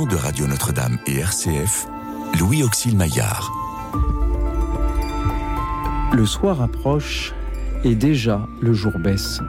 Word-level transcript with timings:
de 0.00 0.16
Radio 0.16 0.46
Notre-Dame 0.46 0.96
et 1.06 1.18
RCF, 1.18 1.86
Louis 2.40 2.62
Auxil 2.62 2.96
Maillard. 2.96 3.52
Le 6.14 6.24
soir 6.24 6.62
approche 6.62 7.34
et 7.84 7.94
déjà 7.94 8.48
le 8.62 8.72
jour 8.72 8.92
baisse. 8.98 9.40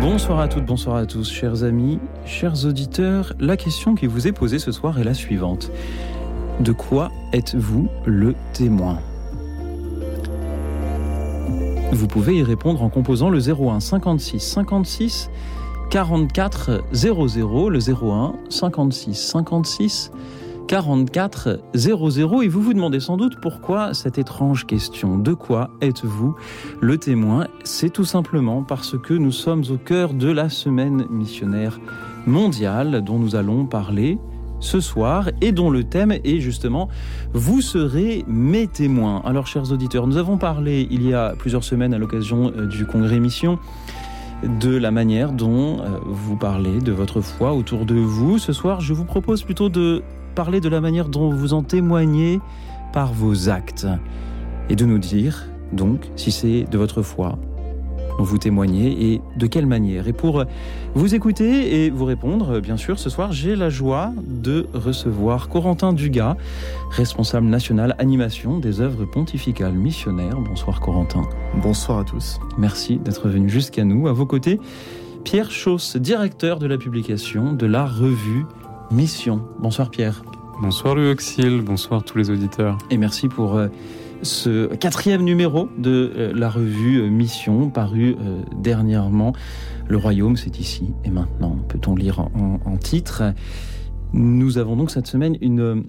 Bonsoir 0.00 0.40
à 0.40 0.48
toutes, 0.48 0.66
bonsoir 0.66 0.96
à 0.96 1.06
tous, 1.06 1.30
chers 1.30 1.62
amis, 1.62 2.00
chers 2.26 2.64
auditeurs. 2.64 3.34
La 3.38 3.56
question 3.56 3.94
qui 3.94 4.08
vous 4.08 4.26
est 4.26 4.32
posée 4.32 4.58
ce 4.58 4.72
soir 4.72 4.98
est 4.98 5.04
la 5.04 5.14
suivante. 5.14 5.70
De 6.58 6.72
quoi 6.72 7.12
êtes-vous 7.32 7.88
le 8.04 8.34
témoin? 8.52 8.98
Vous 11.92 12.08
pouvez 12.08 12.38
y 12.38 12.42
répondre 12.42 12.82
en 12.82 12.88
composant 12.88 13.28
le 13.28 13.38
01 13.38 13.80
56 13.80 14.40
56 14.40 15.30
44 15.90 16.84
00, 16.90 17.68
le 17.68 17.78
01 17.78 18.34
56 18.48 19.14
56 19.14 20.10
44 20.68 21.60
00 21.74 22.42
et 22.42 22.48
vous 22.48 22.62
vous 22.62 22.72
demandez 22.72 22.98
sans 22.98 23.18
doute 23.18 23.34
pourquoi 23.42 23.92
cette 23.92 24.16
étrange 24.16 24.66
question. 24.66 25.18
De 25.18 25.34
quoi 25.34 25.68
êtes-vous 25.82 26.34
le 26.80 26.96
témoin? 26.96 27.46
C'est 27.62 27.92
tout 27.92 28.06
simplement 28.06 28.62
parce 28.62 28.96
que 28.98 29.12
nous 29.12 29.32
sommes 29.32 29.64
au 29.70 29.76
cœur 29.76 30.14
de 30.14 30.30
la 30.30 30.48
semaine 30.48 31.04
missionnaire 31.10 31.78
mondiale 32.26 33.04
dont 33.04 33.18
nous 33.18 33.36
allons 33.36 33.66
parler 33.66 34.18
ce 34.62 34.80
soir 34.80 35.28
et 35.40 35.52
dont 35.52 35.70
le 35.70 35.84
thème 35.84 36.12
est 36.12 36.40
justement 36.40 36.88
Vous 37.34 37.60
serez 37.60 38.24
mes 38.26 38.66
témoins. 38.66 39.20
Alors 39.24 39.46
chers 39.46 39.72
auditeurs, 39.72 40.06
nous 40.06 40.16
avons 40.16 40.38
parlé 40.38 40.86
il 40.90 41.06
y 41.06 41.12
a 41.12 41.34
plusieurs 41.36 41.64
semaines 41.64 41.92
à 41.92 41.98
l'occasion 41.98 42.52
euh, 42.56 42.66
du 42.66 42.86
congrès 42.86 43.20
Mission 43.20 43.58
de 44.42 44.76
la 44.76 44.90
manière 44.90 45.32
dont 45.32 45.80
euh, 45.80 45.98
vous 46.06 46.36
parlez 46.36 46.80
de 46.80 46.92
votre 46.92 47.20
foi 47.20 47.52
autour 47.52 47.84
de 47.84 47.94
vous. 47.94 48.38
Ce 48.38 48.52
soir, 48.52 48.80
je 48.80 48.94
vous 48.94 49.04
propose 49.04 49.42
plutôt 49.42 49.68
de 49.68 50.02
parler 50.34 50.60
de 50.60 50.68
la 50.68 50.80
manière 50.80 51.08
dont 51.08 51.30
vous 51.30 51.52
en 51.52 51.62
témoignez 51.62 52.40
par 52.92 53.12
vos 53.12 53.48
actes 53.48 53.86
et 54.68 54.76
de 54.76 54.84
nous 54.84 54.98
dire 54.98 55.46
donc 55.72 56.10
si 56.16 56.30
c'est 56.30 56.64
de 56.64 56.78
votre 56.78 57.02
foi 57.02 57.38
vous 58.18 58.38
témoignez 58.38 59.12
et 59.12 59.20
de 59.36 59.46
quelle 59.46 59.66
manière. 59.66 60.08
Et 60.08 60.12
pour 60.12 60.44
vous 60.94 61.14
écouter 61.14 61.84
et 61.84 61.90
vous 61.90 62.04
répondre, 62.04 62.60
bien 62.60 62.76
sûr, 62.76 62.98
ce 62.98 63.10
soir, 63.10 63.32
j'ai 63.32 63.56
la 63.56 63.70
joie 63.70 64.12
de 64.26 64.66
recevoir 64.74 65.48
Corentin 65.48 65.92
Dugas, 65.92 66.36
responsable 66.90 67.46
national 67.46 67.94
animation 67.98 68.58
des 68.58 68.80
œuvres 68.80 69.04
pontificales 69.04 69.74
missionnaires. 69.74 70.38
Bonsoir 70.40 70.80
Corentin. 70.80 71.22
Bonsoir 71.62 72.00
à 72.00 72.04
tous. 72.04 72.38
Merci 72.58 72.96
d'être 72.98 73.28
venu 73.28 73.48
jusqu'à 73.48 73.84
nous. 73.84 74.08
À 74.08 74.12
vos 74.12 74.26
côtés, 74.26 74.60
Pierre 75.24 75.50
Chauss, 75.50 75.96
directeur 75.96 76.58
de 76.58 76.66
la 76.66 76.78
publication 76.78 77.52
de 77.52 77.66
la 77.66 77.86
revue 77.86 78.44
Mission. 78.90 79.42
Bonsoir 79.58 79.90
Pierre. 79.90 80.22
Bonsoir 80.60 80.94
Louis 80.94 81.10
Auxil, 81.10 81.62
bonsoir 81.62 82.04
tous 82.04 82.18
les 82.18 82.30
auditeurs. 82.30 82.76
Et 82.90 82.98
merci 82.98 83.28
pour 83.28 83.56
euh, 83.56 83.68
ce 84.22 84.74
quatrième 84.74 85.22
numéro 85.22 85.68
de 85.78 86.12
euh, 86.16 86.32
la 86.34 86.48
revue 86.48 87.00
euh, 87.00 87.08
Mission, 87.08 87.70
paru 87.70 88.16
dernièrement. 88.56 89.32
Le 89.88 89.96
royaume, 89.96 90.36
c'est 90.36 90.58
ici 90.58 90.94
et 91.04 91.10
maintenant, 91.10 91.58
peut-on 91.68 91.94
lire 91.94 92.20
en, 92.20 92.76
titre. 92.76 93.34
Nous 94.12 94.58
avons 94.58 94.76
donc 94.76 94.90
cette 94.90 95.06
semaine 95.06 95.36
une 95.40 95.84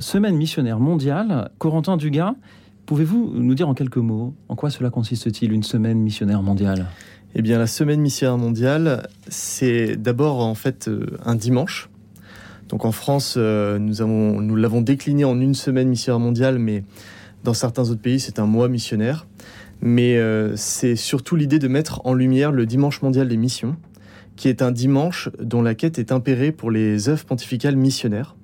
semaine 0.00 0.36
missionnaire 0.36 0.78
mondiale. 0.78 1.50
Corentin 1.58 1.96
Dugas, 1.96 2.34
pouvez-vous 2.86 3.32
nous 3.34 3.54
dire 3.54 3.68
en 3.68 3.74
quelques 3.74 3.98
mots 3.98 4.34
en 4.48 4.54
quoi 4.54 4.70
cela 4.70 4.90
consiste-t-il, 4.90 5.52
une 5.52 5.62
semaine 5.62 5.98
missionnaire 5.98 6.42
mondiale? 6.42 6.86
Eh 7.34 7.42
bien, 7.42 7.58
la 7.58 7.66
semaine 7.66 8.00
missionnaire 8.00 8.38
mondiale, 8.38 9.08
c'est 9.28 9.96
d'abord 9.96 10.40
en 10.40 10.54
fait 10.54 10.88
un 11.24 11.34
dimanche 11.34 11.90
donc 12.68 12.84
en 12.84 12.92
France, 12.92 13.34
euh, 13.36 13.78
nous 13.78 14.42
nous 14.42 14.56
l'avons 14.56 14.82
décliné 14.82 15.24
en 15.24 15.40
une 15.40 15.54
semaine 15.54 15.88
missionnaire 15.88 16.20
mondiale, 16.20 16.58
mais 16.58 16.84
dans 17.44 17.54
certains 17.54 17.90
autres 17.90 18.00
pays, 18.00 18.20
c'est 18.20 18.38
un 18.38 18.46
mois 18.46 18.68
missionnaire. 18.68 19.26
Mais 19.80 20.16
euh, 20.16 20.56
c'est 20.56 20.96
surtout 20.96 21.36
l'idée 21.36 21.58
de 21.58 21.68
mettre 21.68 22.04
en 22.04 22.14
lumière 22.14 22.50
le 22.50 22.66
dimanche 22.66 23.00
mondial 23.02 23.28
des 23.28 23.36
missions, 23.36 23.76
qui 24.36 24.48
est 24.48 24.62
un 24.62 24.72
dimanche 24.72 25.28
dont 25.40 25.62
la 25.62 25.74
quête 25.74 25.98
est 25.98 26.10
impérée 26.10 26.52
pour 26.52 26.70
les 26.70 27.08
œuvres 27.08 27.24
pontificales 27.24 27.76
missionnaires, 27.76 28.34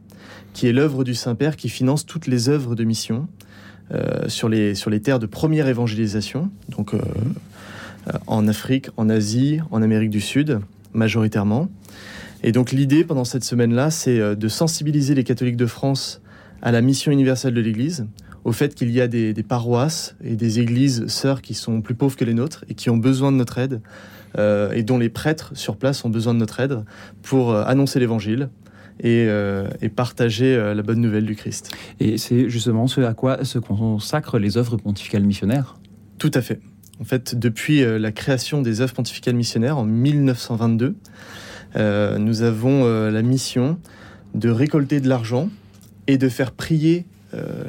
qui 0.53 0.69
est 0.69 0.73
l'œuvre 0.73 1.03
du 1.03 1.15
Saint-Père 1.15 1.57
qui 1.57 1.69
finance 1.69 2.07
toutes 2.07 2.29
les 2.29 2.49
œuvres 2.49 2.77
de 2.77 2.85
mission 2.85 3.27
euh, 3.93 4.29
sur, 4.29 4.49
les, 4.49 4.75
terres 5.03 5.19
de 5.19 5.27
première 5.27 5.67
évangélisation, 5.67 6.51
donc 6.69 6.95
en 8.27 8.47
Afrique, 8.49 8.89
en 8.97 9.09
Asie, 9.09 9.61
en 9.71 9.83
Amérique 9.83 10.11
du 10.11 10.21
Sud, 10.21 10.61
majoritairement. 10.93 11.69
Et 12.43 12.53
donc 12.53 12.73
l'idée 12.73 13.05
pendant 13.05 13.25
cette 13.25 13.43
semaine-là, 13.43 13.91
c'est 13.91 14.21
euh, 14.21 14.35
de 14.35 14.49
sensibiliser 14.49 15.15
les 15.15 15.25
catholiques 15.25 15.57
de 15.57 15.67
France 15.67 16.21
à 16.63 16.73
la 16.73 16.83
mission 16.83 17.11
universelle 17.11 17.55
de 17.55 17.61
l'Église, 17.61 18.07
au 18.45 18.53
fait 18.53 18.75
qu'il 18.75 18.91
y 18.91 19.01
a 19.01 19.09
des, 19.09 19.35
paroisses 19.43 20.17
et 20.23 20.37
des 20.37 20.61
églises 20.61 21.07
sœurs 21.07 21.43
qui 21.43 21.55
sont 21.55 21.81
plus 21.81 21.95
pauvres 21.95 22.17
que 22.17 22.25
les 22.25 22.35
nôtres 22.35 22.65
et 22.69 22.75
qui 22.75 22.91
ont 22.91 22.97
besoin 22.97 23.33
de 23.33 23.37
notre 23.37 23.59
aide, 23.59 23.81
euh, 24.39 24.73
et 24.73 24.83
dont 24.83 24.99
les 24.99 25.09
prêtres 25.09 25.53
sur 25.55 25.77
place 25.77 26.05
ont 26.05 26.11
besoin 26.11 26.35
de 26.35 26.39
notre 26.39 26.61
aide 26.61 26.85
pour 27.23 27.53
euh, 27.53 27.65
annoncer 27.65 28.01
l'Évangile, 28.01 28.51
et, 29.03 29.29
partager 29.97 30.57
la 30.57 30.83
bonne 30.83 31.01
nouvelle 31.01 31.27
du 31.27 31.35
Christ. 31.35 31.75
Et 31.99 32.17
c'est 32.17 32.49
justement 32.49 32.87
ce 32.87 33.01
à 33.01 33.13
quoi 33.13 33.45
se 33.45 33.59
consacrent 33.59 34.39
les 34.39 34.57
œuvres 34.57 34.77
pontificales 34.77 35.25
missionnaires 35.25 35.77
Tout 36.19 36.31
à 36.33 36.41
fait. 36.41 36.61
En 37.01 37.05
fait, 37.05 37.35
depuis 37.35 37.85
la 37.85 38.13
création 38.13 38.63
des 38.63 38.83
œuvres 38.83 38.95
pontificales 38.95 39.35
missionnaires 39.35 39.79
en 39.79 39.85
1922, 39.85 40.95
euh, 41.77 42.19
nous 42.19 42.43
avons 42.43 42.85
euh, 42.85 43.11
la 43.11 43.23
mission 43.23 43.79
de 44.35 44.49
récolter 44.49 45.01
de 45.01 45.09
l'argent 45.09 45.49
et 46.07 46.19
de 46.19 46.29
faire 46.29 46.53
prier 46.53 46.99
euh, 46.99 47.14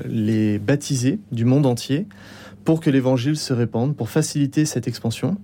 les 0.06 0.60
baptisés 0.60 1.20
du 1.32 1.46
monde 1.46 1.66
entier 1.66 2.08
pour 2.64 2.80
que 2.80 2.90
l'évangile 2.90 3.38
se 3.38 3.54
répande, 3.54 3.96
pour 3.96 4.10
faciliter 4.10 4.66
cette 4.66 4.88
expansion. 4.88 5.38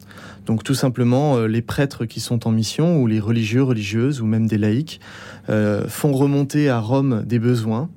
Donc 0.47 0.63
tout 0.63 0.73
simplement, 0.73 1.45
les 1.45 1.61
prêtres 1.61 2.05
qui 2.05 2.19
sont 2.19 2.47
en 2.47 2.51
mission, 2.51 2.99
ou 2.99 3.07
les 3.07 3.19
religieux, 3.19 3.61
religieuses, 3.61 4.21
ou 4.21 4.25
même 4.25 4.47
des 4.47 4.57
laïcs, 4.57 4.99
font 5.47 6.13
remonter 6.13 6.69
à 6.69 6.79
Rome 6.79 7.23
des 7.25 7.39
besoins. 7.39 7.89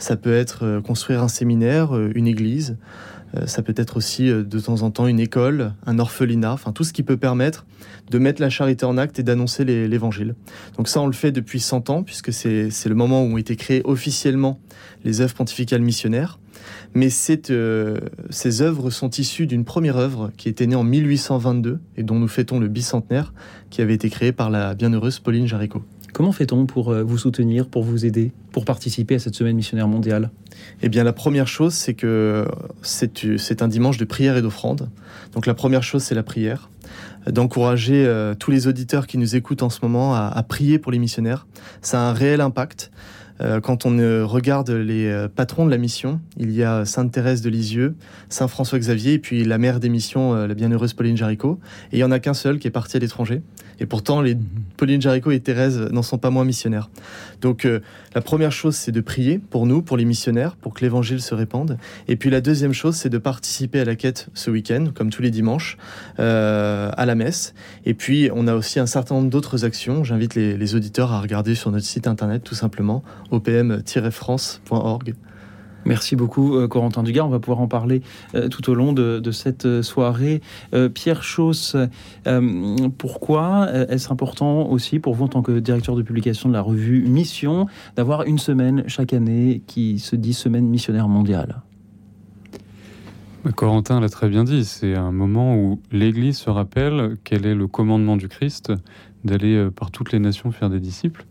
Ça 0.00 0.16
peut 0.16 0.34
être 0.34 0.80
construire 0.80 1.22
un 1.22 1.28
séminaire, 1.28 1.94
une 1.94 2.26
église, 2.26 2.76
euh, 3.36 3.46
ça 3.46 3.62
peut 3.62 3.74
être 3.76 3.96
aussi 3.96 4.28
euh, 4.28 4.42
de 4.42 4.58
temps 4.58 4.82
en 4.82 4.90
temps 4.90 5.06
une 5.06 5.20
école, 5.20 5.72
un 5.86 5.98
orphelinat, 5.98 6.52
enfin 6.52 6.72
tout 6.72 6.84
ce 6.84 6.92
qui 6.92 7.02
peut 7.02 7.16
permettre 7.16 7.64
de 8.10 8.18
mettre 8.18 8.42
la 8.42 8.50
charité 8.50 8.84
en 8.84 8.98
acte 8.98 9.18
et 9.20 9.22
d'annoncer 9.22 9.64
l'évangile. 9.64 10.34
Donc 10.76 10.88
ça, 10.88 11.00
on 11.00 11.06
le 11.06 11.12
fait 11.12 11.30
depuis 11.30 11.60
100 11.60 11.90
ans, 11.90 12.02
puisque 12.02 12.32
c'est 12.32 12.68
le 12.86 12.94
moment 12.94 13.22
où 13.22 13.34
ont 13.34 13.36
été 13.36 13.54
créées 13.54 13.82
officiellement 13.84 14.58
les 15.04 15.20
œuvres 15.20 15.34
pontificales 15.34 15.82
missionnaires. 15.82 16.40
Mais 16.94 17.08
euh, 17.50 18.00
ces 18.30 18.62
œuvres 18.62 18.90
sont 18.90 19.10
issues 19.10 19.46
d'une 19.46 19.64
première 19.64 19.96
œuvre 19.96 20.32
qui 20.36 20.48
était 20.48 20.66
née 20.66 20.74
en 20.74 20.82
1822 20.82 21.78
et 21.96 22.02
dont 22.02 22.18
nous 22.18 22.28
fêtons 22.28 22.58
le 22.58 22.66
bicentenaire, 22.66 23.32
qui 23.70 23.80
avait 23.80 23.94
été 23.94 24.10
créée 24.10 24.32
par 24.32 24.50
la 24.50 24.74
bienheureuse 24.74 25.20
Pauline 25.20 25.46
Jaricot. 25.46 25.84
Comment 26.12 26.32
fait-on 26.32 26.66
pour 26.66 26.92
vous 26.92 27.18
soutenir, 27.18 27.68
pour 27.68 27.84
vous 27.84 28.04
aider, 28.04 28.32
pour 28.52 28.64
participer 28.64 29.14
à 29.14 29.18
cette 29.18 29.34
semaine 29.34 29.56
missionnaire 29.56 29.88
mondiale? 29.88 30.30
Eh 30.82 30.88
bien, 30.88 31.04
la 31.04 31.12
première 31.12 31.48
chose, 31.48 31.74
c'est 31.74 31.94
que 31.94 32.46
c'est 32.82 33.62
un 33.62 33.68
dimanche 33.68 33.98
de 33.98 34.04
prière 34.04 34.36
et 34.36 34.42
d'offrande. 34.42 34.88
Donc, 35.32 35.46
la 35.46 35.54
première 35.54 35.82
chose, 35.82 36.02
c'est 36.02 36.14
la 36.14 36.22
prière. 36.22 36.70
D'encourager 37.26 38.06
euh, 38.06 38.34
tous 38.34 38.50
les 38.50 38.66
auditeurs 38.66 39.06
qui 39.06 39.18
nous 39.18 39.36
écoutent 39.36 39.62
en 39.62 39.70
ce 39.70 39.80
moment 39.82 40.14
à, 40.14 40.42
prier 40.42 40.78
pour 40.78 40.90
les 40.90 40.98
missionnaires. 40.98 41.46
Ça 41.82 42.00
a 42.00 42.10
un 42.10 42.12
réel 42.12 42.40
impact. 42.40 42.90
Euh, 43.40 43.60
quand 43.60 43.86
on 43.86 43.98
euh, 43.98 44.24
regarde 44.24 44.70
les 44.70 45.26
patrons 45.34 45.64
de 45.64 45.70
la 45.70 45.78
mission, 45.78 46.20
il 46.36 46.50
y 46.50 46.62
a 46.62 46.84
Sainte 46.84 47.12
Thérèse 47.12 47.42
de 47.42 47.48
Lisieux, 47.48 47.94
Saint 48.28 48.48
François 48.48 48.78
Xavier, 48.78 49.14
et 49.14 49.18
puis 49.18 49.44
la 49.44 49.58
mère 49.58 49.80
des 49.80 49.88
missions, 49.88 50.34
la 50.34 50.54
bienheureuse 50.54 50.94
Pauline 50.94 51.16
Jaricot. 51.16 51.58
Et 51.92 51.98
il 51.98 52.00
y 52.00 52.04
en 52.04 52.10
a 52.10 52.18
qu'un 52.18 52.34
seul 52.34 52.58
qui 52.58 52.68
est 52.68 52.72
parti 52.72 52.96
à 52.96 53.00
l'étranger. 53.00 53.42
Et 53.80 53.86
pourtant. 53.86 54.22
Pauline 54.76 55.00
Jaricot 55.00 55.30
et 55.30 55.40
Thérèse 55.40 55.80
n'en 55.90 56.02
sont 56.02 56.18
pas 56.18 56.30
moins 56.30 56.44
missionnaires. 56.44 56.90
Donc, 57.40 57.64
euh, 57.64 57.80
la 58.14 58.20
première 58.20 58.52
chose, 58.52 58.76
c'est 58.76 58.92
de 58.92 59.00
prier 59.00 59.38
pour 59.38 59.66
nous, 59.66 59.82
pour 59.82 59.96
les 59.96 60.04
missionnaires, 60.04 60.56
pour 60.56 60.74
que 60.74 60.82
l'évangile 60.82 61.20
se 61.20 61.34
répande. 61.34 61.78
Et 62.06 62.16
puis, 62.16 62.30
la 62.30 62.40
deuxième 62.40 62.72
chose, 62.72 62.96
c'est 62.96 63.08
de 63.08 63.18
participer 63.18 63.80
à 63.80 63.84
la 63.84 63.96
quête 63.96 64.28
ce 64.34 64.50
week-end, 64.50 64.88
comme 64.94 65.10
tous 65.10 65.22
les 65.22 65.30
dimanches, 65.30 65.78
euh, 66.18 66.90
à 66.96 67.06
la 67.06 67.14
messe. 67.14 67.54
Et 67.86 67.94
puis, 67.94 68.30
on 68.34 68.46
a 68.46 68.54
aussi 68.54 68.78
un 68.78 68.86
certain 68.86 69.14
nombre 69.14 69.30
d'autres 69.30 69.64
actions. 69.64 70.04
J'invite 70.04 70.34
les, 70.34 70.56
les 70.56 70.74
auditeurs 70.74 71.12
à 71.12 71.20
regarder 71.20 71.54
sur 71.54 71.70
notre 71.70 71.86
site 71.86 72.06
internet, 72.06 72.42
tout 72.44 72.54
simplement, 72.54 73.02
opm-france.org. 73.30 75.14
Merci 75.84 76.16
beaucoup, 76.16 76.56
euh, 76.56 76.68
Corentin 76.68 77.02
Dugard. 77.02 77.26
On 77.26 77.30
va 77.30 77.40
pouvoir 77.40 77.60
en 77.60 77.68
parler 77.68 78.02
euh, 78.34 78.48
tout 78.48 78.68
au 78.70 78.74
long 78.74 78.92
de, 78.92 79.30
cette 79.30 79.66
euh, 79.66 79.82
soirée. 79.82 80.40
Pierre 80.94 81.22
Chauss, 81.22 81.76
pourquoi 82.98 83.68
est-ce 83.88 84.12
important 84.12 84.68
aussi 84.68 84.98
pour 84.98 85.14
vous, 85.14 85.24
en 85.24 85.28
tant 85.28 85.42
que 85.42 85.58
directeur 85.58 85.96
de 85.96 86.02
publication 86.02 86.48
de 86.48 86.54
la 86.54 86.62
revue 86.62 87.02
Mission, 87.06 87.66
d'avoir 87.96 88.24
une 88.24 88.38
semaine 88.38 88.84
chaque 88.86 89.12
année 89.12 89.62
qui 89.66 89.98
se 89.98 90.16
dit 90.16 90.34
Semaine 90.34 90.66
missionnaire 90.66 91.08
mondiale? 91.08 91.62
Corentin 93.54 94.00
l'a 94.00 94.08
très 94.08 94.28
bien 94.28 94.44
dit, 94.44 94.64
c'est 94.64 94.94
un 94.94 95.12
moment 95.12 95.56
où 95.56 95.80
l'Église 95.92 96.38
se 96.38 96.50
rappelle 96.50 97.16
quel 97.24 97.46
est 97.46 97.54
le 97.54 97.66
commandement 97.66 98.16
du 98.16 98.28
Christ 98.28 98.72
d'aller 99.24 99.68
par 99.74 99.90
toutes 99.90 100.12
les 100.12 100.18
nations 100.18 100.50
faire 100.50 100.70
des 100.70 100.80
disciples. 100.80 101.24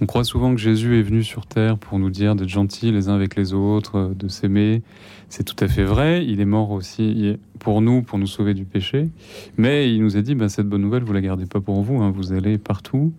On 0.00 0.06
croit 0.06 0.24
souvent 0.24 0.52
que 0.54 0.60
Jésus 0.60 0.98
est 0.98 1.02
venu 1.02 1.22
sur 1.22 1.46
terre 1.46 1.78
pour 1.78 1.98
nous 1.98 2.10
dire 2.10 2.34
d'être 2.34 2.48
gentils 2.48 2.90
les 2.90 3.08
uns 3.08 3.14
avec 3.14 3.36
les 3.36 3.54
autres, 3.54 4.12
de 4.16 4.28
s'aimer. 4.28 4.82
C'est 5.28 5.44
tout 5.44 5.56
à 5.64 5.68
fait 5.68 5.84
vrai. 5.84 6.26
Il 6.26 6.40
est 6.40 6.44
mort 6.44 6.72
aussi 6.72 7.36
pour 7.60 7.80
nous, 7.80 8.02
pour 8.02 8.18
nous 8.18 8.26
sauver 8.26 8.54
du 8.54 8.64
péché. 8.64 9.08
Mais 9.56 9.94
il 9.94 10.02
nous 10.02 10.16
a 10.16 10.22
dit, 10.22 10.34
bah, 10.34 10.48
cette 10.48 10.68
bonne 10.68 10.82
nouvelle, 10.82 11.04
vous 11.04 11.12
la 11.12 11.20
gardez 11.20 11.46
pas 11.46 11.60
pour 11.60 11.80
vous. 11.82 12.02
hein. 12.02 12.10
Vous 12.10 12.32
allez 12.32 12.58
partout, 12.58 13.12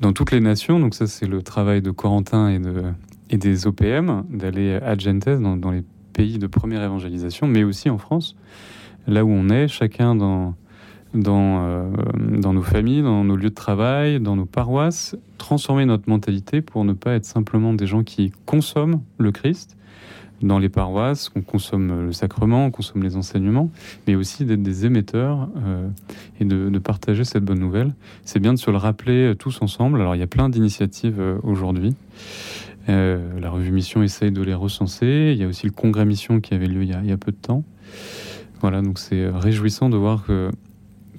dans 0.00 0.12
toutes 0.12 0.32
les 0.32 0.40
nations. 0.40 0.80
Donc 0.80 0.94
ça, 0.94 1.06
c'est 1.06 1.26
le 1.26 1.42
travail 1.42 1.80
de 1.80 1.92
Corentin 1.92 2.48
et, 2.48 2.58
de, 2.58 2.82
et 3.30 3.36
des 3.38 3.66
OPM, 3.66 4.24
d'aller 4.30 4.74
à 4.74 4.98
Gentes, 4.98 5.28
dans 5.28 5.70
les 5.70 5.84
pays 6.12 6.38
de 6.38 6.48
première 6.48 6.82
évangélisation, 6.82 7.46
mais 7.46 7.62
aussi 7.62 7.88
en 7.88 7.98
France, 7.98 8.34
là 9.06 9.24
où 9.24 9.30
on 9.30 9.48
est, 9.48 9.68
chacun 9.68 10.16
dans, 10.16 10.56
dans, 11.14 11.66
euh, 11.66 11.90
dans 12.38 12.52
nos 12.52 12.62
familles, 12.62 13.02
dans 13.02 13.24
nos 13.24 13.36
lieux 13.36 13.50
de 13.50 13.54
travail, 13.54 14.20
dans 14.20 14.36
nos 14.36 14.44
paroisses, 14.44 15.16
transformer 15.38 15.86
notre 15.86 16.08
mentalité 16.08 16.60
pour 16.60 16.84
ne 16.84 16.92
pas 16.92 17.12
être 17.12 17.24
simplement 17.24 17.72
des 17.72 17.86
gens 17.86 18.02
qui 18.02 18.32
consomment 18.46 19.00
le 19.18 19.32
Christ 19.32 19.76
dans 20.42 20.60
les 20.60 20.68
paroisses, 20.68 21.28
qu'on 21.28 21.42
consomme 21.42 22.06
le 22.06 22.12
sacrement, 22.12 22.66
on 22.66 22.70
consomme 22.70 23.02
les 23.02 23.16
enseignements, 23.16 23.70
mais 24.06 24.14
aussi 24.14 24.44
d'être 24.44 24.62
des 24.62 24.86
émetteurs 24.86 25.48
euh, 25.56 25.88
et 26.38 26.44
de, 26.44 26.78
partager 26.78 27.24
cette 27.24 27.44
bonne 27.44 27.58
nouvelle. 27.58 27.92
C'est 28.24 28.38
bien 28.38 28.54
de 28.54 28.58
se 28.58 28.70
le 28.70 28.76
rappeler 28.76 29.30
euh, 29.30 29.34
tous 29.34 29.60
ensemble. 29.62 30.00
Alors 30.00 30.14
il 30.14 30.18
y 30.20 30.22
a 30.22 30.28
plein 30.28 30.48
d'initiatives 30.48 31.20
aujourd'hui. 31.42 31.94
La 32.86 33.50
revue 33.50 33.70
Mission 33.70 34.02
essaye 34.02 34.32
de 34.32 34.40
les 34.40 34.54
recenser. 34.54 35.32
Il 35.34 35.38
y 35.38 35.44
a 35.44 35.46
aussi 35.46 35.66
le 35.66 35.72
congrès 35.72 36.06
Mission 36.06 36.40
qui 36.40 36.54
avait 36.54 36.66
lieu 36.66 36.84
il 36.84 36.88
y 36.88 37.12
a 37.12 37.16
peu 37.18 37.32
de 37.32 37.36
temps. 37.36 37.62
Voilà, 38.62 38.80
donc 38.80 38.98
c'est 38.98 39.28
réjouissant 39.28 39.90
de 39.90 39.98
voir 39.98 40.24
que 40.24 40.50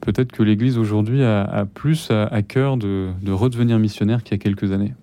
peut-être 0.01 0.31
que 0.31 0.44
l'Église 0.44 0.78
aujourd'hui 0.78 1.24
a, 1.24 1.66
plus 1.74 2.12
à, 2.12 2.42
cœur 2.42 2.78
de, 2.78 3.10
de 3.22 3.31
redevenir 3.31 3.80
missionnaire 3.80 4.24
qu'il 4.24 4.34
y 4.34 4.36
a 4.36 4.44
quelques 4.44 4.72
années. 4.72 4.94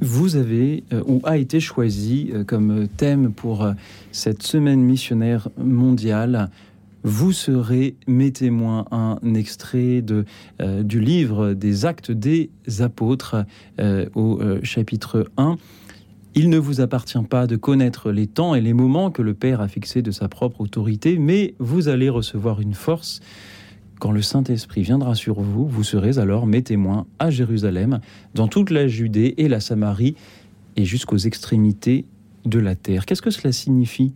Vous 0.00 0.36
avez 0.36 0.84
euh, 0.92 1.02
ou 1.06 1.20
a 1.24 1.38
été 1.38 1.58
choisi 1.58 2.30
euh, 2.32 2.44
comme 2.44 2.86
thème 2.86 3.32
pour 3.32 3.64
euh, 3.64 3.72
cette 4.12 4.42
semaine 4.42 4.80
missionnaire 4.80 5.48
mondiale. 5.56 6.50
Vous 7.02 7.32
serez 7.32 7.96
mes 8.06 8.32
témoins, 8.32 8.84
un 8.90 9.18
extrait 9.34 10.02
de, 10.02 10.24
du 10.82 10.98
livre 10.98 11.52
des 11.52 11.84
Actes 11.86 12.10
des 12.10 12.50
Apôtres 12.80 13.44
au 14.16 14.40
chapitre 14.64 15.30
1. 15.36 15.56
Il 16.38 16.50
ne 16.50 16.58
vous 16.58 16.82
appartient 16.82 17.22
pas 17.22 17.46
de 17.46 17.56
connaître 17.56 18.12
les 18.12 18.26
temps 18.26 18.54
et 18.54 18.60
les 18.60 18.74
moments 18.74 19.10
que 19.10 19.22
le 19.22 19.32
Père 19.32 19.62
a 19.62 19.68
fixés 19.68 20.02
de 20.02 20.10
sa 20.10 20.28
propre 20.28 20.60
autorité, 20.60 21.16
mais 21.16 21.54
vous 21.58 21.88
allez 21.88 22.10
recevoir 22.10 22.60
une 22.60 22.74
force. 22.74 23.20
Quand 24.00 24.12
le 24.12 24.20
Saint-Esprit 24.20 24.82
viendra 24.82 25.14
sur 25.14 25.40
vous, 25.40 25.66
vous 25.66 25.82
serez 25.82 26.18
alors 26.18 26.46
mes 26.46 26.62
témoins 26.62 27.06
à 27.18 27.30
Jérusalem, 27.30 28.00
dans 28.34 28.48
toute 28.48 28.68
la 28.68 28.86
Judée 28.86 29.32
et 29.38 29.48
la 29.48 29.60
Samarie, 29.60 30.14
et 30.76 30.84
jusqu'aux 30.84 31.16
extrémités 31.16 32.04
de 32.44 32.58
la 32.58 32.74
terre. 32.74 33.06
Qu'est-ce 33.06 33.22
que 33.22 33.30
cela 33.30 33.50
signifie, 33.50 34.12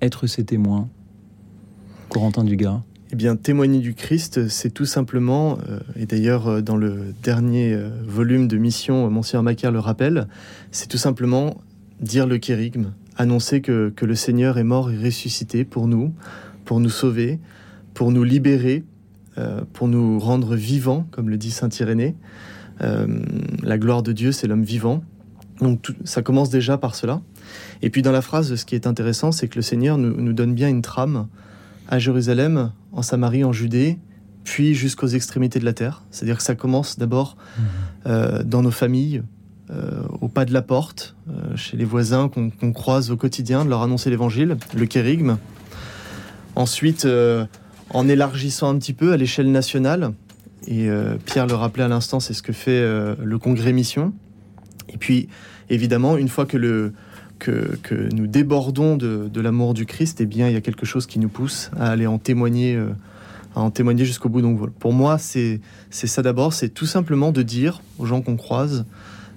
être 0.00 0.28
ses 0.28 0.44
témoins? 0.44 0.88
Corentin 2.10 2.44
Dugas 2.44 2.80
Eh 3.16 3.24
bien, 3.24 3.34
témoigner 3.34 3.78
du 3.78 3.94
Christ, 3.94 4.46
c'est 4.48 4.68
tout 4.68 4.84
simplement, 4.84 5.56
euh, 5.70 5.80
et 5.98 6.04
d'ailleurs 6.04 6.48
euh, 6.48 6.60
dans 6.60 6.76
le 6.76 7.14
dernier 7.22 7.72
euh, 7.72 7.88
volume 8.06 8.46
de 8.46 8.58
Mission, 8.58 9.10
Monsieur 9.10 9.40
Macaire 9.40 9.72
le 9.72 9.78
rappelle, 9.78 10.28
c'est 10.70 10.86
tout 10.86 10.98
simplement 10.98 11.62
dire 11.98 12.26
le 12.26 12.36
kérigme, 12.36 12.92
annoncer 13.16 13.62
que, 13.62 13.88
que 13.88 14.04
le 14.04 14.14
Seigneur 14.14 14.58
est 14.58 14.64
mort 14.64 14.90
et 14.90 14.98
ressuscité 14.98 15.64
pour 15.64 15.88
nous, 15.88 16.12
pour 16.66 16.78
nous 16.78 16.90
sauver, 16.90 17.40
pour 17.94 18.12
nous 18.12 18.22
libérer, 18.22 18.84
pour 19.72 19.88
nous 19.88 20.18
rendre 20.18 20.54
vivants, 20.54 21.06
comme 21.10 21.30
le 21.30 21.38
dit 21.38 21.52
Saint 21.52 21.70
Irénée. 21.70 22.14
La 22.80 23.78
gloire 23.78 24.02
de 24.02 24.12
Dieu, 24.12 24.30
c'est 24.30 24.46
l'homme 24.46 24.62
vivant. 24.62 25.02
Donc 25.62 25.90
ça 26.04 26.20
commence 26.20 26.50
déjà 26.50 26.76
par 26.76 26.94
cela. 26.94 27.22
Et 27.80 27.88
puis 27.88 28.02
dans 28.02 28.12
la 28.12 28.20
phrase, 28.20 28.54
ce 28.54 28.64
qui 28.66 28.74
est 28.74 28.86
intéressant, 28.86 29.32
c'est 29.32 29.48
que 29.48 29.56
le 29.56 29.62
Seigneur 29.62 29.96
nous, 29.96 30.20
nous 30.20 30.34
donne 30.34 30.54
bien 30.54 30.68
une 30.68 30.82
trame 30.82 31.28
à 31.88 31.98
Jérusalem, 31.98 32.72
en 32.92 33.02
Samarie, 33.02 33.44
en 33.44 33.52
Judée, 33.52 33.98
puis 34.44 34.74
jusqu'aux 34.74 35.08
extrémités 35.08 35.58
de 35.58 35.64
la 35.64 35.72
terre. 35.72 36.02
C'est-à-dire 36.10 36.38
que 36.38 36.42
ça 36.42 36.54
commence 36.54 36.98
d'abord 36.98 37.36
euh, 38.06 38.42
dans 38.42 38.62
nos 38.62 38.70
familles, 38.70 39.22
euh, 39.70 40.02
au 40.20 40.28
pas 40.28 40.44
de 40.44 40.52
la 40.52 40.62
porte, 40.62 41.16
euh, 41.28 41.56
chez 41.56 41.76
les 41.76 41.84
voisins 41.84 42.28
qu'on 42.28 42.72
croise 42.72 43.10
au 43.10 43.16
quotidien, 43.16 43.64
de 43.64 43.70
leur 43.70 43.82
annoncer 43.82 44.08
l'évangile, 44.08 44.56
le 44.74 44.86
kérigme. 44.86 45.36
Ensuite, 46.54 47.06
en 47.90 48.08
élargissant 48.08 48.70
un 48.70 48.78
petit 48.78 48.94
peu 48.94 49.12
à 49.12 49.18
l'échelle 49.18 49.50
nationale, 49.50 50.14
et 50.66 50.88
Pierre 51.26 51.46
le 51.46 51.54
rappelait 51.54 51.84
à 51.84 51.88
l'instant, 51.88 52.18
c'est 52.18 52.32
ce 52.32 52.42
que 52.42 52.54
fait 52.54 52.80
le 52.80 53.38
congrès 53.38 53.74
Mission. 53.74 54.14
Et 54.88 54.96
puis, 54.96 55.28
évidemment, 55.68 56.16
une 56.16 56.28
fois 56.28 56.46
que, 56.46 56.56
le, 56.56 56.94
que, 57.38 58.14
nous 58.14 58.26
débordons 58.26 58.96
de, 58.96 59.28
de 59.32 59.40
l'amour 59.40 59.74
du 59.74 59.86
Christ, 59.86 60.20
eh 60.20 60.26
bien, 60.26 60.48
il 60.48 60.54
y 60.54 60.56
a 60.56 60.60
quelque 60.60 60.86
chose 60.86 61.06
qui 61.06 61.18
nous 61.18 61.28
pousse 61.28 61.70
à 61.78 61.90
aller 61.90 62.06
en 62.06 62.18
témoigner, 62.18 62.76
euh, 62.76 63.70
témoigner 63.70 64.04
jusqu'au 64.04 64.28
bout. 64.28 64.42
Donc, 64.42 64.58
voilà. 64.58 64.72
pour 64.78 64.92
moi, 64.92 65.18
c'est 65.18 65.60
ça 65.90 66.22
d'abord, 66.22 66.52
c'est 66.52 66.70
tout 66.70 66.86
simplement 66.86 67.32
de 67.32 67.42
dire 67.42 67.82
aux 67.98 68.06
gens 68.06 68.22
qu'on 68.22 68.36
croise 68.36 68.84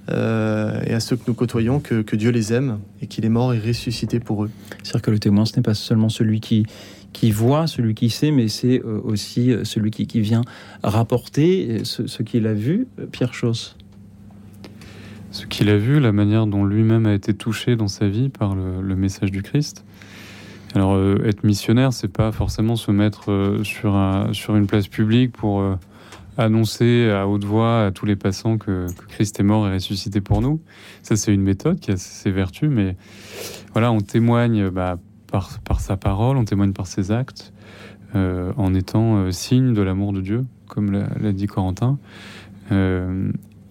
euh, 0.10 0.82
et 0.86 0.94
à 0.94 1.00
ceux 1.00 1.16
que 1.16 1.24
nous 1.28 1.34
côtoyons 1.34 1.80
que, 1.80 2.02
que 2.02 2.16
Dieu 2.16 2.32
les 2.32 2.52
aime 2.54 2.80
et 3.02 3.08
qu'il 3.08 3.26
est 3.26 3.30
mort 3.30 3.54
et 3.54 3.60
ressuscité 3.60 4.20
pour 4.20 4.46
eux. 4.46 4.50
C'est-à-dire 4.84 5.02
que 5.02 5.12
le 5.12 5.20
témoin, 5.20 5.46
ce 5.46 5.56
n'est 5.56 5.62
pas 5.62 5.76
seulement 5.76 6.10
celui 6.10 6.40
qui, 6.40 6.66
qui 7.14 7.32
voit, 7.32 7.68
celui 7.68 7.94
qui 7.94 8.10
sait, 8.10 8.32
mais 8.32 8.48
c'est 8.48 8.80
euh, 8.80 9.00
aussi 9.04 9.54
celui 9.64 9.92
qui, 9.92 10.08
qui 10.08 10.22
vient 10.22 10.42
rapporter 10.84 11.84
ce, 11.84 12.24
qu'il 12.24 12.48
a 12.48 12.54
vu. 12.54 12.88
Pierre 13.12 13.34
Chauss. 13.34 13.76
Ce 15.32 15.46
qu'il 15.46 15.70
a 15.70 15.78
vu, 15.78 16.00
la 16.00 16.12
manière 16.12 16.48
dont 16.48 16.66
lui-même 16.66 17.06
a 17.06 17.14
été 17.14 17.36
touché 17.36 17.76
dans 17.76 17.88
sa 17.88 18.08
vie 18.08 18.30
par 18.30 18.56
le, 18.56 18.96
message 18.96 19.32
du 19.32 19.44
Christ. 19.44 19.86
Alors, 20.74 20.94
euh, 20.96 21.22
être 21.24 21.44
missionnaire, 21.44 21.94
c'est 21.94 22.12
pas 22.12 22.32
forcément 22.32 22.76
se 22.76 22.92
mettre 22.92 23.32
euh, 23.32 23.64
sur, 23.64 23.96
un, 23.96 24.34
sur 24.34 24.56
une 24.56 24.66
place 24.66 24.88
publique 24.88 25.32
pour 25.32 25.62
euh, 25.62 25.76
annoncer 26.38 27.10
à 27.12 27.28
haute 27.28 27.44
voix 27.44 27.86
à 27.86 27.92
tous 27.92 28.08
les 28.08 28.16
passants 28.16 28.58
que, 28.58 28.88
Christ 29.08 29.40
est 29.40 29.44
mort 29.44 29.68
et 29.68 29.74
ressuscité 29.74 30.20
pour 30.20 30.42
nous. 30.42 30.62
Ça, 31.04 31.16
c'est 31.16 31.34
une 31.34 31.44
méthode 31.44 31.80
qui 31.80 31.92
a 31.92 31.98
ses 31.98 32.32
vertus, 32.32 32.70
mais 32.70 32.96
voilà, 33.74 33.92
on 33.92 34.02
témoigne 34.02 34.70
bah, 34.70 34.98
par, 35.32 35.60
par 35.60 35.80
sa 35.80 35.96
parole, 35.96 36.38
on 36.38 36.46
témoigne 36.46 36.74
par 36.74 36.88
ses 36.88 37.12
actes, 37.12 37.54
en 38.16 38.74
étant 38.74 39.32
signe 39.32 39.76
de 39.76 39.84
l'amour 39.84 40.14
de 40.14 40.22
Dieu, 40.22 40.46
comme 40.68 40.92
l'a 40.92 41.10
l'a 41.22 41.32
dit 41.32 41.46
Corentin. 41.46 42.00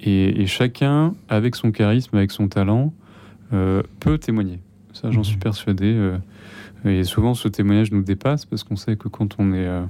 Et, 0.00 0.42
et 0.42 0.46
chacun, 0.46 1.14
avec 1.28 1.54
son 1.56 1.70
charisme, 1.72 2.16
avec 2.16 2.30
son 2.30 2.48
talent, 2.48 2.92
euh, 3.52 3.82
peut 4.00 4.18
témoigner. 4.18 4.60
Ça, 4.92 5.10
j'en 5.10 5.18
Mhm. 5.20 5.24
suis 5.24 5.36
persuadé. 5.38 5.86
euh, 5.86 6.18
et 6.84 7.02
souvent, 7.04 7.34
ce 7.34 7.48
témoignage 7.48 7.90
nous 7.92 8.02
dépasse 8.02 8.44
parce 8.46 8.62
qu'on 8.62 8.76
sait 8.76 8.96
que 8.96 9.08
quand 9.08 9.36
on 9.38 9.52
est, 9.52 9.66
euh, 9.66 9.82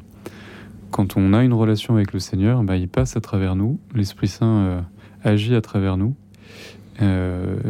quand 0.90 1.16
on 1.16 1.32
a 1.34 1.44
une 1.44 1.52
relation 1.52 1.94
avec 1.96 2.12
le 2.12 2.18
Seigneur, 2.20 2.62
bah, 2.64 2.76
il 2.76 2.88
passe 2.88 3.16
à 3.16 3.20
travers 3.20 3.54
nous. 3.56 3.78
L'Esprit 3.94 4.28
Saint 4.28 4.84
agit 5.22 5.54
à 5.54 5.60
travers 5.60 5.96
nous. 5.98 6.14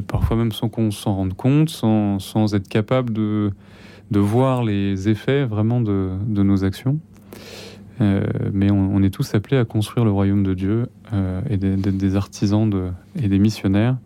Parfois 0.06 0.36
même 0.36 0.52
sans 0.52 0.68
qu'on 0.68 0.90
s'en 0.90 1.14
rende 1.16 1.34
compte, 1.34 1.68
sans, 1.68 2.18
sans 2.18 2.54
être 2.54 2.68
capable 2.68 3.12
de, 3.12 3.50
de 4.10 4.18
voir 4.20 4.62
les 4.64 5.08
effets 5.08 5.44
vraiment 5.44 5.80
de, 5.80 6.10
de 6.26 6.42
nos 6.42 6.64
actions. 6.64 6.98
Euh, 8.00 8.22
mais 8.52 8.70
on, 8.70 9.02
est 9.02 9.10
tous 9.10 9.34
appelés 9.34 9.56
à 9.56 9.64
construire 9.64 10.04
le 10.04 10.10
royaume 10.10 10.42
de 10.42 10.54
Dieu 10.54 10.86
euh, 11.12 11.40
et 11.50 11.56
d'être 11.56 11.96
des 11.96 12.16
artisans 12.16 12.92
et 13.20 13.28
des 13.28 13.38
missionnaires, 13.38 13.96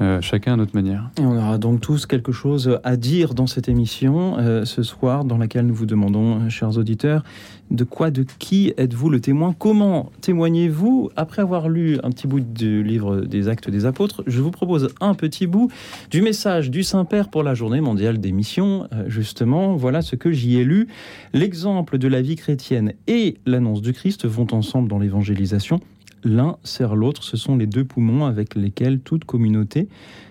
euh, 0.00 0.20
chacun 0.20 0.54
à 0.54 0.56
notre 0.56 0.74
manière. 0.74 1.10
Et 1.18 1.22
on 1.22 1.36
aura 1.36 1.58
donc 1.58 1.80
tous 1.80 2.06
quelque 2.06 2.32
chose 2.32 2.78
à 2.84 2.96
dire 2.96 3.34
dans 3.34 3.46
cette 3.46 3.68
émission 3.68 4.36
ce 4.64 4.82
soir, 4.82 5.24
dans 5.24 5.38
laquelle 5.38 5.66
nous 5.66 5.74
vous 5.74 5.86
demandons, 5.86 6.48
chers 6.48 6.78
auditeurs, 6.78 7.22
de 7.70 7.84
quoi, 7.84 8.10
de 8.10 8.24
qui 8.38 8.72
êtes-vous 8.76 9.10
le 9.10 9.20
témoin? 9.20 9.54
Comment 9.58 10.10
témoignez-vous? 10.20 11.10
Après 11.16 11.42
avoir 11.42 11.68
lu 11.68 11.98
un 12.02 12.10
petit 12.10 12.26
bout 12.26 12.40
du 12.40 12.82
livre 12.82 13.20
des 13.20 13.48
Actes 13.48 13.70
des 13.70 13.84
Apôtres, 13.84 14.22
je 14.26 14.40
vous 14.40 14.50
propose 14.50 14.88
un 15.00 15.14
petit 15.14 15.46
bout 15.46 15.70
du 16.10 16.22
message 16.22 16.70
du 16.70 16.82
Saint-Père 16.82 17.28
pour 17.28 17.42
la 17.42 17.54
Journée 17.54 17.80
mondiale 17.80 18.18
des 18.18 18.32
missions. 18.32 18.88
Euh, 18.92 19.04
justement, 19.08 19.76
voilà 19.76 20.02
ce 20.02 20.16
que 20.16 20.32
j'y 20.32 20.56
ai 20.56 20.64
lu. 20.64 20.88
L'exemple 21.32 21.98
de 21.98 22.08
la 22.08 22.22
vie 22.22 22.36
chrétienne 22.36 22.94
et 23.06 23.36
l'annonce 23.44 23.82
du 23.82 23.92
Christ 23.92 24.26
vont 24.26 24.46
ensemble 24.52 24.88
dans 24.88 24.98
l'évangélisation. 24.98 25.80
L'un 26.24 26.56
sert 26.64 26.96
l'autre, 26.96 27.22
ce 27.22 27.36
sont 27.36 27.56
les 27.56 27.66
deux 27.66 27.84
poumons 27.84 28.24
avec 28.24 28.54
lesquels 28.54 29.00
toute 29.00 29.24
communauté 29.24 29.88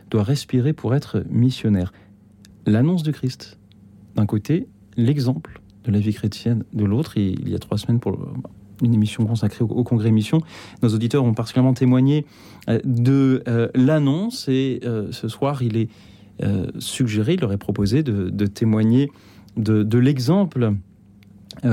doit 0.09 0.23
respirer 0.23 0.73
pour 0.73 0.95
être 0.95 1.23
missionnaire. 1.29 1.93
L'annonce 2.65 3.03
du 3.03 3.11
Christ, 3.11 3.57
d'un 4.15 4.25
côté, 4.25 4.67
l'exemple 4.97 5.61
de 5.87 5.93
la 5.93 5.99
vie 5.99 6.13
chrétienne 6.13 6.63
de 6.73 6.85
l'autre. 6.85 7.17
Il 7.17 7.49
y 7.49 7.55
a 7.55 7.59
trois 7.59 7.77
semaines, 7.77 7.99
pour 7.99 8.17
une 8.83 8.93
émission 8.93 9.25
consacrée 9.25 9.63
au, 9.63 9.83
Congrès 9.83 10.11
Mission, 10.11 10.41
nos 10.83 10.89
auditeurs 10.89 11.23
ont 11.23 11.33
particulièrement 11.33 11.73
témoigné 11.73 12.25
euh, 12.69 12.79
de 12.83 13.43
euh, 13.47 13.69
l'annonce. 13.75 14.47
Et 14.47 14.81
euh, 14.85 15.11
ce 15.11 15.27
soir, 15.27 15.61
il 15.63 15.77
est 15.77 15.89
suggéré, 16.77 17.33
il 17.33 17.39
leur 17.39 17.51
est 17.51 17.57
proposé 17.57 18.03
de, 18.03 18.45
témoigner 18.45 19.09
de, 19.55 19.97
l'exemple 19.97 20.73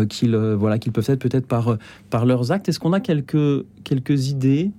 qu'ils 0.08 0.34
voilà, 0.34 0.78
qu'ils 0.78 0.90
peuvent 0.90 1.04
être 1.08 1.20
peut-être 1.20 1.46
par, 1.46 2.24
leurs 2.24 2.50
actes. 2.50 2.70
Est-ce 2.70 2.80
qu'on 2.80 2.94
a 2.94 3.00
quelques, 3.00 3.66
quelques 3.84 4.30
idées? 4.30 4.70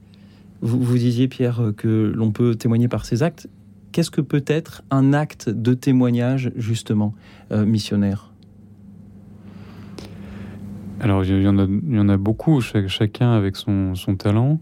Vous, 0.61 0.81
vous, 0.81 0.97
disiez, 0.97 1.27
Pierre, 1.27 1.71
que 1.77 2.11
l'on 2.15 2.31
peut 2.31 2.55
témoigner 2.55 2.87
par 2.87 3.05
ses 3.05 3.21
actes. 3.21 3.47
Qu'est-ce 3.91 4.09
que 4.09 4.21
peut 4.21 4.43
être 4.47 4.81
un 4.89 5.13
acte 5.13 5.51
de 5.51 5.75
témoignage, 5.75 6.51
justement, 6.55 7.13
missionnaire? 7.51 8.33
Alors, 11.05 11.23
il 11.23 11.39
y, 11.39 11.47
en 11.47 12.09
a, 12.09 12.17
beaucoup, 12.17 12.61
chacun 12.61 13.31
avec 13.33 13.57
son, 13.57 13.93
talent. 14.17 14.59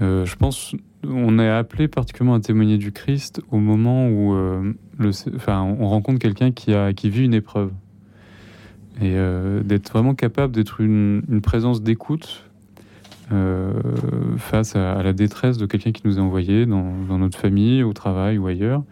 Euh, 0.00 0.24
je 0.24 0.34
pense 0.34 0.74
on 1.06 1.38
est 1.38 1.48
appelé 1.48 1.88
particulièrement 1.88 2.36
à 2.36 2.40
témoigner 2.40 2.78
du 2.78 2.90
Christ 2.90 3.42
au 3.50 3.58
moment 3.58 4.08
où 4.08 4.32
euh, 4.32 4.72
on 4.98 5.88
rencontre 5.88 6.20
quelqu'un 6.20 6.52
qui, 6.52 6.72
a, 6.72 6.94
qui 6.94 7.10
vit 7.10 7.22
une 7.22 7.34
épreuve. 7.34 7.70
Et 9.02 9.12
euh, 9.14 9.62
d'être 9.62 9.92
vraiment 9.92 10.14
capable 10.14 10.54
d'être 10.54 10.80
une, 10.80 11.22
présence 11.42 11.82
d'écoute 11.82 12.48
face 14.38 14.74
à, 14.74 15.02
la 15.02 15.12
détresse 15.12 15.58
de 15.58 15.66
quelqu'un 15.66 15.92
qui 15.92 16.00
nous 16.06 16.16
est 16.16 16.22
envoyé 16.22 16.64
dans, 16.64 17.18
notre 17.18 17.36
famille, 17.36 17.82
au 17.82 17.92
travail 17.92 18.38
ou 18.38 18.46
ailleurs, 18.46 18.84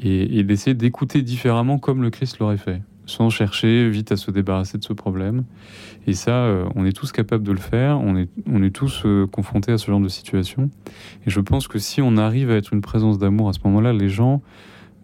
et 0.00 0.42
d'essayer 0.42 0.74
d'écouter 0.74 1.22
différemment 1.22 1.78
comme 1.78 2.02
le 2.02 2.10
Christ 2.10 2.40
l'aurait 2.40 2.58
fait 2.58 2.82
sans 3.06 3.30
chercher 3.30 3.88
vite 3.88 4.12
à 4.12 4.16
se 4.16 4.30
débarrasser 4.30 4.78
de 4.78 4.84
ce 4.84 4.92
problème. 4.92 5.44
Et 6.06 6.12
ça, 6.12 6.32
euh, 6.32 6.64
on 6.74 6.84
est 6.84 6.92
tous 6.92 7.12
capables 7.12 7.44
de 7.44 7.52
le 7.52 7.58
faire, 7.58 8.00
on 8.00 8.16
est, 8.16 8.28
on 8.46 8.62
est 8.62 8.70
tous 8.70 9.02
euh, 9.04 9.26
confrontés 9.26 9.72
à 9.72 9.78
ce 9.78 9.90
genre 9.90 10.00
de 10.00 10.08
situation. 10.08 10.70
Et 11.26 11.30
je 11.30 11.40
pense 11.40 11.68
que 11.68 11.78
si 11.78 12.02
on 12.02 12.16
arrive 12.16 12.50
à 12.50 12.56
être 12.56 12.72
une 12.72 12.82
présence 12.82 13.18
d'amour 13.18 13.48
à 13.48 13.52
ce 13.52 13.60
moment-là, 13.64 13.92
les 13.92 14.08
gens 14.08 14.42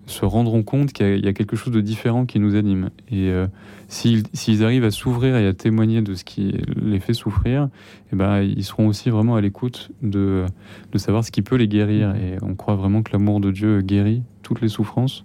se 0.07 0.25
rendront 0.25 0.63
compte 0.63 0.93
qu'il 0.93 1.25
y, 1.25 1.29
a 1.29 1.33
quelque 1.33 1.55
chose 1.57 1.73
de 1.73 1.81
différent 1.81 2.27
qui 2.27 2.41
nous 2.41 2.57
anime. 2.57 2.91
Et 3.11 3.31
euh, 3.31 3.47
s'ils 3.89 4.65
arrivent 4.65 4.85
à 4.85 4.91
s'ouvrir 4.91 5.37
et 5.37 5.47
à 5.47 5.55
témoigner 5.55 6.03
de 6.03 6.15
ce 6.15 6.25
qui 6.25 6.57
les 6.83 6.99
fait 6.99 7.15
souffrir, 7.15 7.69
eh 8.13 8.17
ben, 8.17 8.43
ils 8.43 8.65
seront 8.65 8.89
aussi 8.89 9.09
vraiment 9.09 9.37
à 9.37 9.41
l'écoute 9.41 9.91
de, 10.03 10.47
de 10.91 10.99
savoir 10.99 11.25
ce 11.25 11.31
qui 11.31 11.43
peut 11.43 11.57
les 11.57 11.69
guérir. 11.69 12.15
Et 12.17 12.37
on 12.43 12.55
croit 12.55 12.75
vraiment 12.75 13.03
que 13.03 13.13
l'amour 13.13 13.41
de 13.41 13.53
Dieu 13.53 13.83
guérit 13.83 14.23
toutes 14.43 14.61
les 14.61 14.69
souffrances. 14.69 15.25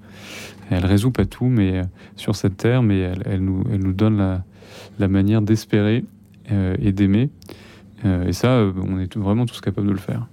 Elle 0.70 0.86
résout 0.86 1.12
pas 1.12 1.26
tout, 1.26 1.46
mais 1.46 1.80
euh, 1.80 1.84
sur 2.16 2.36
cette 2.36 2.58
terre, 2.58 2.82
mais 2.82 3.00
elle, 3.00 3.42
nous, 3.42 3.64
elle 3.72 3.84
nous 3.84 3.94
donne 3.94 4.18
la, 4.18 4.44
la 5.00 5.08
manière 5.08 5.42
d'espérer 5.42 6.04
euh, 6.52 6.76
et 6.80 6.92
d'aimer. 6.92 7.30
et 8.04 8.34
ça, 8.34 8.72
on 8.76 9.00
est 9.00 9.18
vraiment 9.18 9.46
tous 9.46 9.62
capables 9.62 9.88
de 9.88 9.94
le 9.94 9.98
faire. 9.98 10.28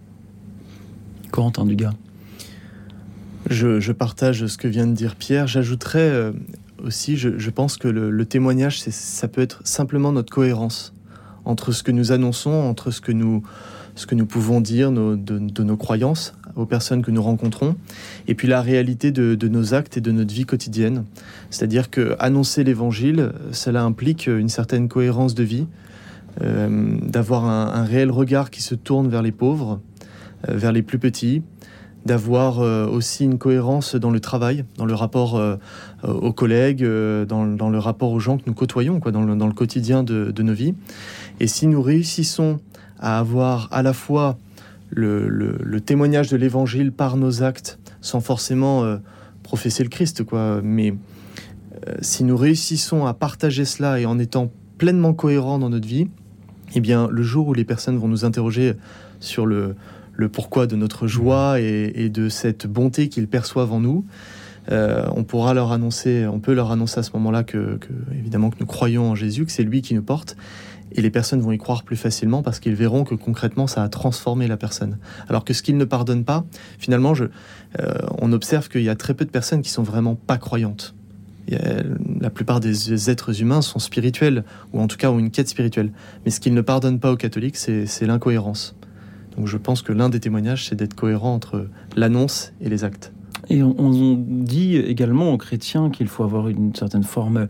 Corentin 1.30 1.64
Dugas. 1.64 1.94
Je, 3.50 3.92
partage 3.92 4.46
ce 4.46 4.56
que 4.56 4.68
vient 4.68 4.86
de 4.86 4.92
dire 4.92 5.16
Pierre. 5.16 5.46
J'ajouterais 5.46 5.98
euh, 6.00 6.32
aussi, 6.82 7.16
je, 7.16 7.50
pense 7.50 7.76
que 7.76 7.88
le, 7.88 8.24
témoignage, 8.24 8.80
ça 8.80 9.28
peut 9.28 9.40
être 9.40 9.60
simplement 9.64 10.12
notre 10.12 10.32
cohérence 10.32 10.94
entre 11.44 11.72
ce 11.72 11.82
que 11.82 11.90
nous 11.90 12.12
annonçons, 12.12 12.52
entre 12.52 12.92
ce 12.92 13.00
que 13.00 13.10
nous, 13.10 13.42
ce 13.96 14.06
que 14.06 14.14
nous 14.14 14.26
pouvons 14.26 14.60
dire 14.60 14.92
de, 14.92 15.62
nos 15.62 15.76
croyances 15.76 16.34
aux 16.56 16.66
personnes 16.66 17.02
que 17.02 17.11
nous 17.11 17.23
rencontrons, 17.23 17.76
et 18.28 18.35
puis 18.35 18.49
la 18.49 18.61
réalité 18.61 19.11
de, 19.11 19.49
nos 19.49 19.75
actes 19.75 19.97
et 19.97 20.00
de 20.00 20.12
notre 20.12 20.32
vie 20.32 20.44
quotidienne. 20.44 21.04
C'est-à-dire 21.50 21.90
que 21.90 22.16
annoncer 22.18 22.64
l'évangile, 22.64 23.32
cela 23.52 23.82
implique 23.82 24.26
une 24.26 24.49
certaine 24.49 24.88
cohérence 24.88 25.35
de 25.35 25.42
vie, 25.42 25.66
euh, 26.40 26.97
d'avoir 27.02 27.44
un, 27.44 27.85
réel 27.85 28.11
regard 28.11 28.50
qui 28.50 28.62
se 28.62 28.75
tourne 28.75 29.09
vers 29.09 29.21
les 29.21 29.32
pauvres, 29.32 29.80
euh, 30.49 30.56
vers 30.56 30.73
les 30.73 30.80
plus 30.80 30.99
petits, 30.99 31.42
d'avoir 32.06 32.61
euh, 32.61 32.87
aussi 32.87 33.25
une 33.25 33.37
cohérence 33.37 33.97
dans 33.97 34.11
le 34.11 34.18
travail, 34.18 34.64
dans 34.78 34.87
le 34.87 34.94
rapport 34.94 35.40
aux 36.02 36.32
collègues, 36.32 36.85
dans, 36.85 37.44
le 37.44 37.78
rapport 37.78 38.12
aux 38.12 38.21
gens 38.21 38.38
que 38.38 38.44
nous 38.47 38.54
côtoyons, 38.54 38.99
quoi, 38.99 39.12
dans, 39.12 39.25
le, 39.25 39.52
quotidien 39.52 40.02
de, 40.02 40.42
nos 40.42 40.54
vies. 40.54 40.75
Et 41.38 41.47
si 41.47 41.66
nous 41.66 41.82
réussissons 41.82 42.61
à 42.99 43.18
avoir 43.18 43.68
à 43.71 43.82
la 43.82 43.92
fois 43.92 44.38
le, 44.94 45.80
témoignage 45.80 46.28
de 46.28 46.37
l'Évangile 46.37 46.92
par 46.92 47.16
nos 47.16 47.42
actes, 47.42 47.78
sans 48.00 48.20
forcément 48.20 48.99
professer 49.42 49.82
le 49.82 49.88
Christ, 49.88 50.22
quoi, 50.22 50.61
mais 50.62 50.94
si 52.00 52.25
nous 52.25 52.37
réussissons 52.37 53.06
à 53.06 53.14
partager 53.14 53.64
cela 53.64 53.99
et 53.99 54.06
en 54.06 54.18
étant 54.18 54.52
pleinement 54.78 55.14
cohérents 55.14 55.58
dans 55.58 55.70
notre 55.70 55.88
vie, 55.88 56.08
eh 56.75 56.80
bien, 56.80 57.08
le 57.11 57.22
jour 57.22 57.49
où 57.49 57.54
les 57.54 57.64
personnes 57.64 57.96
vont 57.99 58.08
nous 58.08 58.25
interroger 58.25 58.75
sur 59.20 59.46
le, 59.46 59.75
le 60.14 60.28
pourquoi 60.28 60.66
de 60.66 60.76
notre 60.76 61.06
joie 61.06 61.61
et, 61.61 62.08
de 62.08 62.28
cette 62.28 62.66
bonté 62.66 63.08
qu'ils 63.08 63.28
perçoivent 63.28 63.72
en 63.72 63.80
nous. 63.80 64.04
Euh, 64.70 65.06
on 65.16 65.25
pourra 65.25 65.54
leur 65.54 65.72
annoncer, 65.72 66.26
on 66.26 66.38
peut 66.38 66.52
leur 66.52 66.70
annoncer 66.70 67.00
à 67.00 67.02
ce 67.02 67.11
moment-là 67.14 67.42
que, 67.42 67.78
évidemment 68.16 68.50
que 68.50 68.56
nous 68.61 68.66
croyons 68.66 69.11
en 69.11 69.14
Jésus, 69.14 69.44
que 69.44 69.52
c'est 69.52 69.64
lui 69.64 69.82
qui 69.82 69.94
nous 69.94 70.02
porte, 70.02 70.37
et 70.96 71.02
les 71.02 71.11
personnes 71.11 71.40
vont 71.40 71.52
y 71.52 71.58
croire 71.58 71.82
plus 71.82 71.96
facilement 71.96 72.42
parce 72.42 72.61
qu'ils 72.61 72.75
verront 72.75 73.04
que 73.04 73.14
concrètement 73.14 73.66
ça 73.66 73.82
a 73.82 73.88
transformé 73.88 74.46
la 74.46 74.56
personne. 74.56 74.99
Alors 75.28 75.44
que 75.44 75.52
ce 75.52 75.62
qu'ils 75.62 75.76
ne 75.76 75.84
pardonnent 75.84 76.25
pas, 76.25 76.44
finalement, 76.78 77.14
euh, 77.14 77.92
on 78.18 78.32
observe 78.32 78.68
qu'il 78.68 78.82
y 78.82 78.88
a 78.88 78.94
très 78.94 79.14
peu 79.14 79.25
de 79.25 79.30
personnes 79.30 79.62
qui 79.62 79.70
sont 79.70 79.82
vraiment 79.82 80.14
pas 80.14 80.38
croyantes. 80.38 80.94
la 81.49 82.30
plupart 82.30 82.61
des 82.61 83.11
êtres 83.11 83.40
humains 83.40 83.62
sont 83.62 83.78
spirituels, 83.78 84.44
ou 84.72 84.80
en 84.80 84.87
tout 84.87 84.96
cas 84.96 85.11
ont 85.11 85.18
une 85.18 85.30
quête 85.30 85.49
spirituelle. 85.49 85.92
Mais 86.25 86.30
ce 86.30 86.40
qu'ils 86.40 86.54
ne 86.54 86.61
pardonnent 86.61 87.00
pas 87.00 87.12
aux 87.12 87.16
catholiques, 87.16 87.56
c'est 87.56 88.06
l'incohérence. 88.06 88.76
Donc 89.37 89.46
je 89.46 89.56
pense 89.56 89.82
que 89.82 89.92
l'un 89.92 90.08
des 90.08 90.20
témoignages, 90.20 90.68
c'est 90.68 90.76
d'être 90.76 90.94
cohérent 90.94 91.34
entre 91.34 91.68
l'annonce 91.96 92.52
et 92.61 92.68
les 92.68 92.84
actes. 92.84 93.12
Et 93.49 93.62
on, 93.62 94.14
dit 94.16 94.76
également 94.76 95.32
aux 95.32 95.37
chrétiens 95.37 95.90
qu'il 95.90 96.06
faut 96.06 96.22
avoir 96.22 96.49
une 96.49 96.75
certaine 96.75 97.02
forme 97.02 97.49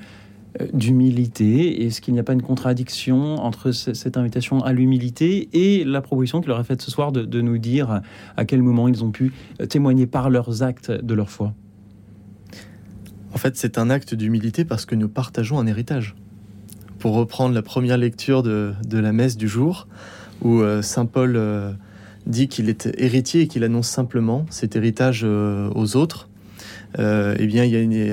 d'humilité. 0.73 1.85
Est-ce 1.85 2.01
qu'il 2.01 2.15
n'y 2.15 2.21
a 2.21 2.23
pas 2.23 2.33
une 2.33 2.43
contradiction 2.43 3.37
entre 3.37 3.73
cette 3.73 4.17
invitation 4.17 4.63
à 4.63 4.73
l'humilité 4.73 5.49
et 5.53 5.85
la 5.85 6.01
proposition 6.01 6.41
qu'il 6.41 6.49
leur 6.49 6.59
a 6.59 6.65
faite 6.65 6.83
ce 6.83 6.91
soir 6.91 7.13
de, 7.13 7.41
nous 7.41 7.59
dire 7.59 8.03
à 8.37 8.45
quel 8.45 8.63
moment 8.63 8.89
ils 8.89 9.03
ont 9.05 9.11
pu 9.11 9.33
euh, 9.61 9.67
témoigner 9.67 10.07
par 10.07 10.31
leurs 10.31 10.63
actes 10.63 10.91
de 10.91 11.15
leur 11.15 11.31
foi? 11.31 11.55
En 13.35 13.39
fait, 13.39 13.57
c'est 13.57 13.79
un 13.79 13.89
acte 13.89 14.15
d'humilité 14.15 14.65
parce 14.65 14.85
que 14.85 14.95
nous 14.95 15.09
partageons 15.09 15.59
un 15.59 15.67
héritage. 15.67 16.15
Pour 16.99 17.15
reprendre 17.15 17.55
la 17.55 17.63
première 17.63 17.97
lecture 17.97 18.43
de, 18.43 18.75
de 18.87 18.99
la 18.99 19.13
messe 19.13 19.37
du 19.37 19.49
jour, 19.49 19.89
où 20.43 20.61
euh, 20.61 20.83
Saint 20.83 21.07
Paul 21.07 21.35
euh, 21.37 21.73
dit 22.27 22.49
qu'il 22.49 22.69
est 22.69 22.89
héritier 22.99 23.43
et 23.43 23.49
qu'il 23.49 23.65
annonce 23.65 23.89
simplement 23.89 24.47
cet 24.51 24.77
héritage 24.77 25.23
euh, 25.25 25.71
aux 25.75 25.97
autres. 25.97 26.29
Eh 26.99 27.47
bien, 27.47 27.69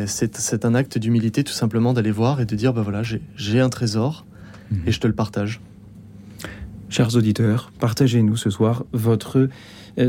c'est 0.08 0.66
un 0.66 0.76
acte 0.76 0.98
d'humilité 0.98 1.44
tout 1.44 1.54
simplement 1.54 1.94
d'aller 1.94 2.12
voir 2.12 2.42
et 2.42 2.46
de 2.46 2.56
dire, 2.56 2.74
bah 2.74 2.82
voilà, 2.82 3.02
j'ai 3.36 3.60
un 3.60 3.70
trésor 3.70 4.26
mhm. 4.72 4.82
et 4.88 4.92
je 4.92 5.00
te 5.00 5.08
le 5.08 5.14
partage. 5.14 5.62
Chers 6.90 7.16
auditeurs, 7.16 7.72
partagez-nous 7.80 8.36
ce 8.36 8.50
soir 8.50 8.84
votre 8.94 9.48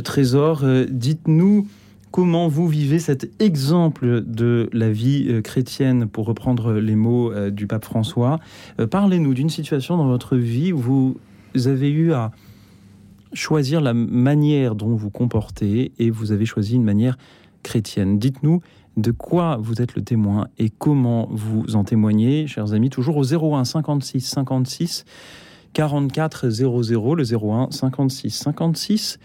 trésor. 0.03 0.65
Dites-nous 0.89 1.67
comment 2.11 2.49
vous 2.49 2.69
vivez 2.69 2.99
cet 2.99 3.31
exemple 3.41 4.25
de 4.27 4.69
la 4.73 4.91
vie 4.91 5.43
chrétienne, 5.43 6.09
pour 6.09 6.27
reprendre 6.27 6.73
les 6.73 6.97
mots 6.97 7.33
du 7.51 7.67
pape 7.67 7.85
François. 7.85 8.41
Parlez-nous 8.91 9.35
d'une 9.35 9.51
situation 9.51 9.97
dans 9.97 10.07
votre 10.07 10.37
vie 10.37 10.73
où 10.73 10.79
vous 10.79 11.21
avez 11.67 11.91
eu 11.91 12.13
à 12.13 12.31
choisir 13.33 13.81
la 13.81 13.95
manière 13.95 14.75
dont 14.75 14.95
vous 14.95 15.11
comportez 15.11 15.93
et 15.99 16.11
vous 16.11 16.33
avez 16.33 16.47
choisi 16.47 16.77
une 16.77 16.85
manière 16.85 17.17
Dites-nous 17.63 18.61
de 18.97 19.11
quoi 19.13 19.59
vous 19.61 19.81
êtes 19.81 19.95
le 19.95 20.03
témoin 20.03 20.49
et 20.59 20.69
comment 20.71 21.29
vous 21.31 21.77
en 21.77 21.85
témoignez, 21.85 22.47
chers 22.47 22.73
amis, 22.73 22.91
toujours 22.91 23.17
au 23.17 23.25
01 23.25 23.65
56 23.65 24.21
56 24.21 25.05
44 25.73 26.49
00, 26.49 27.15
le 27.15 27.23
01 27.23 27.71
56 27.71 28.31
56 28.31 29.19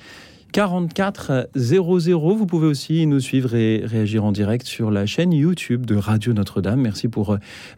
44 0.56 1.50
00. 1.54 2.36
Vous 2.36 2.46
pouvez 2.46 2.68
aussi 2.68 3.06
nous 3.08 3.20
suivre 3.20 3.56
et 3.56 3.82
réagir 3.84 4.24
en 4.24 4.32
direct 4.32 4.66
sur 4.66 4.90
la 4.90 5.06
chaîne 5.06 5.34
YouTube 5.34 5.86
de 5.86 5.98
Radio 5.98 6.32
Notre-Dame. 6.32 6.80
Merci 6.80 7.10
pour 7.10 7.32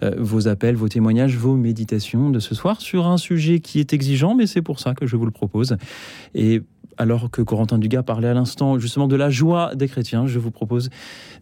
euh, 0.04 0.12
vos 0.20 0.48
appels, 0.48 0.76
vos 0.76 0.88
témoignages, 0.88 1.38
vos 1.38 1.56
méditations 1.56 2.30
de 2.30 2.40
ce 2.40 2.54
soir 2.54 2.80
sur 2.80 3.08
un 3.08 3.18
sujet 3.18 3.62
qui 3.62 3.80
est 3.80 3.94
exigeant, 3.94 4.36
mais 4.36 4.46
c'est 4.46 4.62
pour 4.62 4.80
ça 4.80 4.94
que 4.94 5.08
je 5.08 5.16
vous 5.16 5.26
le 5.26 5.32
propose. 5.32 5.78
Et 6.36 6.62
alors 6.98 7.30
que 7.32 7.42
Corentin 7.42 7.78
Dugas 7.78 8.04
parlait 8.04 8.28
à 8.28 8.34
l'instant 8.34 8.80
justement 8.80 9.08
de 9.08 9.16
la 9.16 9.30
joie 9.30 9.76
des 9.76 9.88
chrétiens, 9.88 10.28
je 10.28 10.40
vous 10.40 10.52
propose 10.52 10.90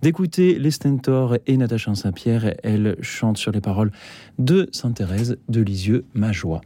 d'écouter 0.02 0.60
les 0.60 0.72
Stentor 0.72 1.38
et 1.48 1.58
Natacha 1.58 1.96
Saint-Pierre. 1.96 2.56
Elle 2.64 2.98
chante 3.02 3.38
sur 3.38 3.52
les 3.52 3.62
paroles 3.62 3.92
de 4.40 4.70
Sainte 4.72 4.96
Thérèse 4.96 5.38
de 5.50 5.62
Lisieux, 5.62 6.06
Ma 6.14 6.32
joie. 6.32 6.62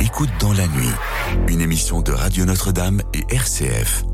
Écoute 0.00 0.30
dans 0.40 0.52
la 0.52 0.66
nuit, 0.66 0.92
une 1.48 1.60
émission 1.60 2.02
de 2.02 2.12
Radio 2.12 2.44
Notre-Dame 2.44 3.00
et 3.14 3.34
RCF. 3.34 4.04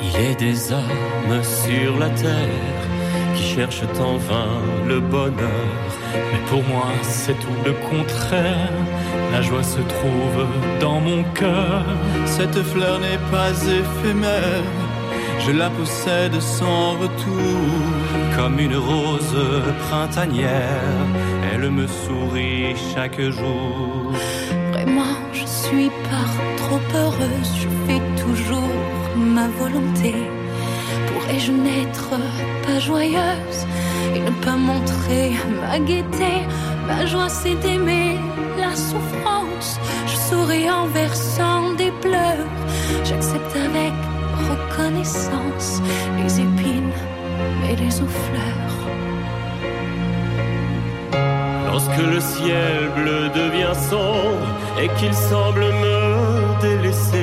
Il 0.00 0.26
y 0.26 0.32
a 0.32 0.34
des 0.34 0.72
hommes 0.72 1.42
sur 1.42 1.98
la 1.98 2.10
terre 2.10 2.89
cherchent 3.40 3.82
en 4.00 4.16
vain 4.16 4.54
le 4.86 5.00
bonheur. 5.00 5.68
Mais 6.14 6.40
pour 6.48 6.62
moi, 6.64 6.86
c'est 7.02 7.38
tout 7.44 7.60
le 7.64 7.72
contraire. 7.90 8.72
La 9.32 9.42
joie 9.42 9.62
se 9.62 9.80
trouve 9.94 10.46
dans 10.80 11.00
mon 11.00 11.22
cœur. 11.34 11.84
Cette 12.26 12.62
fleur 12.62 12.98
n'est 13.00 13.24
pas 13.30 13.50
éphémère. 13.50 14.64
Je 15.46 15.52
la 15.52 15.70
possède 15.70 16.38
sans 16.40 16.92
retour. 17.02 17.60
Comme 18.36 18.58
une 18.58 18.76
rose 18.76 19.36
printanière, 19.88 21.06
elle 21.52 21.70
me 21.70 21.86
sourit 21.86 22.74
chaque 22.94 23.20
jour. 23.20 24.12
Vraiment, 24.72 25.16
je 25.32 25.46
suis 25.46 25.90
pas 26.10 26.30
trop 26.56 26.80
heureuse. 26.94 27.52
Je 27.62 27.68
fais 27.86 28.02
toujours 28.22 28.76
ma 29.16 29.48
volonté. 29.48 30.14
Pourrais-je 31.30 31.52
n'être 31.52 32.10
pas 32.66 32.80
joyeuse 32.80 33.60
et 34.16 34.18
ne 34.18 34.30
pas 34.44 34.56
montrer 34.56 35.30
ma 35.60 35.78
gaieté 35.78 36.32
Ma 36.88 37.06
joie, 37.06 37.28
c'est 37.28 37.54
d'aimer 37.54 38.18
la 38.58 38.74
souffrance. 38.74 39.78
Je 40.08 40.16
souris 40.16 40.68
en 40.68 40.86
versant 40.86 41.72
des 41.74 41.92
pleurs. 42.02 42.50
J'accepte 43.04 43.54
avec 43.54 43.92
reconnaissance 44.50 45.80
les 46.18 46.40
épines 46.40 46.98
et 47.70 47.76
les 47.76 47.90
souffleurs. 47.92 48.76
Lorsque 51.66 52.02
le 52.12 52.18
ciel 52.18 52.90
bleu 52.96 53.28
devient 53.28 53.76
sombre 53.88 54.48
et 54.82 54.88
qu'il 54.98 55.14
semble 55.14 55.60
me 55.60 56.60
délaisser, 56.60 57.19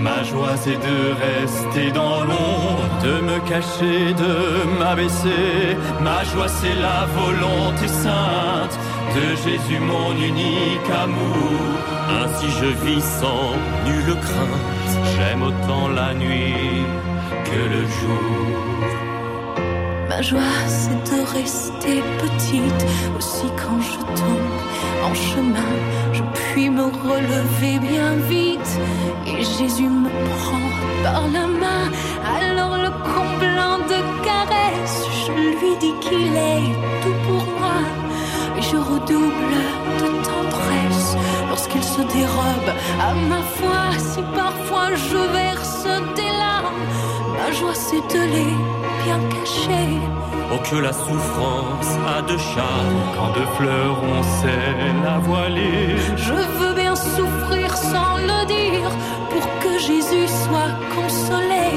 ma 0.00 0.22
joie 0.22 0.56
c'est 0.56 0.80
de 0.88 0.98
rester 1.26 1.92
dans 1.92 2.20
l'ombre, 2.24 2.84
de 3.02 3.20
me 3.28 3.38
cacher, 3.48 4.14
de 4.14 4.34
m'abaisser. 4.78 5.76
Ma 6.00 6.24
joie 6.24 6.48
c'est 6.48 6.74
la 6.74 7.00
volonté 7.20 7.86
sainte 7.88 8.78
de 9.16 9.26
Jésus 9.44 9.80
mon 9.80 10.12
unique 10.12 10.90
amour. 11.04 11.60
Ainsi 12.20 12.46
je 12.60 12.66
vis 12.84 13.04
sans 13.20 13.52
nulle 13.86 14.14
crainte, 14.26 14.92
j'aime 15.12 15.42
autant 15.42 15.88
la 15.88 16.14
nuit 16.14 16.84
que 17.44 17.60
le 17.74 17.82
jour. 17.98 18.69
Joie, 20.22 20.40
c'est 20.68 21.10
de 21.10 21.22
rester 21.32 22.02
petite, 22.18 22.86
aussi 23.16 23.46
quand 23.56 23.80
je 23.80 23.96
tombe 24.20 24.60
en 25.02 25.14
chemin, 25.14 25.72
je 26.12 26.22
puis 26.34 26.68
me 26.68 26.84
relever 26.84 27.78
bien 27.78 28.16
vite. 28.28 28.78
Et 29.26 29.42
Jésus 29.42 29.88
me 29.88 30.10
prend 30.36 30.68
par 31.02 31.22
la 31.28 31.46
main, 31.46 31.84
alors 32.38 32.76
le 32.76 32.90
comblant 32.90 33.78
de 33.92 33.98
caresses, 34.22 35.06
je 35.24 35.32
lui 35.32 35.76
dis 35.80 35.94
qu'il 36.00 36.36
est 36.36 36.74
tout 37.02 37.18
pour 37.26 37.44
moi. 37.58 37.80
Et 38.58 38.62
je 38.62 38.76
redouble 38.76 39.56
de 40.00 40.08
tendresse 40.28 41.16
lorsqu'il 41.48 41.82
se 41.82 42.02
dérobe 42.02 42.70
à 43.00 43.14
ma 43.14 43.40
foi. 43.56 43.98
Si 43.98 44.20
parfois 44.34 44.94
je 44.94 45.16
verse 45.32 45.86
des 46.14 46.32
larmes, 46.38 46.84
ma 47.40 47.52
joie, 47.52 47.74
c'est 47.74 48.04
de 48.14 48.22
les 48.34 48.54
bien 49.04 49.20
cacher. 49.34 49.88
Oh 50.52 50.58
que 50.68 50.76
la 50.76 50.92
souffrance 50.92 51.92
a 52.16 52.22
de 52.22 52.36
charme 52.52 52.98
quand 53.14 53.32
de 53.40 53.44
fleurs 53.56 53.98
on 54.16 54.22
sait 54.40 54.76
la 55.04 55.18
voiler. 55.18 55.96
Je 56.16 56.38
veux 56.58 56.74
bien 56.74 56.96
souffrir 56.96 57.76
sans 57.76 58.16
le 58.30 58.40
dire 58.46 58.90
pour 59.30 59.46
que 59.62 59.78
Jésus 59.78 60.28
soit 60.44 60.74
consolé. 60.96 61.68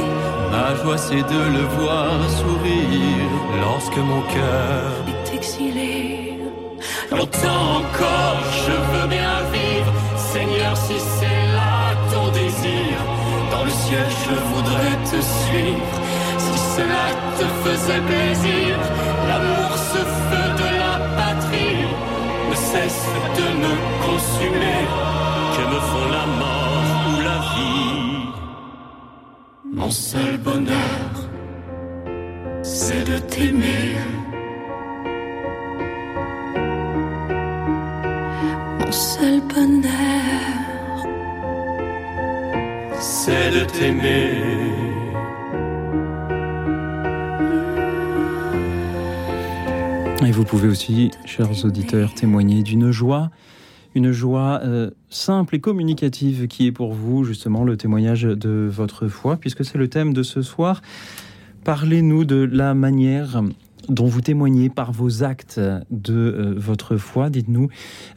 Ma 0.51 0.75
joie, 0.81 0.97
c'est 0.97 1.25
de 1.35 1.41
le 1.57 1.63
voir 1.77 2.09
sourire 2.41 3.31
lorsque 3.61 3.97
mon 3.97 4.21
cœur 4.35 4.91
est 5.11 5.35
exilé. 5.35 6.39
Longtemps 7.11 7.65
encore, 7.81 8.43
je 8.65 8.75
veux 8.91 9.07
bien 9.07 9.35
vivre, 9.51 9.93
Seigneur, 10.31 10.75
si 10.75 10.97
c'est 11.17 11.45
là 11.57 11.93
ton 12.11 12.27
désir. 12.31 13.12
Je 13.91 14.35
voudrais 14.53 14.97
te 15.03 15.19
suivre. 15.21 15.95
Si 16.37 16.57
cela 16.75 17.05
te 17.37 17.45
faisait 17.63 18.01
plaisir, 18.01 18.77
l'amour, 19.27 19.77
ce 19.77 19.97
feu 19.97 20.47
de 20.63 20.69
la 20.83 20.95
patrie, 21.17 21.85
ne 22.49 22.55
cesse 22.55 23.05
de 23.37 23.47
me 23.61 23.73
consumer. 24.05 24.81
Que 25.55 25.63
me 25.73 25.79
font 25.89 26.09
la 26.17 26.25
mort 26.41 26.89
ou 27.09 27.21
la 27.29 27.39
vie? 27.53 28.29
Mon 29.73 29.91
seul 29.91 30.37
bonheur, 30.37 31.09
c'est 32.63 33.03
de 33.03 33.17
t'aimer. 33.19 33.97
Mon 38.79 38.91
seul 38.91 39.41
bonheur, 39.53 40.72
c'est 43.03 43.51
de 43.51 43.65
t'aimer. 43.65 44.31
Et 50.25 50.31
vous 50.31 50.45
pouvez 50.45 50.69
aussi, 50.69 51.11
chers 51.25 51.65
auditeurs, 51.65 52.13
témoigner 52.13 52.63
d'une 52.63 52.91
joie, 52.91 53.29
une 53.93 54.13
joie 54.13 54.61
euh, 54.63 54.89
simple 55.09 55.55
et 55.55 55.59
communicative 55.59 56.47
qui 56.47 56.67
est 56.67 56.71
pour 56.71 56.93
vous 56.93 57.25
justement 57.25 57.65
le 57.65 57.75
témoignage 57.75 58.23
de 58.23 58.69
votre 58.71 59.09
foi, 59.09 59.35
puisque 59.35 59.65
c'est 59.65 59.77
le 59.77 59.89
thème 59.89 60.13
de 60.13 60.23
ce 60.23 60.41
soir. 60.41 60.81
Parlez-nous 61.65 62.23
de 62.23 62.49
la 62.49 62.73
manière 62.73 63.43
dont 63.89 64.05
vous 64.05 64.21
témoignez 64.21 64.69
par 64.69 64.91
vos 64.91 65.23
actes 65.23 65.59
de 65.91 66.13
euh, 66.13 66.53
votre 66.57 66.97
foi. 66.97 67.29
Dites-nous 67.29 67.69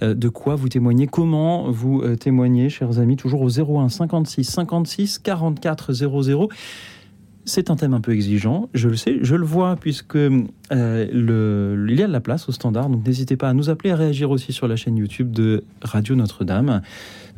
euh, 0.03 0.15
de 0.15 0.29
quoi 0.29 0.55
vous 0.55 0.69
témoignez, 0.69 1.07
comment 1.07 1.71
vous 1.71 2.03
euh, 2.03 2.17
témoignez, 2.17 2.69
chers 2.69 2.99
amis, 2.99 3.17
toujours 3.17 3.43
au 3.43 3.49
01 3.49 3.89
56 3.89 4.45
56 4.45 5.19
44 5.19 5.93
00. 5.93 6.49
C'est 7.49 7.71
un 7.71 7.77
thème 7.77 7.95
un 7.95 8.01
peu 8.01 8.13
exigeant, 8.13 8.69
je 8.75 8.89
le 8.89 8.97
sais, 8.97 9.19
je 9.23 9.37
le 9.37 9.45
vois, 9.45 9.77
puisque 9.77 10.17
il 10.17 10.49
y 10.73 10.73
a 10.73 11.07
de 11.07 12.13
la 12.13 12.21
place 12.21 12.49
au 12.49 12.53
standard, 12.53 12.89
donc 12.89 13.07
n'hésitez 13.07 13.37
pas 13.37 13.49
à 13.49 13.53
nous 13.53 13.71
appeler, 13.71 13.93
à 13.93 13.97
réagir 13.97 14.33
aussi 14.33 14.53
sur 14.53 14.67
la 14.67 14.75
chaîne 14.75 14.97
YouTube 14.97 15.31
de 15.31 15.63
Radio 15.81 16.17
Notre-Dame. 16.17 16.83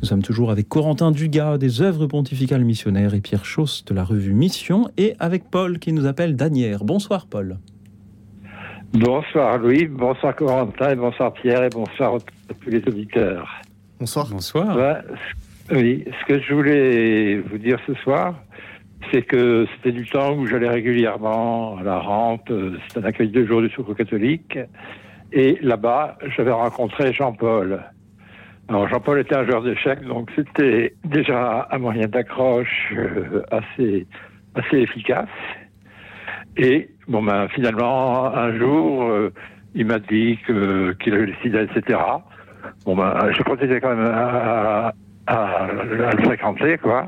Nous 0.01 0.07
sommes 0.07 0.23
toujours 0.23 0.49
avec 0.49 0.67
Corentin 0.67 1.11
Dugas 1.11 1.59
des 1.59 1.83
œuvres 1.83 2.07
pontificales 2.07 2.65
missionnaires 2.65 3.13
et 3.13 3.21
Pierre 3.21 3.45
Chausse 3.45 3.85
de 3.85 3.93
la 3.93 4.03
revue 4.03 4.33
Mission, 4.33 4.89
et 4.97 5.13
avec 5.19 5.51
Paul 5.51 5.77
qui 5.77 5.93
nous 5.93 6.07
appelle 6.07 6.35
Danière. 6.35 6.83
Bonsoir 6.85 7.27
Paul. 7.27 7.59
Bonsoir 8.93 9.59
Louis, 9.59 9.85
bonsoir 9.87 10.35
Corentin, 10.35 10.89
et 10.89 10.95
bonsoir 10.95 11.31
Pierre, 11.33 11.63
et 11.63 11.69
bonsoir 11.69 12.15
à 12.15 12.53
tous 12.53 12.69
les 12.69 12.79
auditeurs. 12.79 13.61
Bonsoir. 13.99 14.27
Bonsoir. 14.31 14.75
Oui, 15.71 16.05
ce 16.07 16.25
que 16.25 16.41
je 16.41 16.53
voulais 16.53 17.37
vous 17.37 17.59
dire 17.59 17.77
ce 17.85 17.93
soir, 17.95 18.33
c'est 19.11 19.21
que 19.21 19.67
c'était 19.75 19.91
du 19.91 20.07
temps 20.07 20.33
où 20.33 20.47
j'allais 20.47 20.69
régulièrement 20.69 21.77
à 21.77 21.83
la 21.83 21.99
rampe, 21.99 22.51
c'est 22.87 22.99
un 22.99 23.03
accueil 23.03 23.29
de 23.29 23.45
jour 23.45 23.61
du 23.61 23.69
secours 23.69 23.95
catholique, 23.95 24.57
et 25.31 25.59
là-bas, 25.61 26.17
j'avais 26.35 26.51
rencontré 26.51 27.13
Jean-Paul. 27.13 27.83
Alors 28.69 28.87
Jean-Paul 28.87 29.19
était 29.19 29.35
un 29.35 29.45
joueur 29.45 29.61
d'échecs, 29.61 30.01
donc 30.01 30.31
c'était 30.35 30.95
déjà 31.05 31.67
un 31.71 31.77
moyen 31.77 32.07
d'accroche 32.07 32.93
euh, 32.93 33.43
assez, 33.51 34.07
assez 34.55 34.77
efficace. 34.77 35.29
Et 36.57 36.89
bon 37.07 37.23
ben 37.23 37.47
finalement 37.49 38.33
un 38.35 38.57
jour 38.57 39.03
euh, 39.03 39.31
il 39.75 39.85
m'a 39.85 39.99
dit 39.99 40.37
que 40.45 40.93
qu'il 40.99 41.13
avait 41.13 41.27
décidé 41.27 41.59
etc. 41.71 41.99
Bon 42.85 42.95
ben 42.95 43.13
je 43.31 43.41
continuais 43.43 43.79
quand 43.79 43.95
même 43.95 44.11
à, 44.13 44.93
à, 45.27 45.35
à 45.35 45.67
le 45.71 46.23
fréquenter 46.23 46.77
quoi. 46.77 47.07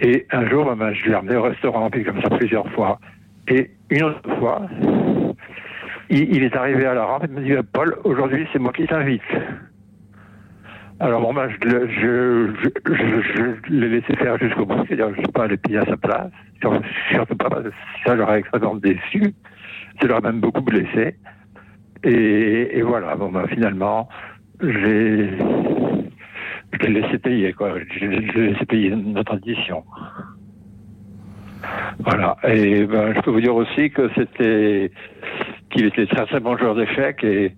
Et 0.00 0.26
un 0.30 0.48
jour 0.48 0.64
ben, 0.66 0.76
ben, 0.76 0.92
je 0.92 1.06
l'ai 1.08 1.14
emmené 1.14 1.36
au 1.36 1.42
restaurant 1.42 1.90
puis 1.90 2.04
comme 2.04 2.22
ça 2.22 2.30
plusieurs 2.30 2.68
fois. 2.72 2.98
Et 3.48 3.70
une 3.90 4.02
autre 4.04 4.36
fois 4.38 4.62
il, 6.10 6.36
il 6.36 6.42
est 6.44 6.54
arrivé 6.56 6.86
à 6.86 6.94
la 6.94 7.04
rampe 7.04 7.24
et 7.24 7.28
me 7.28 7.40
dit 7.42 7.54
Paul 7.72 7.96
aujourd'hui 8.04 8.46
c'est 8.52 8.58
moi 8.58 8.72
qui 8.72 8.86
t'invite. 8.86 9.22
Alors 11.00 11.20
bon, 11.20 11.32
ben, 11.32 11.48
je, 11.48 11.68
le- 11.68 11.88
je, 11.88 12.70
je, 12.92 13.22
je, 13.22 13.72
l'ai 13.72 13.88
laissé 13.88 14.16
faire 14.16 14.36
jusqu'au 14.38 14.66
bout, 14.66 14.84
c'est-à-dire 14.88 15.10
je 15.10 15.20
ne 15.20 15.22
suis 15.22 15.32
pas 15.32 15.44
allé 15.44 15.56
payer 15.56 15.78
à 15.78 15.84
sa 15.84 15.96
place, 15.96 16.32
surtout 17.10 17.36
pas 17.36 17.48
ça 18.04 18.16
j'aurais 18.16 18.40
extrêmement 18.40 18.76
déçu, 18.76 19.34
ça 20.00 20.06
l'aurait 20.06 20.20
même 20.20 20.40
beaucoup 20.40 20.60
blessé. 20.60 21.16
Et, 22.04 22.80
voilà, 22.82 23.16
bon 23.16 23.30
ben, 23.30 23.46
finalement, 23.48 24.08
j'ai 24.60 25.30
laissé 26.88 27.18
payer, 27.18 27.52
quoi. 27.52 27.74
Je 27.90 28.06
l'ai 28.06 28.50
laissé 28.50 28.64
payer 28.66 28.90
notre 28.90 29.34
addition. 29.34 29.84
Voilà. 31.98 32.36
Et 32.44 32.86
ben, 32.86 33.14
je 33.14 33.20
peux 33.20 33.30
vous 33.32 33.40
dire 33.40 33.56
aussi 33.56 33.90
que 33.90 34.08
c'était 34.14 34.92
qu'il 35.70 35.86
était 35.86 36.06
très 36.06 36.26
très 36.26 36.40
bon 36.40 36.56
joueur 36.56 36.74
d'échecs 36.74 37.22
et 37.24 37.54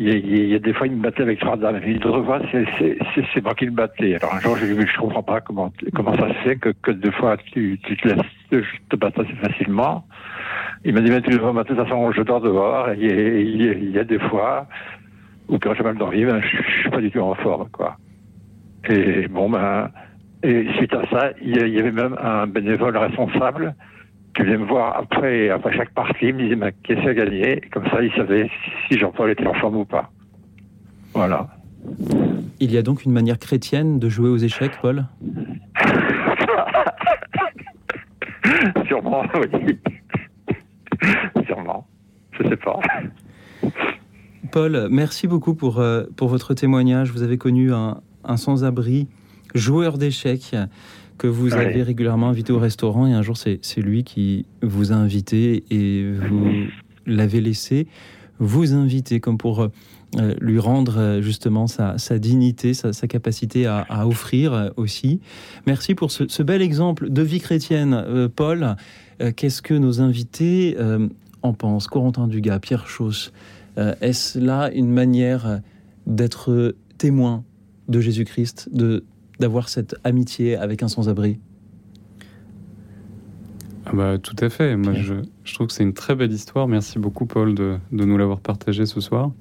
il 0.00 0.08
y, 0.08 0.12
a, 0.12 0.14
il 0.16 0.48
y 0.48 0.54
a 0.54 0.58
des 0.58 0.72
fois 0.72 0.86
il 0.86 0.94
me 0.94 1.02
battait 1.02 1.22
avec 1.22 1.38
trois 1.40 1.56
dames 1.56 1.78
d'autres 1.98 2.24
fois 2.24 2.40
c'est 2.52 3.42
moi 3.42 3.54
qui 3.54 3.66
le 3.66 3.70
battais. 3.70 4.16
Alors 4.16 4.34
un 4.34 4.40
jour 4.40 4.56
j'ai 4.56 4.74
dit 4.74 4.86
je 4.86 4.98
comprends 4.98 5.22
pas 5.22 5.40
comment 5.40 5.70
comment 5.94 6.14
ça 6.14 6.28
se 6.28 6.38
fait 6.42 6.56
que, 6.56 6.70
que 6.82 6.90
deux 6.90 7.10
fois 7.12 7.36
tu, 7.52 7.78
tu 7.84 7.96
te 7.98 8.08
laisses 8.08 8.64
te, 8.88 8.96
battre 8.96 9.20
assez 9.20 9.34
facilement. 9.34 10.04
Il 10.84 10.94
m'a 10.94 11.00
dit, 11.00 11.10
mais 11.10 11.20
de 11.20 11.62
toute 11.62 11.76
façon, 11.76 12.12
je 12.12 12.22
dors 12.22 12.40
dehors, 12.40 12.90
et 12.90 13.42
il 13.42 13.90
y 13.90 13.98
a 13.98 14.04
des 14.04 14.18
fois 14.18 14.66
où 15.48 15.58
quand 15.58 15.74
j'ai 15.74 15.82
mal 15.82 15.96
dans 15.96 16.08
ben, 16.08 16.40
je, 16.40 16.56
je 16.56 16.80
suis 16.80 16.90
pas 16.90 17.00
du 17.00 17.10
tout 17.10 17.20
en 17.20 17.34
forme, 17.34 17.68
quoi. 17.70 17.96
Et 18.88 19.28
bon, 19.28 19.50
ben, 19.50 19.90
et 20.42 20.66
suite 20.76 20.94
à 20.94 21.06
ça, 21.10 21.30
il 21.42 21.56
y 21.56 21.78
avait 21.78 21.92
même 21.92 22.16
un 22.22 22.46
bénévole 22.46 22.96
responsable 22.96 23.74
qui 24.34 24.42
venait 24.42 24.58
me 24.58 24.66
voir 24.66 24.96
après, 24.96 25.50
après 25.50 25.76
chaque 25.76 25.90
partie, 25.90 26.26
il 26.26 26.34
me 26.34 26.42
disait, 26.42 26.56
mais 26.56 26.72
qu'est-ce 26.82 27.00
qu'il 27.00 27.08
a 27.08 27.14
gagné? 27.14 27.60
Comme 27.72 27.88
ça, 27.90 28.02
il 28.02 28.12
savait 28.12 28.50
si 28.88 28.98
Jean-Paul 28.98 29.30
était 29.30 29.46
en 29.46 29.54
forme 29.54 29.76
ou 29.76 29.84
pas. 29.84 30.10
Voilà. 31.14 31.48
Il 32.60 32.70
y 32.70 32.78
a 32.78 32.82
donc 32.82 33.04
une 33.04 33.12
manière 33.12 33.38
chrétienne 33.38 33.98
de 33.98 34.08
jouer 34.08 34.28
aux 34.28 34.36
échecs, 34.36 34.72
Paul? 34.80 35.06
Sûrement, 38.86 39.22
oui. 39.34 39.78
Sûrement. 41.46 41.86
Je 42.32 42.48
sais 42.48 42.56
pas. 42.56 42.78
Paul, 44.52 44.88
merci 44.90 45.28
beaucoup 45.28 45.54
pour, 45.54 45.78
euh, 45.78 46.04
pour 46.16 46.28
votre 46.28 46.54
témoignage. 46.54 47.12
Vous 47.12 47.22
avez 47.22 47.38
connu 47.38 47.72
un, 47.72 48.00
sans-abri, 48.36 49.08
joueur 49.54 49.98
d'échecs, 49.98 50.56
que 51.20 51.26
vous 51.26 51.52
avez 51.52 51.82
régulièrement 51.82 52.30
invité 52.30 52.50
au 52.50 52.58
restaurant. 52.58 53.06
Et 53.06 53.12
un 53.12 53.20
jour, 53.20 53.36
c'est 53.36 53.60
lui 53.76 54.04
qui 54.04 54.46
vous 54.62 54.90
a 54.90 54.94
invité 54.94 55.64
et 55.70 56.10
vous 56.12 56.48
l'avez 57.06 57.42
laissé 57.42 57.86
vous 58.38 58.72
inviter, 58.72 59.20
comme 59.20 59.36
pour 59.36 59.60
euh, 59.60 60.34
lui 60.40 60.58
rendre 60.58 60.98
euh, 60.98 61.20
justement 61.20 61.66
sa, 61.66 61.96
dignité, 62.18 62.72
sa, 62.72 63.06
capacité 63.06 63.66
à, 63.66 64.08
offrir 64.08 64.72
aussi. 64.76 65.20
Merci 65.66 65.94
pour 65.94 66.10
ce, 66.10 66.42
bel 66.42 66.62
exemple 66.62 67.10
de 67.10 67.20
vie 67.20 67.40
chrétienne. 67.40 68.30
Paul, 68.34 68.76
qu'est-ce 69.36 69.60
que 69.60 69.74
nos 69.74 70.00
invités 70.00 70.74
en 71.42 71.52
pensent? 71.52 71.86
Corentin 71.86 72.28
Dugas, 72.28 72.60
Pierre 72.60 72.88
Chauss, 72.88 73.30
euh, 73.76 73.94
est-ce 74.00 74.38
là 74.38 74.70
une 74.72 74.90
manière 74.90 75.60
d'être 76.06 76.74
témoin 76.96 77.44
de 77.88 78.00
Jésus-Christ, 78.00 78.70
de 78.72 79.04
d'avoir 79.40 79.68
cette 79.68 79.96
amitié 80.04 80.56
avec 80.56 80.82
un 80.82 80.88
sans-abri 80.88 81.38
ah 83.86 83.90
bah, 83.92 84.18
Tout 84.18 84.36
à 84.40 84.50
fait. 84.50 84.76
Moi, 84.76 84.92
je, 84.94 85.14
trouve 85.52 85.68
que 85.68 85.72
c'est 85.72 85.82
une 85.82 85.94
très 85.94 86.14
belle 86.14 86.32
histoire. 86.32 86.68
Merci 86.68 86.98
beaucoup, 86.98 87.26
Paul, 87.26 87.54
de, 87.54 87.78
nous 87.90 88.18
l'avoir 88.18 88.40
partagé 88.40 88.86
ce 88.86 89.00
soir. 89.00 89.32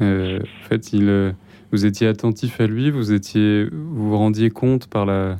Euh, 0.00 0.38
en 0.38 0.68
fait, 0.68 0.92
il, 0.92 1.08
euh, 1.08 1.32
vous 1.72 1.84
étiez 1.84 2.06
attentif 2.06 2.60
à 2.60 2.66
lui, 2.66 2.90
vous, 2.90 3.12
étiez, 3.12 3.64
vous 3.64 4.10
vous 4.10 4.16
rendiez 4.16 4.50
compte 4.50 4.86
par, 4.86 5.06
la, 5.06 5.38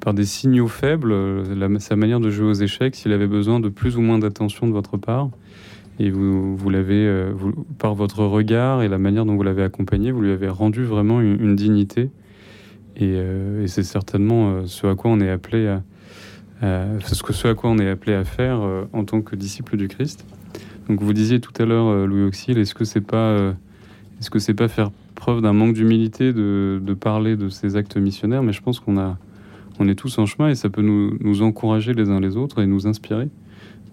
par 0.00 0.12
des 0.12 0.26
signaux 0.26 0.68
faibles, 0.68 1.14
sa 1.80 1.96
manière 1.96 2.20
de 2.20 2.28
jouer 2.28 2.48
aux 2.48 2.54
échecs, 2.54 2.94
s'il 2.94 3.12
avait 3.12 3.26
besoin 3.26 3.60
de 3.60 3.70
plus 3.70 3.96
ou 3.96 4.02
moins 4.02 4.18
d'attention 4.18 4.66
de 4.66 4.72
votre 4.72 4.98
part. 4.98 5.30
Et 6.00 6.10
vous, 6.10 6.56
vous 6.56 6.70
l'avez, 6.70 7.06
euh, 7.06 7.32
par 7.78 7.94
votre 7.94 8.24
regard 8.24 8.82
et 8.82 8.88
la 8.88 8.98
manière 8.98 9.24
dont 9.24 9.34
vous 9.34 9.42
l'avez 9.42 9.64
accompagné, 9.64 10.12
vous 10.12 10.20
lui 10.20 10.30
avez 10.30 10.48
rendu 10.48 10.84
vraiment 10.84 11.20
une, 11.20 11.56
dignité. 11.56 12.10
Euh, 13.00 13.62
et, 13.62 13.68
c'est 13.68 13.82
certainement 13.82 14.50
euh, 14.50 14.62
ce 14.66 14.86
à 14.86 14.94
quoi 14.94 15.10
on 15.10 15.20
est 15.20 15.30
appelé 15.30 15.66
à, 15.68 15.82
ce, 16.60 17.48
à 17.48 17.54
quoi 17.54 17.70
on 17.70 17.78
est 17.78 17.88
appelé 17.88 18.14
à 18.14 18.24
faire 18.24 18.60
en 18.92 19.04
tant 19.04 19.22
que 19.22 19.36
disciple 19.36 19.76
du 19.76 19.88
Christ. 19.88 20.26
Donc 20.88 21.00
vous 21.00 21.12
disiez 21.12 21.40
tout 21.40 21.52
à 21.62 21.64
l'heure, 21.64 22.06
Louis 22.06 22.24
Auxil, 22.24 22.58
est-ce 22.58 22.74
que 22.74 22.84
c'est 22.84 23.00
pas, 23.00 23.54
est-ce 24.18 24.30
que 24.30 24.40
c'est 24.40 24.54
pas 24.54 24.66
faire 24.66 24.90
preuve 25.14 25.40
d'un 25.40 25.52
manque 25.52 25.74
d'humilité 25.74 26.32
de, 26.32 26.80
de, 26.82 26.94
parler 26.94 27.36
de 27.36 27.48
ces 27.48 27.76
actes 27.76 27.96
missionnaires? 27.96 28.42
Mais 28.42 28.52
je 28.52 28.60
pense 28.60 28.80
qu'on 28.80 28.98
a, 28.98 29.18
on 29.78 29.88
est 29.88 29.94
tous 29.94 30.18
en 30.18 30.26
chemin 30.26 30.48
et 30.48 30.56
ça 30.56 30.68
peut 30.68 30.82
nous, 30.82 31.16
nous 31.20 31.42
encourager 31.42 31.94
les 31.94 32.10
uns 32.10 32.18
les 32.18 32.36
autres 32.36 32.60
et 32.60 32.66
nous 32.66 32.88
inspirer. 32.88 33.28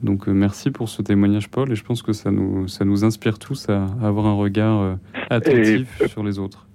Donc 0.03 0.27
euh, 0.27 0.33
merci 0.33 0.71
pour 0.71 0.89
ce 0.89 1.01
témoignage, 1.01 1.49
Paul, 1.49 1.71
et 1.71 1.75
je 1.75 1.83
pense 1.83 2.01
que 2.01 2.13
ça 2.13 2.31
nous, 2.31 2.67
ça 2.67 2.85
nous 2.85 3.03
inspire 3.03 3.39
tous 3.39 3.69
à, 3.69 3.85
avoir 4.01 4.25
un 4.27 4.33
regard 4.33 4.81
euh, 4.81 4.95
attentif 5.29 6.01
sur 6.07 6.23
les 6.23 6.39
autres. 6.39 6.67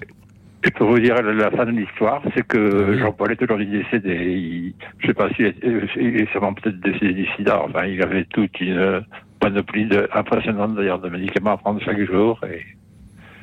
Et 0.63 0.71
pour 0.73 0.89
vous 0.89 0.99
dire 0.99 1.23
la 1.23 1.51
fin 1.51 1.65
de 1.65 1.71
l'histoire, 1.71 2.23
c'est 2.35 2.47
que 2.47 2.99
Jean-Paul 2.99 3.33
est 3.33 3.43
aujourd'hui 3.43 3.67
décédé. 3.67 4.75
je 4.99 5.07
ne 5.07 5.09
sais 5.09 5.15
pas 5.15 5.31
s'il 5.31 5.47
est, 5.47 5.57
il 5.97 6.21
est 6.21 6.31
sûrement 6.33 6.53
peut-être 6.53 6.79
décédé 6.81 7.15
du 7.15 7.27
sida. 7.37 7.63
Enfin, 7.65 7.87
il 7.87 8.03
avait 8.03 8.25
toute 8.25 8.61
une 8.61 9.03
panoplie 9.41 9.87
de, 9.87 10.07
impressionnante 10.13 10.75
d'ailleurs 10.75 11.01
de 11.01 11.09
médicaments 11.09 11.53
à 11.53 11.57
prendre 11.57 11.81
chaque 11.83 12.05
jour. 12.05 12.39
Et, 12.45 12.63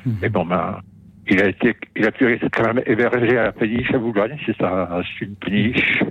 mhm. 0.08 0.16
et 0.22 0.28
bon, 0.28 0.46
ben, 0.46 0.80
il 1.28 1.42
a 1.42 1.48
été, 1.48 1.76
il 1.96 2.06
a 2.06 2.12
pu 2.12 2.32
être 2.32 2.48
quand 2.52 2.72
même 2.72 2.84
hébergé 2.86 3.36
à 3.36 3.44
la 3.44 3.52
péniche 3.52 3.92
à 3.92 3.98
Boulogne. 3.98 4.36
C'est 4.46 4.56
une 5.20 5.34
péniche 5.34 6.04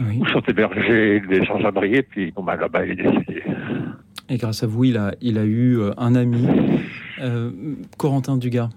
où 0.00 0.26
sont 0.26 0.42
hébergés 0.48 1.20
les 1.28 1.44
sans-abri, 1.46 1.94
et 1.94 2.02
puis 2.02 2.32
bon, 2.32 2.42
bah, 2.42 2.56
là-bas, 2.56 2.86
il 2.86 2.92
est 2.92 2.96
décédé. 2.96 3.42
Et 4.28 4.36
grâce 4.36 4.62
à 4.62 4.66
vous, 4.66 4.84
il 4.84 4.96
a, 4.96 5.14
il 5.20 5.38
a 5.38 5.44
eu 5.44 5.78
euh, 5.78 5.92
un 5.96 6.14
ami, 6.14 6.46
euh, 7.20 7.50
Corentin 7.96 8.36
Dugas. 8.36 8.68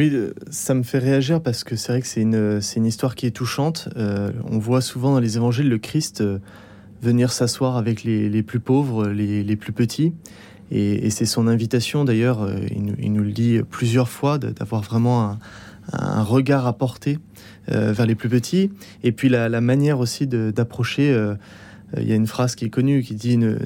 Oui, 0.00 0.10
euh, 0.12 0.32
ça 0.50 0.74
me 0.74 0.82
fait 0.82 0.98
réagir 0.98 1.42
parce 1.42 1.62
que 1.62 1.76
c'est 1.76 1.92
vrai 1.92 2.00
que 2.00 2.06
c'est 2.06 2.22
une, 2.22 2.60
une 2.76 2.86
histoire 2.86 3.14
qui 3.14 3.26
est 3.26 3.30
touchante. 3.30 3.88
on 3.96 4.58
voit 4.58 4.80
souvent 4.80 5.12
dans 5.12 5.20
les 5.20 5.36
évangiles 5.36 5.68
le 5.68 5.78
Christ 5.78 6.24
venir 7.02 7.32
s'asseoir 7.32 7.76
avec 7.76 8.02
les, 8.02 8.28
les, 8.28 8.42
plus 8.42 8.60
pauvres, 8.60 9.08
les, 9.08 9.44
les 9.44 9.56
plus 9.56 9.72
petits. 9.72 10.14
Et, 10.70 11.10
c'est 11.10 11.26
son 11.26 11.46
invitation 11.48 12.04
d'ailleurs, 12.04 12.48
il, 12.70 12.94
il, 12.98 13.12
nous 13.12 13.22
le 13.22 13.32
dit 13.32 13.60
plusieurs 13.68 14.08
fois, 14.08 14.38
d'avoir 14.38 14.82
vraiment 14.82 15.22
un, 15.24 15.38
un 15.92 16.22
regard 16.22 16.66
à 16.66 16.72
porter 16.72 17.18
euh, 17.70 17.92
vers 17.92 18.06
les 18.06 18.14
plus 18.14 18.28
petits. 18.28 18.70
Et 19.02 19.12
puis 19.12 19.28
la, 19.28 19.48
manière 19.60 19.98
aussi 19.98 20.26
d'approcher. 20.26 21.12
Euh, 21.12 21.34
il 21.96 22.08
y 22.08 22.12
a 22.12 22.14
une 22.14 22.28
phrase 22.28 22.54
qui 22.54 22.64
est 22.64 22.70
connue 22.70 23.02
qui 23.02 23.16
dit 23.16 23.36
ne, 23.36 23.56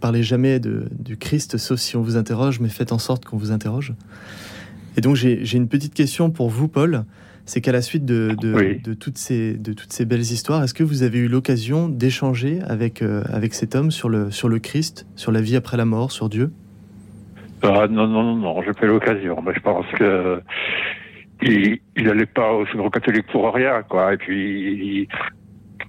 parlez 0.00 0.22
jamais 0.22 0.58
de, 0.58 0.88
du 0.98 1.18
Christ 1.18 1.58
sauf 1.58 1.78
si 1.78 1.96
on 1.96 2.02
vous 2.02 2.16
interroge, 2.16 2.58
mais 2.58 2.70
faites 2.70 2.92
en 2.92 2.98
sorte 2.98 3.26
qu'on 3.26 3.36
vous 3.36 3.52
interroge. 3.52 3.92
Et 4.96 5.00
donc 5.00 5.16
j'ai 5.16 5.56
une 5.56 5.68
petite 5.68 5.94
question 5.94 6.30
pour 6.30 6.48
vous, 6.48 6.68
Paul. 6.68 7.04
C'est 7.46 7.60
qu'à 7.60 7.72
la 7.72 7.82
suite 7.82 8.06
de, 8.06 8.34
de, 8.40 8.94
toutes 8.94 9.18
ces, 9.18 9.58
de 9.58 9.74
toutes 9.74 9.92
ces 9.92 10.06
belles 10.06 10.20
histoires, 10.20 10.64
est-ce 10.64 10.72
que 10.72 10.82
vous 10.82 11.02
avez 11.02 11.18
eu 11.18 11.28
l'occasion 11.28 11.90
d'échanger 11.90 12.60
avec, 12.66 13.02
euh, 13.02 13.22
avec 13.30 13.52
cet 13.52 13.74
homme 13.74 13.90
sur 13.90 14.08
le, 14.08 14.30
sur 14.30 14.48
le 14.48 14.58
Christ, 14.58 15.06
sur 15.14 15.30
la 15.30 15.42
vie 15.42 15.54
après 15.54 15.76
la 15.76 15.84
mort, 15.84 16.10
sur 16.10 16.30
Dieu? 16.30 16.52
Ah, 17.62 17.86
Non, 17.90 18.06
non, 18.06 18.22
non, 18.22 18.36
non, 18.36 18.62
j'ai 18.62 18.72
pas 18.72 18.86
eu 18.86 18.88
l'occasion. 18.88 19.42
Mais 19.44 19.52
je 19.54 19.60
pense 19.60 19.84
que 19.98 20.40
il 21.42 21.80
n'allait 21.98 22.24
pas 22.24 22.52
au 22.52 22.66
centre 22.66 22.88
catholique 22.90 23.26
pour 23.30 23.52
rien, 23.52 23.82
quoi. 23.82 24.14
Et 24.14 24.16
puis, 24.16 25.08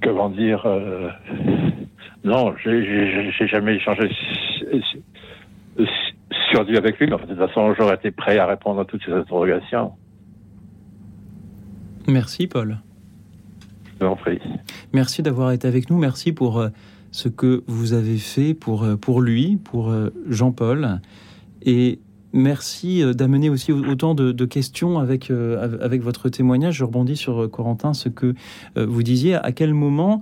comment 0.03 0.29
dire, 0.29 0.65
euh, 0.65 1.09
non, 2.25 2.53
j'ai 2.63 3.47
jamais 3.47 3.75
échangé 3.75 4.09
avec 6.59 6.99
lui, 6.99 7.07
mais 7.07 7.17
de 7.17 7.25
toute 7.25 7.37
façon, 7.37 7.73
j'aurais 7.73 7.95
été 7.95 8.11
prêt 8.11 8.37
à 8.37 8.45
répondre 8.45 8.81
à 8.81 8.85
toutes 8.85 9.03
ces 9.05 9.11
interrogations. 9.11 9.91
Merci, 12.07 12.47
Paul. 12.47 12.77
Je 13.99 14.05
vous 14.05 14.15
prie. 14.15 14.39
Merci 14.93 15.21
d'avoir 15.23 15.51
été 15.51 15.67
avec 15.67 15.89
nous. 15.89 15.97
Merci 15.97 16.33
pour 16.33 16.59
euh, 16.59 16.69
ce 17.11 17.29
que 17.29 17.63
vous 17.67 17.93
avez 17.93 18.17
fait 18.17 18.53
pour, 18.53 18.83
euh, 18.83 18.95
pour 18.95 19.21
lui, 19.21 19.57
pour 19.57 19.93
Jean-Paul. 20.27 20.99
Et 21.63 21.99
Merci 22.35 23.01
euh, 23.01 23.13
d'amener 23.13 23.49
aussi 23.49 23.71
autant 23.71 24.13
de, 24.13 24.45
questions 24.45 24.99
avec, 24.99 25.31
euh, 25.31 25.79
avec 25.81 26.01
votre 26.01 26.27
témoignage. 26.27 26.75
Je 26.75 26.83
rebondis 26.83 27.15
sur 27.15 27.43
euh, 27.43 27.47
Corentin, 27.47 27.93
ce 27.93 28.09
que 28.09 28.35
vous 28.75 29.03
disiez. 29.03 29.35
À 29.35 29.53
quel 29.53 29.73
moment 29.73 30.21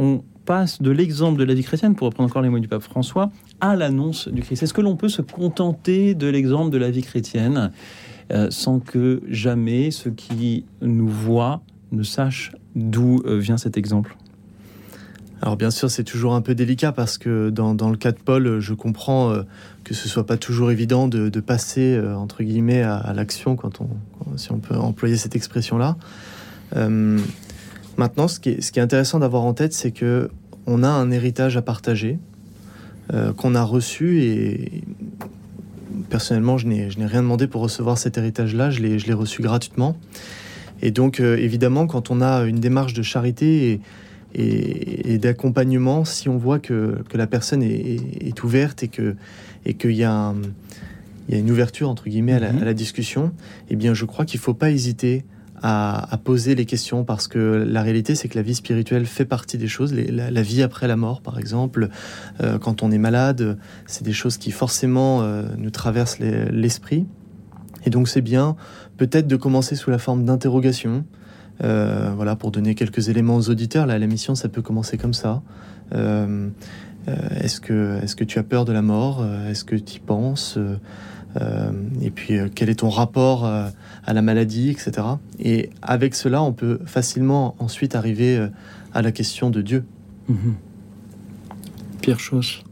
on 0.00 0.24
passe 0.44 0.82
de 0.82 0.90
l'exemple 0.90 1.38
de 1.38 1.44
la 1.44 1.54
vie 1.54 1.62
chrétienne, 1.62 1.94
pour 1.94 2.08
reprendre 2.08 2.28
encore 2.28 2.42
les 2.42 2.48
mots 2.48 2.58
du 2.58 2.66
pape 2.66 2.82
François, 2.82 3.30
à 3.62 3.76
l'annonce 3.76 4.28
du 4.28 4.42
Christ. 4.42 4.62
Est-ce 4.62 4.74
que 4.74 4.82
l'on 4.82 4.96
peut 4.96 5.08
se 5.08 5.22
contenter 5.22 6.14
de 6.14 6.26
l'exemple 6.26 6.70
de 6.70 6.78
la 6.78 6.90
vie 6.90 7.02
chrétienne 7.02 7.72
sans 8.50 8.80
que 8.80 9.22
jamais 9.28 9.90
ceux 9.90 10.10
qui 10.10 10.64
nous 10.80 11.08
voient 11.08 11.60
ne 11.90 12.02
sachent 12.02 12.52
d'où 12.74 13.22
vient 13.26 13.58
cet 13.58 13.76
exemple? 13.76 14.16
Alors 15.42 15.56
bien 15.56 15.72
sûr, 15.72 15.90
c'est 15.90 16.04
toujours 16.04 16.34
un 16.34 16.40
peu 16.40 16.54
délicat 16.54 16.92
parce 16.92 17.18
que 17.18 17.50
dans, 17.50 17.90
le 17.90 17.96
cas 17.96 18.12
de 18.12 18.18
Paul, 18.18 18.60
je 18.60 18.74
comprends 18.74 19.32
euh, 19.32 19.42
que 19.82 19.92
ce 19.92 20.08
soit 20.08 20.24
pas 20.24 20.36
toujours 20.36 20.70
évident 20.70 21.08
de, 21.08 21.28
passer 21.40 21.96
euh, 21.96 22.14
entre 22.14 22.44
guillemets 22.44 22.82
à, 22.82 23.12
l'action 23.12 23.56
quand 23.56 23.80
on, 23.80 23.88
si 24.36 24.52
on 24.52 24.60
peut 24.60 24.76
employer 24.76 25.16
cette 25.16 25.34
expression-là. 25.34 25.96
Euh, 26.76 27.18
maintenant, 27.96 28.28
ce 28.28 28.38
qui, 28.38 28.50
est, 28.50 28.60
ce 28.60 28.70
qui 28.70 28.78
est 28.78 28.82
intéressant 28.82 29.18
d'avoir 29.18 29.42
en 29.42 29.52
tête, 29.52 29.72
c'est 29.72 29.90
que 29.90 30.30
on 30.66 30.84
a 30.84 30.88
un 30.88 31.10
héritage 31.10 31.56
à 31.56 31.62
partager 31.62 32.20
qu'on 33.36 33.54
a 33.54 33.62
reçu 33.62 34.22
et 34.22 34.82
personnellement, 36.08 36.56
je 36.56 36.66
n'ai 36.66 36.88
rien 37.06 37.22
demandé 37.22 37.46
pour 37.46 37.60
recevoir 37.60 37.98
cet 37.98 38.16
héritage-là. 38.16 38.70
Je 38.70 38.80
l'ai 38.80 39.12
reçu 39.12 39.42
gratuitement. 39.42 39.96
Et 40.80 40.90
donc, 40.90 41.20
évidemment, 41.20 41.86
quand 41.86 42.10
on 42.10 42.20
a 42.20 42.44
une 42.44 42.60
démarche 42.60 42.94
de 42.94 43.02
charité 43.02 43.72
et 43.72 43.80
et, 44.34 45.18
d'accompagnement 45.18 46.04
si 46.04 46.28
on 46.28 46.36
voit 46.36 46.58
que, 46.58 47.02
que 47.08 47.18
la 47.18 47.26
personne 47.26 47.62
est, 47.62 48.42
ouverte 48.42 48.82
et 48.82 48.88
que 48.88 49.14
et 49.66 49.74
qu'il 49.74 49.92
y 49.92 50.04
a 50.04 50.34
il 51.28 51.34
y 51.34 51.36
a 51.36 51.40
une 51.40 51.50
ouverture 51.50 51.88
entre 51.88 52.08
guillemets 52.08 52.32
à 52.32 52.40
la, 52.40 52.52
mhm. 52.52 52.72
discussion, 52.72 53.32
eh 53.70 53.76
bien 53.76 53.94
je 53.94 54.04
crois 54.04 54.24
qu'il 54.24 54.40
ne 54.40 54.42
faut 54.42 54.54
pas 54.54 54.70
hésiter 54.70 55.24
à, 55.62 56.18
poser 56.24 56.54
les 56.54 56.66
questions 56.66 57.04
parce 57.04 57.28
que 57.28 57.38
la 57.38 57.82
réalité, 57.82 58.14
c'est 58.14 58.28
que 58.28 58.36
la 58.36 58.42
vie 58.42 58.54
spirituelle 58.54 59.06
fait 59.06 59.24
partie 59.24 59.58
des 59.58 59.68
choses. 59.68 59.94
la, 59.94 60.42
vie 60.42 60.62
après 60.62 60.88
la 60.88 60.96
mort, 60.96 61.20
par 61.20 61.38
exemple, 61.38 61.88
euh, 62.40 62.58
quand 62.58 62.82
on 62.82 62.90
est 62.90 62.98
malade, 62.98 63.58
c'est 63.86 64.02
des 64.02 64.12
choses 64.12 64.36
qui 64.38 64.50
forcément 64.50 65.22
euh, 65.22 65.44
nous 65.56 65.70
traversent 65.70 66.18
l'esprit. 66.18 67.06
Et 67.84 67.90
donc, 67.90 68.08
c'est 68.08 68.20
bien 68.20 68.56
peut-être 68.96 69.26
de 69.26 69.36
commencer 69.36 69.76
sous 69.76 69.90
la 69.90 69.98
forme 69.98 70.24
d'interrogation. 70.24 71.04
Euh, 71.62 72.10
voilà, 72.16 72.34
pour 72.34 72.50
donner 72.50 72.74
quelques 72.74 73.08
éléments 73.08 73.36
aux 73.36 73.48
auditeurs, 73.50 73.86
là, 73.86 73.98
la 73.98 74.06
mission, 74.06 74.34
ça 74.34 74.48
peut 74.48 74.62
commencer 74.62 74.98
comme 74.98 75.14
ça. 75.14 75.42
est-ce 75.92 77.60
que, 77.60 78.02
est-ce 78.02 78.16
que 78.16 78.24
tu 78.24 78.38
as 78.38 78.42
peur 78.42 78.64
de 78.64 78.72
la 78.72 78.82
mort? 78.82 79.24
Est-ce 79.48 79.64
que 79.64 79.76
tu 79.76 79.96
y 79.96 80.00
penses? 80.00 80.58
Et 82.00 82.10
puis, 82.10 82.34
quel 82.54 82.68
est 82.68 82.80
ton 82.80 82.90
rapport 82.90 83.46
à 84.04 84.12
la 84.12 84.22
maladie, 84.22 84.70
etc. 84.70 85.06
Et 85.38 85.70
avec 85.80 86.14
cela, 86.14 86.42
on 86.42 86.52
peut 86.52 86.80
facilement 86.86 87.54
ensuite 87.58 87.94
arriver 87.94 88.36
euh, 88.36 88.48
à 88.92 89.02
la 89.02 89.12
question 89.12 89.50
de 89.50 89.62
Dieu. 89.62 89.84
Mhm. 90.28 90.54
Pierre 92.00 92.20
Chausse. 92.20 92.64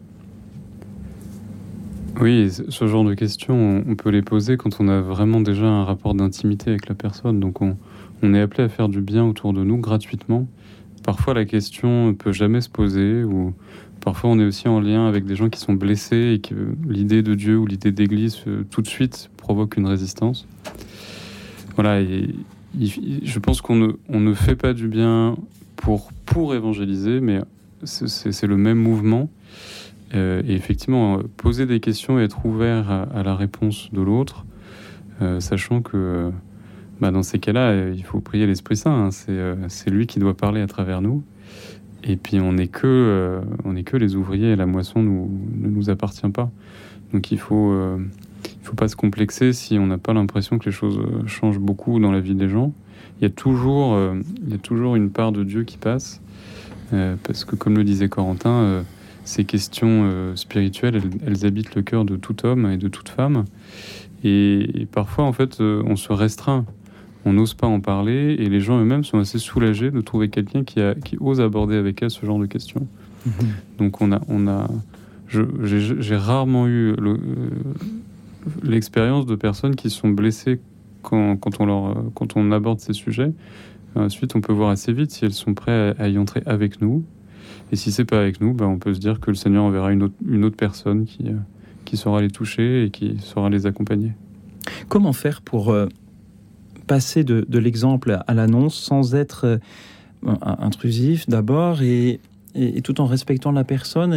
Oui, 2.20 2.50
ce 2.50 2.86
genre 2.86 3.04
de 3.04 3.14
questions, 3.14 3.84
on 3.86 3.94
peut 3.94 4.10
les 4.10 4.22
poser 4.22 4.56
quand 4.56 4.80
on 4.80 4.88
a 4.88 5.00
vraiment 5.00 5.40
déjà 5.40 5.66
un 5.66 5.84
rapport 5.84 6.14
d'intimité 6.14 6.70
avec 6.70 6.88
la 6.88 6.94
personne. 6.94 7.40
Donc 7.40 7.62
on, 7.62 7.76
on, 8.22 8.34
est 8.34 8.40
appelé 8.40 8.64
à 8.64 8.68
faire 8.68 8.88
du 8.88 9.00
bien 9.00 9.24
autour 9.24 9.52
de 9.52 9.62
nous 9.62 9.78
gratuitement. 9.78 10.46
Parfois 11.04 11.32
la 11.32 11.46
question 11.46 12.08
ne 12.08 12.12
peut 12.12 12.32
jamais 12.32 12.60
se 12.60 12.68
poser 12.68 13.24
ou 13.24 13.54
parfois 14.00 14.30
on 14.30 14.38
est 14.38 14.44
aussi 14.44 14.68
en 14.68 14.80
lien 14.80 15.06
avec 15.06 15.24
des 15.24 15.36
gens 15.36 15.48
qui 15.48 15.60
sont 15.60 15.74
blessés 15.74 16.34
et 16.34 16.40
que 16.40 16.54
l'idée 16.88 17.22
de 17.22 17.34
Dieu 17.34 17.56
ou 17.58 17.66
l'idée 17.66 17.92
d'Église 17.92 18.38
euh, 18.46 18.64
tout 18.70 18.82
de 18.82 18.88
suite 18.88 19.30
provoque 19.36 19.76
une 19.76 19.86
résistance 19.86 20.46
voilà, 21.74 22.02
je 22.02 23.38
pense 23.38 23.60
qu'on 23.60 23.74
ne, 24.08 24.34
fait 24.34 24.56
pas 24.56 24.74
du 24.74 24.88
bien 24.88 25.36
pour, 25.76 26.10
évangéliser, 26.54 27.20
mais 27.20 27.40
c'est 27.84 28.46
le 28.46 28.56
même 28.56 28.78
mouvement. 28.78 29.30
Euh, 30.14 30.42
et 30.46 30.54
effectivement, 30.54 31.20
poser 31.36 31.66
des 31.66 31.80
questions 31.80 32.18
et 32.18 32.24
être 32.24 32.44
ouvert 32.44 32.90
à, 32.90 33.22
la 33.22 33.34
réponse 33.34 33.90
de 33.92 34.02
l'autre, 34.02 34.44
euh, 35.22 35.40
sachant 35.40 35.80
que 35.80 36.30
bah, 37.00 37.10
dans 37.10 37.22
ces 37.22 37.38
cas-là, 37.38 37.88
il 37.88 38.04
faut 38.04 38.20
prier 38.20 38.46
l'Esprit 38.46 38.76
Saint. 38.76 39.06
Hein. 39.06 39.66
C'est 39.68 39.90
lui 39.90 40.06
qui 40.06 40.18
doit 40.18 40.36
parler 40.36 40.60
à 40.60 40.66
travers 40.66 41.00
nous. 41.00 41.22
Et 42.04 42.16
puis 42.16 42.40
on 42.40 42.52
n'est 42.52 42.68
que, 42.68 43.40
est 43.76 43.82
que 43.82 43.96
les 43.96 44.16
ouvriers 44.16 44.52
et 44.52 44.56
la 44.56 44.66
moisson 44.66 45.02
ne 45.02 45.68
nous 45.68 45.90
appartient 45.90 46.28
pas. 46.28 46.50
Donc 47.12 47.30
il 47.30 47.38
faut 47.38 47.98
ne 48.60 48.66
faut 48.66 48.74
pas 48.74 48.88
se 48.88 48.96
complexer 48.96 49.52
si 49.52 49.78
on 49.78 49.86
n'a 49.86 49.98
pas 49.98 50.12
l'impression 50.12 50.58
que 50.58 50.66
les 50.66 50.72
choses 50.72 50.98
euh, 50.98 51.26
changent 51.26 51.58
beaucoup 51.58 51.98
dans 51.98 52.12
la 52.12 52.20
vie 52.20 52.34
des 52.34 52.48
gens. 52.48 52.72
Il 53.20 53.24
y 53.24 53.26
a 53.26 53.30
toujours, 53.30 53.94
euh, 53.94 54.20
il 54.44 54.50
y 54.50 54.54
a 54.54 54.58
toujours 54.58 54.96
une 54.96 55.10
part 55.10 55.32
de 55.32 55.44
Dieu 55.44 55.64
qui 55.64 55.76
passe, 55.76 56.20
euh, 56.92 57.16
parce 57.22 57.44
que 57.44 57.56
comme 57.56 57.76
le 57.76 57.84
disait 57.84 58.08
Corentin, 58.08 58.84
ces 59.24 59.44
questions 59.44 60.34
spirituelles, 60.34 61.00
elles, 61.24 61.46
habitent 61.46 61.74
le 61.74 61.82
cœur 61.82 62.04
de 62.04 62.16
tout 62.16 62.46
homme 62.46 62.66
et 62.70 62.78
de 62.78 62.88
toute 62.88 63.10
femme. 63.10 63.44
Et, 64.24 64.88
parfois, 64.90 65.24
en 65.24 65.32
fait, 65.32 65.60
on 65.60 65.94
se 65.94 66.12
restreint. 66.12 66.64
On 67.24 67.32
n'ose 67.32 67.54
pas 67.54 67.66
en 67.66 67.80
parler 67.80 68.36
et 68.38 68.48
les 68.48 68.60
gens 68.60 68.80
eux-mêmes 68.80 69.04
sont 69.04 69.18
assez 69.18 69.38
soulagés 69.38 69.90
de 69.90 70.00
trouver 70.00 70.30
quelqu'un 70.30 70.64
qui, 70.64 70.80
qui 71.04 71.16
ose 71.20 71.40
aborder 71.40 71.76
avec 71.76 72.02
elle 72.02 72.10
ce 72.10 72.24
genre 72.24 72.38
de 72.38 72.46
questions. 72.46 72.86
Mhm. 73.26 73.32
Donc 73.78 74.00
on 74.00 74.12
a, 74.12 74.20
on 74.28 74.48
a, 74.48 74.68
j'ai 75.28 76.16
rarement 76.16 76.66
eu 76.66 76.94
le, 76.96 77.18
l'expérience 78.62 79.26
de 79.26 79.34
personnes 79.34 79.76
qui 79.76 79.90
sont 79.90 80.08
blessées 80.08 80.60
quand, 81.02 81.36
quand, 81.36 81.60
on 81.60 81.66
leur, 81.66 82.04
quand 82.14 82.36
on 82.36 82.52
aborde 82.52 82.80
ces 82.80 82.92
sujets. 82.92 83.32
Ensuite, 83.94 84.36
on 84.36 84.40
peut 84.40 84.52
voir 84.52 84.70
assez 84.70 84.92
vite 84.92 85.10
si 85.10 85.24
elles 85.24 85.32
sont 85.32 85.54
prêtes 85.54 85.98
à, 85.98 86.08
y 86.08 86.18
entrer 86.18 86.42
avec 86.46 86.80
nous. 86.80 87.04
Et 87.72 87.76
si 87.76 87.92
c'est 87.92 88.04
pas 88.04 88.20
avec 88.20 88.40
nous, 88.40 88.52
ben, 88.54 88.66
on 88.66 88.78
peut 88.78 88.94
se 88.94 89.00
dire 89.00 89.20
que 89.20 89.30
le 89.30 89.36
Seigneur 89.36 89.64
enverra 89.64 89.92
une 89.92 90.04
autre, 90.04 90.14
une 90.28 90.44
autre 90.44 90.56
personne 90.56 91.04
qui, 91.04 91.28
euh, 91.28 91.34
qui 91.84 91.96
saura 91.96 92.20
les 92.20 92.30
toucher 92.30 92.84
et 92.84 92.90
qui 92.90 93.18
saura 93.18 93.50
les 93.50 93.66
accompagner. 93.66 94.12
Comment 94.88 95.12
faire 95.12 95.42
pour 95.42 95.70
euh, 95.70 95.86
passer 96.90 97.22
de, 97.22 97.58
l'exemple 97.60 98.18
à 98.26 98.34
l'annonce 98.34 98.74
sans 98.74 99.14
être 99.14 99.44
euh, 99.44 99.58
intrusif 100.42 101.28
d'abord 101.28 101.82
et, 101.82 102.18
tout 102.82 103.00
en 103.00 103.06
respectant 103.06 103.52
la 103.52 103.62
personne 103.62 104.12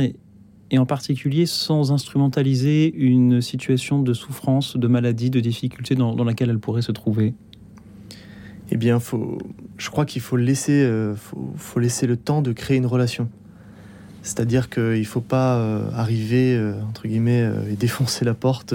et, 0.71 0.79
en 0.79 0.87
particulier 0.87 1.45
sans 1.45 1.91
instrumentaliser 1.91 2.91
une 2.95 3.41
situation 3.41 4.01
de 4.01 4.11
souffrance, 4.15 4.75
de 4.75 4.87
maladie, 4.87 5.29
de 5.29 5.39
difficulté 5.39 5.93
dans, 5.93 6.15
laquelle 6.23 6.49
elle 6.49 6.57
pourrait 6.57 6.81
se 6.81 6.91
trouver 6.91 7.35
Eh 8.71 8.77
bien, 8.77 8.99
faut, 8.99 9.37
je 9.77 9.91
crois 9.91 10.07
qu'il 10.07 10.23
faut 10.23 10.37
laisser, 10.37 10.83
euh, 10.83 11.13
faut, 11.55 11.79
laisser 11.79 12.07
le 12.07 12.17
temps 12.17 12.41
de 12.41 12.53
créer 12.53 12.77
une 12.77 12.87
relation. 12.87 13.29
C'est-à-dire 14.23 14.71
qu'il 14.71 14.99
ne 14.99 15.03
faut 15.03 15.21
pas 15.21 15.57
euh, 15.57 15.91
arriver, 15.93 16.59
entre 16.89 17.07
guillemets, 17.07 17.47
et 17.69 17.75
défoncer 17.75 18.25
la 18.25 18.33
porte. 18.33 18.73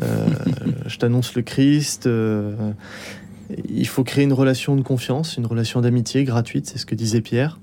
Je 0.00 0.98
t'annonce 0.98 1.34
le 1.34 1.42
Christ. 1.42 2.08
il 3.68 3.86
faut 3.86 4.04
créer 4.04 4.24
une 4.24 4.32
relation 4.32 4.76
de 4.76 4.82
confiance, 4.82 5.36
une 5.36 5.46
relation 5.46 5.80
d'amitié 5.80 6.24
gratuite, 6.24 6.66
c'est 6.66 6.78
ce 6.78 6.86
que 6.86 6.94
disait 6.94 7.20
Pierre. 7.20 7.58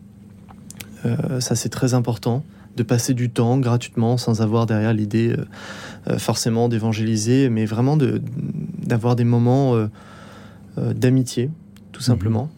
ça, 1.40 1.56
c'est 1.56 1.70
très 1.70 1.94
important 1.94 2.44
de 2.76 2.84
passer 2.84 3.14
du 3.14 3.30
temps 3.30 3.58
gratuitement 3.58 4.18
sans 4.18 4.42
avoir 4.42 4.66
derrière 4.66 4.94
l'idée 4.94 5.30
euh, 5.30 5.46
euh, 6.10 6.18
forcément 6.18 6.70
d'évangéliser, 6.70 7.50
mais 7.50 7.66
vraiment 7.66 7.98
d'avoir 7.98 9.16
des 9.16 9.24
moments 9.24 9.76
euh, 9.76 9.88
d'amitié, 10.94 11.50
tout 11.92 12.02
mhm. 12.02 12.06
simplement. 12.06 12.50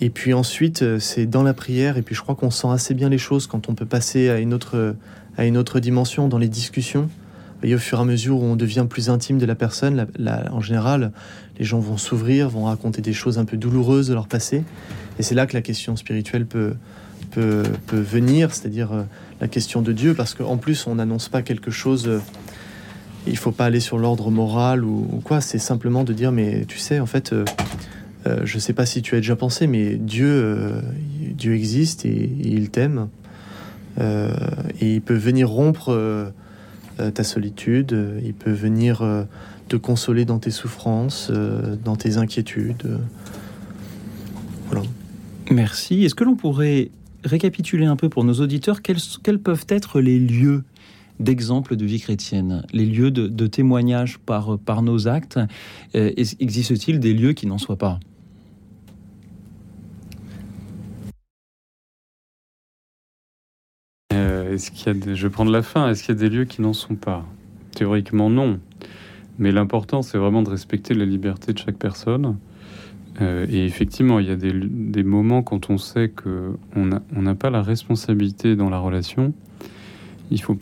et 0.00 0.10
puis 0.10 0.32
ensuite, 0.32 0.98
c'est 0.98 1.26
dans 1.26 1.42
la 1.42 1.52
prière, 1.54 1.96
et 1.98 2.02
puis 2.02 2.14
je 2.14 2.22
crois 2.22 2.34
qu'on 2.34 2.50
sent 2.50 2.68
assez 2.70 2.94
bien 2.94 3.08
les 3.08 3.18
choses 3.18 3.46
quand 3.46 3.68
on 3.68 3.74
peut 3.74 3.86
passer 3.86 4.30
à 4.30 4.38
une 4.38 4.54
autre, 4.54 4.96
à 5.36 5.44
une 5.44 5.56
autre 5.56 5.78
dimension 5.78 6.28
dans 6.28 6.38
les 6.38 6.48
discussions. 6.48 7.08
Et 7.62 7.74
au 7.74 7.78
fur 7.78 7.98
et 7.98 8.02
à 8.02 8.04
mesure 8.04 8.38
où 8.38 8.44
on 8.44 8.56
devient 8.56 8.86
plus 8.88 9.10
intime 9.10 9.38
de 9.38 9.46
la 9.46 9.54
personne, 9.54 10.06
en 10.50 10.60
général, 10.60 11.12
les 11.58 11.64
gens 11.64 11.78
vont 11.78 11.96
s'ouvrir, 11.96 12.48
vont 12.48 12.64
raconter 12.64 13.02
des 13.02 13.12
choses 13.12 13.38
un 13.38 13.44
peu 13.44 13.56
douloureuses 13.56 14.08
de 14.08 14.14
leur 14.14 14.26
passé. 14.26 14.64
Et 15.18 15.22
c'est 15.22 15.34
là 15.34 15.46
que 15.46 15.54
la 15.54 15.62
question 15.62 15.96
spirituelle 15.96 16.46
peut, 16.46 16.74
peut, 17.32 17.64
venir, 17.92 18.54
c'est-à-dire 18.54 18.92
euh, 18.92 19.02
la 19.40 19.48
question 19.48 19.82
de 19.82 19.92
Dieu, 19.92 20.14
parce 20.14 20.34
qu'en 20.34 20.56
plus, 20.56 20.86
on 20.86 20.96
n'annonce 20.96 21.28
pas 21.28 21.42
quelque 21.42 21.70
chose. 21.70 22.08
Euh, 22.08 22.20
il 23.26 23.36
faut 23.36 23.52
pas 23.52 23.66
aller 23.66 23.80
sur 23.80 23.98
l'ordre 23.98 24.30
moral 24.30 24.84
ou, 24.84 25.20
quoi. 25.24 25.40
C'est 25.40 25.58
simplement 25.58 26.04
de 26.04 26.12
dire, 26.12 26.32
mais 26.32 26.64
tu 26.66 26.78
sais, 26.78 26.98
en 26.98 27.06
fait, 27.06 27.32
euh, 27.32 27.44
je 28.44 28.58
sais 28.58 28.72
pas 28.72 28.86
si 28.86 29.02
tu 29.02 29.14
as 29.14 29.18
déjà 29.18 29.36
pensé, 29.36 29.66
mais 29.66 29.94
Dieu, 29.96 30.74
Dieu 31.36 31.54
existe 31.54 32.04
et, 32.04 32.30
il 32.40 32.70
t'aime. 32.70 33.08
et 34.00 34.94
il 34.94 35.02
peut 35.02 35.14
venir 35.14 35.48
rompre 35.48 36.32
ta 37.10 37.24
solitude, 37.24 37.96
il 38.24 38.34
peut 38.34 38.52
venir 38.52 39.02
te 39.68 39.76
consoler 39.76 40.24
dans 40.24 40.38
tes 40.38 40.50
souffrances, 40.50 41.30
dans 41.84 41.96
tes 41.96 42.16
inquiétudes. 42.16 42.98
Voilà. 44.66 44.82
Merci. 45.50 46.04
Est-ce 46.04 46.14
que 46.14 46.24
l'on 46.24 46.36
pourrait 46.36 46.90
récapituler 47.24 47.86
un 47.86 47.96
peu 47.96 48.08
pour 48.08 48.24
nos 48.24 48.34
auditeurs 48.34 48.82
quels, 48.82 49.38
peuvent 49.38 49.66
être 49.68 50.00
les 50.00 50.18
lieux 50.18 50.64
d'exemple 51.20 51.76
de 51.76 51.84
vie 51.84 52.00
chrétienne, 52.00 52.64
les 52.72 52.86
lieux 52.86 53.10
de, 53.10 53.46
témoignage 53.46 54.18
par, 54.18 54.82
nos 54.82 55.08
actes? 55.08 55.38
Euh, 55.94 56.10
existe-t-il 56.16 57.00
des 57.00 57.12
lieux 57.12 57.32
qui 57.32 57.46
n'en 57.46 57.58
soient 57.58 57.76
pas 57.76 58.00
euh, 64.12 64.41
Est-ce 64.52 64.70
qu'il 64.70 64.86
y 64.86 65.10
a 65.10 65.14
Je 65.14 65.26
vais 65.26 65.32
prendre 65.32 65.50
la 65.50 65.62
fin. 65.62 65.88
Est-ce 65.88 66.02
qu'il 66.02 66.14
y 66.14 66.18
a 66.18 66.20
des 66.20 66.28
lieux 66.28 66.44
qui 66.44 66.62
n'en 66.62 66.72
sont 66.72 66.94
pas? 66.94 67.24
Théoriquement, 67.74 68.30
non. 68.30 68.60
Mais 69.38 69.50
l'important, 69.50 70.02
c'est 70.02 70.18
vraiment 70.18 70.42
de 70.42 70.50
respecter 70.50 70.94
la 70.94 71.04
liberté 71.04 71.52
de 71.52 71.58
chaque 71.58 71.76
personne 71.76 72.36
euh, 73.20 73.46
et 73.50 73.64
effectivement, 73.66 74.18
il 74.18 74.26
y 74.26 74.30
a 74.30 74.36
des, 74.36 75.02
moments 75.02 75.42
quand 75.42 75.70
on 75.70 75.78
sait 75.78 76.08
qu'on 76.08 76.86
n'a 76.86 77.02
on 77.14 77.34
pas 77.34 77.50
la 77.50 77.62
responsabilité 77.62 78.56
dans 78.56 78.70
la 78.70 78.78
relation. 78.78 79.34
Il 80.30 80.40
faut, 80.40 80.56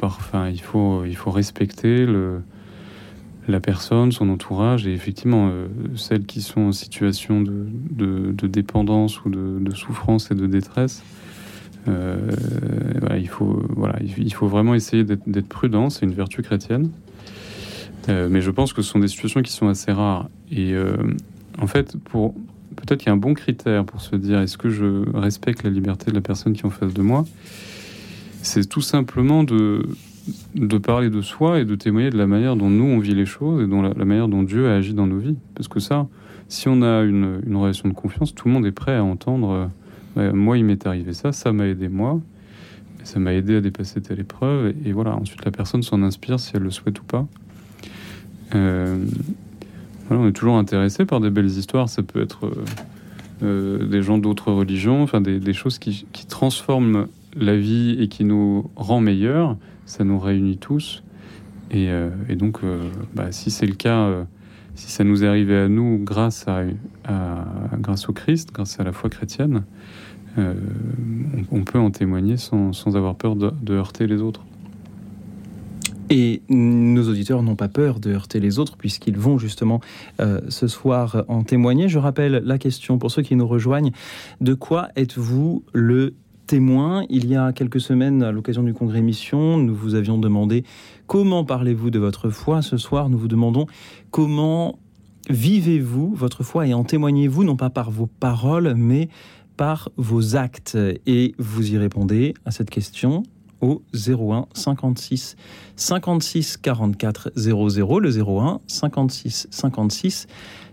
il 0.50 0.61
faut, 0.61 1.05
il 1.05 1.16
faut 1.16 1.31
respecter 1.31 2.07
le, 2.07 2.42
la 3.46 3.61
personne, 3.61 4.11
son 4.11 4.29
entourage, 4.29 4.87
et 4.87 4.92
effectivement, 4.92 5.48
euh, 5.53 5.68
celles 5.94 6.26
qui 6.26 6.42
sont 6.42 6.62
en 6.62 6.72
situation 6.72 7.40
de, 7.40 7.68
de, 7.92 8.46
dépendance 8.48 9.24
ou 9.24 9.31
de, 9.31 9.74
souffrance 9.74 10.33
et 10.33 10.35
de 10.35 10.46
détresse. 10.46 11.05
Euh, 11.88 12.19
il, 13.19 13.29
faut, 13.29 13.62
voilà, 13.71 13.99
il 14.03 14.33
faut 14.33 14.47
vraiment 14.47 14.75
essayer 14.75 15.05
d'être 15.05 15.49
prudent, 15.49 15.90
c'est 15.90 16.05
une 16.07 16.12
vertu 16.12 16.43
chrétienne. 16.43 16.90
mais 18.09 18.40
je 18.40 18.51
pense 18.51 18.73
que 18.73 18.83
ce 18.83 18.90
sont 18.90 18.99
des 18.99 19.09
situations 19.09 19.43
qui 19.43 19.53
sont 19.53 19.69
assez 19.69 19.93
rares. 19.93 20.29
Et 20.51 20.75
en 21.59 21.66
fait, 21.66 21.97
peut-être 22.77 22.99
qu'il 22.99 23.07
y 23.07 23.11
a 23.11 23.14
un 23.14 23.16
bon 23.16 23.35
critère 23.35 23.85
pour 23.85 24.01
se 24.01 24.16
dire 24.16 24.40
est-ce 24.40 24.59
que 24.59 24.69
je 24.69 25.05
respecte 25.14 25.62
la 25.62 25.71
liberté 25.71 26.11
de 26.11 26.16
la 26.16 26.21
personne 26.21 26.53
qui 26.53 26.62
est 26.62 26.66
en 26.66 26.71
face 26.71 26.95
de 26.95 27.03
moi? 27.03 27.25
C'est 28.43 28.69
tout 28.69 28.81
simplement 28.81 29.45
de, 29.45 29.83
de 30.55 30.79
parler 30.79 31.11
de 31.11 31.21
soi 31.21 31.61
et 31.61 31.64
de 31.64 31.75
témoigner 31.75 32.11
de 32.11 32.19
la 32.19 32.27
manière 32.27 32.57
dont 32.57 32.71
nous 32.71 32.85
on 32.85 32.99
vit 32.99 33.14
les 33.14 33.27
choses 33.27 33.62
et 33.62 33.66
dont 33.66 33.83
la, 33.83 34.05
manière 34.05 34.29
dont 34.29 34.43
Dieu 34.43 34.69
a 34.69 34.77
agi 34.77 34.95
dans 34.95 35.07
nos 35.07 35.19
vies. 35.19 35.37
Parce 35.55 35.69
que 35.69 35.81
ça, 35.81 36.07
si 36.49 36.69
on 36.69 36.83
a 36.83 37.03
une, 37.03 37.40
relation 37.55 37.88
de 37.88 37.95
confiance, 37.95 38.35
tout 38.35 38.49
le 38.49 38.55
monde 38.55 38.66
est 38.66 38.73
prêt 38.73 38.97
à 38.97 39.05
entendre. 39.05 39.71
Euh, 40.16 40.33
moi, 40.33 40.59
il 40.59 40.64
m'est 40.64 40.87
arrivé 40.87 41.12
ça, 41.12 41.33
ça 41.33 41.53
m'a 41.53 41.66
aidé 41.66 41.88
moi, 41.88 42.20
ça 43.05 43.18
m'a 43.18 43.33
aidé 43.33 43.57
à 43.57 43.61
dépasser 43.61 44.01
telle 44.01 44.20
épreuve, 44.20 44.75
et, 44.85 44.92
voilà. 44.92 45.14
Ensuite, 45.14 45.44
la 45.44 45.51
personne 45.51 45.83
s'en 45.83 46.03
inspire 46.03 46.40
si 46.40 46.53
elle 46.55 46.62
le 46.62 46.70
souhaite 46.70 47.01
ou 47.01 47.05
pas. 47.05 47.27
Euh, 48.55 49.05
on 50.11 50.27
est 50.27 50.33
toujours 50.33 50.57
intéressé 50.57 51.05
par 51.05 51.20
des 51.20 51.31
belles 51.31 51.46
histoires. 51.46 51.88
Ça 51.88 52.03
peut 52.03 52.20
être 52.20 52.51
euh, 53.42 53.87
des 53.87 54.03
gens 54.03 54.18
d'autres 54.18 54.51
religions, 54.51 55.03
enfin 55.03 55.20
des, 55.20 55.53
choses 55.53 55.79
qui, 55.79 56.07
qui, 56.12 56.27
transforment 56.27 57.07
la 57.37 57.57
vie 57.57 57.96
et 58.01 58.09
qui 58.09 58.25
nous 58.25 58.68
rend 58.75 59.01
meilleurs. 59.01 59.57
Ça 59.87 60.03
nous 60.03 60.18
réunit 60.18 60.59
tous. 60.59 61.05
Et, 61.70 61.88
et 62.29 62.35
donc, 62.35 62.59
bah, 63.14 63.31
si 63.31 63.53
c'est 63.53 63.66
le 63.66 63.75
cas 63.75 64.25
si 64.81 64.90
ça 64.90 65.05
nous 65.05 65.25
est 65.25 65.27
arrivé 65.27 65.57
à 65.57 65.68
nous 65.68 66.01
grâce, 66.03 66.46
à, 66.49 66.64
grâce 67.79 68.09
au 68.09 68.12
Christ, 68.12 68.51
grâce 68.53 68.81
à 68.81 68.85
la 68.85 68.92
foi 68.92 69.11
chrétienne, 69.11 69.64
euh, 70.38 70.55
on, 71.51 71.62
peut 71.62 71.79
en 71.79 71.90
témoigner 71.90 72.37
sans, 72.37 72.73
sans 72.73 72.97
avoir 72.97 73.14
peur 73.14 73.37
de, 73.37 73.75
heurter 73.75 74.07
les 74.07 74.21
autres. 74.21 74.43
Et 76.09 76.43
nos 76.49 77.09
auditeurs 77.09 77.43
n'ont 77.43 77.55
pas 77.55 77.69
peur 77.69 78.01
de 78.01 78.11
heurter 78.11 78.40
les 78.40 78.59
autres 78.59 78.77
puisqu'ils 78.77 79.16
vont 79.16 79.38
justement 79.38 79.81
euh, 80.21 80.40
ce 80.49 80.66
soir 80.66 81.25
en 81.29 81.45
témoigner. 81.45 81.88
Je 81.88 81.99
rappelle 81.99 82.43
la 82.45 82.59
question 82.59 82.99
pour 82.99 83.12
ceux 83.12 83.23
qui 83.23 83.37
nous 83.37 83.47
rejoignent. 83.47 83.93
De 84.40 84.55
quoi 84.55 84.88
êtes-vous 84.97 85.62
le 85.73 86.14
témoin? 86.49 87.05
Il 87.11 87.29
y 87.29 87.37
a 87.37 87.53
quelques 87.53 87.81
semaines, 87.81 88.25
à 88.25 88.33
l'occasion 88.33 88.64
du 88.64 88.75
congrès 88.75 89.03
Mission, 89.03 89.57
nous 89.57 89.75
vous 89.75 89.95
avions 89.95 90.19
demandé 90.19 90.64
comment 91.07 91.45
parlez-vous 91.45 91.90
de 91.90 92.01
votre 92.01 92.29
foi. 92.31 92.61
Ce 92.61 92.77
soir, 92.77 93.09
nous 93.09 93.19
vous 93.19 93.29
demandons 93.29 93.66
comment 94.11 94.81
vivez-vous 95.29 96.14
votre 96.14 96.43
foi 96.43 96.66
et 96.66 96.75
en 96.75 96.83
témoignez-vous 96.83 97.45
non 97.45 97.57
pas 97.57 97.71
par 97.71 97.90
vos 97.90 98.07
paroles, 98.07 98.75
mais 98.77 99.09
par 99.61 99.90
vos 99.99 100.37
actes. 100.37 100.79
Et 101.07 101.35
vous 101.37 101.75
y 101.75 101.77
répondez 101.77 102.33
à 102.46 102.51
cette 102.51 102.70
question 102.70 103.25
au 103.61 103.83
01 103.92 104.46
56 104.55 105.37
56 105.77 106.57
44 106.57 107.33
00, 107.37 108.01
le 108.01 108.09
01 108.09 108.61
56 108.66 109.49
56 109.51 110.29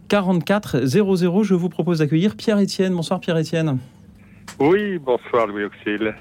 44 0.08 0.86
00. 0.86 1.43
Je 1.43 1.54
vous 1.54 1.67
propose 1.67 2.00
d'accueillir 2.00 2.38
Pierre-Étienne. 2.38 2.93
Bonsoir 2.93 3.19
Pierre-Étienne. 3.19 3.78
Oui, 4.58 4.97
bonsoir 5.00 5.47
Louis 5.47 5.65
Auxil. 5.65 6.15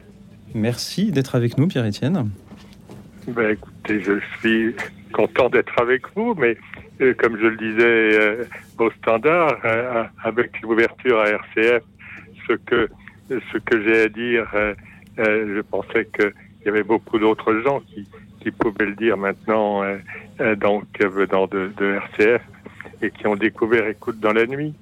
Merci 0.52 1.12
d'être 1.12 1.36
avec 1.36 1.58
nous, 1.58 1.68
Pierre-Étienne. 1.68 2.30
Ben, 3.28 3.50
écoutez, 3.52 4.00
je 4.00 4.18
suis 4.40 4.74
content 5.12 5.48
d'être 5.50 5.80
avec 5.80 6.02
vous, 6.16 6.34
mais 6.34 6.56
euh, 7.00 7.14
comme 7.14 7.38
je 7.38 7.46
le 7.46 7.56
disais 7.56 8.18
euh, 8.20 8.44
au 8.78 8.90
standard, 8.90 9.56
euh, 9.64 10.02
avec 10.24 10.60
l'ouverture 10.62 11.20
à 11.20 11.28
RCF, 11.28 11.84
ce 12.46 12.54
que, 12.54 12.88
ce 13.28 13.58
que 13.58 13.82
j'ai 13.82 14.02
à 14.02 14.08
dire, 14.08 14.46
je 15.16 15.60
pensais 15.62 16.06
qu'il 16.06 16.32
y 16.64 16.68
avait 16.68 16.82
beaucoup 16.82 17.18
d'autres 17.18 17.60
gens 17.60 17.80
qui, 17.80 18.06
qui 18.40 18.50
pouvaient 18.50 18.86
le 18.86 18.94
dire 18.94 19.16
maintenant, 19.16 19.82
donc 20.58 20.84
venant 21.00 21.46
de, 21.46 21.72
de 21.76 21.94
RCF, 21.94 22.42
et 23.02 23.10
qui 23.10 23.26
ont 23.26 23.36
découvert 23.36 23.86
Écoute 23.88 24.20
dans 24.20 24.32
la 24.32 24.46
nuit 24.46 24.74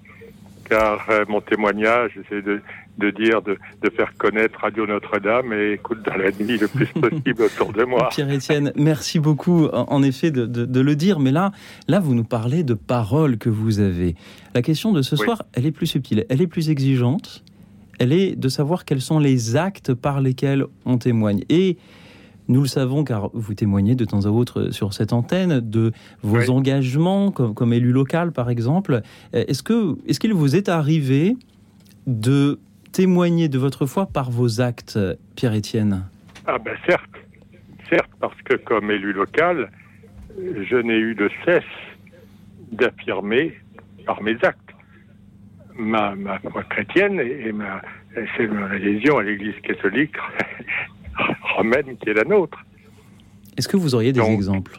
car 0.69 1.07
mon 1.29 1.41
témoignage, 1.41 2.13
c'est 2.29 2.43
de, 2.43 2.61
de 2.99 3.11
dire, 3.11 3.43
de, 3.43 3.59
de, 3.83 3.91
faire 3.91 4.15
connaître 4.17 4.61
Radio 4.61 4.87
Notre-Dame 4.87 5.53
et 5.53 5.73
écoute 5.73 5.99
dans 6.05 6.17
la 6.17 6.31
nuit 6.31 6.59
le 6.59 6.69
plus 6.69 6.87
possible 7.01 7.43
autour 7.43 7.73
de 7.73 7.85
moi. 7.85 8.09
Pierre-Étienne, 8.11 8.73
merci 8.77 9.19
beaucoup 9.19 9.67
en 9.67 10.03
effet 10.03 10.31
de, 10.31 10.47
de, 10.47 10.81
le 10.81 10.97
dire, 10.97 11.21
mais 11.21 11.33
là, 11.33 11.53
là, 11.89 12.01
vous 12.01 12.15
nous 12.15 12.25
parlez 12.25 12.63
de 12.63 12.75
paroles 12.75 13.39
que 13.39 13.51
vous 13.51 13.81
avez. 13.81 14.15
La 14.55 14.63
question 14.63 14.93
de 14.93 15.03
ce 15.03 15.17
soir, 15.17 15.43
elle 15.53 15.67
est 15.67 15.73
plus 15.73 15.87
subtile, 15.87 16.25
elle 16.29 16.41
est 16.41 16.47
plus 16.47 16.71
exigeante, 16.71 17.44
elle 17.99 18.13
est 18.13 18.37
de 18.37 18.49
savoir 18.49 18.85
quels 18.85 19.01
sont 19.01 19.19
les 19.19 19.57
actes 19.57 19.95
par 19.95 20.21
lesquels 20.21 20.65
on 20.85 20.99
témoigne. 20.99 21.45
Et 21.49 21.77
nous 22.49 22.61
le 22.61 22.67
savons 22.67 23.05
car 23.05 23.31
vous 23.33 23.55
témoignez 23.55 23.95
de 23.95 24.05
temps 24.05 24.27
à 24.27 24.29
autre 24.29 24.71
sur 24.71 24.93
cette 24.93 25.13
antenne 25.13 25.61
de 25.61 25.93
vos 26.23 26.51
engagements 26.51 27.31
comme, 27.31 27.55
comme, 27.55 27.73
élu 27.73 27.91
local 27.93 28.33
par 28.33 28.51
exemple. 28.51 29.01
Est-ce 29.33 29.63
que 29.63 29.97
est-ce 30.07 30.21
qu'il 30.21 30.35
vous 30.35 30.55
est 30.55 30.69
arrivé 30.69 31.37
de 32.07 32.59
témoigner 32.93 33.49
de 33.49 33.59
votre 33.59 33.87
foi 33.87 34.07
par 34.07 34.31
vos 34.31 34.61
actes, 34.61 34.99
Pierre-Étienne? 35.37 36.05
Ah 36.47 36.59
ben 36.59 36.77
certes, 36.87 37.17
certes, 37.89 38.11
parce 38.21 38.41
que 38.43 38.57
comme 38.57 38.91
élu 38.91 39.13
local, 39.13 39.71
je 40.37 40.77
n'ai 40.77 40.99
eu 40.99 41.15
de 41.15 41.31
cesse 41.45 41.63
d'affirmer 42.73 43.55
par 44.05 44.23
mes 44.23 44.37
actes 44.43 44.64
ma, 45.77 46.15
ma 46.15 46.39
foi 46.39 46.63
chrétienne 46.65 47.21
et, 47.21 47.53
ma, 47.53 47.83
c'est 48.37 48.47
ma 48.47 48.67
adhésion 48.71 49.19
à 49.19 49.23
l'Église 49.23 49.55
catholique 49.63 50.15
romaine 51.57 51.97
qui 51.97 52.11
est 52.11 52.15
la 52.15 52.25
nôtre. 52.25 52.59
Est-ce 53.57 53.69
que 53.69 53.77
vous 53.77 53.95
auriez 53.95 54.13
des 54.13 54.21
exemples? 54.21 54.79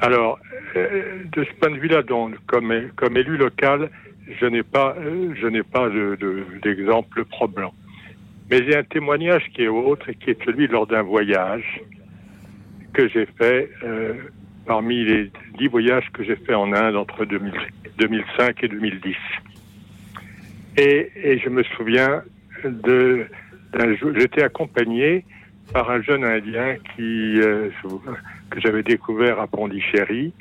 Alors, 0.00 0.38
euh, 0.76 1.22
de 1.32 1.44
ce 1.44 1.52
point 1.58 1.70
de 1.70 1.78
vue-là, 1.78 2.02
comme, 2.46 2.90
comme 2.96 3.16
élu 3.16 3.38
local, 3.38 3.90
je 4.40 4.46
n'ai 4.46 4.62
pas, 4.62 4.94
euh, 4.98 5.34
je 5.40 5.46
n'ai 5.46 5.62
pas 5.62 5.88
d'exemple 6.62 7.20
de, 7.20 7.28
probant. 7.28 7.72
Mais 8.50 8.58
j'ai 8.58 8.76
un 8.76 8.84
témoignage 8.84 9.44
qui 9.54 9.62
est 9.62 9.68
autre 9.68 10.08
et 10.10 10.14
qui 10.14 10.30
est 10.30 10.44
celui 10.44 10.66
lors 10.66 10.86
d'un 10.86 11.02
voyage 11.02 11.80
que 12.92 13.08
j'ai 13.08 13.26
fait 13.26 13.70
euh, 13.82 14.14
parmi 14.66 15.04
les 15.04 15.30
dix 15.58 15.68
voyages 15.68 16.10
que 16.12 16.24
j'ai 16.24 16.36
fait 16.36 16.54
en 16.54 16.72
Inde 16.72 16.96
entre 16.96 17.24
2005 17.24 18.64
et 18.64 18.68
2010. 18.68 19.16
Et, 20.78 21.38
je 21.42 21.48
me 21.48 21.62
souviens 21.62 22.22
de 22.64 23.26
j'étais 24.16 24.42
accompagné 24.42 25.24
par 25.72 25.90
un 25.90 26.02
jeune 26.02 26.24
Indien 26.24 26.76
qui 26.94 27.40
euh, 27.40 27.70
que 28.50 28.60
j'avais 28.60 28.82
découvert 28.82 29.40
à 29.40 29.46
Pondichéry 29.46 30.32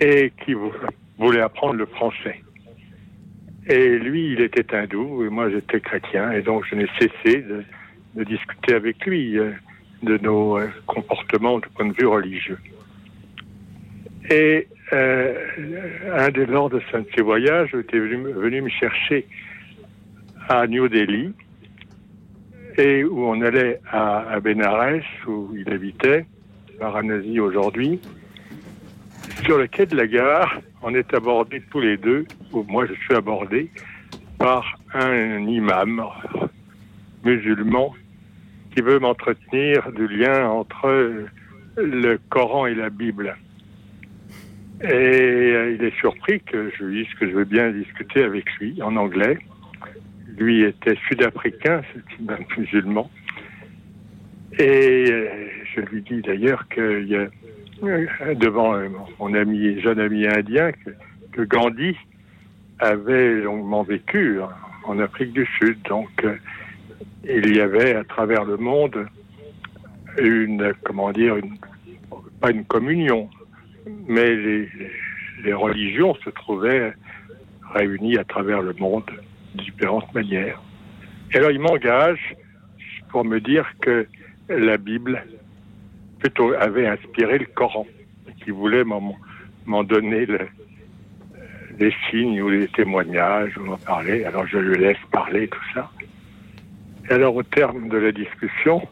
et 0.00 0.32
qui 0.44 0.54
voulait 1.18 1.40
apprendre 1.40 1.74
le 1.74 1.86
français. 1.86 2.42
Et 3.68 3.98
lui, 3.98 4.32
il 4.32 4.40
était 4.40 4.74
hindou 4.74 5.24
et 5.24 5.28
moi 5.28 5.48
j'étais 5.50 5.80
chrétien 5.80 6.32
et 6.32 6.42
donc 6.42 6.64
je 6.68 6.74
n'ai 6.74 6.88
cessé 6.98 7.42
de, 7.42 7.64
de, 8.16 8.24
discuter 8.24 8.74
avec 8.74 9.04
lui 9.06 9.38
euh, 9.38 9.52
de 10.02 10.18
nos 10.18 10.58
euh, 10.58 10.68
comportements 10.86 11.58
du 11.58 11.68
point 11.68 11.86
de 11.86 11.92
vue 11.92 12.06
religieux. 12.06 12.58
Et 14.30 14.68
euh, 14.92 15.34
un 16.12 16.30
des 16.30 16.46
lors 16.46 16.70
de 16.70 16.80
ces 17.14 17.22
voyages 17.22 17.74
était 17.74 17.98
venu, 17.98 18.32
venu 18.32 18.62
me 18.62 18.68
chercher 18.68 19.26
à 20.48 20.66
New 20.66 20.88
Delhi 20.88 21.32
et 22.78 23.04
où 23.04 23.26
on 23.26 23.40
allait 23.42 23.80
à, 23.90 24.20
à 24.30 24.40
Benares, 24.40 25.02
où 25.26 25.50
il 25.56 25.72
habitait, 25.72 26.26
Varanasi 26.78 27.38
aujourd'hui. 27.40 28.00
Sur 29.44 29.58
le 29.58 29.66
quai 29.66 29.86
de 29.86 29.96
la 29.96 30.06
gare, 30.06 30.60
on 30.82 30.94
est 30.94 31.12
abordé 31.14 31.62
tous 31.70 31.80
les 31.80 31.96
deux, 31.96 32.24
ou 32.52 32.62
moi 32.64 32.86
je 32.86 32.94
suis 32.94 33.14
abordé, 33.14 33.70
par 34.38 34.78
un 34.94 35.46
imam 35.46 36.02
musulman 37.24 37.94
qui 38.74 38.82
veut 38.82 38.98
m'entretenir 38.98 39.92
du 39.92 40.08
lien 40.08 40.48
entre 40.48 41.26
le 41.76 42.18
Coran 42.28 42.66
et 42.66 42.74
la 42.74 42.90
Bible. 42.90 43.36
Et 44.82 44.86
euh, 44.86 45.76
il 45.78 45.84
est 45.84 45.96
surpris 45.98 46.40
que 46.40 46.70
je 46.76 46.84
lui 46.84 47.04
dise 47.04 47.14
que 47.14 47.28
je 47.28 47.34
veux 47.34 47.44
bien 47.44 47.70
discuter 47.70 48.24
avec 48.24 48.50
lui 48.58 48.82
en 48.82 48.96
anglais 48.96 49.38
lui 50.36 50.64
était 50.64 50.96
sud-africain, 51.08 51.82
c'est 51.92 52.30
un 52.30 52.38
musulman. 52.56 53.10
Et 54.58 55.10
euh, 55.10 55.48
je 55.74 55.80
lui 55.82 56.02
dis 56.02 56.20
d'ailleurs 56.22 56.66
que 56.68 57.04
y 57.04 57.16
a, 57.16 57.28
euh, 57.84 58.34
devant 58.34 58.74
mon 59.18 59.34
ami, 59.34 59.80
jeune 59.80 60.00
ami 60.00 60.26
indien, 60.26 60.72
que, 61.32 61.42
Gandhi 61.42 61.96
avait 62.78 63.40
longuement 63.40 63.82
vécu 63.82 64.38
en 64.84 64.98
Afrique 64.98 65.32
du 65.32 65.46
Sud. 65.58 65.78
Donc, 65.88 66.10
il 67.24 67.56
y 67.56 67.60
avait 67.60 67.94
à 67.94 68.04
travers 68.04 68.44
le 68.44 68.58
monde 68.58 69.06
une, 70.18 70.74
comment 70.82 71.10
dire, 71.10 71.36
une, 71.36 71.56
pas 72.40 72.50
une 72.50 72.64
communion, 72.66 73.30
mais 73.86 74.34
les, 75.44 75.52
religions 75.52 76.14
se 76.24 76.30
trouvaient 76.30 76.92
réunies 77.74 78.18
à 78.18 78.24
travers 78.24 78.62
le 78.62 78.74
monde 78.74 79.10
différentes 79.54 80.12
manières. 80.14 80.60
Et 81.32 81.38
alors 81.38 81.50
il 81.50 81.60
m'engage 81.60 82.36
pour 83.10 83.24
me 83.24 83.40
dire 83.40 83.66
que 83.80 84.06
la 84.48 84.76
Bible 84.76 85.24
plutôt 86.20 86.52
avait 86.54 86.86
inspiré 86.86 87.38
le 87.38 87.46
Coran, 87.46 87.86
qu'il 88.42 88.52
voulait 88.52 88.84
m'en 88.84 89.84
donner 89.84 90.26
le, 90.26 90.48
les 91.78 91.92
signes 92.10 92.40
ou 92.40 92.48
les 92.48 92.68
témoignages, 92.68 93.56
ou 93.58 93.64
m'en 93.64 93.76
parler. 93.76 94.24
Alors 94.24 94.46
je 94.46 94.58
lui 94.58 94.78
laisse 94.78 95.02
parler 95.10 95.48
tout 95.48 95.64
ça. 95.74 95.90
Et 97.08 97.12
alors 97.12 97.34
au 97.34 97.42
terme 97.42 97.88
de 97.88 97.98
la 97.98 98.12
discussion, 98.12 98.86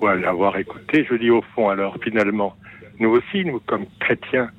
ou 0.00 0.06
à 0.06 0.14
l'avoir 0.14 0.56
écouté, 0.56 1.06
je 1.08 1.14
dis 1.16 1.30
au 1.30 1.42
fond, 1.54 1.68
alors 1.68 1.96
finalement, 2.02 2.56
nous 2.98 3.10
aussi, 3.10 3.44
nous 3.44 3.60
comme 3.60 3.86
chrétiens, 4.00 4.50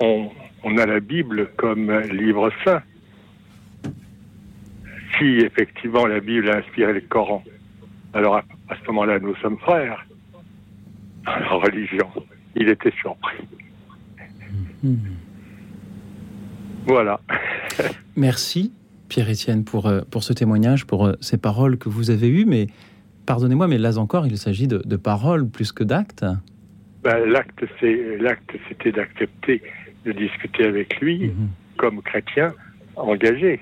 on, 0.00 0.30
on 0.64 0.78
a 0.78 0.86
la 0.86 1.00
Bible 1.00 1.50
comme 1.56 1.90
livre 2.00 2.50
saint. 2.64 2.82
Si 5.18 5.38
effectivement 5.40 6.06
la 6.06 6.20
Bible 6.20 6.50
a 6.50 6.58
inspiré 6.58 6.92
le 6.92 7.00
Coran, 7.00 7.42
alors 8.14 8.36
à, 8.36 8.44
à 8.68 8.76
ce 8.76 8.86
moment-là, 8.86 9.18
nous 9.18 9.34
sommes 9.36 9.58
frères 9.58 10.06
en 11.26 11.58
religion. 11.58 12.08
Il 12.56 12.68
était 12.68 12.92
surpris. 13.00 13.36
Voilà. 16.86 17.20
Merci, 18.16 18.72
Pierre-Étienne, 19.08 19.64
pour, 19.64 19.86
euh, 19.86 20.00
pour 20.10 20.22
ce 20.22 20.32
témoignage, 20.32 20.86
pour 20.86 21.06
euh, 21.06 21.12
ces 21.20 21.38
paroles 21.38 21.78
que 21.78 21.88
vous 21.88 22.10
avez 22.10 22.28
eues. 22.28 22.46
Mais 22.46 22.68
pardonnez-moi, 23.26 23.68
mais 23.68 23.78
là 23.78 23.98
encore, 23.98 24.26
il 24.26 24.38
s'agit 24.38 24.66
de, 24.66 24.82
de 24.84 24.96
paroles 24.96 25.48
plus 25.48 25.72
que 25.72 25.84
d'actes. 25.84 26.24
Ben, 27.02 27.24
l'acte, 27.26 27.64
c'est 27.80 28.18
l'acte, 28.18 28.52
c'était 28.68 28.92
d'accepter 28.92 29.62
de 30.04 30.12
discuter 30.12 30.64
avec 30.64 31.00
lui 31.00 31.28
Mhm. 31.28 31.48
comme 31.76 32.02
chrétien 32.02 32.52
engagé. 32.96 33.60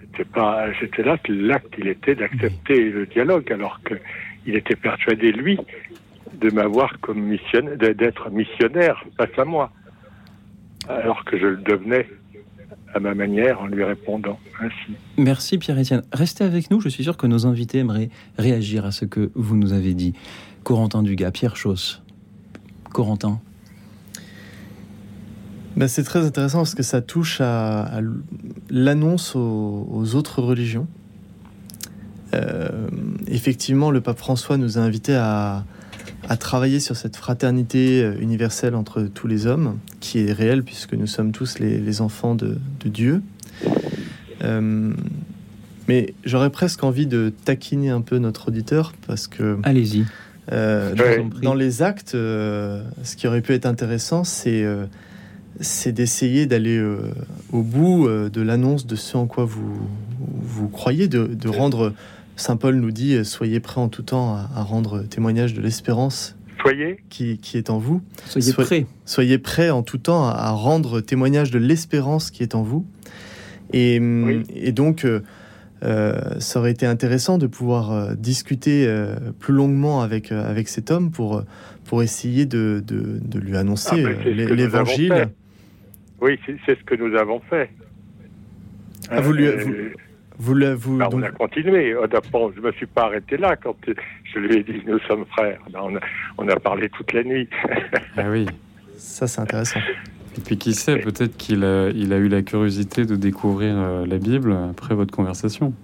C'était 0.00 0.24
pas, 0.24 0.66
c'était 0.80 1.02
là 1.02 1.16
l'acte, 1.28 1.74
il 1.78 1.88
était 1.88 2.14
d'accepter 2.14 2.90
le 2.90 3.06
dialogue, 3.06 3.50
alors 3.52 3.80
que 3.84 3.94
il 4.46 4.56
était 4.56 4.76
persuadé 4.76 5.32
lui 5.32 5.58
de 6.40 6.50
m'avoir 6.50 6.98
comme 7.00 7.20
missionnaire, 7.22 7.76
d'être 7.94 8.30
missionnaire 8.30 9.02
face 9.16 9.38
à 9.38 9.44
moi, 9.44 9.70
alors 10.88 11.24
que 11.24 11.38
je 11.38 11.46
le 11.46 11.56
devenais 11.58 12.06
à 12.94 13.00
ma 13.00 13.14
manière 13.14 13.60
en 13.60 13.66
lui 13.66 13.84
répondant 13.84 14.38
ainsi. 14.60 14.92
Merci 15.16 15.58
Pierre-Étienne. 15.58 16.02
Restez 16.12 16.44
avec 16.44 16.70
nous, 16.70 16.80
je 16.80 16.88
suis 16.88 17.04
sûr 17.04 17.16
que 17.16 17.26
nos 17.26 17.46
invités 17.46 17.78
aimeraient 17.78 18.10
réagir 18.38 18.84
à 18.84 18.90
ce 18.90 19.04
que 19.06 19.30
vous 19.34 19.56
nous 19.56 19.72
avez 19.72 19.94
dit. 19.94 20.14
Corentin 20.64 21.02
Dugas, 21.02 21.30
Pierre 21.30 21.56
Chausse. 21.56 22.01
Corentin. 22.92 23.40
Ben, 25.76 25.88
c'est 25.88 26.02
très 26.04 26.24
intéressant 26.24 26.58
parce 26.58 26.74
que 26.74 26.82
ça 26.82 27.00
touche 27.00 27.40
à, 27.40 27.82
à 27.82 28.00
l'annonce 28.68 29.34
aux, 29.34 29.88
aux 29.90 30.14
autres 30.14 30.42
religions. 30.42 30.86
Euh, 32.34 32.68
effectivement, 33.26 33.90
le 33.90 34.00
pape 34.00 34.18
François 34.18 34.56
nous 34.56 34.78
a 34.78 34.80
invités 34.80 35.14
à, 35.14 35.64
à 36.28 36.36
travailler 36.36 36.80
sur 36.80 36.96
cette 36.96 37.16
fraternité 37.16 38.02
euh, 38.02 38.14
universelle 38.20 38.74
entre 38.74 39.02
tous 39.02 39.26
les 39.26 39.46
hommes, 39.46 39.78
qui 40.00 40.20
est 40.20 40.32
réelle 40.32 40.62
puisque 40.62 40.94
nous 40.94 41.06
sommes 41.06 41.32
tous 41.32 41.58
les, 41.58 41.78
les 41.78 42.00
enfants 42.00 42.34
de, 42.34 42.58
de 42.80 42.88
Dieu. 42.88 43.22
Euh, 44.42 44.92
mais 45.88 46.14
j'aurais 46.24 46.50
presque 46.50 46.84
envie 46.84 47.06
de 47.06 47.32
taquiner 47.44 47.90
un 47.90 48.00
peu 48.00 48.18
notre 48.18 48.48
auditeur 48.48 48.92
parce 49.06 49.26
que 49.26 49.58
Allez-y. 49.62 50.04
Euh, 50.50 50.94
dans, 51.42 51.54
les 51.54 51.82
actes, 51.82 52.14
euh, 52.14 52.82
ce 53.04 53.14
qui 53.16 53.28
aurait 53.28 53.42
pu 53.42 53.52
être 53.52 53.66
intéressant, 53.66 54.24
c'est 54.24 54.64
euh, 54.64 54.86
d'essayer 55.86 56.46
d'aller 56.46 56.76
euh, 56.78 57.12
au 57.52 57.62
bout 57.62 58.08
euh, 58.08 58.28
de 58.28 58.40
l'annonce 58.42 58.86
de 58.86 58.96
ce 58.96 59.16
en 59.16 59.26
quoi 59.26 59.44
vous, 59.44 59.78
vous 60.18 60.68
croyez, 60.68 61.06
de, 61.06 61.26
de 61.26 61.48
rendre, 61.48 61.92
Saint 62.36 62.56
Paul 62.56 62.74
nous 62.76 62.90
dit, 62.90 63.14
euh, 63.14 63.24
soyez 63.24 63.60
prêts 63.60 63.80
en 63.80 63.88
tout 63.88 64.02
temps 64.02 64.34
à, 64.34 64.50
à 64.56 64.62
rendre 64.62 65.02
témoignage 65.02 65.54
de 65.54 65.60
l'espérance 65.60 66.34
Soyez, 66.60 66.98
qui, 67.08 67.38
qui 67.38 67.56
est 67.58 67.70
en 67.70 67.78
vous. 67.78 68.02
Soyez 68.26 68.52
prêts. 68.52 68.86
Soyez 69.04 69.38
prêts 69.38 69.70
en 69.70 69.82
tout 69.82 69.98
temps 69.98 70.26
à, 70.28 70.32
à 70.32 70.50
rendre 70.50 71.00
témoignage 71.00 71.50
de 71.50 71.58
l'espérance 71.58 72.30
qui 72.30 72.42
est 72.42 72.54
en 72.54 72.62
vous. 72.62 72.84
Et, 73.72 73.98
hum, 73.98 74.24
Oui. 74.24 74.42
et 74.54 74.72
donc, 74.72 75.04
ça 75.82 76.58
aurait 76.60 76.70
été 76.70 76.86
intéressant 76.86 77.38
de 77.38 77.46
pouvoir 77.46 77.92
euh, 77.92 78.14
discuter 78.14 78.86
euh, 78.86 79.16
plus 79.40 79.52
longuement 79.54 80.02
avec, 80.02 80.30
euh, 80.32 80.48
avec 80.48 80.68
cet 80.68 80.90
homme 80.90 81.10
pour, 81.10 81.38
euh, 81.38 81.42
pour 81.86 82.02
essayer 82.02 82.46
de, 82.46 82.82
de, 82.86 83.18
de 83.20 83.38
lui 83.40 83.56
annoncer 83.56 84.04
Ah, 84.04 84.08
euh, 84.28 84.32
l'évangile. 84.54 85.28
Oui, 86.20 86.38
c'est 86.46 86.78
ce 86.78 86.84
que 86.84 86.94
nous 86.94 87.16
avons 87.16 87.40
fait. 87.50 87.70
Ah, 89.10 89.20
vous 89.20 89.32
lui- 89.32 89.46
Euh, 89.46 89.64
vous- 90.38 90.54
Vous, 90.78 90.98
bah, 90.98 91.08
on 91.12 91.16
donc- 91.18 91.24
a 91.24 91.30
continué. 91.30 91.94
On 91.96 92.04
a 92.04 92.08
pas- 92.08 92.50
je 92.54 92.60
ne 92.60 92.66
me 92.66 92.72
suis 92.72 92.86
pas 92.86 93.04
arrêté 93.06 93.36
là 93.36 93.54
quand 93.56 93.76
je 94.32 94.38
lui 94.38 94.56
ai 94.56 94.62
dit 94.64 94.82
nous 94.86 94.98
sommes 95.00 95.24
frères. 95.26 95.58
On, 95.74 95.96
a, 95.96 96.00
on 96.38 96.48
a 96.48 96.56
parlé 96.58 96.88
toute 96.88 97.12
la 97.12 97.22
nuit. 97.22 97.48
Ah 98.16 98.24
oui. 98.30 98.46
ça, 98.96 99.26
c'est 99.26 99.40
intéressant. 99.40 99.80
Et 100.36 100.40
puis 100.40 100.56
qui 100.56 100.72
sait, 100.74 100.98
peut-être 100.98 101.36
qu'il 101.36 101.62
a, 101.64 101.90
il 101.90 102.12
a 102.12 102.16
eu 102.18 102.28
la 102.28 102.42
curiosité 102.42 103.04
de 103.04 103.16
découvrir 103.16 103.74
euh, 103.76 104.06
la 104.06 104.18
Bible 104.18 104.56
après 104.70 104.94
votre 104.94 105.14
conversation. 105.14 105.74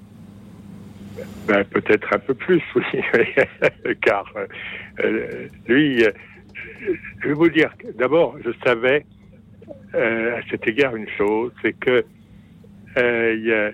Ben, 1.46 1.64
Peut-être 1.64 2.12
un 2.14 2.18
peu 2.18 2.34
plus, 2.34 2.62
oui. 2.74 2.84
Car 4.02 4.32
euh, 5.04 5.46
lui, 5.66 6.02
euh, 6.04 6.10
je 7.22 7.28
vais 7.28 7.34
vous 7.34 7.48
dire, 7.50 7.70
d'abord, 7.98 8.36
je 8.44 8.50
savais 8.64 9.04
euh, 9.94 10.38
à 10.38 10.40
cet 10.50 10.66
égard 10.66 10.96
une 10.96 11.08
chose, 11.16 11.52
c'est 11.62 11.74
que 11.74 12.04
y 12.96 13.52
a- 13.52 13.72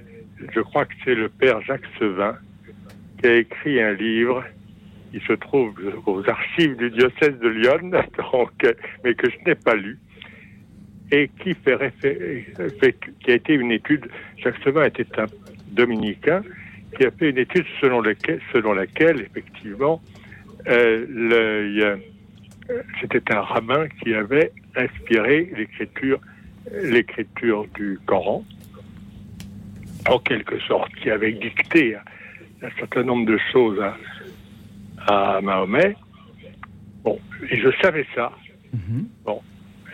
je 0.55 0.61
crois 0.61 0.85
que 0.85 0.95
c'est 1.05 1.15
le 1.15 1.29
père 1.29 1.61
Jacques 1.63 1.87
Sevin 1.99 2.37
qui 3.21 3.27
a 3.29 3.37
écrit 3.37 3.81
un 3.81 3.93
livre 3.93 4.45
qui 5.13 5.21
se 5.27 5.33
trouve 5.35 5.73
aux 6.07 6.29
archives 6.29 6.77
du 6.77 6.91
diocèse 6.91 7.39
de 7.41 7.49
Lyon, 7.49 7.91
donc, 8.33 8.51
mais 9.05 9.15
que 9.15 9.31
je 9.31 9.37
n'ai 9.47 9.55
pas 9.55 9.75
lu, 9.77 9.99
et 11.13 11.29
qui, 11.43 11.55
fait, 11.55 11.79
fait- 12.01 12.97
qui 13.21 13.31
a 13.31 13.35
été 13.35 13.55
une 13.55 13.71
étude. 13.73 14.07
Jacques 14.39 14.63
Sevin 14.65 14.85
était 14.87 15.07
un 15.19 15.27
dominicain 15.73 16.43
qui 16.97 17.05
a 17.07 17.11
fait 17.11 17.31
une 17.31 17.39
étude 17.39 17.67
selon 17.81 18.01
laquelle, 18.01 18.41
selon 18.53 18.73
laquelle 18.73 19.21
effectivement, 19.21 20.01
euh, 20.67 21.07
euh, 21.33 21.97
c'était 23.01 23.33
un 23.35 23.41
rabbin 23.41 23.87
qui 24.03 24.15
avait 24.15 24.53
inspiré 24.77 25.51
l'écriture, 25.57 26.21
l'écriture 26.83 27.67
du 27.75 27.99
Coran, 28.07 28.45
en 30.09 30.19
quelque 30.19 30.59
sorte, 30.61 30.95
qui 30.97 31.11
avait 31.11 31.33
dicté 31.33 31.97
un 32.63 32.71
certain 32.79 33.03
nombre 33.03 33.27
de 33.27 33.39
choses 33.53 33.79
à, 35.07 35.37
à 35.37 35.41
Mahomet. 35.41 35.97
Bon, 37.03 37.19
et 37.51 37.59
je 37.59 37.69
savais 37.83 38.07
ça. 38.15 38.33
Mhm. 38.73 39.09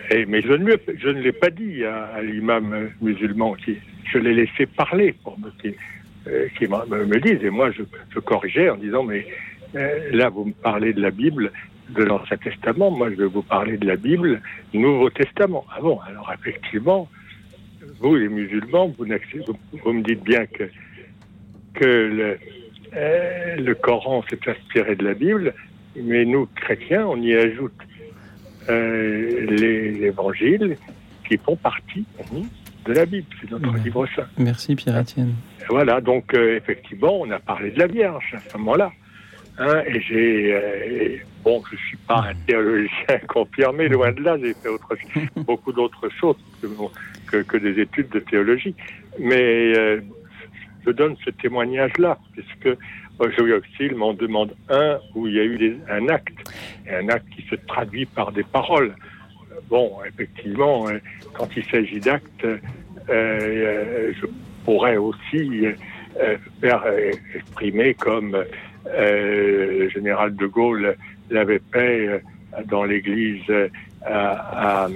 Et, 0.09 0.25
mais 0.25 0.41
je 0.41 0.53
ne, 0.53 0.75
je 0.97 1.09
ne 1.09 1.21
l'ai 1.21 1.31
pas 1.31 1.49
dit 1.49 1.83
à, 1.85 2.05
à 2.05 2.21
l'imam 2.21 2.89
musulman. 3.01 3.53
Qui, 3.53 3.77
je 4.11 4.17
l'ai 4.17 4.33
laissé 4.33 4.65
parler 4.65 5.13
pour 5.23 5.37
me, 5.39 5.49
qui, 5.61 5.75
euh, 6.27 6.47
me, 6.89 7.05
me- 7.05 7.19
dise. 7.19 7.43
Et 7.43 7.49
moi, 7.49 7.71
je, 7.71 8.19
corrigeais 8.19 8.69
en 8.69 8.77
disant, 8.77 9.03
mais 9.03 9.25
euh, 9.75 10.09
là, 10.11 10.29
vous 10.29 10.45
me 10.45 10.53
parlez 10.53 10.93
de 10.93 11.01
la 11.01 11.11
Bible, 11.11 11.51
de 11.89 12.03
l'Ancien 12.03 12.37
Testament. 12.37 12.91
Moi, 12.91 13.11
je 13.11 13.15
vais 13.15 13.25
vous 13.25 13.43
parler 13.43 13.77
de 13.77 13.85
la 13.87 13.95
Bible, 13.95 14.41
Nouveau 14.73 15.09
Testament. 15.09 15.65
Ah 15.75 15.81
bon, 15.81 15.99
alors 16.07 16.31
effectivement, 16.33 17.07
vous, 17.99 18.15
les 18.15 18.29
musulmans, 18.29 18.93
vous, 18.97 19.05
vous, 19.05 19.59
vous 19.83 19.93
me 19.93 20.01
dites 20.01 20.23
bien 20.23 20.45
que, 20.45 20.63
que 21.73 22.37
euh, 22.95 23.55
le 23.57 23.75
Coran 23.75 24.23
s'est 24.29 24.39
inspiré 24.49 24.95
de 24.95 25.05
la 25.05 25.13
Bible, 25.13 25.53
mais 25.95 26.25
nous, 26.25 26.47
chrétiens, 26.55 27.05
on 27.07 27.21
y 27.21 27.33
ajoute 27.33 27.73
euh, 28.71 29.45
les 29.49 30.05
évangiles 30.05 30.77
qui 31.27 31.37
font 31.37 31.55
partie 31.55 32.05
de 32.85 32.93
la 32.93 33.05
Bible, 33.05 33.27
c'est 33.39 33.51
notre 33.51 33.71
Ouais. 33.73 33.79
livre 33.83 34.07
saint. 34.15 34.27
Merci 34.37 34.75
Pierre-Étienne. 34.75 35.33
Voilà, 35.69 36.01
donc 36.01 36.33
euh, 36.33 36.57
effectivement, 36.57 37.19
on 37.21 37.29
a 37.31 37.39
parlé 37.39 37.71
de 37.71 37.79
la 37.79 37.87
Vierge 37.87 38.33
à 38.35 38.39
ce 38.39 38.57
moment-là. 38.57 38.91
Hein, 39.59 39.83
et 39.87 40.01
j'ai, 40.01 40.53
euh, 40.53 41.17
bon, 41.43 41.61
je 41.71 41.75
suis 41.77 41.97
pas 41.97 42.25
un 42.29 42.33
théologien 42.47 43.19
confirmé, 43.27 43.87
loin 43.89 44.11
de 44.11 44.21
là, 44.21 44.37
j'ai 44.41 44.53
fait 44.53 44.69
autre, 44.69 44.95
beaucoup 45.35 45.71
d'autres 45.71 46.09
choses 46.19 46.37
que, 46.61 46.67
que, 47.29 47.43
que 47.43 47.57
des 47.57 47.79
études 47.81 48.09
de 48.09 48.19
théologie. 48.19 48.73
Mais 49.19 49.73
euh, 49.77 50.01
je 50.85 50.91
donne 50.91 51.15
ce 51.23 51.29
témoignage-là, 51.29 52.17
puisque 52.33 52.75
Auxil 53.25 53.95
m'en 53.95 54.13
demande 54.13 54.53
un 54.69 54.99
où 55.15 55.27
il 55.27 55.33
y 55.35 55.39
a 55.39 55.43
eu 55.43 55.57
des- 55.57 55.77
un 55.89 56.07
acte, 56.09 56.37
et 56.87 56.95
un 56.95 57.09
acte 57.09 57.27
qui 57.35 57.43
se 57.43 57.55
traduit 57.55 58.05
par 58.05 58.31
des 58.31 58.43
paroles. 58.43 58.95
Bon, 59.69 59.97
effectivement, 60.07 60.87
euh, 60.89 60.99
quand 61.33 61.47
il 61.55 61.63
s'agit 61.65 61.99
d'actes, 61.99 62.43
euh, 62.45 62.57
euh, 63.09 64.13
je 64.19 64.25
pourrais 64.65 64.97
aussi 64.97 65.65
euh, 66.19 66.37
faire 66.59 66.83
exprimer 67.35 67.93
comme 67.93 68.35
euh, 68.87 69.79
le 69.79 69.89
général 69.89 70.35
de 70.35 70.45
Gaulle 70.45 70.95
l'avait 71.29 71.61
fait 71.71 72.21
dans 72.65 72.83
l'église 72.83 73.43
à, 74.05 74.83
à- 74.85 74.89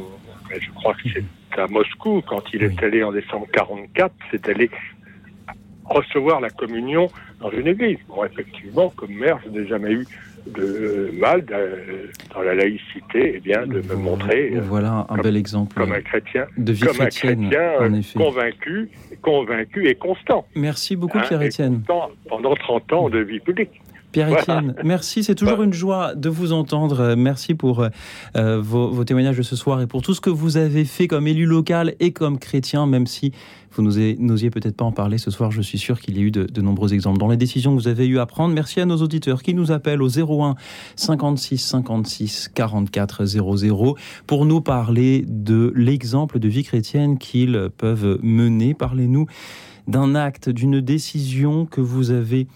je 0.59 0.69
crois 0.71 0.93
que 0.93 1.09
c'est 1.13 1.23
à 1.59 1.67
Moscou 1.67 2.21
quand 2.27 2.43
il 2.53 2.63
est 2.63 2.83
allé 2.83 3.01
en 3.03 3.11
décembre 3.13 3.47
44, 3.53 4.13
c'est 4.31 4.47
allé 4.49 4.69
recevoir 5.85 6.41
la 6.41 6.49
communion 6.49 7.07
dans 7.39 7.51
une 7.51 7.67
église. 7.67 7.97
Bon, 8.07 8.23
effectivement, 8.25 8.89
comme 8.95 9.13
maire, 9.13 9.39
je 9.45 9.49
n'ai 9.49 9.67
jamais 9.67 9.91
eu 9.93 10.05
de 10.47 11.09
mal 11.19 11.43
de- 11.43 12.11
dans 12.33 12.41
la 12.43 12.53
laïcité, 12.53 13.33
eh 13.35 13.39
bien, 13.39 13.65
de 13.65 13.81
me 13.81 13.95
montrer 13.95 14.51
euh, 14.55 14.61
Voilà 14.61 15.05
un 15.09 15.15
comme- 15.15 15.21
bel 15.23 15.37
exemple 15.37 15.75
comme 15.75 15.91
un 15.91 16.01
chrétien, 16.01 16.45
de 16.57 16.71
vie 16.71 16.81
comme 16.81 16.89
un 17.01 17.07
chrétienne, 17.09 17.49
chrétien 17.49 17.61
euh, 17.81 17.89
en 17.89 17.93
effet. 17.95 18.19
convaincu, 18.19 18.89
convaincu 19.23 19.87
et 19.87 19.95
constant. 19.95 20.45
Merci 20.55 20.95
beaucoup 20.95 21.17
Hein, 21.17 21.23
Pierre-Étienne. 21.27 21.81
pendant 22.29 22.53
30 22.55 22.93
ans 22.93 23.09
de 23.09 23.19
vie 23.19 23.39
publique. 23.39 23.81
Pierre-Étienne, 24.15 24.75
merci. 24.85 25.25
C'est 25.25 25.35
toujours 25.35 25.61
une 25.61 25.73
joie 25.73 26.15
de 26.15 26.29
vous 26.29 26.53
entendre. 26.53 27.15
Merci 27.15 27.53
pour 27.53 27.81
euh, 28.37 28.61
vos, 28.61 28.89
vos, 28.89 29.03
témoignages 29.03 29.35
de 29.35 29.43
ce 29.43 29.57
soir 29.57 29.81
et 29.81 29.87
pour 29.87 30.01
tout 30.01 30.13
ce 30.13 30.21
que 30.21 30.29
vous 30.29 30.55
avez 30.55 30.85
fait 30.85 31.09
comme 31.09 31.27
élu 31.27 31.45
local 31.45 31.95
et 31.99 32.13
comme 32.13 32.39
chrétien, 32.39 32.85
même 32.85 33.07
si 33.07 33.33
vous 33.73 33.81
n'osiez 33.81 34.49
peut-être 34.51 34.77
pas 34.77 34.85
en 34.85 34.93
parler 34.93 35.17
ce 35.17 35.31
soir. 35.31 35.51
Je 35.51 35.61
suis 35.61 35.77
sûr 35.77 35.99
qu'il 35.99 36.15
y 36.17 36.21
a 36.21 36.23
eu 36.23 36.31
de, 36.31 36.45
de, 36.45 36.61
nombreux 36.61 36.93
exemples. 36.93 37.19
Dans 37.19 37.27
les 37.27 37.35
décisions 37.35 37.75
que 37.75 37.81
vous 37.81 37.89
avez 37.89 38.07
eu 38.07 38.17
à 38.19 38.25
prendre, 38.25 38.53
merci 38.53 38.79
à 38.79 38.85
nos 38.85 39.01
auditeurs 39.01 39.43
qui 39.43 39.53
nous 39.53 39.73
appellent 39.73 40.01
au 40.01 40.07
01 40.07 40.55
56 40.95 41.57
56 41.57 42.51
44 42.53 43.25
00 43.25 43.97
pour 44.27 44.45
nous 44.45 44.61
parler 44.61 45.25
de 45.27 45.73
l'exemple 45.75 46.39
de 46.39 46.47
vie 46.47 46.63
chrétienne 46.63 47.17
qu'ils 47.17 47.69
peuvent 47.77 48.17
mener. 48.23 48.73
Parlez-nous 48.75 49.25
d'un 49.89 50.15
acte, 50.15 50.47
d'une 50.47 50.79
décision 50.79 51.65
que 51.65 51.81
vous 51.81 52.11
avez 52.11 52.47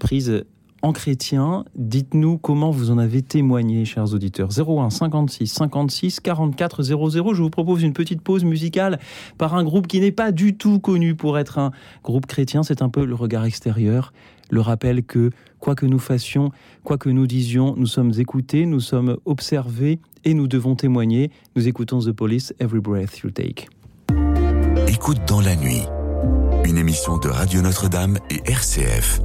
prise 0.00 0.44
en 0.84 0.92
chrétien. 0.92 1.64
Dites-nous 1.76 2.36
comment 2.36 2.70
vous 2.70 2.90
en 2.90 2.98
avez 2.98 3.22
témoigné, 3.22 3.86
chers 3.86 4.12
auditeurs. 4.12 4.50
01 4.56 4.90
56 4.90 5.46
56 5.46 6.20
44 6.20 6.82
00. 6.82 7.34
Je 7.34 7.42
vous 7.42 7.50
propose 7.50 7.82
une 7.82 7.94
petite 7.94 8.20
pause 8.20 8.44
musicale 8.44 8.98
par 9.38 9.54
un 9.54 9.64
groupe 9.64 9.86
qui 9.86 9.98
n'est 9.98 10.12
pas 10.12 10.30
du 10.30 10.56
tout 10.56 10.80
connu 10.80 11.14
pour 11.14 11.38
être 11.38 11.58
un 11.58 11.70
groupe 12.02 12.26
chrétien. 12.26 12.62
C'est 12.62 12.82
un 12.82 12.90
peu 12.90 13.06
le 13.06 13.14
regard 13.14 13.46
extérieur, 13.46 14.12
le 14.50 14.60
rappel 14.60 15.02
que 15.04 15.30
quoi 15.58 15.74
que 15.74 15.86
nous 15.86 15.98
fassions, 15.98 16.50
quoi 16.84 16.98
que 16.98 17.08
nous 17.08 17.26
disions, 17.26 17.74
nous 17.78 17.86
sommes 17.86 18.12
écoutés, 18.18 18.66
nous 18.66 18.80
sommes 18.80 19.16
observés 19.24 20.00
et 20.24 20.34
nous 20.34 20.48
devons 20.48 20.74
témoigner. 20.74 21.30
Nous 21.56 21.66
écoutons 21.66 22.00
The 22.00 22.12
Police, 22.12 22.52
Every 22.60 22.80
Breath 22.80 23.20
You 23.20 23.30
Take. 23.30 23.68
Écoute 24.88 25.20
dans 25.26 25.40
la 25.40 25.56
nuit, 25.56 25.82
une 26.66 26.76
émission 26.76 27.16
de 27.16 27.28
Radio 27.28 27.62
Notre-Dame 27.62 28.18
et 28.28 28.42
RCF. 28.50 29.22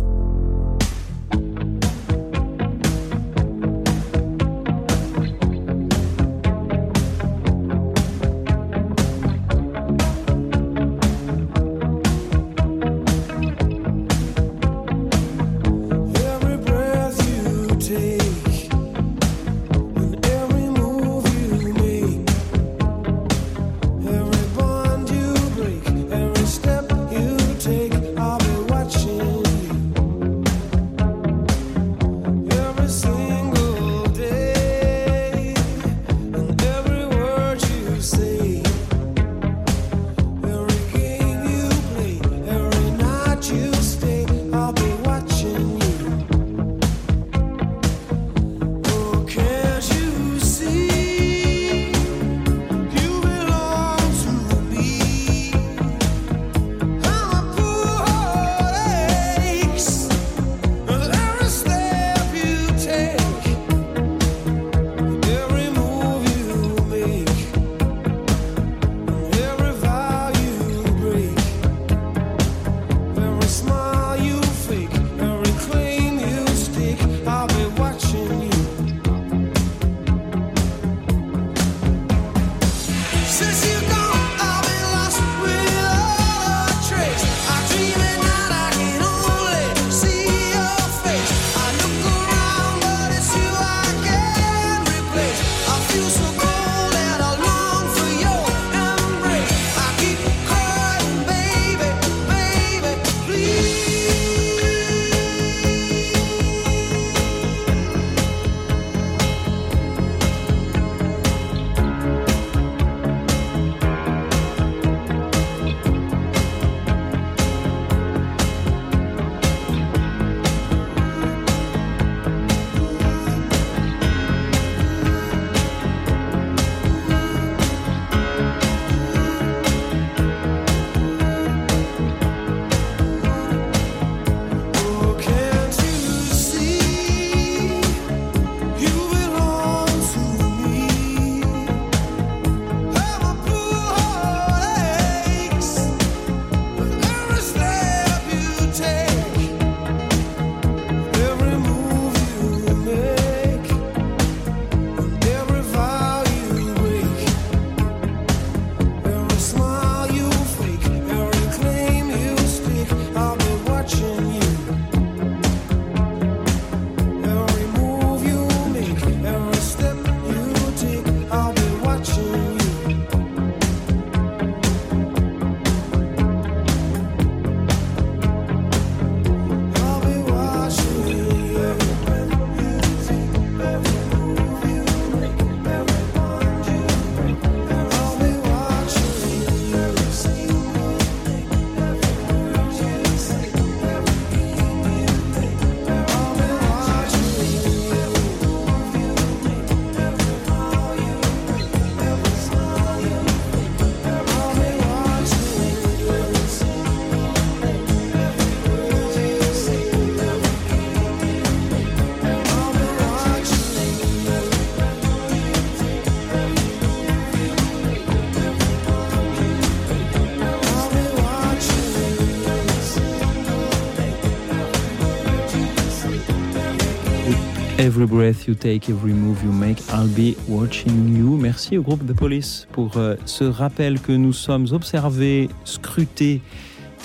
Every 227.90 228.06
breath 228.06 228.48
you 228.48 228.54
take, 228.54 228.88
every 228.88 229.14
move 229.14 229.44
you 229.44 229.52
make, 229.52 229.80
I'll 229.92 230.06
be 230.06 230.38
watching 230.48 231.18
you. 231.18 231.38
Merci 231.38 231.76
au 231.76 231.82
groupe 231.82 232.06
The 232.06 232.14
Police 232.14 232.68
pour 232.72 232.98
euh, 232.98 233.16
ce 233.26 233.44
rappel 233.44 234.00
que 234.00 234.12
nous 234.12 234.32
sommes 234.32 234.68
observés, 234.74 235.50
scrutés 235.64 236.42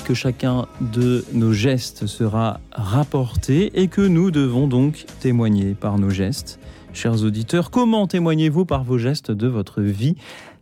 que 0.04 0.12
chacun 0.12 0.66
de 0.82 1.24
nos 1.32 1.54
gestes 1.54 2.06
sera 2.06 2.60
rapporté 2.70 3.80
et 3.80 3.88
que 3.88 4.02
nous 4.02 4.30
devons 4.30 4.66
donc 4.66 5.06
témoigner 5.20 5.72
par 5.72 5.96
nos 5.96 6.10
gestes. 6.10 6.60
Chers 6.92 7.24
auditeurs, 7.24 7.70
comment 7.70 8.06
témoignez-vous 8.06 8.66
par 8.66 8.84
vos 8.84 8.98
gestes 8.98 9.30
de 9.30 9.48
votre 9.48 9.80
vie 9.80 10.16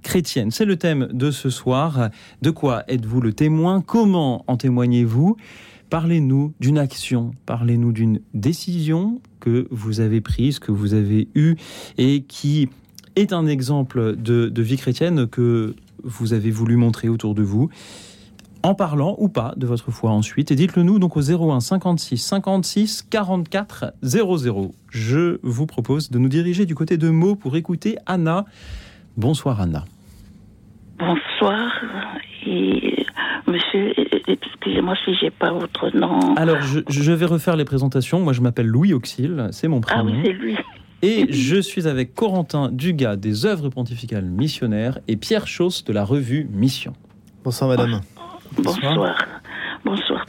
chrétienne? 0.04 0.52
C'est 0.52 0.66
le 0.66 0.76
thème 0.76 1.08
de 1.12 1.32
ce 1.32 1.50
soir. 1.50 2.10
De 2.42 2.50
quoi 2.50 2.84
êtes-vous 2.86 3.20
le 3.20 3.32
témoin? 3.32 3.80
Comment 3.80 4.44
en 4.46 4.56
témoignez-vous? 4.56 5.36
Parlez-nous 5.90 6.54
d'une 6.60 6.78
action, 6.78 7.32
parlez-nous 7.44 7.90
d'une 7.90 8.20
décision 8.34 9.20
que 9.42 9.66
vous 9.70 10.00
avez 10.00 10.20
prise, 10.20 10.60
que 10.60 10.70
vous 10.70 10.94
avez 10.94 11.28
eue 11.34 11.56
et 11.98 12.22
qui 12.22 12.68
est 13.16 13.32
un 13.32 13.46
exemple 13.46 14.14
de, 14.16 14.62
vie 14.62 14.76
chrétienne 14.76 15.26
que 15.26 15.74
vous 16.04 16.32
avez 16.32 16.50
voulu 16.50 16.76
montrer 16.76 17.08
autour 17.08 17.34
de 17.34 17.42
vous 17.42 17.68
en 18.62 18.76
parlant 18.76 19.16
ou 19.18 19.28
pas 19.28 19.54
de 19.56 19.66
votre 19.66 19.90
foi 19.90 20.12
ensuite. 20.12 20.52
Et 20.52 20.54
dites-le 20.54 20.84
nous 20.84 21.00
donc 21.00 21.16
au 21.16 21.20
01 21.20 21.58
56 21.58 22.16
56 22.18 23.02
44 23.10 23.94
00. 24.02 24.74
Je 24.88 25.40
vous 25.42 25.66
propose 25.66 26.10
de 26.10 26.18
nous 26.18 26.28
diriger 26.28 26.64
du 26.64 26.76
côté 26.76 26.96
de 26.96 27.10
Meaux 27.10 27.34
pour 27.34 27.56
écouter 27.56 27.96
Anna. 28.06 28.44
Bonsoir 29.16 29.60
Anna. 29.60 29.84
Bonsoir. 31.00 31.72
Monsieur, 33.46 33.92
excusez-moi 34.26 34.94
si 35.04 35.14
j'ai 35.20 35.30
pas 35.30 35.52
votre 35.52 35.90
nom. 35.96 36.34
Alors 36.36 36.60
je, 36.62 36.80
je, 36.88 37.12
vais 37.12 37.26
refaire 37.26 37.56
les 37.56 37.64
présentations. 37.64 38.20
Moi 38.20 38.32
je 38.32 38.40
m'appelle 38.40 38.66
Louis 38.66 38.92
Auxil, 38.92 39.48
c'est 39.50 39.68
mon 39.68 39.80
prénom. 39.80 40.08
Ah 40.08 40.10
oui, 40.10 40.20
c'est 40.24 40.32
lui. 40.32 40.56
Et 41.02 41.26
je 41.32 41.60
suis 41.60 41.88
avec 41.88 42.14
Corentin 42.14 42.70
Dugas 42.70 43.16
des 43.16 43.46
œuvres 43.46 43.68
pontificales 43.68 44.24
missionnaires 44.24 44.98
et 45.08 45.16
Pierre 45.16 45.46
Chausse 45.46 45.84
de 45.84 45.92
la 45.92 46.04
revue 46.04 46.48
Mission. 46.52 46.92
Bonsoir 47.44 47.70
madame. 47.70 48.00
Bonsoir. 48.56 48.94
Bonsoir 48.94 49.16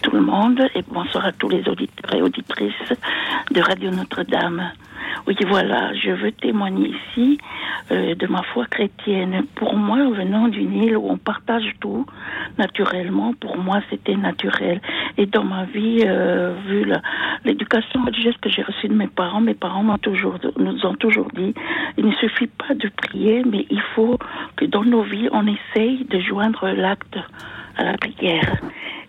tout 0.01 0.11
le 0.11 0.21
monde 0.21 0.61
et 0.75 0.83
bonsoir 0.91 1.25
à 1.25 1.31
tous 1.31 1.49
les 1.49 1.67
auditeurs 1.67 2.13
et 2.15 2.21
auditrices 2.21 2.73
de 3.51 3.61
Radio 3.61 3.91
Notre-Dame. 3.91 4.71
Oui, 5.27 5.35
voilà, 5.47 5.93
je 5.93 6.09
veux 6.09 6.31
témoigner 6.31 6.89
ici 6.89 7.37
euh, 7.91 8.15
de 8.15 8.27
ma 8.27 8.41
foi 8.41 8.65
chrétienne. 8.65 9.45
Pour 9.55 9.75
moi, 9.75 9.97
venant 10.09 10.47
d'une 10.47 10.73
île 10.73 10.97
où 10.97 11.07
on 11.07 11.17
partage 11.17 11.71
tout, 11.79 12.05
naturellement, 12.57 13.33
pour 13.39 13.57
moi, 13.57 13.81
c'était 13.89 14.15
naturel. 14.15 14.81
Et 15.17 15.27
dans 15.27 15.43
ma 15.43 15.65
vie, 15.65 16.01
euh, 16.05 16.55
vu 16.67 16.91
l'éducation 17.45 18.03
religieuse 18.03 18.35
que 18.41 18.49
j'ai 18.49 18.63
reçue 18.63 18.87
de 18.87 18.95
mes 18.95 19.07
parents, 19.07 19.41
mes 19.41 19.53
parents 19.53 19.83
m'ont 19.83 19.99
toujours, 19.99 20.37
nous 20.57 20.85
ont 20.85 20.95
toujours 20.95 21.27
dit, 21.35 21.53
il 21.97 22.05
ne 22.05 22.15
suffit 22.15 22.47
pas 22.47 22.73
de 22.73 22.89
prier, 22.89 23.43
mais 23.45 23.67
il 23.69 23.81
faut 23.95 24.17
que 24.55 24.65
dans 24.65 24.83
nos 24.83 25.03
vies, 25.03 25.29
on 25.31 25.45
essaye 25.47 26.05
de 26.05 26.19
joindre 26.19 26.69
l'acte 26.69 27.17
à 27.77 27.83
la 27.83 27.97
prière. 27.97 28.57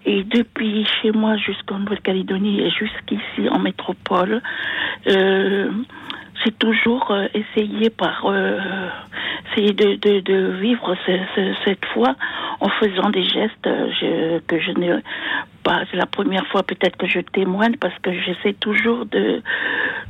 Et 0.07 0.23
depuis 0.23 0.87
chez 1.01 1.13
moi 1.13 1.37
jusqu'en 1.37 1.79
Nouvelle-Calédonie 1.79 2.61
et 2.61 2.71
jusqu'ici 2.71 3.49
en 3.51 3.59
métropole, 3.59 4.43
euh, 5.09 5.71
c'est 6.45 6.59
toujours 6.59 7.11
euh, 7.11 7.27
essayer 7.33 7.89
par 7.89 8.27
euh, 8.27 8.59
essayer 9.51 9.73
de, 9.73 9.95
de, 9.95 10.21
de 10.21 10.51
vivre 10.61 10.95
ce, 11.07 11.13
ce, 11.35 11.55
cette 11.65 11.85
foi 11.87 12.17
en 12.61 12.69
faisant 12.69 13.09
des 13.11 13.25
gestes 13.25 13.65
je, 13.65 14.41
que 14.41 14.61
je 14.61 14.73
n'ai 14.73 14.93
C'est 15.91 15.97
la 15.97 16.07
première 16.07 16.47
fois 16.49 16.63
peut-être 16.63 16.97
que 16.97 17.07
je 17.07 17.21
témoigne 17.21 17.77
parce 17.77 17.99
que 18.01 18.13
j'essaie 18.13 18.53
toujours 18.55 19.07
de 19.07 19.43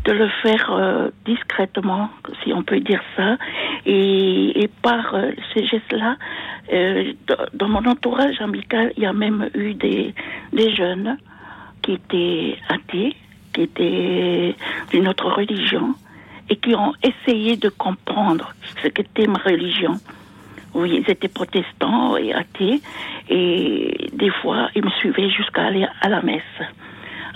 de 0.05 0.13
le 0.13 0.29
faire 0.43 0.71
euh, 0.73 1.09
discrètement, 1.25 2.11
si 2.43 2.53
on 2.53 2.63
peut 2.63 2.81
dire 2.81 3.03
ça, 3.17 3.39
et, 3.87 4.63
et 4.63 4.69
par 4.83 5.15
euh, 5.15 5.31
ces 5.55 5.65
gestes-là, 5.65 6.17
euh, 6.73 7.13
dans 7.55 7.69
mon 7.69 7.85
entourage 7.87 8.39
amical, 8.41 8.93
il 8.97 9.03
y 9.03 9.07
a 9.07 9.13
même 9.13 9.49
eu 9.55 9.75
des 9.75 10.15
des 10.53 10.75
jeunes 10.75 11.17
qui 11.83 11.93
étaient 11.93 12.59
athées, 12.69 13.15
qui 13.53 13.63
étaient 13.63 14.55
d'une 14.91 15.09
autre 15.09 15.31
religion 15.31 15.95
et 16.51 16.57
qui 16.57 16.75
ont 16.75 16.93
essayé 17.03 17.57
de 17.57 17.69
comprendre 17.71 18.55
ce 18.83 18.89
qu'était 18.89 19.27
ma 19.27 19.39
religion. 19.39 19.99
Oui, 20.75 21.03
ils 21.03 21.11
étaient 21.11 21.29
protestants 21.29 22.17
et 22.17 22.33
athées, 22.33 22.81
et 23.29 24.11
des 24.13 24.31
fois, 24.31 24.69
ils 24.75 24.85
me 24.85 24.91
suivaient 24.91 25.31
jusqu'à 25.31 25.67
aller 25.67 25.87
à 26.01 26.09
la 26.09 26.21
messe. 26.21 26.43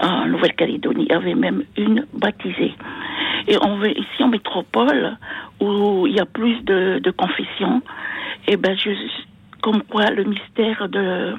En 0.00 0.26
Nouvelle-Calédonie, 0.26 1.06
il 1.08 1.12
y 1.12 1.14
avait 1.14 1.34
même 1.34 1.64
une 1.76 2.04
baptisée. 2.12 2.74
Et 3.46 3.56
on 3.62 3.82
ici 3.84 4.22
en 4.22 4.28
métropole, 4.28 5.16
où 5.60 6.06
il 6.06 6.14
y 6.14 6.20
a 6.20 6.26
plus 6.26 6.62
de, 6.64 7.00
de 7.02 7.10
confessions, 7.10 7.80
et 8.46 8.56
ben 8.56 8.76
je, 8.76 8.90
comme 9.60 9.82
quoi 9.82 10.10
le 10.10 10.24
mystère 10.24 10.88
de 10.88 11.34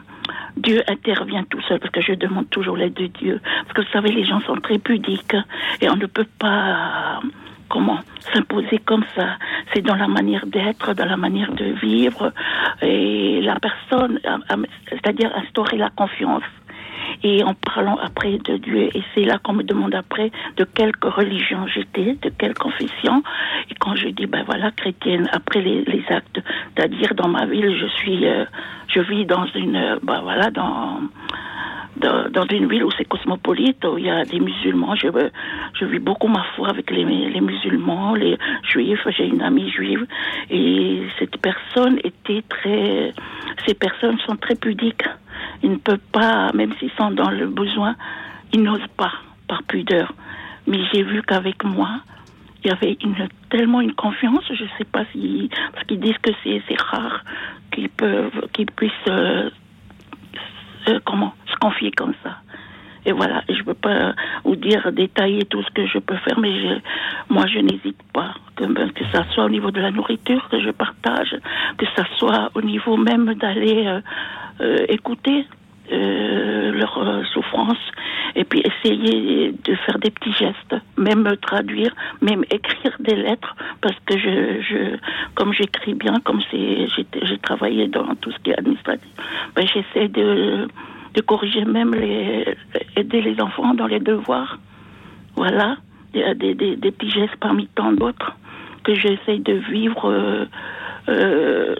Dieu 0.57 0.81
intervient 0.87 1.43
tout 1.43 1.61
seul, 1.61 1.79
parce 1.79 1.91
que 1.91 2.01
je 2.01 2.13
demande 2.13 2.49
toujours 2.49 2.77
l'aide 2.77 2.93
de 2.93 3.07
Dieu. 3.07 3.41
Parce 3.63 3.73
que 3.73 3.81
vous 3.81 3.91
savez, 3.91 4.11
les 4.11 4.25
gens 4.25 4.41
sont 4.41 4.55
très 4.55 4.77
pudiques, 4.77 5.35
et 5.81 5.89
on 5.89 5.95
ne 5.95 6.05
peut 6.05 6.27
pas 6.37 7.19
comment 7.69 7.99
s'imposer 8.33 8.79
comme 8.79 9.05
ça. 9.15 9.37
C'est 9.73 9.81
dans 9.81 9.95
la 9.95 10.07
manière 10.07 10.45
d'être, 10.45 10.93
dans 10.93 11.05
la 11.05 11.17
manière 11.17 11.53
de 11.53 11.65
vivre, 11.65 12.33
et 12.81 13.41
la 13.41 13.57
personne, 13.59 14.19
c'est-à-dire 14.89 15.31
instaurer 15.35 15.77
la 15.77 15.89
confiance. 15.89 16.43
Et 17.23 17.43
en 17.43 17.53
parlant 17.53 17.97
après 17.97 18.37
de 18.37 18.57
Dieu, 18.57 18.89
et 18.95 19.03
c'est 19.13 19.23
là 19.23 19.39
qu'on 19.39 19.53
me 19.53 19.63
demande 19.63 19.95
après 19.95 20.31
de 20.57 20.63
quelle 20.63 20.91
religion 21.01 21.65
j'étais, 21.67 22.17
de 22.21 22.29
quelle 22.29 22.53
confession. 22.53 23.23
Et 23.69 23.75
quand 23.79 23.95
je 23.95 24.09
dis, 24.09 24.25
ben 24.25 24.43
voilà, 24.45 24.71
chrétienne, 24.71 25.27
après 25.31 25.61
les, 25.61 26.03
actes, 26.09 26.39
c'est-à-dire 26.75 27.15
dans 27.15 27.27
ma 27.27 27.45
ville, 27.45 27.75
je 27.77 27.87
suis, 27.97 28.27
euh, 28.27 28.45
je 28.87 29.01
vis 29.01 29.25
dans 29.25 29.45
une, 29.55 29.99
ben 30.03 30.21
voilà, 30.21 30.49
dans 30.51 30.99
dans 31.99 32.45
une 32.47 32.67
ville 32.67 32.83
où 32.83 32.91
c'est 32.97 33.05
cosmopolite, 33.05 33.83
où 33.85 33.97
il 33.97 34.05
y 34.05 34.09
a 34.09 34.23
des 34.25 34.39
musulmans. 34.39 34.95
Je, 34.95 35.07
je 35.73 35.85
vis 35.85 35.99
beaucoup 35.99 36.27
ma 36.27 36.43
foi 36.55 36.69
avec 36.69 36.89
les, 36.91 37.03
les 37.03 37.41
musulmans, 37.41 38.15
les 38.15 38.37
juifs. 38.63 39.05
J'ai 39.17 39.27
une 39.27 39.41
amie 39.41 39.69
juive 39.69 40.05
et 40.49 41.03
cette 41.17 41.37
personne 41.37 41.99
était 42.03 42.43
très. 42.47 43.13
Ces 43.65 43.73
personnes 43.73 44.17
sont 44.19 44.35
très 44.35 44.55
pudiques. 44.55 45.03
Ils 45.63 45.71
ne 45.71 45.77
peuvent 45.77 45.99
pas, 46.11 46.51
même 46.53 46.73
s'ils 46.79 46.91
sont 46.97 47.11
dans 47.11 47.29
le 47.29 47.47
besoin, 47.47 47.95
ils 48.53 48.61
n'osent 48.61 48.93
pas 48.97 49.11
par 49.47 49.63
pudeur. 49.63 50.13
Mais 50.67 50.79
j'ai 50.93 51.03
vu 51.03 51.21
qu'avec 51.23 51.63
moi, 51.63 52.01
il 52.63 52.69
y 52.69 52.71
avait 52.71 52.97
une, 53.01 53.15
tellement 53.49 53.81
une 53.81 53.93
confiance, 53.93 54.43
je 54.47 54.63
ne 54.63 54.69
sais 54.77 54.83
pas 54.83 55.03
si, 55.11 55.49
parce 55.73 55.85
qu'ils 55.85 55.99
disent 55.99 56.17
que 56.21 56.31
c'est 56.43 56.81
rare 56.81 57.23
qu'ils 57.71 57.89
peuvent, 57.89 58.47
puissent 58.75 58.91
euh, 59.07 59.49
comment 61.05 61.33
se 61.45 61.55
confier 61.57 61.91
comme 61.91 62.13
ça. 62.23 62.37
Et 63.05 63.11
voilà, 63.11 63.43
je 63.47 63.57
ne 63.59 63.63
peux 63.63 63.73
pas 63.73 64.13
vous 64.43 64.55
dire, 64.55 64.91
détailler 64.91 65.45
tout 65.45 65.63
ce 65.63 65.69
que 65.71 65.87
je 65.87 65.99
peux 65.99 66.17
faire, 66.17 66.39
mais 66.39 66.51
moi, 67.29 67.45
je 67.47 67.59
n'hésite 67.59 68.01
pas. 68.13 68.33
Que, 68.55 68.65
que 68.65 69.05
ça 69.13 69.23
soit 69.31 69.45
au 69.45 69.49
niveau 69.49 69.71
de 69.71 69.79
la 69.79 69.91
nourriture 69.91 70.47
que 70.49 70.59
je 70.59 70.69
partage, 70.69 71.35
que 71.77 71.85
ça 71.95 72.03
soit 72.17 72.51
au 72.55 72.61
niveau 72.61 72.97
même 72.97 73.33
d'aller 73.35 73.87
euh, 73.87 74.01
euh, 74.61 74.85
écouter 74.89 75.45
euh, 75.91 76.71
leur 76.71 76.97
euh, 76.97 77.23
souffrance 77.33 77.77
et 78.35 78.43
puis 78.43 78.61
essayer 78.61 79.51
de 79.51 79.75
faire 79.75 79.97
des 79.99 80.11
petits 80.11 80.33
gestes, 80.33 80.75
même 80.97 81.27
traduire, 81.41 81.93
même 82.21 82.43
écrire 82.51 82.95
des 82.99 83.15
lettres 83.15 83.55
parce 83.81 83.95
que 84.05 84.17
je, 84.17 84.61
je 84.61 84.97
comme 85.35 85.53
j'écris 85.53 85.93
bien, 85.93 86.13
comme 86.23 86.41
c'est 86.51 86.87
j'ai 87.23 87.37
travaillé 87.39 87.87
dans 87.87 88.15
tout 88.15 88.31
ce 88.31 88.37
qui 88.39 88.51
est 88.51 88.57
administratif, 88.57 89.09
ben 89.55 89.65
j'essaie 89.67 90.07
de 90.09 90.67
de 91.15 91.21
corriger 91.21 91.65
même 91.65 91.93
les 91.95 92.55
aider 92.95 93.21
les 93.21 93.41
enfants 93.41 93.73
dans 93.73 93.87
les 93.87 93.99
devoirs. 93.99 94.59
Voilà, 95.35 95.77
des, 96.13 96.35
des, 96.35 96.53
des, 96.53 96.75
des 96.75 96.91
petits 96.91 97.09
gestes 97.11 97.35
parmi 97.39 97.67
tant 97.67 97.91
d'autres 97.93 98.35
que 98.83 98.93
j'essaie 98.95 99.39
de 99.39 99.53
vivre 99.53 100.09
euh, 100.09 100.45
euh, 101.09 101.75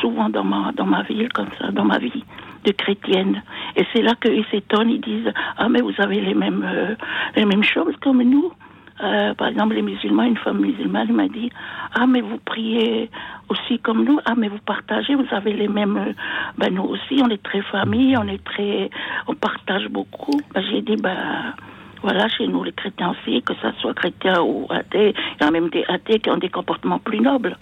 souvent 0.00 0.28
dans 0.28 0.44
ma 0.44 0.72
dans 0.72 0.86
ma 0.86 1.02
ville 1.02 1.28
comme 1.32 1.50
ça, 1.58 1.70
dans 1.70 1.84
ma 1.84 1.98
vie 1.98 2.24
de 2.64 2.72
chrétienne. 2.72 3.42
Et 3.76 3.84
c'est 3.92 4.02
là 4.02 4.14
qu'ils 4.20 4.44
s'étonnent, 4.50 4.90
ils 4.90 5.00
disent 5.00 5.32
ah 5.56 5.68
mais 5.68 5.80
vous 5.80 5.94
avez 5.98 6.20
les 6.20 6.34
mêmes 6.34 6.64
euh, 6.66 6.94
les 7.36 7.44
mêmes 7.44 7.64
choses 7.64 7.94
comme 8.00 8.22
nous. 8.22 8.52
Euh, 9.00 9.32
par 9.34 9.46
exemple, 9.46 9.74
les 9.76 9.82
musulmans, 9.82 10.24
une 10.24 10.36
femme 10.38 10.58
musulmane 10.58 11.12
m'a 11.12 11.28
dit 11.28 11.50
Ah, 11.94 12.06
mais 12.08 12.20
vous 12.20 12.38
priez 12.44 13.08
aussi 13.48 13.78
comme 13.78 14.04
nous. 14.04 14.18
Ah, 14.24 14.34
mais 14.36 14.48
vous 14.48 14.58
partagez, 14.66 15.14
vous 15.14 15.26
avez 15.30 15.52
les 15.52 15.68
mêmes. 15.68 15.96
euh, 15.96 16.12
Ben, 16.58 16.74
nous 16.74 16.82
aussi, 16.82 17.20
on 17.22 17.28
est 17.28 17.40
très 17.42 17.62
famille, 17.62 18.16
on 18.16 18.26
est 18.26 18.42
très. 18.42 18.90
On 19.28 19.34
partage 19.34 19.86
beaucoup. 19.88 20.40
Ben, 20.52 20.64
J'ai 20.68 20.82
dit 20.82 20.96
Ben, 20.96 21.54
voilà, 22.02 22.28
chez 22.28 22.46
nous, 22.46 22.62
les 22.62 22.72
chrétiens 22.72 23.10
aussi, 23.10 23.42
que 23.42 23.54
ça 23.60 23.72
soit 23.80 23.94
chrétien 23.94 24.40
ou 24.40 24.66
athée, 24.70 25.14
il 25.40 25.44
y 25.44 25.46
a 25.46 25.50
même 25.50 25.68
des 25.68 25.84
athées 25.88 26.20
qui 26.20 26.30
ont 26.30 26.36
des 26.36 26.48
comportements 26.48 26.98
plus 26.98 27.20
nobles. 27.20 27.56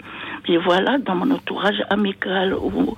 Et 0.47 0.57
voilà, 0.57 0.97
dans 0.99 1.15
mon 1.15 1.31
entourage 1.31 1.81
amical 1.89 2.53
ou, 2.53 2.95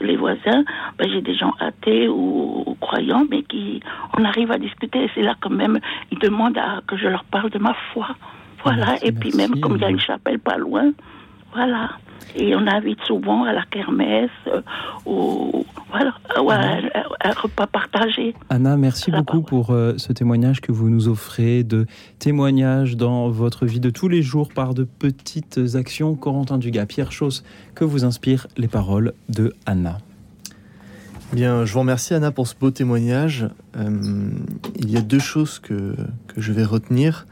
les 0.00 0.16
voisins, 0.16 0.64
ben, 0.98 1.08
j'ai 1.10 1.22
des 1.22 1.34
gens 1.34 1.52
athées 1.60 2.08
ou, 2.08 2.64
ou 2.66 2.74
croyants, 2.80 3.26
mais 3.30 3.42
qui, 3.42 3.80
on 4.18 4.24
arrive 4.24 4.50
à 4.50 4.58
discuter. 4.58 5.04
Et 5.04 5.10
c'est 5.14 5.22
là 5.22 5.34
quand 5.40 5.50
même, 5.50 5.78
ils 6.10 6.18
demandent 6.18 6.58
à, 6.58 6.80
que 6.86 6.96
je 6.96 7.08
leur 7.08 7.24
parle 7.24 7.50
de 7.50 7.58
ma 7.58 7.74
foi. 7.92 8.08
Voilà, 8.62 8.86
Merci, 8.86 9.06
et 9.06 9.12
puis 9.12 9.30
merci, 9.36 9.52
même 9.52 9.60
comme 9.60 9.76
il 9.76 9.82
y 9.82 9.84
a 9.84 9.90
une 9.90 10.00
chapelle 10.00 10.38
pas 10.38 10.56
loin, 10.56 10.92
voilà. 11.54 11.90
Et 12.36 12.54
on 12.54 12.66
invite 12.66 13.00
souvent 13.06 13.44
à 13.44 13.52
la 13.52 13.64
kermesse, 13.70 14.30
euh, 14.48 14.60
ou 15.06 15.64
voilà, 15.90 16.14
un, 16.36 17.30
repas 17.30 17.66
partagé. 17.66 18.34
Anna, 18.50 18.76
merci 18.76 19.10
beaucoup 19.10 19.42
pour 19.42 19.70
euh, 19.70 19.94
ce 19.98 20.12
témoignage 20.12 20.60
que 20.60 20.72
vous 20.72 20.90
nous 20.90 21.08
offrez, 21.08 21.62
de 21.62 21.86
témoignages 22.18 22.96
dans 22.96 23.28
votre 23.28 23.66
vie 23.66 23.80
de 23.80 23.90
tous 23.90 24.08
les 24.08 24.22
jours 24.22 24.48
par 24.52 24.74
de 24.74 24.84
petites 24.84 25.60
actions. 25.74 26.14
Corentin 26.14 26.58
Dugas, 26.58 26.86
Pierre 26.86 27.12
Chauss, 27.12 27.44
que 27.74 27.84
vous 27.84 28.04
inspirent 28.04 28.46
les 28.56 28.68
paroles 28.68 29.12
de 29.28 29.52
Anna 29.66 29.98
Bien, 31.32 31.64
je 31.64 31.72
vous 31.72 31.80
remercie 31.80 32.14
Anna 32.14 32.30
pour 32.30 32.46
ce 32.46 32.54
beau 32.54 32.70
témoignage. 32.70 33.48
Euh, 33.76 34.30
il 34.76 34.90
y 34.90 34.96
a 34.96 35.00
deux 35.00 35.18
choses 35.18 35.58
que, 35.58 35.96
que 36.28 36.40
je 36.40 36.52
vais 36.52 36.64
retenir. 36.64 37.26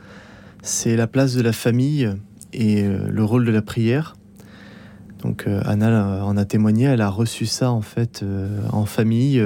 C'est 0.62 0.96
la 0.96 1.06
place 1.06 1.34
de 1.34 1.42
la 1.42 1.52
famille 1.52 2.10
et 2.52 2.82
euh, 2.82 3.06
le 3.08 3.24
rôle 3.24 3.44
de 3.44 3.52
la 3.52 3.62
prière. 3.62 4.14
Donc 5.22 5.44
euh, 5.46 5.62
Anna 5.64 6.24
en 6.24 6.36
a 6.36 6.44
témoigné, 6.44 6.84
elle 6.84 7.00
a 7.00 7.08
reçu 7.08 7.46
ça 7.46 7.70
en 7.70 7.80
fait 7.80 8.24
en 8.70 8.84
famille, 8.84 9.42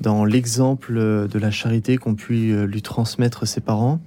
dans 0.00 0.24
l'exemple 0.24 0.94
de 0.94 1.38
la 1.38 1.50
charité 1.50 1.96
qu'ont 1.96 2.14
pu 2.14 2.66
lui 2.66 2.82
transmettre 2.82 3.46
ses 3.46 3.60
parents. 3.60 4.00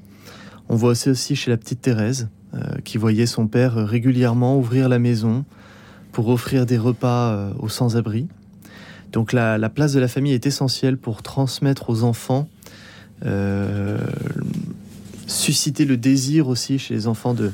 On 0.69 0.75
voit 0.75 0.91
aussi, 0.91 1.09
aussi 1.09 1.35
chez 1.35 1.51
la 1.51 1.57
petite 1.57 1.81
Thérèse, 1.81 2.29
qui 2.83 2.97
voyait 2.97 3.25
son 3.25 3.47
père 3.47 3.75
régulièrement 3.75 4.57
ouvrir 4.57 4.87
la 4.87 4.99
maison 4.99 5.43
pour 6.11 6.29
offrir 6.29 6.65
des 6.65 6.77
repas 6.77 7.51
aux 7.59 7.69
sans-abri. 7.69 8.27
Donc 9.13 9.31
la, 9.31 9.69
place 9.69 9.93
de 9.93 9.99
la 9.99 10.07
famille 10.07 10.33
est 10.33 10.47
essentielle 10.47 10.97
pour 10.97 11.21
transmettre 11.21 11.91
aux 11.91 12.03
enfants, 12.03 12.49
euh, 13.23 13.99
susciter 15.27 15.85
le 15.85 15.97
désir 15.97 16.47
aussi 16.47 16.79
chez 16.79 16.95
les 16.95 17.07
enfants 17.07 17.35
de, 17.35 17.51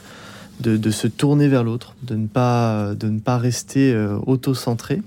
de, 0.59 0.91
se 0.91 1.07
tourner 1.07 1.47
vers 1.47 1.63
l'autre, 1.63 1.95
de, 2.03 2.15
ne 2.15 2.27
pas, 2.27 2.93
de 2.95 3.07
ne 3.07 3.19
pas 3.19 3.37
rester 3.37 3.93
euh, 3.93 4.17
auto-centré. 4.25 5.01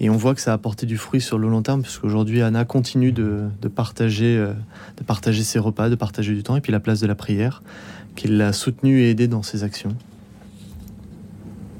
Et 0.00 0.10
on 0.10 0.16
voit 0.16 0.34
que 0.34 0.40
ça 0.40 0.50
a 0.52 0.54
apporté 0.54 0.86
du 0.86 0.96
fruit 0.96 1.20
sur 1.20 1.38
le 1.38 1.48
long 1.48 1.62
terme, 1.62 1.82
puisqu'aujourd'hui 1.82 2.42
Anna 2.42 2.64
continue 2.64 3.12
de, 3.12 3.50
partager, 3.74 4.36
euh, 4.36 4.52
de 4.96 5.04
partager 5.04 5.44
ses 5.44 5.58
repas, 5.58 5.90
de 5.90 5.94
partager 5.94 6.34
du 6.34 6.42
temps, 6.42 6.56
et 6.56 6.60
puis 6.60 6.72
la 6.72 6.80
place 6.80 7.00
de 7.00 7.06
la 7.06 7.14
prière, 7.14 7.62
qu'il 8.16 8.36
l'a 8.36 8.52
soutenue 8.52 9.02
et 9.02 9.10
aidée 9.10 9.28
dans 9.28 9.42
ses 9.42 9.62
actions. 9.62 9.94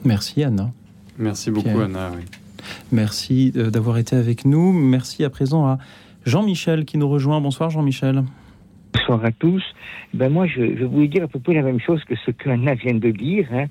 Merci 0.04 0.44
Anna. 0.44 0.70
Merci 1.18 1.50
beaucoup 1.50 1.80
Anna. 1.80 2.10
Oui. 2.14 2.22
Merci 2.92 3.52
euh, 3.56 3.70
d'avoir 3.70 3.98
été 3.98 4.16
avec 4.16 4.44
nous. 4.44 4.72
Merci 4.72 5.24
à 5.24 5.30
présent 5.30 5.66
à 5.66 5.78
Jean-Michel 6.24 6.84
qui 6.84 6.98
nous 6.98 7.08
rejoint. 7.08 7.40
Bonsoir 7.40 7.70
Jean-Michel. 7.70 8.24
Bonsoir 8.94 9.24
à 9.24 9.32
tous. 9.32 9.62
Ben 10.12 10.28
moi, 10.28 10.46
je, 10.46 10.84
voulais 10.84 11.08
dire 11.08 11.24
à 11.24 11.26
peu 11.28 11.38
près 11.38 11.54
la 11.54 11.62
même 11.62 11.80
chose 11.80 12.04
que 12.04 12.14
ce 12.14 12.30
qu'Anna 12.30 12.74
vient 12.74 12.94
de 12.94 13.10
dire. 13.10 13.48
Hein. 13.52 13.66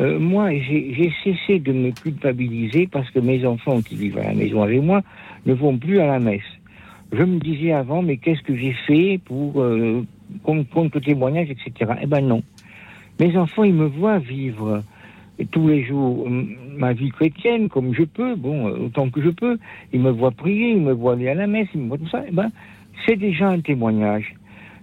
Euh, 0.00 0.18
moi, 0.18 0.50
j'ai 0.52 1.12
cessé 1.22 1.58
de 1.58 1.72
me 1.72 1.90
culpabiliser 1.90 2.86
parce 2.86 3.10
que 3.10 3.20
mes 3.20 3.44
enfants 3.46 3.80
qui 3.82 3.94
vivent 3.94 4.18
à 4.18 4.24
la 4.24 4.34
maison 4.34 4.62
avec 4.62 4.82
moi 4.82 5.02
ne 5.46 5.54
vont 5.54 5.76
plus 5.76 6.00
à 6.00 6.06
la 6.06 6.18
messe. 6.18 6.42
Je 7.12 7.22
me 7.22 7.38
disais 7.38 7.72
avant, 7.72 8.02
mais 8.02 8.16
qu'est-ce 8.16 8.42
que 8.42 8.56
j'ai 8.56 8.72
fait 8.86 9.20
pour 9.24 9.60
euh, 9.60 10.04
compte, 10.42 10.94
le 10.94 11.00
témoignage, 11.00 11.48
etc. 11.50 11.92
Eh 12.02 12.06
ben 12.06 12.20
non. 12.20 12.42
Mes 13.20 13.36
enfants, 13.36 13.64
ils 13.64 13.74
me 13.74 13.86
voient 13.86 14.18
vivre 14.18 14.82
tous 15.52 15.68
les 15.68 15.84
jours 15.84 16.28
ma 16.76 16.92
vie 16.92 17.10
chrétienne 17.10 17.68
comme 17.68 17.94
je 17.94 18.02
peux, 18.02 18.34
bon, 18.34 18.68
euh, 18.68 18.86
autant 18.86 19.08
que 19.08 19.22
je 19.22 19.30
peux. 19.30 19.58
Il 19.92 20.00
me 20.00 20.10
voit 20.10 20.32
prier, 20.32 20.70
il 20.70 20.82
me 20.82 20.92
voit 20.92 21.12
aller 21.12 21.28
à 21.28 21.34
la 21.34 21.46
messe, 21.46 21.68
il 21.74 21.82
me 21.82 21.88
voit 21.88 21.98
tout 21.98 22.08
ça. 22.08 22.24
Eh 22.26 22.32
ben, 22.32 22.50
c'est 23.06 23.16
déjà 23.16 23.48
un 23.48 23.60
témoignage. 23.60 24.34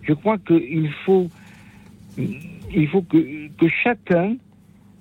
Je 0.05 0.13
crois 0.13 0.37
qu'il 0.37 0.89
faut, 1.05 1.27
il 2.17 2.87
faut 2.87 3.01
que, 3.01 3.47
que 3.57 3.67
chacun 3.83 4.35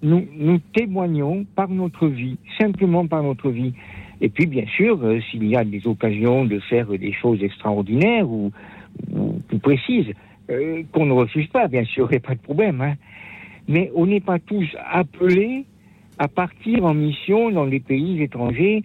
nous, 0.02 0.58
témoignons 0.74 1.46
par 1.54 1.68
notre 1.68 2.08
vie, 2.08 2.36
simplement 2.58 3.06
par 3.06 3.22
notre 3.22 3.50
vie. 3.50 3.72
Et 4.20 4.28
puis, 4.28 4.46
bien 4.46 4.66
sûr, 4.66 5.02
euh, 5.02 5.20
s'il 5.30 5.46
y 5.46 5.56
a 5.56 5.64
des 5.64 5.86
occasions 5.86 6.44
de 6.44 6.58
faire 6.60 6.86
des 6.88 7.12
choses 7.12 7.42
extraordinaires 7.42 8.28
ou, 8.28 8.52
plus 9.48 9.58
précises, 9.58 10.12
euh, 10.50 10.82
qu'on 10.92 11.06
ne 11.06 11.12
refuse 11.12 11.46
pas, 11.48 11.68
bien 11.68 11.84
sûr, 11.84 12.06
il 12.10 12.12
n'y 12.12 12.16
a 12.18 12.20
pas 12.20 12.34
de 12.34 12.40
problème. 12.40 12.80
Hein 12.80 12.94
mais 13.68 13.90
on 13.94 14.06
n'est 14.06 14.20
pas 14.20 14.38
tous 14.38 14.68
appelés 14.90 15.64
à 16.18 16.28
partir 16.28 16.84
en 16.84 16.94
mission 16.94 17.50
dans 17.50 17.64
les 17.64 17.80
pays 17.80 18.22
étrangers, 18.22 18.82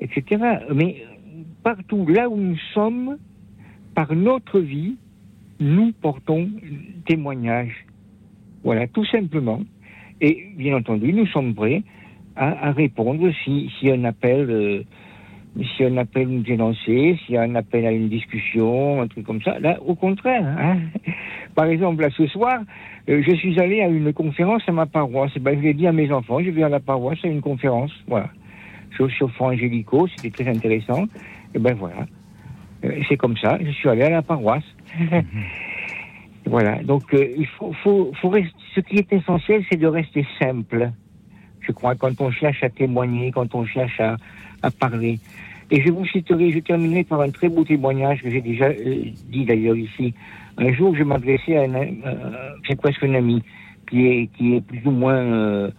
etc. 0.00 0.42
Mais 0.74 1.04
partout 1.62 2.06
là 2.06 2.28
où 2.28 2.36
nous 2.36 2.58
sommes, 2.72 3.18
par 3.94 4.14
notre 4.14 4.58
vie, 4.60 4.96
nous 5.62 5.92
portons 5.92 6.48
témoignage. 7.06 7.86
Voilà, 8.64 8.86
tout 8.86 9.04
simplement. 9.06 9.60
Et 10.20 10.48
bien 10.56 10.76
entendu, 10.76 11.12
nous 11.12 11.26
sommes 11.26 11.54
prêts 11.54 11.82
à, 12.36 12.72
répondre 12.72 13.30
si, 13.44 13.70
si 13.78 13.90
un 13.90 14.04
appel 14.04 14.50
euh, 14.50 14.82
si 15.76 15.84
un 15.84 15.96
appel 15.98 16.28
nous 16.28 16.44
est 16.46 16.56
lancé, 16.56 17.18
s'il 17.24 17.34
y 17.34 17.38
a 17.38 17.42
un 17.42 17.54
appel 17.54 17.84
à 17.84 17.92
une 17.92 18.08
discussion, 18.08 19.02
un 19.02 19.06
truc 19.06 19.26
comme 19.26 19.42
ça, 19.42 19.58
là, 19.58 19.78
au 19.84 19.94
contraire. 19.94 20.44
Hein. 20.44 20.78
Par 21.54 21.66
exemple, 21.66 22.02
là, 22.02 22.08
ce 22.16 22.26
soir, 22.26 22.60
euh, 23.08 23.22
je 23.26 23.34
suis 23.34 23.60
allé 23.60 23.82
à 23.82 23.88
une 23.88 24.12
conférence 24.12 24.62
à 24.66 24.72
ma 24.72 24.86
paroisse. 24.86 25.36
Ben, 25.38 25.58
je 25.58 25.62
l'ai 25.62 25.74
dit 25.74 25.86
à 25.86 25.92
mes 25.92 26.10
enfants, 26.10 26.40
je 26.42 26.50
vais 26.50 26.62
à 26.62 26.70
la 26.70 26.80
paroisse 26.80 27.18
à 27.24 27.28
une 27.28 27.42
conférence, 27.42 27.92
voilà. 28.06 28.30
Sur, 28.96 29.10
sur 29.10 29.30
Angélico, 29.40 30.06
c'était 30.16 30.30
très 30.30 30.50
intéressant. 30.50 31.04
Et 31.54 31.58
ben 31.58 31.74
voilà. 31.74 32.06
Euh, 32.84 33.00
c'est 33.08 33.16
comme 33.16 33.36
ça, 33.36 33.58
je 33.62 33.70
suis 33.70 33.88
allé 33.88 34.02
à 34.02 34.10
la 34.10 34.22
paroisse. 34.22 34.64
Voilà, 36.46 36.82
donc 36.82 37.14
euh, 37.14 37.34
il 37.36 37.46
faut, 37.46 37.72
faut, 37.82 38.12
faut 38.20 38.28
rester, 38.28 38.52
ce 38.74 38.80
qui 38.80 38.96
est 38.96 39.12
essentiel, 39.12 39.64
c'est 39.70 39.78
de 39.78 39.86
rester 39.86 40.26
simple. 40.40 40.90
Je 41.60 41.72
crois, 41.72 41.94
quand 41.94 42.20
on 42.20 42.30
cherche 42.30 42.62
à 42.62 42.68
témoigner, 42.68 43.30
quand 43.30 43.54
on 43.54 43.64
cherche 43.64 44.00
à, 44.00 44.16
parler. 44.78 45.18
Et 45.70 45.82
je 45.82 45.90
vous 45.90 46.06
citerai, 46.06 46.52
je 46.52 46.60
terminerai 46.60 47.04
par 47.04 47.20
un 47.20 47.30
très 47.30 47.48
beau 47.48 47.64
témoignage 47.64 48.22
que 48.22 48.30
j'ai 48.30 48.40
déjà 48.40 48.66
euh, 48.66 49.04
dit 49.28 49.44
d'ailleurs 49.44 49.76
ici. 49.76 50.14
Un 50.58 50.72
jour, 50.72 50.94
je 50.94 51.02
m'adressais 51.02 51.56
à 51.56 51.62
un, 51.62 51.74
euh, 51.74 52.74
presque 52.80 53.02
un 53.02 53.14
ami, 53.14 53.42
qui 53.88 54.06
est, 54.06 54.26
qui 54.36 54.54
est 54.56 54.60
plus 54.60 54.82
ou 54.84 54.90
moins 54.90 55.70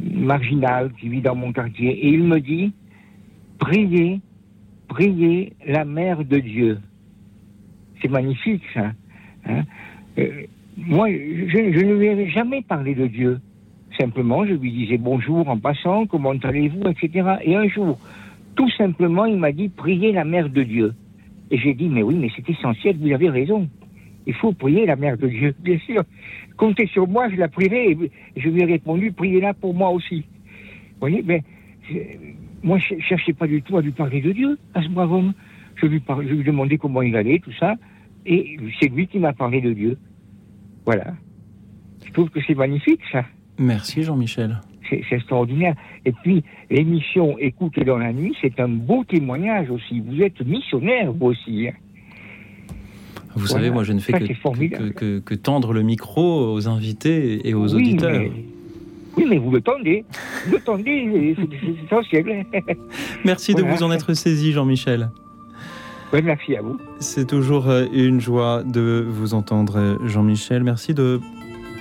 marginal, 0.00 0.90
qui 0.98 1.08
vit 1.08 1.20
dans 1.20 1.34
mon 1.34 1.52
quartier, 1.52 1.90
et 1.90 2.08
il 2.08 2.24
me 2.24 2.40
dit, 2.40 2.72
priez, 3.58 4.20
priez 4.88 5.52
la 5.66 5.84
mère 5.84 6.24
de 6.24 6.38
Dieu. 6.38 6.78
C'est 8.02 8.10
magnifique, 8.10 8.62
ça. 8.74 8.92
Hein. 9.46 9.62
moi, 10.76 11.08
je, 11.08 11.84
ne 11.84 11.94
lui 11.94 12.06
ai 12.06 12.28
jamais 12.30 12.62
parlé 12.62 12.94
de 12.94 13.06
Dieu. 13.06 13.40
Simplement, 13.98 14.44
je 14.44 14.54
lui 14.54 14.72
disais 14.72 14.98
bonjour 14.98 15.48
en 15.48 15.58
passant, 15.58 16.06
comment 16.06 16.34
allez-vous, 16.42 16.88
etc. 16.88 17.36
Et 17.44 17.54
un 17.54 17.68
jour, 17.68 17.98
tout 18.56 18.70
simplement, 18.70 19.24
il 19.26 19.38
m'a 19.38 19.52
dit 19.52 19.68
priez 19.68 20.12
la 20.12 20.24
mère 20.24 20.48
de 20.48 20.62
Dieu. 20.62 20.94
Et 21.50 21.58
j'ai 21.58 21.74
dit 21.74 21.88
mais 21.88 22.02
oui, 22.02 22.16
mais 22.16 22.28
c'est 22.34 22.48
essentiel, 22.48 22.96
vous 22.98 23.12
avez 23.12 23.30
raison. 23.30 23.68
Il 24.26 24.34
faut 24.34 24.52
prier 24.52 24.86
la 24.86 24.96
mère 24.96 25.16
de 25.16 25.28
Dieu, 25.28 25.54
bien 25.60 25.78
sûr. 25.78 26.02
Comptez 26.56 26.86
sur 26.86 27.06
moi, 27.06 27.28
je 27.28 27.36
la 27.36 27.48
prierai. 27.48 27.92
Et 27.92 28.10
je 28.36 28.48
lui 28.48 28.62
ai 28.62 28.64
répondu 28.64 29.12
priez-la 29.12 29.54
pour 29.54 29.74
moi 29.74 29.90
aussi. 29.90 30.24
Vous 30.92 31.08
voyez, 31.08 31.22
mais 31.24 31.42
moi, 32.62 32.78
je 32.78 32.94
cherchais 33.00 33.32
pas 33.32 33.46
du 33.46 33.62
tout 33.62 33.76
à 33.76 33.82
lui 33.82 33.90
parler 33.90 34.20
de 34.20 34.32
Dieu, 34.32 34.58
à 34.74 34.82
ce 34.82 34.88
brave 34.88 35.12
homme. 35.12 35.32
Je 35.82 35.88
lui, 35.88 36.02
je 36.08 36.34
lui 36.34 36.44
demandais 36.44 36.78
comment 36.78 37.02
il 37.02 37.16
allait, 37.16 37.40
tout 37.40 37.52
ça. 37.58 37.74
Et 38.24 38.56
c'est 38.80 38.88
lui 38.88 39.08
qui 39.08 39.18
m'a 39.18 39.32
parlé 39.32 39.60
de 39.60 39.72
Dieu. 39.72 39.98
Voilà. 40.84 41.14
Je 42.06 42.12
trouve 42.12 42.30
que 42.30 42.40
c'est 42.46 42.54
magnifique, 42.54 43.00
ça. 43.10 43.24
Merci 43.58 44.02
Jean-Michel. 44.02 44.60
C'est 44.88 45.16
extraordinaire. 45.16 45.74
Et 46.04 46.12
puis, 46.12 46.44
l'émission 46.70 47.38
Écoute 47.38 47.78
dans 47.80 47.98
la 47.98 48.12
nuit, 48.12 48.36
c'est 48.42 48.60
un 48.60 48.68
beau 48.68 49.04
témoignage 49.04 49.70
aussi. 49.70 50.00
Vous 50.00 50.20
êtes 50.20 50.40
missionnaire, 50.44 51.12
vous 51.12 51.28
aussi. 51.28 51.68
Hein. 51.68 51.72
Vous 53.34 53.46
savez, 53.46 53.70
moi, 53.70 53.84
je 53.84 53.94
ne 53.94 54.00
fais 54.00 54.12
que, 54.12 55.20
que, 55.20 55.34
tendre 55.34 55.72
le 55.72 55.82
micro 55.82 56.52
aux 56.52 56.68
invités 56.68 57.48
et 57.48 57.54
aux 57.54 57.74
auditeurs. 57.74 58.30
Oui, 59.16 59.24
mais 59.28 59.38
vous 59.38 59.50
le 59.50 59.60
tendez. 59.60 60.04
Vous 60.46 60.52
le 60.52 60.60
tendez, 60.60 61.36
c'est 61.36 61.84
essentiel. 61.84 62.44
Merci 63.24 63.54
de 63.54 63.62
vous 63.62 63.82
en 63.82 63.92
être 63.92 64.12
saisi, 64.14 64.52
Jean-Michel. 64.52 65.10
Oui, 66.12 66.20
merci 66.22 66.56
à 66.56 66.62
vous. 66.62 66.78
C'est 66.98 67.26
toujours 67.26 67.68
euh, 67.68 67.86
une 67.92 68.20
joie 68.20 68.62
de 68.64 69.06
vous 69.08 69.34
entendre, 69.34 69.98
Jean-Michel. 70.04 70.62
Merci 70.62 70.92
de 70.92 71.20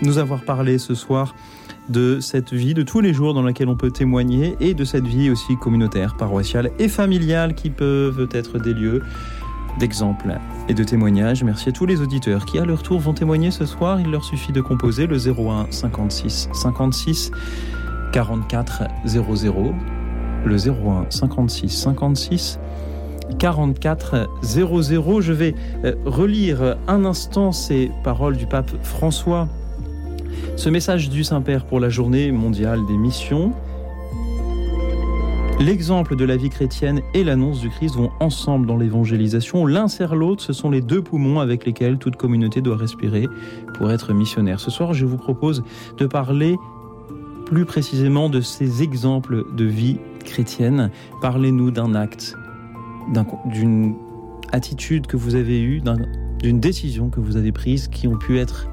nous 0.01 0.17
avoir 0.17 0.43
parlé 0.43 0.77
ce 0.77 0.95
soir 0.95 1.35
de 1.89 2.19
cette 2.19 2.53
vie 2.53 2.73
de 2.73 2.83
tous 2.83 3.01
les 3.01 3.13
jours 3.13 3.33
dans 3.33 3.41
laquelle 3.41 3.67
on 3.67 3.75
peut 3.75 3.91
témoigner 3.91 4.55
et 4.59 4.73
de 4.73 4.85
cette 4.85 5.05
vie 5.05 5.29
aussi 5.29 5.57
communautaire, 5.57 6.15
paroissiale 6.15 6.71
et 6.79 6.87
familiale 6.87 7.55
qui 7.55 7.69
peuvent 7.69 8.29
être 8.31 8.59
des 8.59 8.73
lieux 8.73 9.01
d'exemple 9.79 10.37
et 10.69 10.73
de 10.73 10.83
témoignage. 10.83 11.43
Merci 11.43 11.69
à 11.69 11.71
tous 11.71 11.85
les 11.85 12.01
auditeurs 12.01 12.45
qui 12.45 12.59
à 12.59 12.65
leur 12.65 12.83
tour 12.83 12.99
vont 12.99 13.13
témoigner 13.13 13.51
ce 13.51 13.65
soir. 13.65 13.99
Il 13.99 14.11
leur 14.11 14.23
suffit 14.23 14.51
de 14.51 14.61
composer 14.61 15.07
le 15.07 15.17
01 15.17 15.67
56 15.69 16.49
56 16.53 17.31
44 18.13 18.83
00. 19.05 19.73
Le 20.45 20.55
01 20.55 21.05
56 21.09 21.69
56 21.69 22.59
44 23.39 24.29
00. 24.41 25.21
Je 25.21 25.33
vais 25.33 25.55
euh, 25.83 25.95
relire 26.05 26.77
un 26.87 27.05
instant 27.05 27.51
ces 27.51 27.91
paroles 28.03 28.37
du 28.37 28.45
pape 28.45 28.71
François 28.83 29.47
ce 30.55 30.69
message 30.69 31.09
du 31.09 31.23
Saint-Père 31.23 31.65
pour 31.65 31.79
la 31.79 31.89
journée 31.89 32.31
mondiale 32.31 32.81
des 32.87 32.97
missions. 32.97 33.51
L'exemple 35.59 36.15
de 36.15 36.25
la 36.25 36.37
vie 36.37 36.49
chrétienne 36.49 37.01
et 37.13 37.23
l'annonce 37.23 37.61
du 37.61 37.69
Christ 37.69 37.95
vont 37.95 38.11
ensemble 38.19 38.67
dans 38.67 38.77
l'évangélisation. 38.77 39.65
L'un 39.65 39.87
sert 39.87 40.15
l'autre, 40.15 40.43
ce 40.43 40.53
sont 40.53 40.69
les 40.69 40.81
deux 40.81 41.01
poumons 41.01 41.39
avec 41.39 41.65
lesquels 41.65 41.97
toute 41.97 42.15
communauté 42.15 42.61
doit 42.61 42.77
respirer 42.77 43.27
pour 43.75 43.91
être 43.91 44.13
missionnaire. 44.13 44.59
Ce 44.59 44.71
soir, 44.71 44.93
je 44.93 45.05
vous 45.05 45.17
propose 45.17 45.63
de 45.97 46.05
parler 46.05 46.57
plus 47.45 47.65
précisément 47.65 48.29
de 48.29 48.41
ces 48.41 48.81
exemples 48.81 49.45
de 49.55 49.65
vie 49.65 49.97
chrétienne. 50.25 50.89
Parlez-nous 51.21 51.71
d'un 51.71 51.95
acte, 51.95 52.35
d'une 53.45 53.95
attitude 54.51 55.07
que 55.07 55.17
vous 55.17 55.35
avez 55.35 55.61
eue, 55.61 55.81
d'une 56.41 56.59
décision 56.59 57.09
que 57.09 57.19
vous 57.19 57.37
avez 57.37 57.51
prise 57.51 57.87
qui 57.87 58.07
ont 58.07 58.17
pu 58.17 58.39
être 58.39 58.67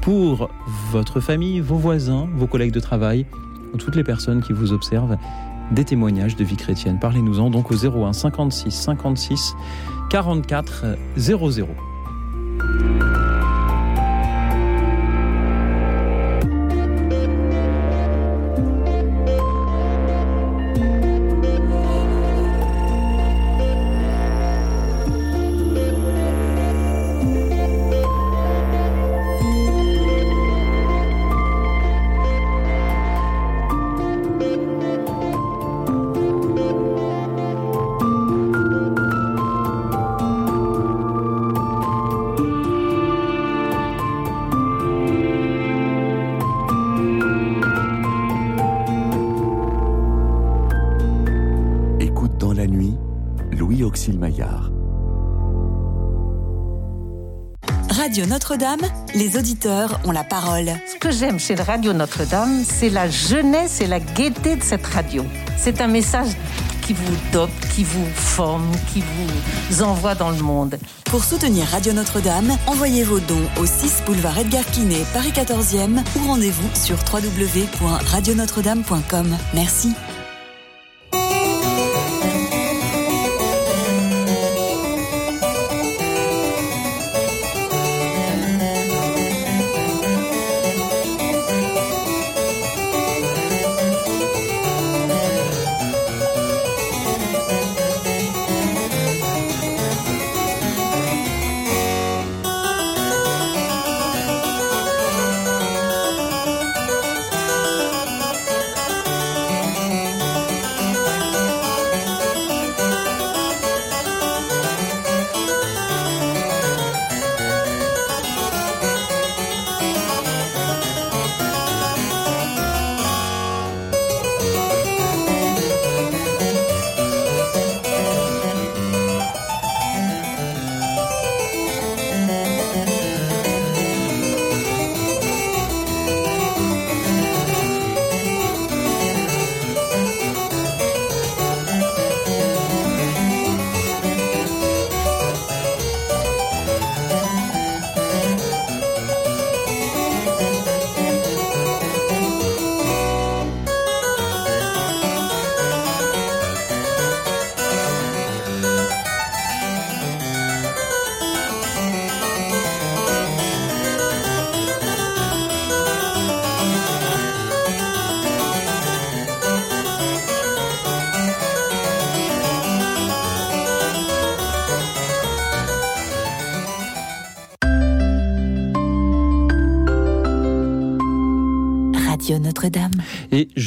pour 0.00 0.50
votre 0.90 1.20
famille, 1.20 1.60
vos 1.60 1.76
voisins, 1.76 2.28
vos 2.34 2.46
collègues 2.46 2.72
de 2.72 2.80
travail, 2.80 3.26
ou 3.72 3.76
toutes 3.76 3.96
les 3.96 4.04
personnes 4.04 4.42
qui 4.42 4.52
vous 4.52 4.72
observent 4.72 5.16
des 5.72 5.84
témoignages 5.84 6.36
de 6.36 6.44
vie 6.44 6.56
chrétienne. 6.56 6.98
Parlez-nous-en 7.00 7.50
donc 7.50 7.70
au 7.70 7.74
01 7.74 8.12
56 8.12 8.70
56 8.70 9.54
44 10.10 10.84
00. 11.16 11.68
Notre-Dame, 58.44 58.82
les 59.14 59.38
auditeurs 59.38 59.98
ont 60.04 60.10
la 60.10 60.22
parole. 60.22 60.70
Ce 60.86 60.96
que 60.96 61.10
j'aime 61.10 61.40
chez 61.40 61.54
Radio 61.54 61.94
Notre-Dame, 61.94 62.62
c'est 62.62 62.90
la 62.90 63.08
jeunesse 63.08 63.80
et 63.80 63.86
la 63.86 64.00
gaieté 64.00 64.56
de 64.56 64.62
cette 64.62 64.84
radio. 64.84 65.24
C'est 65.56 65.80
un 65.80 65.86
message 65.86 66.28
qui 66.82 66.92
vous 66.92 67.16
dope, 67.32 67.48
qui 67.74 67.84
vous 67.84 68.04
forme, 68.14 68.70
qui 68.92 69.00
vous 69.00 69.82
envoie 69.82 70.14
dans 70.14 70.28
le 70.28 70.42
monde. 70.42 70.76
Pour 71.06 71.24
soutenir 71.24 71.66
Radio 71.68 71.94
Notre-Dame, 71.94 72.54
envoyez 72.66 73.02
vos 73.02 73.18
dons 73.18 73.48
au 73.58 73.64
6 73.64 74.02
boulevard 74.04 74.38
Edgar 74.38 74.66
Quinet, 74.66 75.06
Paris 75.14 75.32
14e 75.34 76.02
ou 76.18 76.26
rendez-vous 76.26 76.68
sur 76.74 76.98
www.radionotre-dame.com. 77.10 79.38
Merci. 79.54 79.94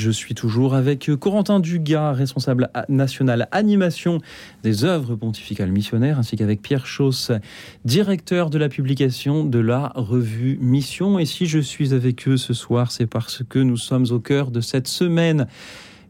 Je 0.08 0.12
suis 0.14 0.36
toujours 0.36 0.74
avec 0.74 1.12
Corentin 1.20 1.60
Dugas, 1.60 2.14
responsable 2.14 2.70
national 2.88 3.50
animation 3.52 4.20
des 4.64 4.86
œuvres 4.86 5.18
pontificales 5.18 5.70
missionnaires, 5.70 6.18
ainsi 6.18 6.38
qu'avec 6.38 6.62
Pierre 6.62 6.86
Chauss, 6.86 7.34
directeur 7.84 8.50
de 8.50 8.58
la 8.58 8.70
publication 8.70 9.44
de 9.44 9.60
la 9.60 9.92
revue 9.96 10.60
Mission. 10.62 11.20
Et 11.20 11.26
si 11.26 11.46
je 11.46 11.60
suis 11.60 11.94
avec 11.94 12.26
eux 12.30 12.38
ce 12.38 12.54
soir, 12.54 12.90
c'est 12.94 13.06
parce 13.06 13.44
que 13.50 13.60
nous 13.60 13.76
sommes 13.76 14.06
au 14.12 14.20
cœur 14.20 14.50
de 14.50 14.62
cette 14.62 14.88
semaine 14.88 15.46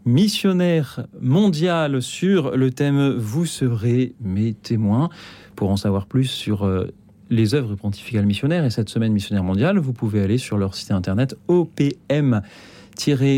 missionnaire 0.05 1.07
mondiale 1.19 1.99
sur 2.03 2.55
le 2.55 2.69
thème 2.69 3.15
Vous 3.17 3.47
serez 3.47 4.13
mes 4.21 4.53
témoins. 4.53 5.09
Pour 5.55 5.71
en 5.71 5.75
savoir 5.75 6.05
plus 6.05 6.25
sur 6.25 6.65
euh, 6.65 6.93
les 7.31 7.55
œuvres 7.55 7.73
pontificales 7.73 8.27
missionnaires 8.27 8.63
et 8.63 8.69
cette 8.69 8.89
semaine 8.89 9.11
missionnaire 9.11 9.43
mondiale, 9.43 9.79
vous 9.79 9.93
pouvez 9.93 10.21
aller 10.21 10.37
sur 10.37 10.59
leur 10.59 10.75
site 10.75 10.91
internet 10.91 11.35
opm 11.47 12.43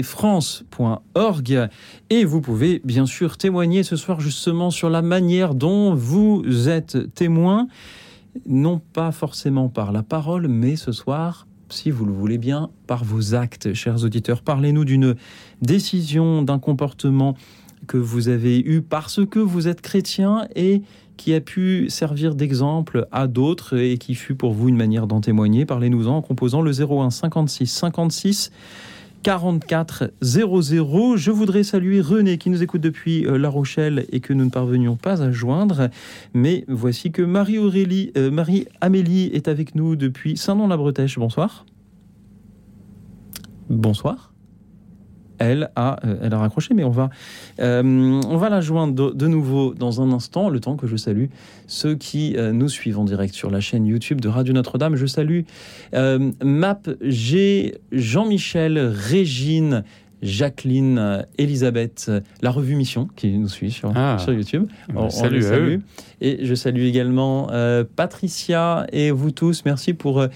france.org 0.03 1.69
et 2.09 2.23
vous 2.23 2.41
pouvez 2.41 2.81
bien 2.83 3.05
sûr 3.05 3.37
témoigner 3.37 3.83
ce 3.83 3.95
soir 3.95 4.19
justement 4.19 4.71
sur 4.71 4.89
la 4.89 5.01
manière 5.01 5.53
dont 5.53 5.93
vous 5.93 6.69
êtes 6.69 7.13
témoin, 7.13 7.67
non 8.47 8.81
pas 8.93 9.11
forcément 9.11 9.69
par 9.69 9.91
la 9.91 10.03
parole, 10.03 10.47
mais 10.47 10.75
ce 10.75 10.91
soir, 10.91 11.47
si 11.69 11.91
vous 11.91 12.05
le 12.05 12.13
voulez 12.13 12.37
bien, 12.37 12.69
par 12.87 13.03
vos 13.03 13.35
actes, 13.35 13.73
chers 13.73 14.03
auditeurs. 14.03 14.41
Parlez-nous 14.41 14.85
d'une 14.85 15.15
décision, 15.61 16.41
d'un 16.41 16.59
comportement 16.59 17.35
que 17.87 17.97
vous 17.97 18.27
avez 18.27 18.59
eu 18.59 18.81
parce 18.81 19.25
que 19.25 19.39
vous 19.39 19.67
êtes 19.67 19.81
chrétien 19.81 20.47
et 20.55 20.81
qui 21.17 21.33
a 21.33 21.41
pu 21.41 21.89
servir 21.89 22.33
d'exemple 22.33 23.07
à 23.11 23.27
d'autres 23.27 23.77
et 23.77 23.97
qui 23.97 24.15
fut 24.15 24.35
pour 24.35 24.53
vous 24.53 24.69
une 24.69 24.77
manière 24.77 25.05
d'en 25.05 25.19
témoigner. 25.19 25.65
Parlez-nous-en 25.65 26.17
en 26.17 26.21
composant 26.21 26.61
le 26.61 26.71
01 26.71 27.09
56 27.09 27.67
56 27.67 28.51
44 29.23 30.11
00. 30.21 31.17
Je 31.17 31.31
voudrais 31.31 31.63
saluer 31.63 32.01
René 32.01 32.37
qui 32.37 32.49
nous 32.49 32.63
écoute 32.63 32.81
depuis 32.81 33.25
euh, 33.25 33.37
La 33.37 33.49
Rochelle 33.49 34.05
et 34.11 34.19
que 34.19 34.33
nous 34.33 34.45
ne 34.45 34.49
parvenions 34.49 34.95
pas 34.95 35.21
à 35.21 35.31
joindre. 35.31 35.89
Mais 36.33 36.65
voici 36.67 37.11
que 37.11 37.21
Marie-Aurélie, 37.21 38.11
euh, 38.17 38.31
Marie-Amélie 38.31 39.27
est 39.33 39.47
avec 39.47 39.75
nous 39.75 39.95
depuis 39.95 40.37
Saint-Nom-la-Bretèche. 40.37 41.19
Bonsoir. 41.19 41.65
Bonsoir 43.69 44.28
elle 45.39 45.71
a, 45.75 45.99
euh, 46.05 46.17
elle 46.21 46.33
a 46.33 46.37
raccroché, 46.37 46.73
mais 46.73 46.83
on 46.83 46.89
va, 46.89 47.09
euh, 47.59 47.81
on 47.83 48.37
va 48.37 48.49
la 48.49 48.61
joindre 48.61 49.13
de, 49.13 49.27
nouveau 49.27 49.73
dans 49.73 50.01
un 50.01 50.11
instant, 50.11 50.49
le 50.49 50.59
temps 50.59 50.75
que 50.75 50.87
je 50.87 50.95
salue 50.95 51.25
ceux 51.67 51.95
qui 51.95 52.35
euh, 52.35 52.51
nous 52.51 52.69
suivent 52.69 52.99
en 52.99 53.05
direct 53.05 53.33
sur 53.33 53.49
la 53.49 53.59
chaîne 53.59 53.85
YouTube 53.85 54.21
de 54.21 54.27
Radio 54.27 54.53
Notre-Dame. 54.53 54.95
Je 54.95 55.05
salue 55.05 55.41
Map 55.93 56.81
G, 57.01 57.75
Jean-Michel, 57.91 58.79
Régine, 58.79 59.83
Jacqueline, 60.21 60.97
euh, 60.97 61.21
Elisabeth, 61.37 62.07
euh, 62.09 62.19
la 62.41 62.51
revue 62.51 62.75
Mission 62.75 63.07
qui 63.15 63.29
nous 63.37 63.47
suit 63.47 63.71
sur, 63.71 63.91
Ah. 63.95 64.17
sur 64.19 64.33
YouTube. 64.33 64.67
Bah, 64.89 64.95
On- 64.97 65.03
on 65.05 65.09
salut 65.09 65.41
salue. 65.41 65.77
Et 66.21 66.45
je 66.45 66.53
salue 66.55 66.81
également 66.81 67.47
euh, 67.51 67.83
Patricia 67.95 68.85
et 68.91 69.11
vous 69.11 69.31
tous. 69.31 69.63
Merci 69.65 69.93
pour 69.93 70.19
euh, 70.19 70.27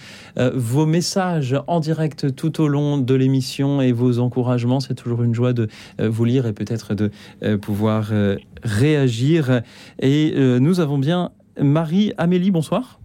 vos 0.56 0.86
messages 0.86 1.56
en 1.68 1.80
direct 1.82 2.34
tout 2.36 2.62
au 2.62 2.68
long 2.68 2.98
de 2.98 3.14
l'émission 3.14 3.82
et 3.82 3.92
vos 3.92 4.20
encouragements. 4.20 4.80
C'est 4.80 4.96
toujours 4.96 5.24
une 5.24 5.34
joie 5.36 5.54
de 5.54 5.68
euh, 6.00 6.10
vous 6.10 6.24
lire 6.26 6.46
et 6.46 6.54
peut-être 6.54 6.94
de 6.96 7.12
euh, 7.44 7.58
pouvoir 7.58 8.10
euh, 8.12 8.38
réagir. 8.64 9.62
Et 10.00 10.34
euh, 10.38 10.60
nous 10.60 10.80
avons 10.80 10.98
bien 10.98 11.32
Marie-Amélie, 11.62 12.52
bonsoir. 12.52 13.00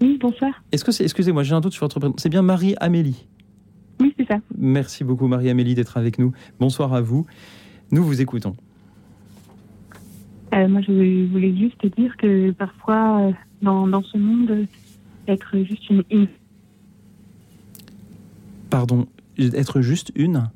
Oui, 0.00 0.18
bonsoir. 0.20 0.50
Est-ce 0.72 0.84
que 0.84 0.92
c'est, 0.92 1.04
excusez-moi, 1.04 1.42
j'ai 1.42 1.54
un 1.54 1.60
doute 1.60 1.72
sur 1.72 1.84
votre 1.84 1.98
prénom. 2.00 2.14
C'est 2.18 2.28
bien 2.28 2.42
Marie-Amélie 2.42 3.26
Oui, 4.00 4.14
c'est 4.18 4.26
ça. 4.28 4.38
Merci 4.56 5.04
beaucoup 5.04 5.26
Marie-Amélie 5.26 5.74
d'être 5.74 5.96
avec 5.96 6.18
nous. 6.18 6.32
Bonsoir 6.60 6.92
à 6.94 7.00
vous. 7.00 7.26
Nous 7.90 8.02
vous 8.04 8.20
écoutons. 8.20 8.54
Euh, 10.54 10.68
moi, 10.68 10.80
je 10.82 11.26
voulais 11.30 11.56
juste 11.56 11.78
te 11.78 11.86
dire 11.88 12.16
que 12.16 12.50
parfois, 12.52 13.20
euh, 13.20 13.32
dans, 13.62 13.86
dans 13.86 14.02
ce 14.02 14.16
monde, 14.18 14.66
être 15.28 15.58
juste 15.58 15.88
une, 15.90 16.02
une- 16.10 16.28
Pardon, 18.70 19.06
être 19.38 19.80
juste 19.80 20.12
une? 20.14 20.48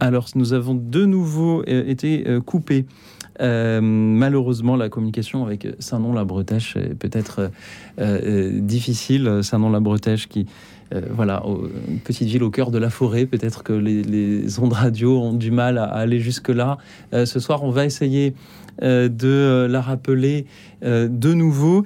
Alors, 0.00 0.28
nous 0.34 0.52
avons 0.52 0.74
de 0.74 1.04
nouveau 1.06 1.62
euh, 1.68 1.84
été 1.86 2.24
coupés. 2.44 2.84
Euh, 3.40 3.80
malheureusement, 3.82 4.76
la 4.76 4.88
communication 4.88 5.44
avec 5.44 5.66
Saint-Nom-la-Bretèche 5.78 6.76
est 6.76 6.94
peut-être 6.94 7.50
euh, 7.98 8.60
difficile. 8.60 9.40
Saint-Nom-la-Bretèche 9.42 10.26
qui, 10.28 10.46
euh, 10.94 11.00
voilà, 11.10 11.42
une 11.88 11.98
petite 12.00 12.28
ville 12.28 12.42
au 12.42 12.50
cœur 12.50 12.70
de 12.70 12.78
la 12.78 12.90
forêt. 12.90 13.26
Peut-être 13.26 13.62
que 13.62 13.72
les, 13.72 14.02
les 14.02 14.58
ondes 14.60 14.72
radio 14.72 15.18
ont 15.20 15.32
du 15.34 15.50
mal 15.50 15.78
à, 15.78 15.84
à 15.84 15.98
aller 15.98 16.20
jusque-là. 16.20 16.78
Euh, 17.12 17.26
ce 17.26 17.40
soir, 17.40 17.64
on 17.64 17.70
va 17.70 17.84
essayer 17.84 18.34
euh, 18.82 19.08
de 19.08 19.66
la 19.70 19.80
rappeler 19.80 20.46
de 20.82 21.32
nouveau. 21.34 21.84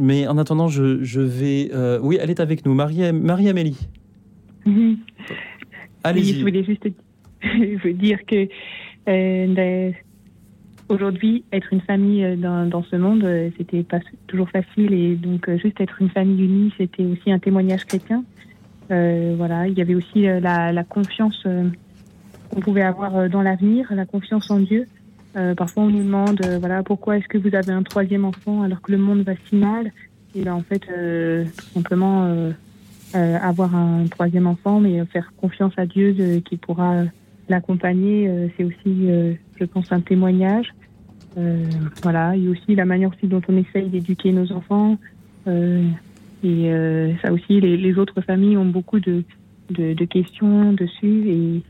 Mais 0.00 0.26
en 0.28 0.38
attendant, 0.38 0.68
je, 0.68 1.02
je 1.02 1.20
vais... 1.20 1.70
oui, 2.02 2.18
elle 2.20 2.30
est 2.30 2.40
avec 2.40 2.64
nous. 2.66 2.74
Marie- 2.74 3.12
Marie-Amélie. 3.12 3.78
Oui, 4.66 4.98
Allez-y. 6.04 6.34
je 6.34 6.40
voulais 6.40 6.64
juste 6.64 6.86
veux 7.84 7.92
dire 7.94 8.18
que 8.26 8.46
de- 9.06 9.92
aujourd'hui, 10.88 11.44
être 11.52 11.72
une 11.72 11.80
famille 11.80 12.24
euh, 12.24 12.36
dans, 12.36 12.66
dans 12.66 12.82
ce 12.82 12.96
monde, 12.96 13.24
euh, 13.24 13.50
c'était 13.56 13.82
pas 13.82 14.00
toujours 14.26 14.48
facile 14.50 14.92
et 14.92 15.14
donc 15.16 15.48
euh, 15.48 15.58
juste 15.58 15.80
être 15.80 16.00
une 16.00 16.10
famille 16.10 16.44
unie, 16.44 16.72
c'était 16.76 17.04
aussi 17.04 17.30
un 17.30 17.38
témoignage 17.38 17.84
chrétien. 17.84 18.24
Euh, 18.90 19.34
voilà, 19.36 19.68
il 19.68 19.76
y 19.76 19.82
avait 19.82 19.94
aussi 19.94 20.22
la, 20.22 20.72
la 20.72 20.84
confiance 20.84 21.46
qu'on 22.50 22.60
pouvait 22.60 22.82
avoir 22.82 23.28
dans 23.28 23.42
l'avenir, 23.42 23.86
la 23.94 24.06
confiance 24.06 24.50
en 24.50 24.60
Dieu. 24.60 24.86
Euh, 25.36 25.54
parfois, 25.54 25.82
on 25.82 25.90
nous 25.90 26.02
demande, 26.02 26.40
voilà, 26.58 26.82
pourquoi 26.82 27.18
est-ce 27.18 27.28
que 27.28 27.36
vous 27.36 27.54
avez 27.54 27.72
un 27.72 27.82
troisième 27.82 28.24
enfant 28.24 28.62
alors 28.62 28.80
que 28.80 28.90
le 28.90 28.96
monde 28.96 29.20
va 29.20 29.32
si 29.46 29.56
mal? 29.56 29.92
Et 30.34 30.40
ben, 30.40 30.54
en 30.54 30.62
fait, 30.62 30.82
euh, 30.90 31.44
tout 31.44 31.66
simplement 31.74 32.52
avoir 33.12 33.74
un 33.74 34.06
troisième 34.06 34.46
enfant, 34.46 34.80
mais 34.80 35.04
faire 35.06 35.32
confiance 35.36 35.74
à 35.76 35.84
Dieu 35.84 36.40
qui 36.46 36.56
pourra 36.56 37.04
l'accompagner, 37.50 38.50
c'est 38.56 38.64
aussi, 38.64 39.08
je 39.60 39.64
pense, 39.64 39.92
un 39.92 40.00
témoignage. 40.00 40.72
Euh, 41.38 41.64
voilà, 42.02 42.30
a 42.30 42.36
aussi 42.36 42.74
la 42.74 42.84
manière 42.84 43.10
aussi 43.10 43.28
dont 43.28 43.42
on 43.48 43.56
essaye 43.56 43.88
d'éduquer 43.88 44.32
nos 44.32 44.50
enfants. 44.52 44.98
Euh, 45.46 45.88
et 46.42 46.72
euh, 46.72 47.12
ça 47.22 47.32
aussi, 47.32 47.60
les, 47.60 47.98
autres 47.98 48.20
familles 48.22 48.56
ont 48.56 48.64
beaucoup 48.64 49.00
de, 49.00 49.24
questions 50.10 50.72
dessus. 50.72 51.28
Et, 51.28 51.62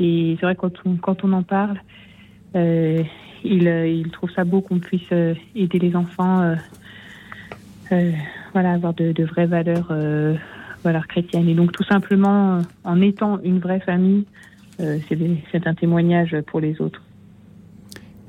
et 0.00 0.36
c'est 0.38 0.46
vrai, 0.46 0.56
quand 0.56 0.72
on, 0.84 0.96
quand 0.96 1.24
on 1.24 1.32
en 1.32 1.42
parle, 1.42 1.80
ils, 3.44 4.08
trouvent 4.12 4.32
ça 4.32 4.44
beau 4.44 4.60
qu'on 4.60 4.78
puisse 4.78 5.12
aider 5.54 5.78
les 5.78 5.94
enfants, 5.94 6.56
euh, 7.92 8.12
voilà, 8.52 8.72
avoir 8.72 8.94
de, 8.94 9.24
vraies 9.24 9.46
valeurs, 9.46 9.92
valeurs 10.82 11.06
chrétiennes. 11.06 11.48
Et 11.48 11.54
donc, 11.54 11.72
tout 11.72 11.84
simplement, 11.84 12.62
en 12.84 13.00
étant 13.00 13.40
une 13.42 13.60
vraie 13.60 13.80
famille, 13.80 14.24
c'est 14.78 15.66
un 15.66 15.74
témoignage 15.74 16.36
pour 16.46 16.60
les 16.60 16.80
autres. 16.80 17.05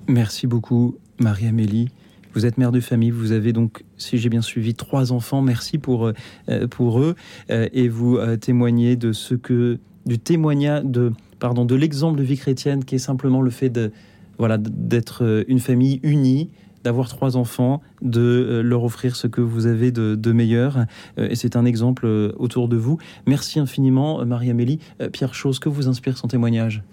Merci 0.07 0.47
beaucoup, 0.47 0.97
Marie-Amélie. 1.19 1.89
Vous 2.33 2.45
êtes 2.45 2.57
mère 2.57 2.71
de 2.71 2.79
famille, 2.79 3.11
vous 3.11 3.31
avez 3.31 3.51
donc, 3.51 3.83
si 3.97 4.17
j'ai 4.17 4.29
bien 4.29 4.41
suivi, 4.41 4.73
trois 4.73 5.11
enfants. 5.11 5.41
Merci 5.41 5.77
pour, 5.79 6.07
euh, 6.07 6.67
pour 6.67 7.01
eux. 7.01 7.15
Euh, 7.49 7.67
et 7.73 7.89
vous 7.89 8.17
euh, 8.17 8.37
témoignez 8.37 8.95
de 8.95 9.11
ce 9.11 9.35
que, 9.35 9.79
du 10.05 10.19
témoignage, 10.19 10.85
de, 10.85 11.11
pardon, 11.39 11.65
de 11.65 11.75
l'exemple 11.75 12.17
de 12.17 12.23
vie 12.23 12.37
chrétienne 12.37 12.85
qui 12.85 12.95
est 12.95 12.99
simplement 12.99 13.41
le 13.41 13.49
fait 13.49 13.69
de, 13.69 13.91
voilà, 14.37 14.57
d'être 14.57 15.23
euh, 15.23 15.43
une 15.47 15.59
famille 15.59 15.99
unie, 16.03 16.51
d'avoir 16.83 17.09
trois 17.09 17.35
enfants, 17.35 17.81
de 18.01 18.21
euh, 18.21 18.61
leur 18.61 18.83
offrir 18.83 19.15
ce 19.15 19.27
que 19.27 19.41
vous 19.41 19.65
avez 19.65 19.91
de, 19.91 20.15
de 20.15 20.31
meilleur. 20.31 20.85
Euh, 21.17 21.27
et 21.29 21.35
c'est 21.35 21.55
un 21.55 21.65
exemple 21.65 22.05
euh, 22.05 22.31
autour 22.37 22.69
de 22.69 22.77
vous. 22.77 22.97
Merci 23.25 23.59
infiniment, 23.59 24.21
euh, 24.21 24.25
Marie-Amélie. 24.25 24.79
Euh, 25.01 25.09
Pierre 25.09 25.33
Chose, 25.33 25.59
que 25.59 25.69
vous 25.69 25.87
inspire 25.87 26.17
son 26.17 26.27
témoignage? 26.27 26.83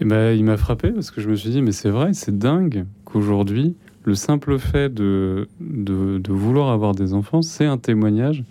Et 0.00 0.04
ben, 0.04 0.36
il 0.36 0.44
m'a 0.44 0.56
frappé 0.56 0.90
parce 0.90 1.10
que 1.10 1.20
je 1.20 1.28
me 1.28 1.36
suis 1.36 1.50
dit, 1.50 1.60
mais 1.60 1.72
c'est 1.72 1.90
vrai, 1.90 2.14
c'est 2.14 2.38
dingue 2.38 2.86
qu'aujourd'hui, 3.04 3.74
le 4.04 4.14
simple 4.14 4.58
fait 4.58 4.92
de, 4.92 5.46
de, 5.60 6.32
vouloir 6.32 6.70
avoir 6.70 6.94
des 6.94 7.12
enfants, 7.12 7.42
c'est 7.42 7.66
un 7.66 7.76
témoignage, 7.76 8.42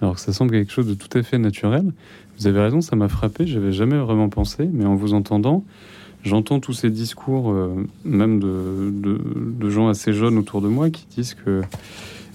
alors 0.00 0.16
que 0.16 0.20
ça 0.20 0.32
semble 0.32 0.50
quelque 0.50 0.72
chose 0.72 0.88
de 0.88 0.94
tout 0.94 1.16
à 1.16 1.22
fait 1.22 1.38
naturel. 1.38 1.92
Vous 2.36 2.48
avez 2.48 2.60
raison, 2.60 2.80
ça 2.80 2.96
m'a 2.96 3.08
frappé, 3.08 3.46
j'avais 3.46 3.72
jamais 3.72 3.96
vraiment 3.96 4.28
pensé, 4.28 4.68
mais 4.72 4.86
en 4.86 4.96
vous 4.96 5.14
entendant, 5.14 5.64
j'entends 6.24 6.58
tous 6.58 6.72
ces 6.72 6.90
discours, 6.90 7.52
euh, 7.52 7.86
même 8.04 8.40
de, 8.40 8.92
de, 8.92 9.70
gens 9.70 9.88
assez 9.88 10.12
jeunes 10.12 10.36
autour 10.36 10.60
de 10.62 10.68
moi, 10.68 10.90
qui 10.90 11.06
disent 11.06 11.34
que 11.34 11.62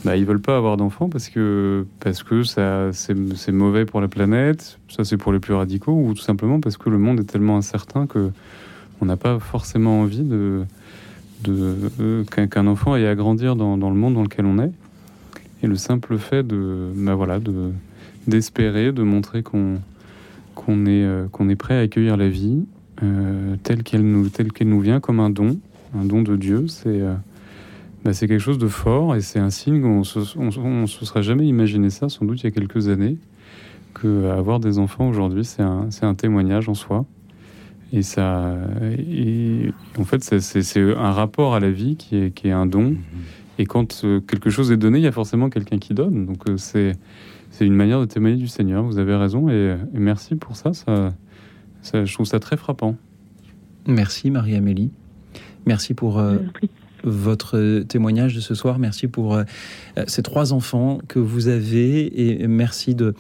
bah, 0.05 0.15
ils 0.15 0.25
veulent 0.25 0.41
pas 0.41 0.57
avoir 0.57 0.77
d'enfants 0.77 1.09
parce 1.09 1.29
que 1.29 1.85
parce 2.01 2.23
que 2.23 2.43
ça 2.43 2.91
c'est 2.91 3.51
mauvais 3.51 3.85
pour 3.85 4.01
la 4.01 4.09
planète, 4.09 4.77
ça 4.93 5.03
c'est 5.03 5.17
pour 5.17 5.33
les 5.33 5.39
plus 5.39 5.53
radicaux, 5.53 5.93
ou 5.93 6.13
tout 6.13 6.21
simplement 6.21 6.59
parce 6.59 6.77
que 6.77 6.89
le 6.89 6.99
monde 6.99 7.19
est 7.19 7.23
tellement 7.23 7.57
incertain 7.57 8.05
que 8.05 8.31
on 9.01 9.05
n'a 9.05 9.17
pas 9.17 9.39
forcément 9.39 10.01
envie 10.01 10.23
de, 10.23 10.65
euh, 11.49 12.23
qu'un 12.23 12.67
enfant 12.67 12.95
ait 12.95 13.07
à 13.07 13.15
grandir 13.15 13.55
dans, 13.55 13.75
le 13.75 13.95
monde 13.95 14.13
dans 14.13 14.23
lequel 14.23 14.45
on 14.45 14.59
est. 14.59 14.71
Et 15.63 15.67
le 15.67 15.75
simple 15.75 16.17
fait 16.17 16.45
de 16.45 16.91
bah 16.95 17.15
voilà 17.15 17.39
de 17.39 17.71
d'espérer, 18.27 18.91
de 18.91 19.01
montrer 19.01 19.43
qu'on 19.43 19.79
qu'on 20.55 20.85
est 20.85 21.03
euh, 21.03 21.27
qu'on 21.31 21.49
est 21.49 21.55
prêt 21.55 21.75
à 21.75 21.79
accueillir 21.79 22.15
la 22.15 22.29
vie 22.29 22.65
euh, 23.01 23.55
telle 23.63 23.83
qu'elle 23.83 24.03
nous 24.03 24.29
telle 24.29 24.51
qu'elle 24.51 24.69
nous 24.69 24.81
vient 24.81 24.99
comme 24.99 25.19
un 25.19 25.29
don, 25.29 25.57
un 25.97 26.05
don 26.05 26.21
de 26.21 26.35
Dieu, 26.35 26.67
c'est 26.67 27.01
bah, 28.05 28.13
c'est 28.13 28.27
quelque 28.27 28.39
chose 28.39 28.57
de 28.57 28.67
fort 28.67 29.15
et 29.15 29.21
c'est 29.21 29.39
un 29.39 29.49
signe 29.49 29.81
qu'on 29.81 30.03
se, 30.03 30.23
se 30.23 31.05
serait 31.05 31.23
jamais 31.23 31.47
imaginé 31.47 31.89
ça, 31.89 32.09
sans 32.09 32.25
doute 32.25 32.41
il 32.41 32.43
y 32.43 32.47
a 32.47 32.51
quelques 32.51 32.89
années, 32.89 33.17
que 33.93 34.29
avoir 34.31 34.59
des 34.59 34.79
enfants 34.79 35.07
aujourd'hui, 35.07 35.45
c'est 35.45 35.61
un, 35.61 35.87
c'est 35.91 36.05
un 36.05 36.15
témoignage 36.15 36.69
en 36.69 36.73
soi. 36.73 37.05
Et 37.91 38.01
ça, 38.01 38.55
et 38.97 39.71
en 39.99 40.03
fait, 40.03 40.23
c'est- 40.23 40.39
c'est 40.39 40.63
c'est 40.63 40.81
un 40.95 41.11
rapport 41.11 41.53
à 41.53 41.59
la 41.59 41.69
vie 41.69 41.95
qui 41.95 42.15
est, 42.17 42.31
qui 42.33 42.47
est 42.47 42.51
un 42.51 42.65
don. 42.65 42.95
Et 43.59 43.65
quand 43.67 44.01
euh, 44.03 44.19
quelque 44.19 44.49
chose 44.49 44.71
est 44.71 44.77
donné, 44.77 44.97
il 44.97 45.03
y 45.03 45.07
a 45.07 45.11
forcément 45.11 45.49
quelqu'un 45.51 45.77
qui 45.77 45.93
donne. 45.93 46.25
Donc 46.25 46.49
euh, 46.49 46.57
c'est 46.57 46.93
c'est 47.51 47.67
une 47.67 47.75
manière 47.75 47.99
de 47.99 48.05
témoigner 48.05 48.35
du 48.37 48.47
Seigneur. 48.47 48.83
Vous 48.83 48.97
avez 48.97 49.15
raison 49.15 49.47
et, 49.47 49.77
et 49.93 49.99
merci 49.99 50.33
pour 50.35 50.55
ça, 50.55 50.73
ça, 50.73 51.13
ça. 51.83 52.03
Je 52.03 52.11
trouve 52.15 52.25
ça 52.25 52.39
très 52.39 52.57
frappant. 52.57 52.95
Merci 53.85 54.31
Marie-Amélie. 54.31 54.89
Merci 55.67 55.93
pour 55.93 56.17
euh, 56.17 56.37
votre 57.03 57.81
témoignage 57.87 58.33
de 58.33 58.39
ce 58.41 58.55
soir. 58.55 58.79
Merci 58.79 59.07
pour 59.07 59.35
euh, 59.35 59.43
ces 60.07 60.23
trois 60.23 60.51
enfants 60.51 60.97
que 61.07 61.19
vous 61.19 61.47
avez 61.47 62.41
et 62.41 62.47
merci 62.47 62.95
de 62.95 63.13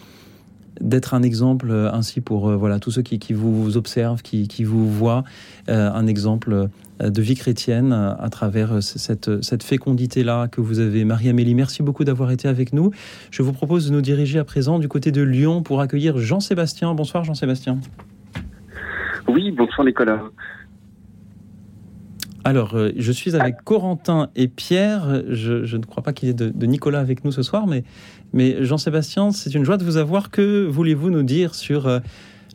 d'être 0.81 1.13
un 1.13 1.23
exemple 1.23 1.69
euh, 1.69 1.91
ainsi 1.91 2.21
pour 2.21 2.49
euh, 2.49 2.55
voilà 2.55 2.79
tous 2.79 2.91
ceux 2.91 3.01
qui, 3.01 3.19
qui 3.19 3.33
vous 3.33 3.77
observent, 3.77 4.21
qui, 4.21 4.47
qui 4.47 4.63
vous 4.63 4.89
voient, 4.89 5.23
euh, 5.69 5.91
un 5.91 6.07
exemple 6.07 6.69
de 6.99 7.21
vie 7.21 7.35
chrétienne 7.35 7.91
à 7.91 8.29
travers 8.29 8.81
cette, 8.81 9.41
cette 9.43 9.63
fécondité-là 9.63 10.47
que 10.47 10.61
vous 10.61 10.79
avez. 10.79 11.03
Marie-Amélie, 11.03 11.55
merci 11.55 11.83
beaucoup 11.83 12.03
d'avoir 12.03 12.31
été 12.31 12.47
avec 12.47 12.71
nous. 12.71 12.91
Je 13.31 13.41
vous 13.41 13.51
propose 13.51 13.89
de 13.89 13.93
nous 13.93 14.01
diriger 14.01 14.39
à 14.39 14.43
présent 14.43 14.79
du 14.79 14.87
côté 14.87 15.11
de 15.11 15.21
Lyon 15.21 15.63
pour 15.63 15.81
accueillir 15.81 16.17
Jean-Sébastien. 16.17 16.93
Bonsoir 16.93 17.23
Jean-Sébastien. 17.23 17.79
Oui, 19.27 19.51
bonsoir 19.51 19.85
Nicolas. 19.85 20.21
Alors, 22.45 22.75
euh, 22.75 22.91
je 22.97 23.11
suis 23.11 23.35
avec 23.35 23.63
Corentin 23.63 24.29
et 24.35 24.47
Pierre. 24.47 25.23
Je, 25.29 25.63
je 25.63 25.77
ne 25.77 25.83
crois 25.85 26.03
pas 26.03 26.13
qu'il 26.13 26.27
y 26.27 26.31
ait 26.31 26.35
de, 26.35 26.49
de 26.49 26.65
Nicolas 26.65 26.99
avec 26.99 27.23
nous 27.23 27.31
ce 27.31 27.41
soir, 27.41 27.67
mais, 27.67 27.83
mais 28.33 28.65
Jean-Sébastien, 28.65 29.31
c'est 29.31 29.53
une 29.53 29.63
joie 29.63 29.77
de 29.77 29.85
vous 29.85 29.97
avoir. 29.97 30.29
Que 30.29 30.65
voulez-vous 30.65 31.09
nous 31.09 31.23
dire 31.23 31.55
sur 31.55 31.87
euh, 31.87 31.99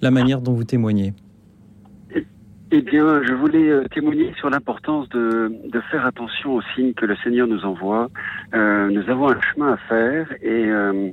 la 0.02 0.10
manière 0.10 0.40
dont 0.40 0.52
vous 0.52 0.64
témoignez? 0.64 1.14
Eh 2.70 2.82
bien, 2.82 3.22
je 3.22 3.32
voulais 3.32 3.70
euh, 3.70 3.84
témoigner 3.94 4.34
sur 4.36 4.50
l'importance 4.50 5.08
de, 5.08 5.50
de 5.72 5.80
faire 5.90 6.04
attention 6.04 6.56
aux 6.56 6.62
signes 6.74 6.92
que 6.92 7.06
le 7.06 7.16
Seigneur 7.24 7.46
nous 7.46 7.64
envoie. 7.64 8.10
Euh, 8.52 8.90
nous 8.90 9.08
avons 9.08 9.30
un 9.30 9.40
chemin 9.40 9.72
à 9.72 9.76
faire 9.88 10.30
et, 10.42 10.66
euh, 10.66 11.08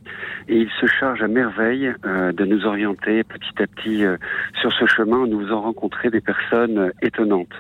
et 0.50 0.58
il 0.58 0.70
se 0.82 0.86
charge 0.86 1.24
à 1.24 1.30
merveille 1.30 1.94
euh, 2.06 2.34
de 2.34 2.44
nous 2.44 2.66
orienter 2.66 3.24
petit 3.24 3.64
à 3.64 3.68
petit 3.68 4.04
euh, 4.04 4.18
sur 4.60 4.74
ce 4.74 4.86
chemin 4.86 5.20
en 5.20 5.28
nous 5.28 5.46
faisant 5.46 5.62
rencontrer 5.62 6.10
des 6.10 6.20
personnes 6.20 6.92
étonnantes. 7.02 7.56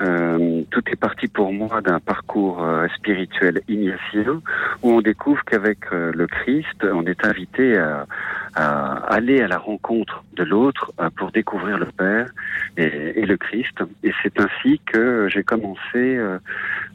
Euh, 0.00 0.62
tout 0.70 0.82
est 0.90 0.96
parti 0.96 1.28
pour 1.28 1.52
moi 1.52 1.82
d'un 1.82 2.00
parcours 2.00 2.66
spirituel 2.96 3.60
ignatien 3.68 4.40
où 4.82 4.90
on 4.90 5.02
découvre 5.02 5.44
qu'avec 5.44 5.90
le 5.90 6.26
Christ, 6.26 6.82
on 6.82 7.04
est 7.04 7.26
invité 7.26 7.76
à, 7.76 8.06
à 8.54 8.94
aller 9.12 9.42
à 9.42 9.48
la 9.48 9.58
rencontre 9.58 10.24
de 10.36 10.44
l'autre 10.44 10.92
pour 11.16 11.30
découvrir 11.30 11.78
le 11.78 11.86
Père 11.86 12.30
et, 12.76 13.20
et 13.20 13.26
le 13.26 13.33
Christ. 13.36 13.82
Et 14.02 14.12
c'est 14.22 14.38
ainsi 14.40 14.80
que 14.86 15.28
j'ai 15.28 15.42
commencé 15.42 15.78
euh, 15.96 16.38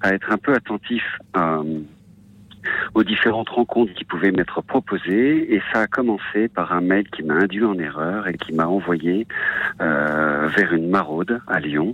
à 0.02 0.14
être 0.14 0.32
un 0.32 0.38
peu 0.38 0.54
attentif 0.54 1.04
à, 1.34 1.62
aux 2.94 3.04
différentes 3.04 3.50
rencontres 3.50 3.94
qui 3.94 4.06
pouvaient 4.06 4.32
m'être 4.32 4.62
proposées. 4.62 5.54
Et 5.54 5.62
ça 5.74 5.82
a 5.82 5.88
commencé 5.88 6.48
par 6.48 6.74
un 6.74 6.82
mail 6.82 7.08
qui 7.10 7.24
m'a 7.24 7.36
induit 7.36 7.66
en 7.66 7.78
erreur 7.78 8.28
et 8.28 8.34
qui 8.34 8.54
m'a 8.54 8.68
envoyé 8.68 9.28
euh, 9.82 10.48
vers 10.56 10.74
une 10.74 10.90
maraude 10.90 11.42
à 11.48 11.60
Lyon, 11.60 11.94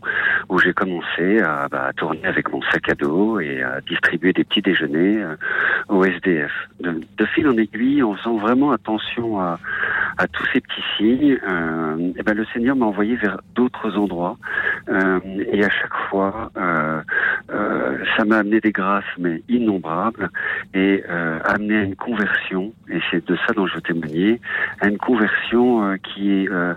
où 0.50 0.60
j'ai 0.60 0.74
commencé 0.74 1.40
à, 1.40 1.68
bah, 1.70 1.88
à 1.88 1.94
tourner 1.94 2.26
avec 2.26 2.52
mon 2.52 2.62
sac 2.64 2.90
à 2.90 2.96
dos 2.96 3.40
et 3.40 3.62
à 3.62 3.82
distribuer 3.82 4.34
des 4.34 4.44
petits 4.44 4.62
déjeuners 4.62 5.22
euh, 5.22 5.36
au 5.90 6.04
SDF. 6.04 6.52
De, 6.80 7.26
fil 7.34 7.48
en 7.48 7.58
aiguille, 7.58 8.04
en 8.04 8.16
faisant 8.16 8.38
vraiment 8.38 8.72
attention 8.72 9.40
à, 9.40 9.58
tous 10.32 10.46
ces 10.54 10.62
petits 10.62 10.84
signes, 10.98 11.38
euh, 11.48 12.14
et 12.16 12.24
ben 12.24 12.34
le 12.34 12.46
Seigneur 12.54 12.76
m'a 12.76 12.86
envoyé 12.86 13.16
vers 13.16 13.40
d'autres 13.56 13.98
endroits. 13.98 14.38
Euh, 14.90 15.20
et 15.52 15.64
à 15.64 15.70
chaque 15.70 15.96
fois, 16.10 16.52
ça 16.56 18.26
m'a 18.26 18.38
amené 18.38 18.60
des 18.62 18.72
grâces, 18.72 19.04
mais 19.18 19.42
innombrables, 19.50 20.30
et 20.74 21.04
euh, 21.10 21.40
amené 21.44 21.78
à 21.78 21.84
une 21.84 21.96
conversion, 21.96 22.74
et 22.90 23.00
c'est 23.12 23.26
de 23.26 23.36
ça 23.48 23.54
dont 23.54 23.68
je 23.68 23.76
veux 23.76 23.82
témoigner, 23.82 24.40
à 24.82 24.88
une 24.88 24.98
conversion 24.98 25.86
euh, 25.86 25.98
qui 25.98 26.48
euh, 26.50 26.74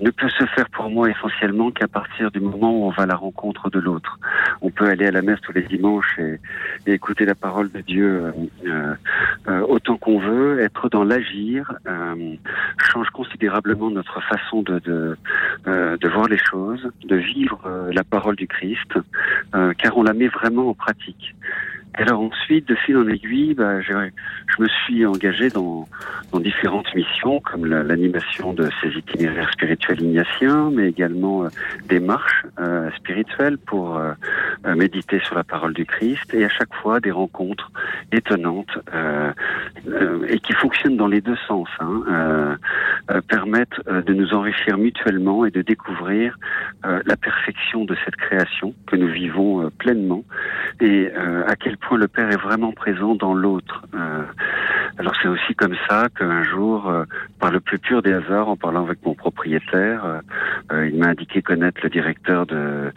ne 0.00 0.10
peut 0.10 0.28
se 0.28 0.44
faire 0.46 0.68
pour 0.70 0.90
moi 0.90 1.10
essentiellement 1.10 1.70
qu'à 1.70 1.88
partir 1.88 2.30
du 2.30 2.40
moment 2.40 2.72
où 2.72 2.84
on 2.86 2.90
va 2.90 3.04
à 3.04 3.06
la 3.06 3.16
rencontre 3.16 3.70
de 3.70 3.78
l'autre. 3.78 4.18
On 4.62 4.70
peut 4.70 4.88
aller 4.88 5.06
à 5.06 5.10
la 5.10 5.22
messe 5.22 5.40
tous 5.40 5.52
les 5.52 5.62
dimanches 5.62 6.18
et, 6.18 6.40
et 6.86 6.92
écouter 6.92 7.24
la 7.24 7.34
parole 7.34 7.70
de 7.70 7.80
Dieu 7.80 8.06
euh, 8.06 8.32
euh, 8.66 8.94
euh, 9.48 9.60
autant 9.68 9.96
qu'on 9.96 10.18
veut, 10.18 10.60
être 10.60 10.88
dans 10.88 11.04
l'agir 11.04 11.72
change 12.92 13.08
considérablement 13.10 13.90
notre 13.90 14.20
façon 14.22 14.62
de, 14.62 14.78
de, 14.80 15.16
de 15.64 16.08
voir 16.08 16.28
les 16.28 16.38
choses, 16.38 16.90
de 17.04 17.16
vivre 17.16 17.88
la 17.92 18.04
parole 18.04 18.36
du 18.36 18.46
Christ, 18.46 18.92
car 19.52 19.96
on 19.96 20.02
la 20.02 20.12
met 20.12 20.28
vraiment 20.28 20.70
en 20.70 20.74
pratique. 20.74 21.34
Alors 21.98 22.20
ensuite, 22.20 22.68
de 22.68 22.74
fil 22.74 22.96
en 22.98 23.08
aiguille, 23.08 23.54
bah, 23.54 23.80
je, 23.80 23.92
je 23.92 24.62
me 24.62 24.68
suis 24.68 25.06
engagé 25.06 25.48
dans, 25.48 25.88
dans 26.30 26.40
différentes 26.40 26.94
missions, 26.94 27.40
comme 27.40 27.64
la- 27.64 27.82
l'animation 27.82 28.52
de 28.52 28.68
ces 28.82 28.88
itinéraires 28.98 29.50
spirituels 29.52 30.02
ignatiens, 30.02 30.70
mais 30.74 30.88
également 30.90 31.44
euh, 31.44 31.48
des 31.88 31.98
marches 32.00 32.44
euh, 32.60 32.90
spirituelles 32.96 33.56
pour 33.56 33.96
euh, 33.96 34.12
euh, 34.66 34.74
méditer 34.74 35.20
sur 35.20 35.36
la 35.36 35.44
parole 35.44 35.72
du 35.72 35.86
Christ, 35.86 36.34
et 36.34 36.44
à 36.44 36.50
chaque 36.50 36.74
fois 36.74 37.00
des 37.00 37.10
rencontres 37.12 37.70
étonnantes 38.12 38.78
euh, 38.94 39.32
et 40.28 40.38
qui 40.40 40.52
fonctionnent 40.52 40.98
dans 40.98 41.08
les 41.08 41.22
deux 41.22 41.36
sens, 41.48 41.68
hein, 41.80 42.56
permettent 43.28 43.80
de 43.88 44.12
nous 44.12 44.34
enrichir 44.34 44.76
mutuellement 44.78 45.44
et 45.46 45.50
de 45.50 45.62
découvrir 45.62 46.36
la 46.84 47.16
perfection 47.16 47.84
de 47.84 47.96
cette 48.04 48.16
création 48.16 48.74
que 48.86 48.96
nous 48.96 49.08
vivons 49.08 49.70
pleinement. 49.78 50.24
Et 50.80 51.10
à 51.14 51.54
quel 51.56 51.76
point 51.76 51.85
le 51.94 52.08
Père 52.08 52.30
est 52.30 52.40
vraiment 52.40 52.72
présent 52.72 53.14
dans 53.14 53.34
l'autre. 53.34 53.82
Euh, 53.94 54.22
alors 54.98 55.12
c'est 55.20 55.28
aussi 55.28 55.54
comme 55.54 55.76
ça 55.88 56.08
qu'un 56.16 56.42
jour, 56.42 56.88
euh, 56.88 57.04
par 57.38 57.50
le 57.50 57.60
plus 57.60 57.78
pur 57.78 58.02
des 58.02 58.12
hasards, 58.12 58.48
en 58.48 58.56
parlant 58.56 58.84
avec 58.84 59.04
mon 59.04 59.14
propriétaire, 59.14 60.20
euh, 60.72 60.88
il 60.88 60.98
m'a 60.98 61.08
indiqué 61.08 61.42
connaître 61.42 61.80
le 61.82 61.90
directeur 61.90 62.46
de, 62.46 62.92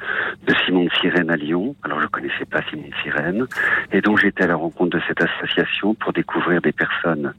de 0.47 0.53
Simon 0.65 0.85
de 0.85 0.89
Sirène 1.01 1.29
à 1.29 1.35
Lyon. 1.35 1.75
Alors 1.83 2.01
je 2.01 2.07
connaissais 2.07 2.45
pas 2.45 2.61
Simon 2.69 2.87
de 2.89 2.95
Sirène, 3.03 3.45
et 3.91 4.01
donc 4.01 4.19
j'étais 4.19 4.45
à 4.45 4.47
la 4.47 4.55
rencontre 4.55 4.97
de 4.97 5.01
cette 5.07 5.21
association 5.21 5.93
pour 5.93 6.13
découvrir 6.13 6.61
des 6.61 6.71
personnes 6.71 7.33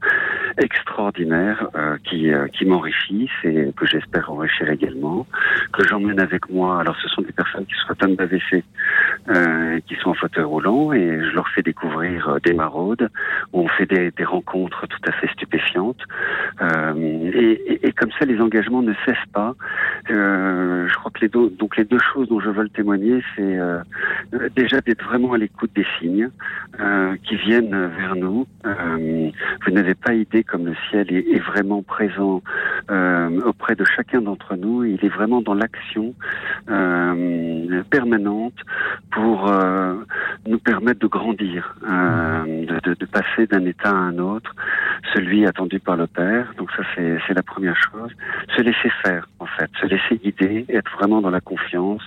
extraordinaires 0.57 1.67
qui, 2.03 2.31
qui 2.53 2.65
m'enrichissent 2.65 3.29
et 3.43 3.71
que 3.75 3.85
j'espère 3.85 4.31
enrichir 4.31 4.69
également, 4.69 5.25
que 5.73 5.87
j'emmène 5.87 6.19
avec 6.19 6.49
moi. 6.49 6.79
Alors 6.79 6.95
ce 7.01 7.07
sont 7.09 7.21
des 7.21 7.31
personnes 7.31 7.65
qui 7.65 7.73
sont 7.73 7.91
atteintes 7.91 8.15
d'AVC, 8.15 8.63
qui 9.87 9.95
sont 9.95 10.09
en 10.09 10.13
fauteuil 10.13 10.43
roulant, 10.43 10.93
et 10.93 11.23
je 11.23 11.33
leur 11.33 11.40
fais 11.49 11.61
découvrir 11.61 12.29
euh, 12.29 12.39
des 12.43 12.53
maraudes, 12.53 13.09
où 13.53 13.61
on 13.61 13.67
fait 13.67 13.85
des, 13.85 14.11
rencontres 14.23 14.87
tout 14.87 14.99
à 15.07 15.11
fait 15.13 15.27
stupéfiantes. 15.27 16.01
Euh, 16.61 17.31
et, 17.33 17.91
comme 17.93 18.11
ça, 18.17 18.25
les 18.25 18.39
engagements 18.39 18.81
ne 18.81 18.93
cessent 19.05 19.17
pas. 19.33 19.55
Euh, 20.09 20.87
je 20.87 20.93
crois 20.95 21.11
que 21.11 21.21
les 21.21 21.27
deux, 21.27 21.49
donc 21.49 21.77
les 21.77 21.85
deux 21.85 21.99
choses 21.99 22.29
dont 22.29 22.39
je 22.39 22.49
veux 22.49 22.63
le 22.63 22.69
témoigner, 22.69 23.21
c'est 23.35 23.57
déjà 24.55 24.81
d'être 24.81 25.03
vraiment 25.03 25.33
à 25.33 25.37
l'écoute 25.37 25.71
des 25.75 25.85
signes 25.99 26.29
qui 27.23 27.35
viennent 27.35 27.87
vers 27.87 28.15
nous. 28.15 28.47
Vous 28.63 29.71
n'avez 29.71 29.95
pas 29.95 30.13
idée 30.13 30.43
comme 30.43 30.65
le 30.65 30.75
ciel 30.89 31.11
est, 31.11 31.27
est 31.35 31.39
vraiment 31.39 31.81
présent 31.81 32.41
auprès 33.45 33.75
de 33.75 33.85
chacun 33.85 34.21
d'entre 34.21 34.55
nous. 34.55 34.83
Il 34.85 35.03
est 35.03 35.09
vraiment 35.09 35.41
dans 35.41 35.53
l'action 35.53 36.13
permanente 37.89 38.55
pour 39.11 39.51
nous 40.45 40.59
permettre 40.59 40.99
de 40.99 41.07
grandir, 41.07 41.30
euh, 41.39 42.65
de, 42.83 43.05
passer 43.05 43.47
d'un 43.47 43.65
état 43.65 43.89
à 43.89 43.93
un 43.93 44.17
autre, 44.17 44.53
celui 45.13 45.45
attendu 45.45 45.79
par 45.79 45.97
le 45.97 46.07
Père. 46.07 46.53
Donc 46.57 46.69
ça, 46.71 46.83
c'est 46.95 47.33
la 47.33 47.43
première 47.43 47.75
chose. 47.75 48.11
Se 48.55 48.61
laisser 48.61 48.91
faire, 49.03 49.27
en 49.39 49.45
fait, 49.45 49.69
se 49.79 49.85
laisser 49.85 50.17
guider, 50.17 50.65
être 50.69 50.91
vraiment 50.97 51.21
dans 51.21 51.29
la 51.29 51.41
confiance 51.41 52.01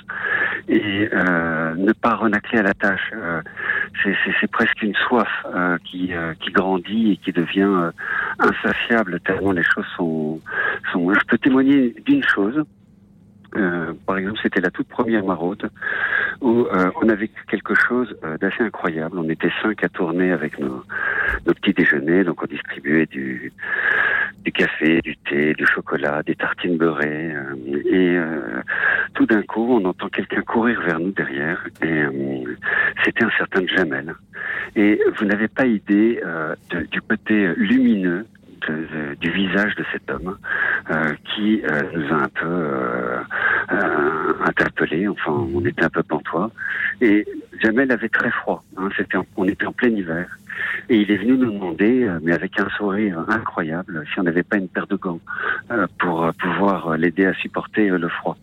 et 0.68 1.09
euh, 1.12 1.75
ne 1.75 1.93
pas 1.93 2.14
renacler 2.14 2.61
à 2.61 2.62
la 2.62 2.75
tâche. 2.75 3.11
Euh, 3.14 3.41
c'est- 4.03 4.14
presque 4.51 4.83
une 4.83 4.95
soif 4.95 5.29
qui, 5.85 6.12
grandit 6.53 7.12
et 7.12 7.16
qui 7.16 7.33
devient 7.33 7.91
insatiable 8.39 9.18
tellement 9.20 9.53
les 9.53 9.64
choses 9.64 9.87
sont... 9.97 10.41
Je 10.93 11.27
peux 11.27 11.39
témoigner 11.39 11.95
d'une 12.07 12.22
chose. 12.22 12.64
Euh, 13.57 13.93
par 14.07 14.19
exemple, 14.19 14.39
c'était 14.43 14.61
la 14.61 14.71
toute 14.71 14.89
première 14.89 15.25
maraude 15.25 15.71
où 16.41 16.67
euh, 16.67 16.91
on 17.01 17.09
a 17.09 17.15
vécu 17.15 17.41
quelque 17.49 17.75
chose 17.75 18.15
euh, 18.25 18.37
d'assez 18.39 18.63
incroyable. 18.65 19.19
On 19.19 19.29
était 19.29 19.51
cinq 19.63 19.85
à 19.85 19.89
tourner 19.89 20.33
avec 20.33 20.59
nos, 20.59 20.83
nos 21.47 21.55
petits 21.55 21.73
déjeuners, 21.73 22.25
donc 22.25 22.43
on 22.43 22.47
distribuait 22.47 23.07
du, 23.07 23.53
du 24.45 24.53
café, 24.53 25.01
du 25.03 25.17
thé, 25.19 25.55
du 25.55 25.67
chocolat, 25.67 26.23
des 26.25 26.35
tartines 26.35 26.77
beurrées. 26.77 27.33
euh, 27.35 27.45
et 27.87 28.19
tout 29.15 29.27
d'un 29.27 29.43
coup, 29.43 29.69
on 29.71 29.85
entend 29.85 30.09
quelqu'un 30.09 30.43
courir 30.43 30.81
vers 30.83 30.99
nous 30.99 31.13
derrière. 31.13 31.65
Et 31.83 32.03
c'était 33.05 33.25
un 33.25 33.31
certain 33.39 33.65
Jamel. 33.67 34.15
Et 34.75 35.01
vous 35.17 35.25
n'avez 35.25 35.47
pas 35.49 35.67
idée 35.67 36.21
de- 36.71 36.87
du 36.91 37.01
côté 37.01 37.53
lumineux 37.57 38.26
de- 38.68 39.14
du 39.21 39.31
visage 39.31 39.75
de 39.76 39.85
cet 39.93 40.11
homme 40.11 40.37
euh, 40.91 41.14
qui 41.35 41.63
euh, 41.64 41.83
nous 41.95 42.13
a 42.13 42.22
un 42.25 42.29
peu 42.29 42.47
euh, 42.47 43.18
euh, 43.72 44.33
interpellés. 44.45 45.09
Enfin, 45.09 45.33
on 45.55 45.64
était 45.64 45.85
un 45.85 45.91
peu 45.91 46.03
pantois. 46.03 46.51
Et 47.01 47.26
Jamel 47.63 47.91
avait 47.93 48.09
très 48.09 48.31
froid. 48.31 48.64
Hein, 48.76 48.89
c'était 48.97 49.17
en- 49.17 49.26
on 49.37 49.47
était 49.47 49.67
en 49.67 49.72
plein 49.72 49.89
hiver. 49.89 50.26
Et 50.89 50.99
il 51.01 51.11
est 51.11 51.17
venu 51.17 51.37
nous 51.37 51.51
demander, 51.53 52.05
euh, 52.05 52.21
mais 52.22 52.33
avec 52.33 52.61
un 52.61 52.68
sourire 52.76 53.25
incroyable, 53.29 54.05
si 54.13 54.21
on 54.21 54.22
n'avait 54.22 54.45
pas 54.45 54.57
une 54.57 54.68
paire 54.68 54.87
de 54.87 54.95
gants 54.95 55.18
euh, 55.72 55.87
pour 55.99 56.25
euh, 56.25 56.31
pouvoir 56.39 56.97
l'aider 56.97 57.26
à 57.26 57.35
supporter 57.35 57.89
le 57.89 58.09
froid. 58.09 58.37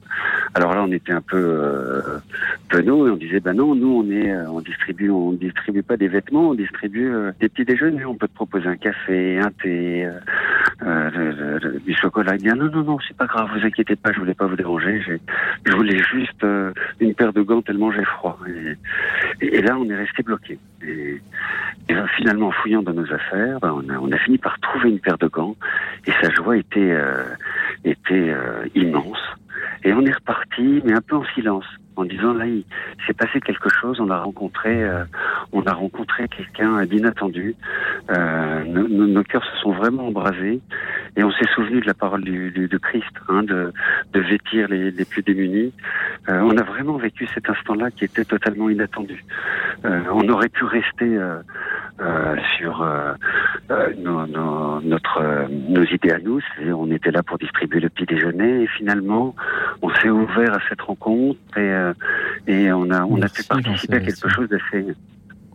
Alors 0.53 0.73
là, 0.75 0.83
on 0.83 0.91
était 0.91 1.13
un 1.13 1.21
peu 1.21 1.37
euh, 1.37 2.19
penauds 2.69 3.07
et 3.07 3.11
on 3.11 3.15
disait, 3.15 3.39
ben 3.39 3.53
non, 3.53 3.75
nous, 3.75 4.03
on 4.03 4.11
est, 4.11 4.35
on 4.47 4.59
distribue, 4.59 5.09
on 5.09 5.31
distribue 5.31 5.83
pas 5.83 5.95
des 5.95 6.09
vêtements, 6.09 6.49
on 6.49 6.53
distribue 6.53 7.13
des 7.39 7.47
petits 7.47 7.63
déjeuners. 7.63 8.03
On 8.05 8.15
peut 8.15 8.27
te 8.27 8.35
proposer 8.35 8.67
un 8.67 8.75
café, 8.75 9.39
un 9.39 9.51
thé, 9.63 10.09
euh, 10.83 11.79
du 11.85 11.93
chocolat. 11.95 12.35
Il 12.35 12.41
dit, 12.41 12.49
ah, 12.49 12.55
non, 12.55 12.69
non, 12.69 12.83
non, 12.83 12.97
c'est 13.07 13.15
pas 13.15 13.25
grave, 13.27 13.49
vous 13.57 13.65
inquiétez 13.65 13.95
pas, 13.95 14.11
je 14.11 14.19
voulais 14.19 14.33
pas 14.33 14.47
vous 14.47 14.57
déranger. 14.57 15.01
Je 15.65 15.71
voulais 15.75 15.97
juste 15.99 16.45
une 16.99 17.13
paire 17.13 17.31
de 17.31 17.41
gants 17.41 17.61
tellement 17.61 17.91
j'ai 17.93 18.03
froid. 18.03 18.37
Et- 19.41 19.61
là, 19.61 19.77
on 19.77 19.89
est 19.89 19.95
resté 19.95 20.23
bloqué. 20.23 20.59
Et, 20.85 21.21
finalement, 22.17 22.47
en 22.47 22.51
fouillant 22.51 22.81
dans 22.81 22.93
nos 22.93 23.11
affaires, 23.11 23.59
ben, 23.59 23.83
on, 24.01 24.11
a, 24.11 24.17
fini 24.19 24.37
par 24.37 24.59
trouver 24.59 24.89
une 24.89 24.99
paire 24.99 25.17
de 25.17 25.27
gants. 25.27 25.55
Et 26.07 26.11
sa 26.21 26.29
joie 26.31 26.57
était, 26.57 26.79
euh, 26.79 27.23
euh, 27.85 28.65
immense. 28.75 29.19
Et 29.83 29.93
on 29.93 30.05
est 30.05 30.13
reparti, 30.13 30.81
mais 30.85 30.93
un 30.93 31.01
peu 31.01 31.15
en 31.15 31.25
silence, 31.35 31.65
en 32.01 32.05
disant 32.05 32.33
là, 32.33 32.45
il 32.47 32.63
s'est 33.05 33.13
passé 33.13 33.39
quelque 33.39 33.69
chose. 33.69 33.99
On 33.99 34.09
a 34.09 34.19
rencontré, 34.19 34.83
euh, 34.83 35.03
on 35.51 35.63
a 35.63 35.73
rencontré 35.73 36.27
quelqu'un 36.27 36.83
d'inattendu. 36.85 37.55
Euh, 38.09 38.63
nos, 38.65 39.23
cœurs 39.23 39.45
se 39.45 39.61
sont 39.61 39.71
vraiment 39.71 40.07
embrasés, 40.07 40.59
et 41.15 41.23
on 41.23 41.31
s'est 41.31 41.47
souvenu 41.53 41.81
de 41.81 41.87
la 41.87 41.93
parole 41.93 42.23
du, 42.23 42.51
de 42.51 42.77
Christ, 42.77 43.11
hein, 43.29 43.43
de, 43.43 43.71
vêtir 44.13 44.67
les, 44.67 44.91
plus 45.05 45.21
démunis. 45.21 45.73
Euh, 46.29 46.39
on 46.41 46.57
a 46.57 46.63
vraiment 46.63 46.97
vécu 46.97 47.27
cet 47.33 47.49
instant-là 47.49 47.91
qui 47.91 48.05
était 48.05 48.25
totalement 48.25 48.69
inattendu. 48.69 49.23
Euh, 49.85 50.01
on 50.11 50.27
aurait 50.29 50.49
pu 50.49 50.63
rester 50.63 51.19
sur 52.57 52.85
nos, 53.99 54.25
nos, 54.25 54.81
notre, 54.81 55.47
nos 55.69 55.83
idées 55.83 56.11
à 56.11 56.19
nous. 56.19 56.39
On 56.59 56.89
était 56.91 57.11
là 57.11 57.21
pour 57.21 57.37
distribuer 57.37 57.79
le 57.79 57.89
petit 57.89 58.05
déjeuner 58.05 58.63
et 58.63 58.67
finalement, 58.67 59.35
on 59.81 59.89
s'est 59.95 60.09
ouvert 60.09 60.53
à 60.53 60.59
cette 60.69 60.81
rencontre 60.81 61.39
et, 61.57 61.90
et 62.47 62.71
on 62.71 62.89
a, 62.89 63.03
on 63.03 63.21
a 63.21 63.29
pu 63.29 63.43
participer 63.43 63.95
à 63.95 63.99
quelque 63.99 64.29
chose 64.29 64.49
d'assez. 64.49 64.85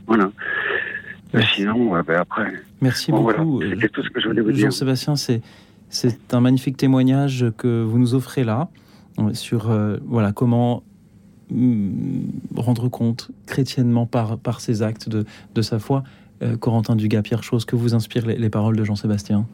Voilà. 0.07 0.31
Sinon, 1.55 2.01
ben 2.03 2.21
après. 2.21 2.53
Merci 2.81 3.11
beaucoup. 3.13 3.61
C'était 3.63 3.89
tout 3.89 4.03
ce 4.03 4.11
que 4.11 4.21
je 4.21 4.29
voulais 4.29 4.41
vous 4.41 4.53
dire. 4.53 4.67
Jean-Sébastien, 4.67 5.17
c'est 5.17 5.43
c'est 5.89 6.35
un 6.35 6.41
magnifique 6.41 6.77
témoignage 6.77 7.47
que 7.59 7.83
vous 7.83 7.99
nous 7.99 8.15
offrez 8.15 8.45
là 8.45 8.69
sur 9.33 9.71
voilà 10.05 10.33
comment 10.33 10.83
mm, 11.51 12.29
rendre 12.57 12.89
compte 12.89 13.31
chrétiennement 13.47 14.07
par, 14.07 14.39
par 14.39 14.61
ses 14.61 14.83
actes 14.83 15.09
de, 15.09 15.25
de 15.55 15.63
sa 15.63 15.79
foi. 15.79 16.03
Euh, 16.43 16.57
Corentin 16.57 16.97
Dugas, 16.97 17.23
Pierre 17.23 17.43
Chose, 17.43 17.65
que 17.65 17.77
vous 17.77 17.95
inspirent 17.95 18.27
les, 18.27 18.37
les 18.37 18.51
paroles 18.51 18.77
de 18.77 18.85
Jean-Sébastien 18.85 19.47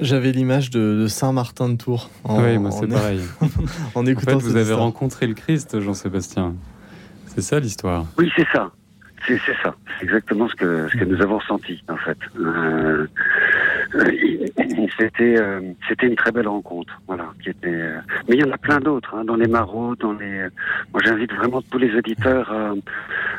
j'avais 0.00 0.32
l'image 0.32 0.70
de, 0.70 1.00
de, 1.02 1.06
Saint-Martin 1.06 1.68
de 1.68 1.76
Tours. 1.76 2.10
En, 2.24 2.42
oui, 2.42 2.58
moi 2.58 2.70
c'est 2.70 2.86
pareil. 2.86 3.20
en 3.94 4.06
écoutant 4.06 4.36
en 4.36 4.40
fait, 4.40 4.46
vous 4.46 4.56
avez 4.56 4.74
rencontré 4.74 5.26
le 5.26 5.34
Christ, 5.34 5.80
Jean-Sébastien. 5.80 6.54
C'est 7.26 7.42
ça 7.42 7.60
l'histoire. 7.60 8.06
Oui, 8.18 8.30
c'est 8.36 8.46
ça. 8.52 8.70
C'est 9.26 9.38
ça. 9.62 9.74
C'est 9.98 10.04
exactement 10.06 10.48
ce 10.48 10.54
que, 10.54 10.88
ce 10.90 10.96
que 10.96 11.04
nous 11.04 11.20
avons 11.20 11.38
ressenti, 11.38 11.82
en 11.88 11.96
fait. 11.96 12.18
Euh, 12.38 13.06
c'était 14.98 15.40
euh, 15.40 15.60
c'était 15.88 16.06
une 16.06 16.16
très 16.16 16.30
belle 16.30 16.48
rencontre, 16.48 17.00
voilà. 17.06 17.26
Qui 17.42 17.50
était, 17.50 17.68
euh, 17.68 17.98
mais 18.28 18.36
il 18.36 18.40
y 18.40 18.44
en 18.44 18.52
a 18.52 18.58
plein 18.58 18.78
d'autres 18.78 19.14
hein, 19.14 19.24
dans 19.24 19.36
les 19.36 19.48
marauds, 19.48 19.96
dans 19.96 20.12
les. 20.12 20.46
Moi, 20.92 21.02
j'invite 21.04 21.32
vraiment 21.32 21.60
tous 21.62 21.78
les 21.78 21.94
auditeurs 21.96 22.52
à, 22.52 22.74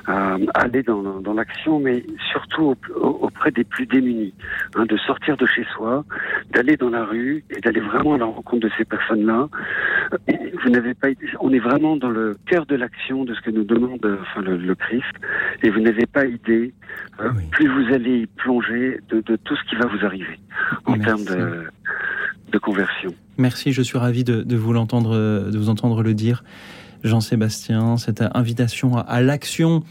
à 0.07 0.37
aller 0.55 0.83
dans, 0.83 1.21
dans 1.21 1.33
l'action, 1.33 1.79
mais 1.79 2.03
surtout 2.31 2.75
auprès 2.95 3.51
des 3.51 3.63
plus 3.63 3.85
démunis, 3.85 4.33
hein, 4.75 4.85
de 4.85 4.97
sortir 4.97 5.37
de 5.37 5.45
chez 5.45 5.65
soi, 5.75 6.03
d'aller 6.51 6.75
dans 6.75 6.89
la 6.89 7.05
rue 7.05 7.43
et 7.49 7.61
d'aller 7.61 7.79
vraiment 7.79 8.15
à 8.15 8.17
la 8.17 8.25
rencontre 8.25 8.67
de 8.67 8.71
ces 8.77 8.85
personnes-là. 8.85 9.47
Vous 10.63 10.69
n'avez 10.69 10.93
pas, 10.93 11.07
on 11.39 11.51
est 11.53 11.59
vraiment 11.59 11.95
dans 11.95 12.09
le 12.09 12.37
cœur 12.45 12.65
de 12.65 12.75
l'action 12.75 13.23
de 13.23 13.33
ce 13.33 13.41
que 13.41 13.51
nous 13.51 13.63
demande, 13.63 14.05
enfin 14.21 14.41
le, 14.41 14.57
le 14.57 14.75
Christ, 14.75 15.13
et 15.63 15.69
vous 15.69 15.79
n'avez 15.79 16.05
pas 16.05 16.25
idée. 16.25 16.73
Hein, 17.19 17.33
plus 17.51 17.67
vous 17.67 17.93
allez 17.93 18.21
y 18.21 18.27
plonger 18.27 18.99
de, 19.09 19.21
de 19.21 19.35
tout 19.37 19.55
ce 19.55 19.63
qui 19.69 19.75
va 19.75 19.85
vous 19.85 20.05
arriver 20.05 20.40
en 20.85 20.97
termes 20.97 21.25
de, 21.25 21.63
de, 22.51 22.57
conversion. 22.57 23.13
Merci, 23.37 23.71
je 23.71 23.81
suis 23.81 23.97
ravi 23.97 24.23
de, 24.23 24.41
de 24.41 24.55
vous 24.55 24.73
l'entendre, 24.73 25.15
de 25.15 25.57
vous 25.57 25.69
entendre 25.69 26.03
le 26.03 26.13
dire, 26.13 26.43
Jean-Sébastien. 27.03 27.97
Cette 27.97 28.23
invitation 28.33 28.97
à, 28.97 29.01
à 29.01 29.21
l'action 29.21 29.83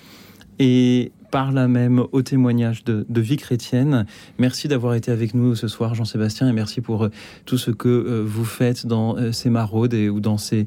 et 0.59 1.13
par 1.31 1.53
là 1.53 1.69
même 1.69 2.05
au 2.13 2.23
témoignage 2.23 2.85
de, 2.85 3.07
de 3.09 3.21
vie 3.21 3.37
chrétienne. 3.37 4.07
Merci 4.39 4.69
d'avoir 4.69 4.95
été 4.95 5.11
avec 5.11 5.35
nous 5.35 5.55
ce 5.55 5.69
soir, 5.69 5.95
Jean-Sébastien, 5.95 6.49
et 6.49 6.53
merci 6.53 6.81
pour 6.81 7.05
euh, 7.05 7.11
tout 7.47 7.59
ce 7.59 7.71
que 7.71 7.89
euh, 7.89 8.23
vous 8.27 8.45
faites 8.45 8.87
dans 8.87 9.17
euh, 9.17 9.33
ces 9.33 9.51
maraudes 9.51 9.95
et, 9.95 10.09
ou 10.09 10.21
dans 10.21 10.39
ces 10.39 10.67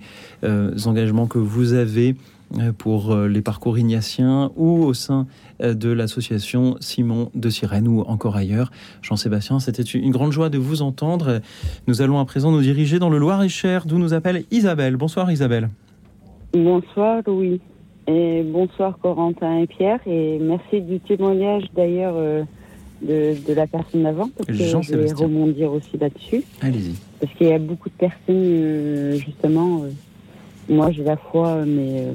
engagements 0.86 1.28
que 1.28 1.38
vous 1.38 1.74
avez 1.74 2.16
pour 2.78 3.16
les 3.16 3.42
parcours 3.42 3.78
ignatiens 3.78 4.52
ou 4.56 4.84
au 4.84 4.94
sein 4.94 5.28
de 5.60 5.90
l'association 5.90 6.76
Simon 6.80 7.30
de 7.36 7.50
Sirène 7.50 7.88
ou 7.88 8.02
encore 8.02 8.36
ailleurs. 8.36 8.72
Jean-Sébastien, 9.02 9.60
c'était 9.60 9.84
une 9.84 10.12
grande 10.12 10.32
joie 10.32 10.50
de 10.50 10.58
vous 10.58 10.82
entendre. 10.82 11.42
Nous 11.88 12.02
allons 12.02 12.20
à 12.20 12.26
présent 12.26 12.52
nous 12.52 12.62
diriger 12.62 13.00
dans 13.00 13.10
le 13.10 13.18
Loir-et-Cher, 13.18 13.86
d'où 13.86 13.98
nous 13.98 14.14
appelle 14.14 14.44
Isabelle. 14.52 14.98
Bonsoir 14.98 15.32
Isabelle. 15.32 15.70
Bonsoir 16.54 17.22
Louis. 17.26 17.60
Et 18.08 18.44
bonsoir 18.44 18.98
Corentin 19.02 19.60
et 19.60 19.68
Pierre. 19.68 20.00
Et 20.06 20.38
merci 20.40 20.82
du 20.82 21.00
témoignage 21.00 21.64
d'ailleurs 21.74 22.16
euh, 22.18 22.44
de, 23.02 23.36
de, 23.48 23.54
la 23.54 23.66
personne 23.66 24.04
d'avant. 24.04 24.30
Parce 24.36 24.48
que 24.48 24.54
je 24.54 24.96
vais 24.96 25.14
rebondir 25.14 25.72
aussi 25.72 25.98
là-dessus. 25.98 26.44
Allez-y. 26.62 26.96
Parce 27.20 27.34
qu'il 27.34 27.48
y 27.48 27.54
a 27.54 27.60
beaucoup 27.60 27.90
de 27.90 27.96
personnes, 27.96 28.14
euh, 28.30 29.16
justement, 29.16 29.84
euh, 29.84 29.90
moi 30.70 30.92
j'ai 30.92 31.04
la 31.04 31.18
foi, 31.18 31.64
mais 31.66 32.08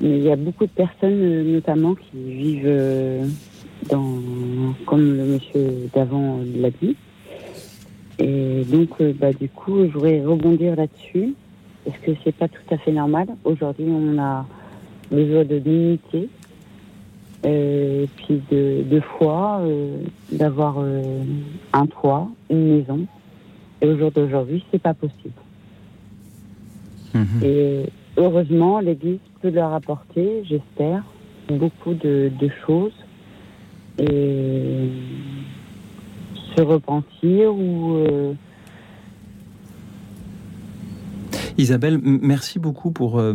mais 0.00 0.18
il 0.18 0.22
y 0.24 0.30
a 0.30 0.36
beaucoup 0.36 0.66
de 0.66 0.70
personnes, 0.70 1.20
euh, 1.20 1.54
notamment, 1.54 1.94
qui 1.94 2.16
vivent 2.16 2.62
euh, 2.66 3.26
dans, 3.90 4.04
comme 4.84 5.16
le 5.16 5.24
monsieur 5.24 5.88
d'avant 5.94 6.40
l'a 6.56 6.70
dit. 6.70 6.96
Et 8.18 8.62
donc, 8.70 8.90
euh, 9.00 9.12
bah, 9.18 9.32
du 9.32 9.48
coup, 9.48 9.84
je 9.86 9.92
voudrais 9.92 10.22
rebondir 10.24 10.76
là-dessus, 10.76 11.34
parce 11.84 11.98
que 11.98 12.12
c'est 12.24 12.34
pas 12.34 12.48
tout 12.48 12.74
à 12.74 12.78
fait 12.78 12.92
normal. 12.92 13.28
Aujourd'hui, 13.44 13.86
on 13.88 14.18
a 14.18 14.46
besoin 15.10 15.44
de 15.44 15.58
dignité, 15.58 16.28
puis 17.42 18.42
de, 18.50 18.82
de 18.82 19.00
foi, 19.18 19.60
euh, 19.62 19.98
d'avoir 20.32 20.76
euh, 20.78 21.22
un 21.72 21.86
toit, 21.86 22.28
une 22.50 22.78
maison. 22.78 23.06
Et 23.80 23.86
au 23.86 23.96
jour 23.98 24.10
d'aujourd'hui, 24.10 24.64
c'est 24.70 24.82
pas 24.82 24.94
possible. 24.94 25.34
Mmh. 27.14 27.24
Et 27.44 27.82
heureusement, 28.16 28.80
l'Église 28.80 29.18
peut 29.42 29.50
leur 29.50 29.72
apporter, 29.72 30.42
j'espère, 30.44 31.02
beaucoup 31.48 31.94
de, 31.94 32.30
choses 32.66 32.92
et 33.98 34.88
se 36.56 36.62
repentir 36.62 37.54
ou. 37.54 37.96
Euh... 37.96 38.32
Isabelle, 41.58 41.98
merci 42.02 42.58
beaucoup 42.58 42.90
pour. 42.90 43.18
Euh 43.18 43.34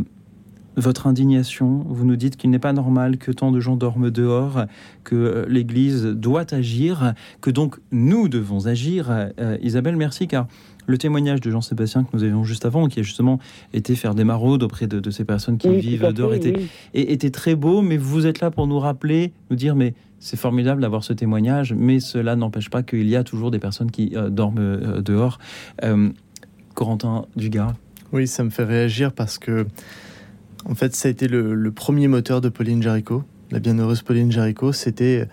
votre 0.77 1.07
indignation. 1.07 1.83
Vous 1.87 2.05
nous 2.05 2.15
dites 2.15 2.37
qu'il 2.37 2.49
n'est 2.49 2.59
pas 2.59 2.73
normal 2.73 3.17
que 3.17 3.31
tant 3.31 3.51
de 3.51 3.59
gens 3.59 3.75
dorment 3.75 4.09
dehors, 4.09 4.65
que 5.03 5.45
l'Église 5.47 6.05
doit 6.05 6.53
agir, 6.53 7.13
que 7.41 7.49
donc 7.49 7.77
nous 7.91 8.27
devons 8.27 8.67
agir. 8.67 9.07
Euh, 9.09 9.57
Isabelle, 9.61 9.95
merci, 9.95 10.27
car 10.27 10.47
le 10.87 10.97
témoignage 10.97 11.41
de 11.41 11.51
Jean-Sébastien 11.51 12.03
que 12.03 12.09
nous 12.13 12.23
avions 12.23 12.43
juste 12.43 12.65
avant, 12.65 12.87
qui 12.87 12.99
a 12.99 13.03
justement 13.03 13.39
été 13.73 13.95
faire 13.95 14.15
des 14.15 14.23
maraudes 14.23 14.63
auprès 14.63 14.87
de, 14.87 14.99
de 14.99 15.11
ces 15.11 15.25
personnes 15.25 15.57
qui 15.57 15.69
oui, 15.69 15.79
vivent 15.79 16.11
dehors, 16.13 16.33
était, 16.33 16.53
oui. 16.55 16.69
était 16.93 17.31
très 17.31 17.55
beau, 17.55 17.81
mais 17.81 17.97
vous 17.97 18.25
êtes 18.25 18.39
là 18.39 18.51
pour 18.51 18.67
nous 18.67 18.79
rappeler, 18.79 19.33
nous 19.49 19.55
dire, 19.55 19.75
mais 19.75 19.93
c'est 20.19 20.37
formidable 20.37 20.81
d'avoir 20.81 21.03
ce 21.03 21.13
témoignage, 21.13 21.73
mais 21.73 21.99
cela 21.99 22.35
n'empêche 22.35 22.69
pas 22.69 22.83
qu'il 22.83 23.07
y 23.09 23.15
a 23.15 23.23
toujours 23.23 23.51
des 23.51 23.59
personnes 23.59 23.91
qui 23.91 24.11
euh, 24.15 24.29
dorment 24.29 24.59
euh, 24.59 25.01
dehors. 25.01 25.39
Euh, 25.83 26.09
Corentin 26.75 27.25
Dugas. 27.35 27.73
Oui, 28.13 28.27
ça 28.27 28.43
me 28.43 28.49
fait 28.49 28.63
réagir 28.63 29.13
parce 29.13 29.37
que 29.37 29.65
en 30.65 30.75
fait, 30.75 30.95
ça 30.95 31.07
a 31.07 31.11
été 31.11 31.27
le, 31.27 31.55
le, 31.55 31.71
premier 31.71 32.07
moteur 32.07 32.39
de 32.39 32.49
Pauline 32.49 32.83
Jaricot. 32.83 33.23
La 33.49 33.59
bienheureuse 33.59 34.03
Pauline 34.03 34.31
Jaricot, 34.31 34.73
c'était 34.73 35.27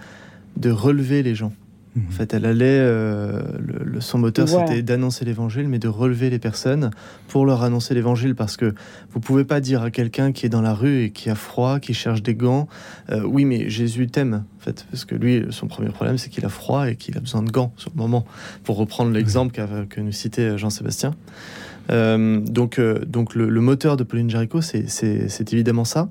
de 0.57 0.71
relever 0.71 1.23
les 1.23 1.35
gens. 1.35 1.53
Mmh. 1.97 2.01
En 2.09 2.11
fait, 2.13 2.35
elle 2.35 2.45
allait, 2.45 2.67
euh, 2.81 3.43
le, 3.59 3.85
le, 3.85 4.01
son 4.01 4.19
moteur, 4.19 4.53
ouais. 4.53 4.67
c'était 4.67 4.83
d'annoncer 4.83 5.25
l'évangile, 5.25 5.69
mais 5.69 5.79
de 5.79 5.89
relever 5.89 6.31
les 6.31 6.39
personnes 6.39 6.91
pour 7.29 7.47
leur 7.47 7.63
annoncer 7.63 7.95
l'évangile, 7.95 8.35
parce 8.35 8.57
que 8.57 8.75
vous 9.13 9.21
pouvez 9.21 9.45
pas 9.45 9.61
dire 9.61 9.83
à 9.83 9.91
quelqu'un 9.91 10.33
qui 10.33 10.47
est 10.47 10.49
dans 10.49 10.63
la 10.63 10.75
rue 10.75 11.05
et 11.05 11.11
qui 11.11 11.31
a 11.31 11.35
froid, 11.35 11.81
qui 11.81 11.95
cherche 11.95 12.23
des 12.23 12.35
gants, 12.35 12.69
euh, 13.11 13.23
oui, 13.25 13.45
mais 13.45 13.69
Jésus 13.69 14.07
t'aime, 14.09 14.45
en 14.59 14.65
fait, 14.65 14.87
parce 14.91 15.05
que 15.05 15.15
lui, 15.15 15.45
son 15.51 15.67
premier 15.67 15.91
problème, 15.91 16.19
c'est 16.19 16.31
qu'il 16.31 16.45
a 16.45 16.51
froid 16.51 16.89
et 16.89 16.97
qu'il 16.97 17.17
a 17.17 17.21
besoin 17.21 17.43
de 17.43 17.51
gants 17.51 17.73
sur 17.77 17.91
le 17.95 18.01
moment, 18.01 18.25
pour 18.65 18.77
reprendre 18.77 19.13
l'exemple 19.13 19.61
mmh. 19.61 19.87
que 19.89 20.01
nous 20.01 20.13
citait 20.13 20.59
Jean-Sébastien. 20.59 21.15
Euh, 21.91 22.41
donc, 22.41 22.79
euh, 22.79 23.05
donc 23.07 23.35
le, 23.35 23.49
le, 23.49 23.61
moteur 23.61 23.97
de 23.97 24.05
Pauline 24.05 24.29
Jaricot, 24.29 24.61
c'est 24.61 25.53
évidemment 25.53 25.85
ça. 25.85 26.09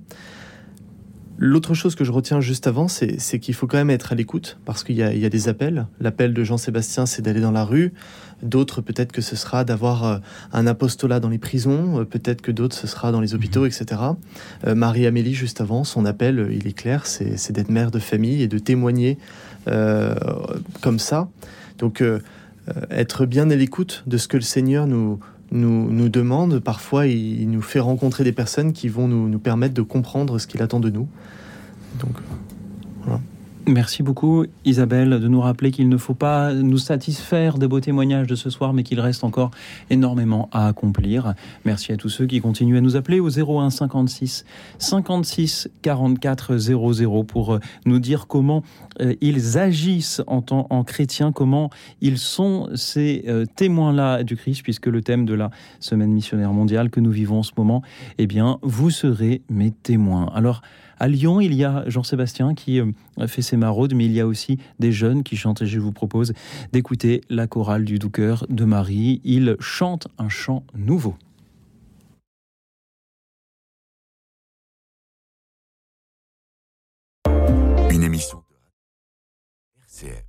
L'autre 1.40 1.74
chose 1.74 1.96
que 1.96 2.04
je 2.04 2.12
retiens 2.12 2.42
juste 2.42 2.68
avant, 2.68 2.88
c'est 2.88 3.40
qu'il 3.40 3.54
faut 3.54 3.68
quand 3.68 3.78
même 3.78 3.90
être 3.90 4.12
à 4.12 4.16
l'écoute, 4.16 4.58
parce 4.66 4.84
qu'il 4.84 4.96
y, 4.96 5.00
y, 5.00 5.26
a 5.26 5.30
des 5.30 5.50
appels. 5.50 5.88
L'appel 6.00 6.34
de 6.34 6.44
Jean-Sébastien, 6.44 7.06
c'est 7.06 7.22
d'aller 7.22 7.42
dans 7.42 7.52
la 7.52 7.64
rue. 7.64 7.94
D'autres, 8.42 8.82
peut-être 8.82 9.12
que 9.12 9.22
ce 9.22 9.36
sera 9.36 9.64
d'avoir 9.64 10.04
euh, 10.04 10.18
un 10.52 10.68
apostolat 10.68 11.20
dans 11.20 11.30
les 11.30 11.38
prisons. 11.38 12.06
Peut-être 12.06 12.42
que 12.42 12.52
d'autres, 12.52 12.76
ce 12.76 12.88
sera 12.88 13.12
dans 13.12 13.22
les 13.22 13.36
hôpitaux, 13.36 13.64
mmh. 13.64 13.68
etc. 13.68 14.02
Euh, 14.66 14.76
Marie-Amélie, 14.76 15.34
juste 15.34 15.62
avant, 15.62 15.84
son 15.84 16.06
appel, 16.06 16.50
il 16.52 16.68
est 16.68 16.78
clair, 16.78 17.06
c'est 17.06 17.52
d'être 17.52 17.70
mère 17.70 17.92
de 17.92 18.00
famille 18.00 18.42
et 18.42 18.48
de 18.48 18.58
témoigner 18.58 19.18
euh, 19.68 20.16
comme 20.82 21.00
ça. 21.00 21.30
Donc, 21.78 22.02
euh, 22.02 22.20
être 22.90 23.26
bien 23.26 23.50
à 23.50 23.56
l'écoute 23.56 24.04
de 24.08 24.18
ce 24.18 24.28
que 24.28 24.38
le 24.38 24.44
Seigneur 24.44 24.88
nous, 24.88 25.20
nous, 25.52 25.92
nous 25.92 26.10
demande. 26.10 26.60
Parfois, 26.60 27.08
il, 27.08 27.50
nous 27.50 27.62
fait 27.62 27.80
rencontrer 27.80 28.24
des 28.24 28.32
personnes 28.32 28.74
qui 28.74 28.90
vont 28.90 29.08
nous, 29.08 29.30
nous 29.30 29.40
permettre 29.40 29.74
de 29.74 29.82
comprendre 29.82 30.40
ce 30.40 30.48
qu'il 30.48 30.62
attend 30.62 30.80
de 30.80 30.90
nous. 30.90 31.08
Donc. 32.00 32.18
Merci 33.68 34.02
beaucoup 34.02 34.46
Isabelle 34.64 35.10
de 35.10 35.28
nous 35.28 35.42
rappeler 35.42 35.72
qu'il 35.72 35.90
ne 35.90 35.98
faut 35.98 36.14
pas 36.14 36.54
nous 36.54 36.78
satisfaire 36.78 37.58
des 37.58 37.68
beaux 37.68 37.82
témoignages 37.82 38.26
de 38.26 38.36
ce 38.36 38.50
soir 38.50 38.72
mais 38.72 38.84
qu'il 38.84 39.02
reste 39.02 39.26
encore 39.26 39.52
énormément 39.90 40.48
à 40.54 40.68
accomplir. 40.68 41.34
Merci 41.66 41.92
à 41.92 41.98
tous 41.98 42.08
ceux 42.08 42.26
qui 42.28 42.40
continuent 42.40 42.78
à 42.78 42.82
nous 42.82 42.96
appeler 42.96 43.20
au 43.20 43.28
01 43.28 43.70
56 43.70 44.46
56 44.78 45.70
44 45.82 46.58
00 46.58 47.24
pour 47.26 47.56
euh, 47.56 47.60
nous 47.86 48.00
dire 48.00 48.28
comment 48.28 48.64
euh, 49.02 49.16
ils 49.20 49.58
agissent 49.58 50.22
en 50.28 50.42
tant 50.42 50.68
en 50.70 50.86
chrétiens, 50.86 51.34
comment 51.34 51.70
ils 52.00 52.20
sont 52.20 52.70
ces 52.74 53.26
euh, 53.28 53.44
témoins-là 53.58 54.24
du 54.24 54.38
Christ 54.38 54.64
puisque 54.64 54.88
le 54.88 55.02
thème 55.02 55.26
de 55.26 55.34
la 55.34 55.52
semaine 55.82 56.14
missionnaire 56.14 56.54
mondiale 56.54 56.90
que 56.90 57.02
nous 57.02 57.12
vivons 57.12 57.40
en 57.40 57.44
ce 57.44 57.52
moment, 57.58 57.82
eh 58.18 58.28
bien 58.28 58.60
vous 58.62 58.92
serez 58.92 59.42
mes 59.50 59.72
témoins. 59.72 60.32
Alors 60.34 60.62
À 61.00 61.08
Lyon, 61.08 61.40
il 61.40 61.54
y 61.54 61.64
a 61.64 61.84
Jean-Sébastien 61.88 62.56
qui 62.56 62.80
euh, 62.80 62.92
fait 63.28 63.44
ses 63.44 63.58
maraudes, 63.58 63.94
mais 63.94 64.06
il 64.06 64.14
y 64.14 64.20
a 64.20 64.28
aussi 64.28 64.58
des 64.80 64.92
jeunes 64.92 65.24
qui 65.24 65.38
chantent. 65.38 65.62
Et 65.62 65.68
je 65.68 65.80
vous 65.80 65.92
propose 65.92 66.34
d'écouter 66.72 67.22
la 67.30 67.48
chorale 67.48 67.86
du 67.86 68.00
doux 68.00 68.10
cœur 68.10 68.46
de 68.50 68.66
Marie. 68.66 69.22
Il 69.24 69.56
chante 69.60 70.08
un 70.18 70.30
chant 70.30 70.64
nouveau. 70.76 71.16
Une 77.90 78.04
émission 78.04 78.44
de 79.76 79.84
RCF. 79.84 80.27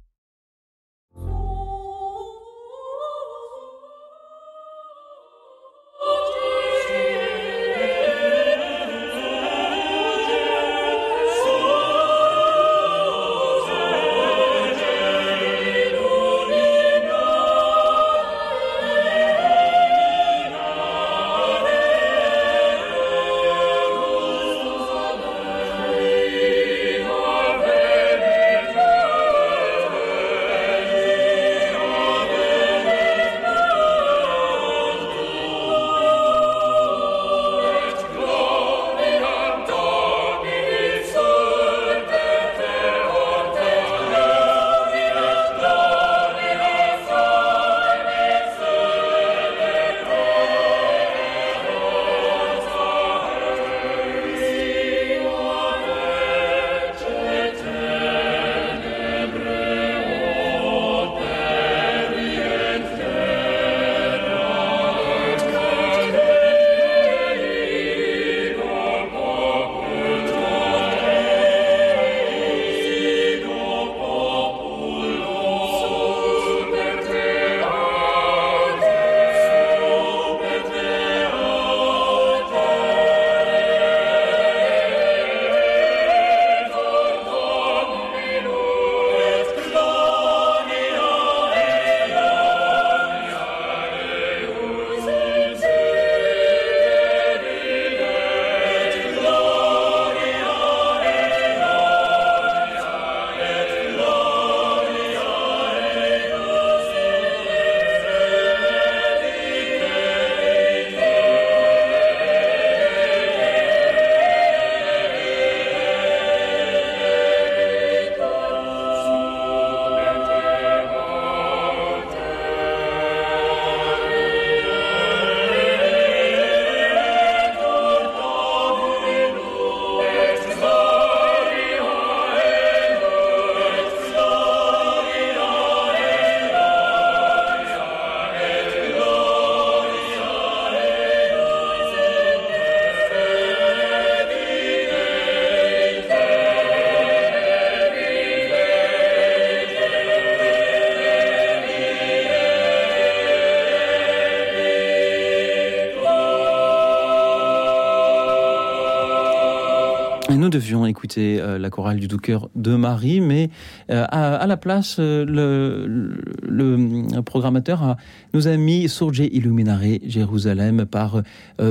Euh, 161.19 161.59
la 161.59 161.71
chorale 161.71 161.99
du 161.99 162.09
doux 162.09 162.19
cœur 162.19 162.51
de 162.55 162.75
Marie, 162.77 163.21
mais 163.21 163.51
euh, 163.91 164.05
à, 164.09 164.47
la 164.47 164.57
place, 164.57 164.97
euh, 164.99 165.25
le, 165.27 167.21
programmateur 167.23 167.83
a, 167.83 167.97
nous 168.35 168.49
a 168.49 168.57
mis 168.57 168.89
Surge 168.89 169.21
Illuminare 169.21 169.99
Jérusalem 170.05 170.87
par 170.87 171.23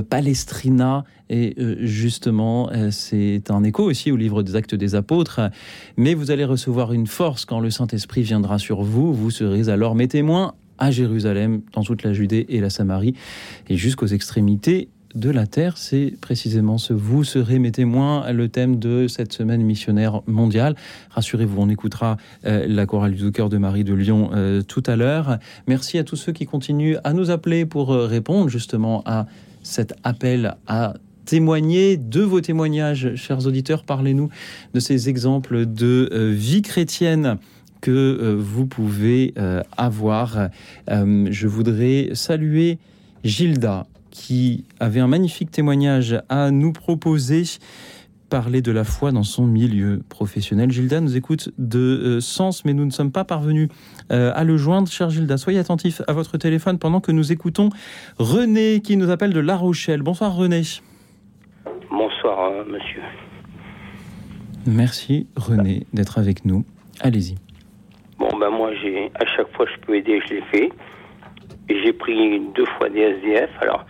Palestrina. 0.10 1.04
Et 1.30 1.56
justement, 1.82 2.70
c'est 2.92 3.52
un 3.52 3.64
écho 3.64 3.84
aussi 3.84 4.12
au 4.12 4.16
livre 4.16 4.44
des 4.44 4.56
Actes 4.56 4.76
des 4.76 4.96
Apôtres. 4.96 5.42
Mais 5.98 6.14
vous 6.14 6.32
allez 6.32 6.46
recevoir 6.46 6.94
une 6.94 7.08
force 7.08 7.44
quand 7.44 7.60
le 7.60 7.70
Saint-Esprit 7.70 8.22
viendra 8.22 8.60
sur 8.60 8.82
vous. 8.82 9.14
Vous 9.14 9.30
serez 9.30 9.70
alors 9.70 9.96
mes 9.96 10.08
témoins 10.08 10.54
à 10.78 10.92
Jérusalem, 10.92 11.62
dans 11.74 11.84
toute 11.84 12.04
la 12.04 12.14
Judée 12.14 12.46
et 12.50 12.62
la 12.62 12.70
Samarie, 12.70 13.16
et 13.68 13.76
jusqu'aux 13.76 14.08
extrémités 14.08 14.90
de 15.18 15.32
la 15.32 15.48
Terre, 15.48 15.78
c'est 15.78 16.14
précisément 16.22 16.78
ce 16.78 16.94
Vous 16.94 17.24
serez 17.24 17.58
mes 17.58 17.72
témoins, 17.72 18.32
le 18.32 18.50
thème 18.50 18.78
de 18.78 19.08
cette 19.08 19.34
semaine 19.34 19.64
missionnaire 19.64 20.22
mondiale. 20.28 20.76
Rassurez-vous, 21.10 21.60
on 21.60 21.70
écoutera 21.70 22.18
euh, 22.46 22.66
la 22.68 22.86
chorale 22.86 23.16
du 23.16 23.32
cœur 23.32 23.50
de 23.50 23.58
Marie 23.58 23.84
de 23.84 23.96
Lyon 23.96 24.30
euh, 24.34 24.62
tout 24.62 24.84
à 24.86 24.96
l'heure. 24.96 25.40
Merci 25.68 25.98
à 25.98 26.04
tous 26.04 26.18
ceux 26.18 26.34
qui 26.34 26.46
continuent 26.46 26.98
à 27.04 27.14
nous 27.14 27.32
appeler 27.32 27.66
pour 27.66 27.92
euh, 27.92 28.06
répondre 28.06 28.50
justement 28.50 29.02
à 29.06 29.26
cet 29.64 29.96
appel 30.04 30.56
à 30.68 30.94
témoigner 31.26 31.98
de 31.98 32.22
vos 32.22 32.40
témoignages, 32.40 33.16
chers 33.16 33.48
auditeurs. 33.48 33.84
Parlez-nous 33.84 34.30
de 34.76 34.80
ces 34.80 35.10
exemples 35.10 35.66
de 35.66 36.10
vie 36.32 36.62
chrétienne 36.62 37.38
que 37.82 38.36
vous 38.40 38.66
pouvez 38.66 39.34
avoir. 39.76 40.50
je 40.88 41.48
voudrais 41.48 42.12
saluer 42.14 42.78
Gilda 43.26 43.86
qui 44.18 44.66
avait 44.80 45.00
un 45.00 45.08
magnifique 45.08 45.52
témoignage 45.52 46.20
à 46.28 46.50
nous 46.50 46.74
proposer, 46.74 47.44
parler 48.30 48.62
de 48.62 48.72
la 48.72 48.84
foi 48.84 49.12
dans 49.12 49.24
son 49.24 49.46
milieu 49.46 50.02
professionnel. 50.10 50.72
Gilda 50.72 51.00
nous 51.00 51.16
écoute 51.16 51.50
de 51.60 51.80
euh, 51.80 52.20
Sens, 52.20 52.66
mais 52.66 52.74
nous 52.74 52.86
ne 52.86 52.90
sommes 52.90 53.12
pas 53.12 53.24
parvenus 53.24 53.70
euh, 54.12 54.32
à 54.36 54.44
le 54.44 54.58
joindre. 54.58 54.88
Cher 54.90 55.10
Gilda, 55.12 55.38
soyez 55.38 55.60
attentif 55.60 56.02
à 56.08 56.14
votre 56.14 56.38
téléphone 56.38 56.80
pendant 56.80 57.00
que 57.00 57.12
nous 57.12 57.32
écoutons 57.32 57.70
René 58.18 58.82
qui 58.82 58.98
nous 58.98 59.12
appelle 59.12 59.34
de 59.34 59.40
La 59.40 59.56
Rochelle. 59.56 60.02
Bonsoir 60.02 60.36
René. 60.36 60.64
Bonsoir 61.90 62.52
euh, 62.52 62.66
monsieur. 62.66 63.04
Merci 64.66 65.28
René 65.36 65.86
d'être 65.94 66.18
avec 66.18 66.44
nous. 66.44 66.66
Allez-y. 67.02 67.36
Bon 68.18 68.36
ben 68.40 68.50
moi 68.50 68.72
j'ai 68.82 69.12
à 69.14 69.26
chaque 69.28 69.56
fois 69.56 69.68
je 69.74 69.86
peux 69.86 69.96
aider, 69.96 70.20
je 70.28 70.34
l'ai 70.34 70.42
fait. 70.52 70.70
J'ai 71.70 71.94
pris 71.94 72.42
deux 72.56 72.66
fois 72.78 72.90
des 72.90 73.02
SDF. 73.02 73.52
Alors 73.62 73.86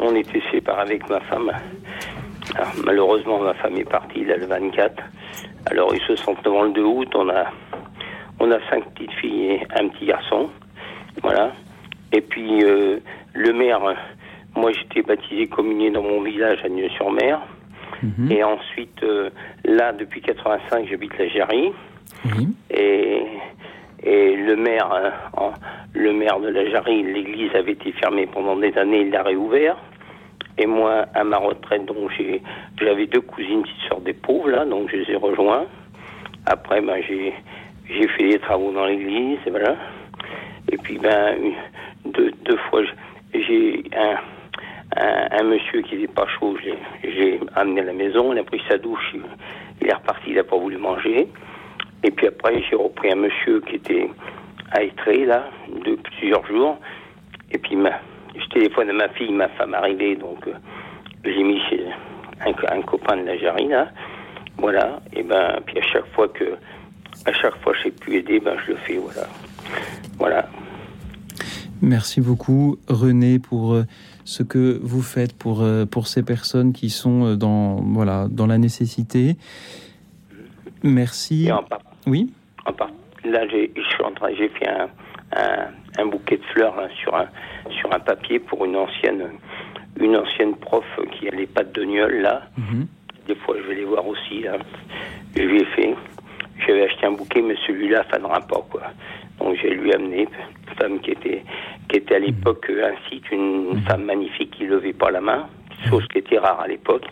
on 0.00 0.14
était 0.14 0.42
séparés 0.50 0.82
avec 0.82 1.08
ma 1.08 1.20
femme. 1.20 1.52
Alors, 2.54 2.72
malheureusement, 2.84 3.38
ma 3.40 3.54
femme 3.54 3.76
est 3.76 3.88
partie 3.88 4.24
là, 4.24 4.36
le 4.36 4.46
24. 4.46 5.02
Alors, 5.70 5.94
ils 5.94 6.00
se 6.02 6.16
sentent 6.16 6.42
devant 6.44 6.62
le 6.62 6.72
2 6.72 6.82
août. 6.82 7.08
On 7.14 7.28
a, 7.28 7.46
on 8.40 8.50
a 8.50 8.58
cinq 8.70 8.84
petites 8.94 9.12
filles 9.12 9.52
et 9.52 9.62
un 9.74 9.88
petit 9.88 10.06
garçon. 10.06 10.48
Voilà. 11.22 11.52
Et 12.12 12.20
puis, 12.20 12.64
euh, 12.64 12.98
le 13.34 13.52
maire, 13.52 13.80
moi, 14.56 14.72
j'étais 14.72 15.02
baptisé 15.02 15.46
communié 15.46 15.90
dans 15.90 16.02
mon 16.02 16.22
village 16.22 16.58
à 16.64 16.68
Nieux-sur-Mer. 16.68 17.40
Mmh. 18.02 18.32
Et 18.32 18.44
ensuite, 18.44 19.02
euh, 19.02 19.30
là, 19.64 19.92
depuis 19.92 20.20
85, 20.22 20.86
j'habite 20.88 21.12
la. 21.18 21.72
Mmh. 22.24 22.44
Et, 22.70 23.22
et 24.02 24.36
le 24.36 24.56
maire, 24.56 24.90
hein, 25.36 25.50
le 25.94 26.12
maire 26.12 26.38
de 26.40 26.48
la 26.48 26.70
Jarry, 26.70 27.02
l'église 27.02 27.54
avait 27.54 27.72
été 27.72 27.92
fermée 27.92 28.26
pendant 28.26 28.56
des 28.56 28.76
années, 28.78 29.02
il 29.02 29.10
l'a 29.10 29.22
réouvert. 29.22 29.76
Et 30.58 30.66
moi, 30.66 31.06
à 31.14 31.22
ma 31.22 31.38
retraite, 31.38 31.86
donc 31.86 32.10
j'avais 32.80 33.06
deux 33.06 33.20
cousines 33.20 33.62
qui 33.62 33.88
sortent 33.88 34.02
des 34.02 34.12
pauvres 34.12 34.50
là, 34.50 34.64
donc 34.64 34.90
je 34.90 34.96
les 34.96 35.12
ai 35.12 35.16
rejoints. 35.16 35.66
Après, 36.46 36.80
ben 36.80 37.00
j'ai, 37.06 37.32
fait 38.08 38.28
des 38.28 38.38
travaux 38.38 38.72
dans 38.72 38.86
l'église, 38.86 39.38
et 39.46 39.50
voilà. 39.50 39.76
Et 40.70 40.76
puis 40.76 40.98
ben 40.98 41.36
deux, 42.06 42.32
deux 42.44 42.56
fois, 42.68 42.82
j'ai 43.32 43.84
un, 43.96 44.16
un, 45.30 45.42
monsieur 45.44 45.82
qui 45.82 45.96
n'était 45.96 46.12
pas 46.12 46.26
chaud, 46.26 46.56
j'ai 47.04 47.40
amené 47.54 47.82
à 47.82 47.84
la 47.84 47.92
maison, 47.92 48.32
il 48.32 48.38
a 48.38 48.44
pris 48.44 48.60
sa 48.68 48.78
douche, 48.78 49.14
il, 49.80 49.86
est 49.86 49.92
reparti, 49.92 50.30
il 50.30 50.36
n'a 50.36 50.44
pas 50.44 50.56
voulu 50.56 50.76
manger. 50.76 51.28
Et 52.02 52.10
puis 52.10 52.26
après, 52.26 52.62
j'ai 52.68 52.76
repris 52.76 53.12
un 53.12 53.16
monsieur 53.16 53.60
qui 53.60 53.76
était 53.76 54.08
à 54.72 54.82
Étré, 54.82 55.24
là, 55.24 55.44
de 55.84 55.94
plusieurs 55.96 56.46
jours. 56.46 56.78
Et 57.50 57.58
puis, 57.58 57.76
ma, 57.76 58.00
je 58.38 58.46
téléphone 58.48 58.90
à 58.90 58.92
ma 58.92 59.08
fille, 59.10 59.32
ma 59.32 59.48
femme 59.50 59.74
arrivée, 59.74 60.16
donc 60.16 60.46
euh, 60.46 60.52
j'ai 61.24 61.42
mis 61.42 61.60
chez 61.68 61.84
un, 62.40 62.52
co- 62.52 62.66
un 62.70 62.82
copain 62.82 63.16
de 63.16 63.22
la 63.26 63.36
Jarry, 63.38 63.68
là. 63.68 63.90
Voilà. 64.58 65.00
Et 65.14 65.22
ben, 65.22 65.58
puis 65.66 65.78
à 65.78 65.82
chaque 65.82 66.06
fois 66.14 66.28
que, 66.28 66.44
à 67.26 67.32
chaque 67.32 67.56
fois 67.62 67.72
que 67.72 67.78
j'ai 67.84 67.90
pu 67.90 68.16
aider, 68.16 68.40
ben, 68.40 68.56
je 68.66 68.72
le 68.72 68.76
fais, 68.78 68.96
voilà. 68.96 69.26
Voilà. 70.18 70.48
Merci 71.80 72.20
beaucoup 72.20 72.76
René 72.88 73.38
pour 73.38 73.74
euh, 73.74 73.84
ce 74.24 74.42
que 74.42 74.80
vous 74.82 75.02
faites 75.02 75.32
pour, 75.36 75.62
euh, 75.62 75.84
pour 75.86 76.08
ces 76.08 76.24
personnes 76.24 76.72
qui 76.72 76.90
sont 76.90 77.36
dans, 77.36 77.76
voilà, 77.76 78.26
dans 78.30 78.46
la 78.46 78.58
nécessité. 78.58 79.36
Merci. 80.82 81.46
Et 81.46 81.52
en 81.52 81.62
part- 81.62 81.80
Oui 82.06 82.32
en 82.66 82.72
part- 82.72 82.90
là, 83.24 83.46
j'ai, 83.48 83.70
je 83.76 83.82
suis 83.82 84.02
en 84.04 84.12
train, 84.12 84.28
j'ai 84.36 84.48
fait 84.48 84.68
un, 84.68 84.88
un, 85.36 85.68
un 85.98 86.06
bouquet 86.06 86.36
de 86.38 86.44
fleurs 86.54 86.76
là, 86.76 86.88
sur 87.02 87.14
un, 87.14 87.26
sur 87.80 87.92
un 87.92 87.98
papier 88.00 88.38
pour 88.38 88.64
une 88.64 88.76
ancienne, 88.76 89.24
une 90.00 90.16
ancienne 90.16 90.54
prof 90.56 90.84
qui 91.12 91.28
a 91.28 91.32
les 91.32 91.46
pattes 91.46 91.74
de 91.74 91.84
gnôle 91.84 92.20
là. 92.22 92.42
Des 93.26 93.34
fois, 93.34 93.56
je 93.62 93.68
vais 93.68 93.74
les 93.74 93.84
voir 93.84 94.06
aussi. 94.06 94.40
Là. 94.42 94.56
Je 95.36 95.42
lui 95.42 95.60
ai 95.60 95.64
fait. 95.76 95.94
J'avais 96.66 96.84
acheté 96.84 97.06
un 97.06 97.12
bouquet, 97.12 97.42
mais 97.42 97.54
celui-là, 97.66 98.04
ça 98.10 98.18
n'ira 98.18 98.40
pas, 98.40 98.64
quoi. 98.70 98.82
Donc, 99.38 99.56
j'ai 99.60 99.70
lui 99.70 99.92
amené 99.92 100.22
une 100.22 100.74
femme 100.76 100.98
qui 101.00 101.10
était, 101.10 101.44
qui 101.88 101.98
était 101.98 102.14
à 102.14 102.18
l'époque 102.20 102.66
euh, 102.70 102.90
ainsi 102.92 103.20
qu'une 103.20 103.80
femme 103.86 104.04
magnifique 104.04 104.50
qui 104.52 104.66
levait 104.66 104.92
pas 104.94 105.10
la 105.10 105.20
main, 105.20 105.46
chose 105.90 106.06
qui 106.10 106.18
était 106.18 106.38
rare 106.38 106.60
à 106.60 106.66
l'époque. 106.68 107.04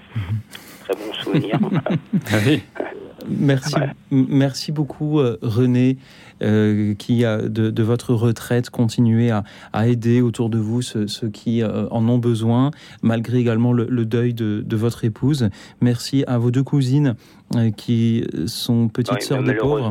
Très 0.84 0.94
bon 0.94 1.12
souvenir. 1.12 1.58
Merci, 3.28 3.74
m- 4.12 4.26
merci 4.28 4.72
beaucoup 4.72 5.18
euh, 5.20 5.36
René, 5.42 5.96
euh, 6.42 6.94
qui 6.94 7.22
de, 7.22 7.70
de 7.70 7.82
votre 7.82 8.14
retraite 8.14 8.70
continué 8.70 9.30
à, 9.30 9.44
à 9.72 9.86
aider 9.86 10.20
autour 10.20 10.48
de 10.50 10.58
vous 10.58 10.82
ceux, 10.82 11.06
ceux 11.06 11.28
qui 11.28 11.62
euh, 11.62 11.88
en 11.90 12.08
ont 12.08 12.18
besoin, 12.18 12.70
malgré 13.02 13.38
également 13.38 13.72
le, 13.72 13.86
le 13.88 14.04
deuil 14.04 14.34
de, 14.34 14.62
de 14.64 14.76
votre 14.76 15.04
épouse. 15.04 15.48
Merci 15.80 16.24
à 16.26 16.38
vos 16.38 16.50
deux 16.50 16.62
cousines 16.62 17.14
euh, 17.54 17.70
qui 17.70 18.24
sont 18.46 18.88
petites 18.88 19.22
sœurs 19.22 19.42
des 19.42 19.54
pauvres. 19.54 19.90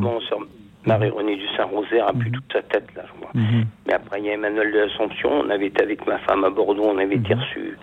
Marie-Renée 0.86 1.36
du 1.36 1.48
Saint-Rosaire 1.58 2.08
a 2.08 2.14
plus 2.14 2.30
toute 2.30 2.44
sa 2.54 2.62
tête, 2.62 2.86
là, 2.96 3.04
je 3.08 3.20
crois. 3.20 3.32
Mhm. 3.34 3.66
Mais 3.88 3.94
après, 3.94 4.20
il 4.20 4.26
y 4.28 4.30
a 4.30 4.34
Emmanuel 4.34 4.72
de 4.72 4.78
l'Assomption. 4.78 5.30
On 5.32 5.50
avait 5.50 5.68
été 5.68 5.82
avec 5.82 6.06
ma 6.06 6.20
femme 6.20 6.44
à 6.44 6.52
Bordeaux, 6.52 6.86
on 6.86 7.00
avait 7.00 7.16
été 7.16 7.34
reçus 7.34 7.76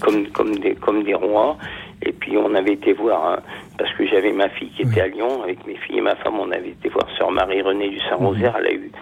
comme, 0.00 0.26
comme, 0.28 0.56
des, 0.58 0.74
comme 0.74 1.04
des 1.04 1.14
rois. 1.14 1.56
Et 2.02 2.12
puis, 2.12 2.36
on 2.36 2.54
avait 2.54 2.72
été 2.72 2.92
voir, 2.92 3.32
hein, 3.34 3.38
parce 3.78 3.92
que 3.94 4.06
j'avais 4.06 4.32
ma 4.32 4.48
fille 4.48 4.70
qui 4.70 4.82
était 4.82 5.02
à 5.02 5.08
Lyon, 5.08 5.42
avec 5.42 5.66
mes 5.66 5.76
filles 5.76 5.98
et 5.98 6.02
ma 6.02 6.16
femme, 6.16 6.38
on 6.40 6.50
avait 6.50 6.70
été 6.70 6.88
voir 6.88 7.06
sœur 7.18 7.30
Marie-Renée 7.30 7.90
du 7.90 8.00
Saint-Rosaire. 8.08 8.56
Elle, 8.58 8.66
a 8.66 8.72
eu, 8.72 8.92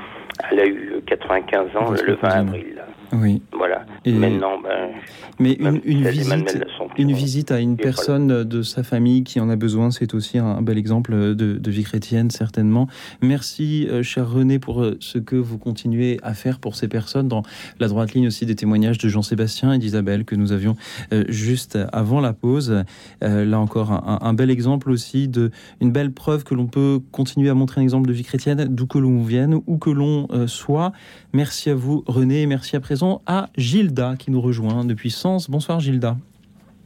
elle 0.51 0.61
a 0.61 0.67
eu 0.67 0.93
95 1.07 1.77
ans 1.77 1.91
le, 1.91 2.03
le 2.03 2.15
20 2.15 2.29
avril. 2.29 2.75
là. 2.77 2.88
Oui. 3.13 3.43
Voilà. 3.53 3.87
Et- 4.05 4.13
Maintenant, 4.13 4.61
ben, 4.63 4.91
Mais 5.39 5.53
une, 5.55 5.81
d'Emmanuel 5.81 6.13
visite, 6.13 6.57
une 6.99 7.13
visite 7.13 7.51
à 7.53 7.61
une 7.61 7.77
personne 7.77 8.45
de 8.45 8.63
sa 8.63 8.83
famille 8.83 9.23
qui 9.25 9.41
en 9.41 9.49
a 9.49 9.57
besoin, 9.57 9.91
c'est 9.91 10.15
aussi 10.15 10.39
un, 10.39 10.61
bel 10.63 10.79
exemple 10.79 11.13
de, 11.13 11.35
de 11.59 11.71
vie 11.71 11.85
chrétienne, 11.85 12.31
certainement. 12.31 12.87
Merci, 13.23 13.87
euh, 13.89 14.03
cher 14.03 14.31
René, 14.31 14.59
pour 14.59 14.83
euh, 14.83 14.97
ce 15.01 15.19
que 15.19 15.37
vous 15.37 15.59
continuez 15.59 16.19
à 16.23 16.35
faire 16.35 16.59
pour 16.59 16.75
ces 16.75 16.89
personnes. 16.89 17.29
Dans 17.29 17.43
la 17.81 17.89
droite 17.89 18.13
ligne 18.15 18.27
aussi 18.27 18.47
des 18.47 18.55
témoignages 18.57 18.99
de 18.99 19.09
Jean-Sébastien 19.09 19.73
et 19.73 19.79
d'Isabelle 19.79 20.25
que 20.25 20.35
nous 20.35 20.53
avions 20.53 20.77
euh, 21.13 21.25
juste 21.29 21.79
avant 21.93 22.21
la 22.21 22.33
pause. 22.33 22.85
Là 23.21 23.59
encore, 23.61 23.93
un, 23.93 24.19
un 24.23 24.35
bel 24.35 24.51
exemple 24.51 24.91
aussi 24.91 25.29
de 25.29 25.51
une 25.81 25.93
belle 25.93 26.13
preuve 26.13 26.45
que 26.45 26.55
l'on 26.55 26.67
peut 26.67 27.01
continuer 27.13 27.49
à 27.49 27.55
montrer 27.55 27.81
un 27.81 27.85
exemple 27.85 28.09
de 28.09 28.13
vie 28.13 28.25
chrétienne 28.25 28.67
d'où 28.71 28.87
que 28.87 28.99
l'on 28.99 29.23
vienne, 29.23 29.61
où 29.67 29.79
que 29.79 29.91
l'on 29.91 30.27
soit. 30.47 30.93
Merci 31.35 31.69
à 31.69 31.75
vous, 31.75 32.05
René, 32.07 32.43
et 32.43 32.47
merci 32.47 32.75
à 32.75 32.81
présent 32.81 33.21
à 33.27 33.51
Gilda 33.57 34.17
qui 34.19 34.31
nous 34.31 34.41
rejoint 34.41 34.85
depuis 34.85 35.11
Sens. 35.11 35.51
Bonsoir, 35.51 35.79
Gilda. 35.79 36.17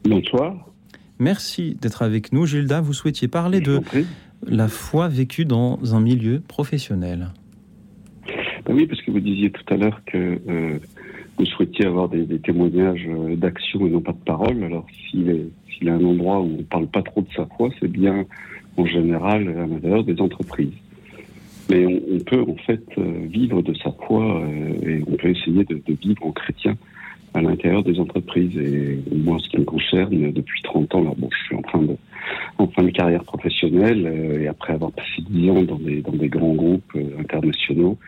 Bonsoir. 0.05 0.69
Merci 1.21 1.77
d'être 1.81 2.03
avec 2.03 2.33
nous. 2.33 2.45
Gilda, 2.45 2.81
vous 2.81 2.93
souhaitiez 2.93 3.29
parler 3.29 3.61
de 3.61 3.81
la 4.45 4.67
foi 4.67 5.07
vécue 5.09 5.45
dans 5.45 5.95
un 5.95 6.01
milieu 6.01 6.41
professionnel. 6.41 7.29
Ben 8.67 8.75
oui, 8.75 8.87
parce 8.87 9.01
que 9.03 9.13
vous 9.13 9.21
disiez 9.21 9.51
tout 9.51 9.63
à 9.73 9.77
l'heure 9.77 10.01
que 10.07 10.41
euh, 10.49 10.79
vous 11.39 11.47
souhaitiez 11.47 11.87
avoir 11.87 12.09
des, 12.09 12.25
des 12.25 12.39
témoignages 12.41 13.07
euh, 13.09 13.37
d'action 13.37 13.87
et 13.87 13.91
non 13.91 14.01
pas 14.01 14.13
de 14.13 14.25
parole. 14.25 14.63
Alors, 14.65 14.87
s'il 14.91 15.29
est, 15.31 15.49
s'il 15.71 15.87
y 15.87 15.91
a 15.91 15.95
un 15.95 16.05
endroit 16.05 16.41
où 16.41 16.47
on 16.47 16.59
ne 16.59 16.63
parle 16.63 16.89
pas 16.89 17.03
trop 17.03 17.23
de 17.23 17.33
sa 17.37 17.47
foi, 17.57 17.71
c'est 17.81 17.91
bien 17.91 18.25
en 18.77 18.87
général 18.87 19.49
à 19.49 19.67
l'intérieur 19.67 20.05
des 20.05 20.21
entreprises. 20.21 20.73
Mais 21.71 21.87
on, 21.87 22.17
on 22.17 22.19
peut 22.19 22.45
en 22.49 22.57
fait 22.67 22.85
euh, 22.99 23.27
vivre 23.29 23.63
de 23.63 23.75
sa 23.75 23.93
foi 24.07 24.43
euh, 24.43 24.89
et 24.89 25.03
on 25.07 25.17
peut 25.17 25.31
essayer 25.31 25.65
de, 25.65 25.75
de 25.75 25.95
vivre 26.01 26.27
en 26.27 26.33
chrétien 26.33 26.77
à 27.35 27.41
l'intérieur 27.41 27.83
des 27.83 27.99
entreprises. 27.99 28.57
Et 28.57 29.03
moi, 29.15 29.39
ce 29.43 29.49
qui 29.49 29.59
me 29.59 29.65
concerne, 29.65 30.33
depuis 30.33 30.63
30 30.63 30.95
ans, 30.95 31.01
alors 31.01 31.17
bon, 31.17 31.29
je 31.33 31.47
suis 31.47 31.57
en 31.57 31.63
fin 31.63 31.83
de, 31.83 31.97
en 32.59 32.67
fin 32.69 32.83
de 32.83 32.91
carrière 32.91 33.25
professionnelle 33.25 34.07
euh, 34.07 34.43
et 34.43 34.49
après 34.49 34.75
avoir 34.75 34.93
passé 34.93 35.23
10 35.29 35.51
ans 35.51 35.63
dans 35.63 35.79
des, 35.79 36.03
dans 36.03 36.13
des 36.13 36.29
grands 36.29 36.55
groupes 36.55 36.93
euh, 36.97 37.19
internationaux, 37.19 37.99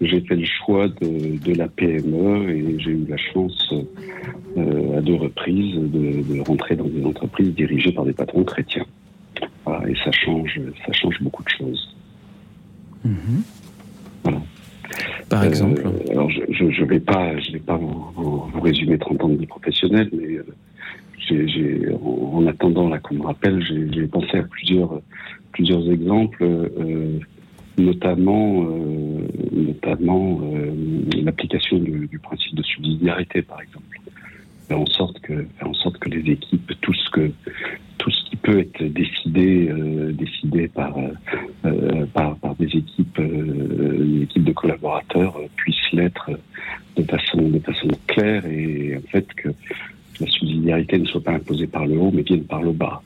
j'ai 0.00 0.20
fait 0.20 0.36
le 0.36 0.44
choix 0.44 0.88
de, 0.88 1.38
de 1.38 1.54
la 1.54 1.68
PME 1.68 2.50
et 2.50 2.78
j'ai 2.80 2.90
eu 2.90 3.06
la 3.08 3.16
chance 3.16 3.72
euh, 4.58 4.98
à 4.98 5.00
deux 5.00 5.14
reprises 5.14 5.74
de, 5.76 6.34
de 6.34 6.40
rentrer 6.40 6.76
dans 6.76 6.84
des 6.84 7.04
entreprises 7.04 7.54
dirigées 7.54 7.92
par 7.92 8.04
des 8.04 8.12
patrons 8.12 8.44
chrétiens. 8.44 8.84
Voilà, 9.64 9.88
et 9.88 9.94
ça 10.04 10.12
change, 10.12 10.60
ça 10.86 10.92
change 10.92 11.20
beaucoup 11.22 11.42
de 11.42 11.48
choses. 11.48 11.95
Par 15.28 15.44
exemple 15.44 15.82
Euh, 15.84 16.12
Alors, 16.12 16.30
je 16.30 16.40
je 16.70 16.84
vais 16.84 17.00
pas, 17.00 17.36
je 17.38 17.52
vais 17.52 17.58
pas 17.58 17.76
vous, 17.76 18.04
vous- 18.14 18.44
vous 18.52 18.60
résumer 18.60 18.96
30 18.98 19.24
ans 19.24 19.28
de 19.28 19.36
vie 19.36 19.46
professionnelle, 19.46 20.08
mais 20.12 20.38
euh, 20.38 21.96
en, 22.02 22.38
en 22.38 22.46
attendant 22.46 22.88
là 22.88 22.98
qu'on 22.98 23.16
me 23.16 23.22
rappelle, 23.22 23.60
j'ai, 23.92 24.06
pensé 24.06 24.38
à 24.38 24.42
plusieurs, 24.44 25.00
plusieurs 25.52 25.90
exemples, 25.90 26.44
euh, 26.44 27.18
notamment, 27.78 28.64
euh, 28.64 29.26
notamment 29.52 30.40
l'application 31.24 31.78
du, 31.78 32.06
du 32.06 32.18
principe 32.20 32.54
de 32.54 32.62
subsidiarité, 32.62 33.42
par 33.42 33.60
exemple. 33.60 33.84
Faire 34.68 34.80
en 34.80 34.86
sorte 34.86 35.18
que, 35.20 35.44
faire 35.58 35.68
en 35.68 35.74
sorte 35.74 35.98
que 35.98 36.08
les 36.08 36.30
équipes, 36.32 36.72
tout 36.80 36.94
ce 36.94 37.10
que, 37.10 37.30
tout 37.98 38.10
ce 38.10 38.25
peut 38.36 38.60
être 38.60 38.82
décidé, 38.84 39.68
euh, 39.68 40.12
décidé 40.12 40.68
par, 40.68 40.96
euh, 40.98 41.08
euh, 41.64 42.06
par, 42.06 42.36
par 42.36 42.54
des 42.56 42.66
équipes, 42.66 43.20
des 43.20 44.22
équipes 44.22 44.44
de 44.44 44.52
collaborateurs 44.52 45.38
puisse 45.56 45.92
l'être 45.92 46.30
de 46.96 47.02
façon, 47.02 47.48
de 47.48 47.58
façon 47.58 47.88
claire 48.06 48.46
et 48.46 48.96
en 48.96 49.08
fait 49.08 49.26
que 49.34 49.48
la 50.20 50.26
subsidiarité 50.26 50.98
ne 50.98 51.04
soit 51.04 51.22
pas 51.22 51.32
imposée 51.32 51.66
par 51.66 51.86
le 51.86 51.98
haut 51.98 52.10
mais 52.12 52.22
vienne 52.22 52.44
par 52.44 52.62
le 52.62 52.72
bas. 52.72 53.02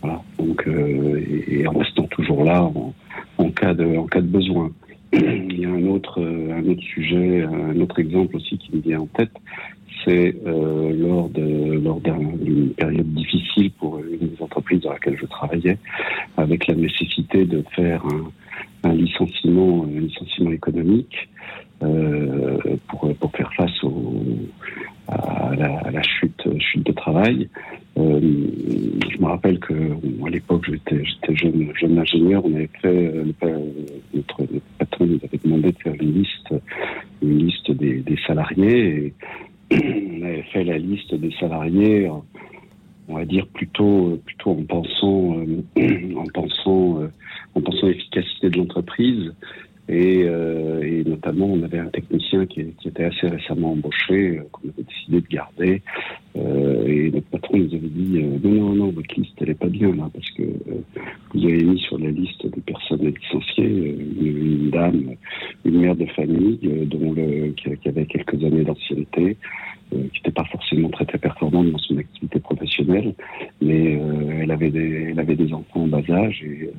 Voilà. 0.00 0.20
Donc, 0.38 0.66
et, 0.66 1.66
en 1.66 1.78
restant 1.78 2.04
toujours 2.04 2.44
là 2.44 2.62
en, 2.62 2.94
en 3.38 3.50
cas 3.50 3.74
de, 3.74 3.96
en 3.96 4.06
cas 4.06 4.20
de 4.20 4.26
besoin. 4.26 4.70
Il 5.12 5.60
y 5.60 5.64
a 5.64 5.70
un 5.70 5.86
autre, 5.86 6.22
un 6.22 6.66
autre 6.68 6.82
sujet, 6.82 7.42
un 7.42 7.78
autre 7.80 7.98
exemple 7.98 8.36
aussi 8.36 8.58
qui 8.58 8.76
me 8.76 8.80
vient 8.80 9.00
en 9.00 9.06
tête, 9.06 9.32
c'est 10.04 10.34
euh, 10.46 10.92
lors 10.96 11.28
de 11.28 11.78
lors 11.82 12.00
d'un- 12.00 12.36
d'une 12.40 12.70
période 12.70 13.12
difficile 13.14 13.70
pour 13.72 13.98
une 13.98 14.28
des 14.28 14.42
entreprises 14.42 14.80
dans 14.80 14.92
laquelle 14.92 15.16
je 15.20 15.26
travaillais, 15.26 15.78
avec 16.36 16.66
la 16.66 16.74
nécessité 16.74 17.44
de 17.44 17.62
faire 17.74 18.02
un, 18.84 18.92
licenciement, 18.92 19.84
licenciement 19.84 20.50
économique 20.50 21.28
euh, 21.82 22.58
pour 22.88 23.14
pour 23.16 23.30
faire 23.32 23.52
face 23.54 23.80
à, 25.08 25.54
la, 25.56 26.02
chute 26.02 26.42
chute 26.58 26.86
de 26.86 26.92
travail. 26.92 27.48
Euh, 27.98 28.20
je 29.12 29.18
me 29.20 29.26
rappelle 29.26 29.58
que 29.58 29.74
à 30.26 30.30
l'époque 30.30 30.64
j'étais 30.68 31.04
j'étais 31.04 31.36
jeune 31.36 31.72
jeune 31.78 31.98
ingénieur, 31.98 32.44
on 32.44 32.54
avait 32.54 32.70
fait 32.80 33.12
notre, 34.14 34.42
patron 34.78 35.06
nous 35.06 35.20
avait 35.22 35.38
demandé 35.44 35.72
de 35.72 35.78
faire 35.78 35.94
une 36.00 36.14
liste 36.14 36.54
une 37.22 37.38
liste 37.46 37.70
des, 37.70 37.96
des 38.00 38.18
salariés 38.26 39.12
on 39.74 40.22
avait 40.22 40.42
fait 40.52 40.64
la 40.64 40.78
liste 40.78 41.14
des 41.14 41.32
salariés 41.40 42.08
en- 42.08 42.24
on 43.08 43.14
va 43.16 43.24
dire 43.24 43.46
plutôt 43.48 44.18
plutôt 44.24 44.50
en 44.52 44.62
pensant 44.64 45.36
euh, 45.38 46.14
en 46.16 46.24
pensant 46.32 47.00
euh, 47.02 47.08
en 47.54 47.60
pensant 47.60 47.88
l'efficacité 47.88 48.48
de 48.50 48.58
l'entreprise 48.58 49.32
Et, 49.88 50.22
euh, 50.24 50.80
et, 50.82 51.02
notamment, 51.04 51.46
on 51.46 51.62
avait 51.62 51.80
un 51.80 51.88
technicien 51.88 52.46
qui, 52.46 52.64
qui 52.80 52.88
était 52.88 53.04
assez 53.04 53.28
récemment 53.28 53.72
embauché, 53.72 54.38
euh, 54.38 54.42
qu'on 54.52 54.68
avait 54.68 54.84
décidé 54.84 55.20
de 55.20 55.26
garder. 55.26 55.82
Euh, 56.36 56.86
et 56.86 57.10
notre 57.10 57.26
patron 57.26 57.58
nous 57.58 57.74
avait 57.74 57.88
dit 57.88 58.22
euh, 58.22 58.38
non, 58.42 58.50
non, 58.50 58.72
non, 58.74 58.90
votre 58.90 59.14
liste, 59.20 59.34
elle 59.40 59.50
est 59.50 59.54
pas 59.54 59.68
bien 59.68 59.94
là, 59.94 60.08
parce 60.14 60.30
que 60.30 60.42
euh, 60.42 60.80
vous 61.34 61.44
avez 61.44 61.64
mis 61.64 61.78
sur 61.80 61.98
la 61.98 62.10
liste 62.10 62.46
des 62.46 62.60
personnes 62.60 63.06
licenciées 63.06 63.66
une, 63.66 64.26
une, 64.26 64.70
dame, 64.70 65.16
une 65.64 65.80
mère 65.80 65.96
de 65.96 66.06
famille, 66.06 66.58
dont 66.86 67.12
le, 67.12 67.50
qui, 67.50 67.88
avait 67.88 68.06
quelques 68.06 68.42
années 68.44 68.64
d'ancienneté, 68.64 69.36
qui 69.90 69.96
n'était 69.96 70.30
pas 70.30 70.44
forcément 70.44 70.88
très 70.88 71.04
très 71.04 71.18
performante 71.18 71.70
dans 71.70 71.78
son 71.78 71.98
activité 71.98 72.40
professionnelle, 72.40 73.14
mais 73.60 74.00
elle 74.40 74.50
avait 74.50 74.70
des, 74.70 75.08
elle 75.10 75.20
avait 75.20 75.36
des 75.36 75.52
enfants 75.52 75.82
en 75.82 75.88
bas 75.88 76.02
âge 76.08 76.42
et 76.42 76.64
euh, 76.64 76.72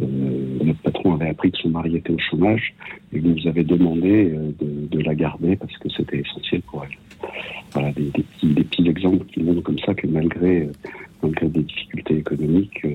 notre 0.00 0.80
patron 0.80 1.14
avait 1.14 1.30
appris 1.30 1.50
que 1.50 1.58
son 1.58 1.70
mari 1.70 1.96
était 1.96 2.12
au 2.12 2.18
chômage 2.18 2.74
et 3.12 3.20
nous 3.20 3.46
avait 3.46 3.64
demandé 3.64 4.30
euh, 4.32 4.52
de, 4.58 4.86
de, 4.96 5.02
la 5.02 5.14
garder 5.14 5.56
parce 5.56 5.76
que 5.78 5.88
c'était 5.90 6.18
essentiel 6.18 6.62
pour 6.62 6.84
elle. 6.84 7.30
Voilà, 7.72 7.92
des, 7.92 8.04
des, 8.04 8.22
petits, 8.22 8.54
des, 8.54 8.64
petits, 8.64 8.88
exemples 8.88 9.26
qui 9.26 9.42
montrent 9.42 9.62
comme 9.62 9.78
ça 9.80 9.94
que 9.94 10.06
malgré, 10.06 10.62
euh, 10.62 10.72
malgré 11.22 11.48
des 11.48 11.62
difficultés 11.62 12.16
économiques, 12.18 12.86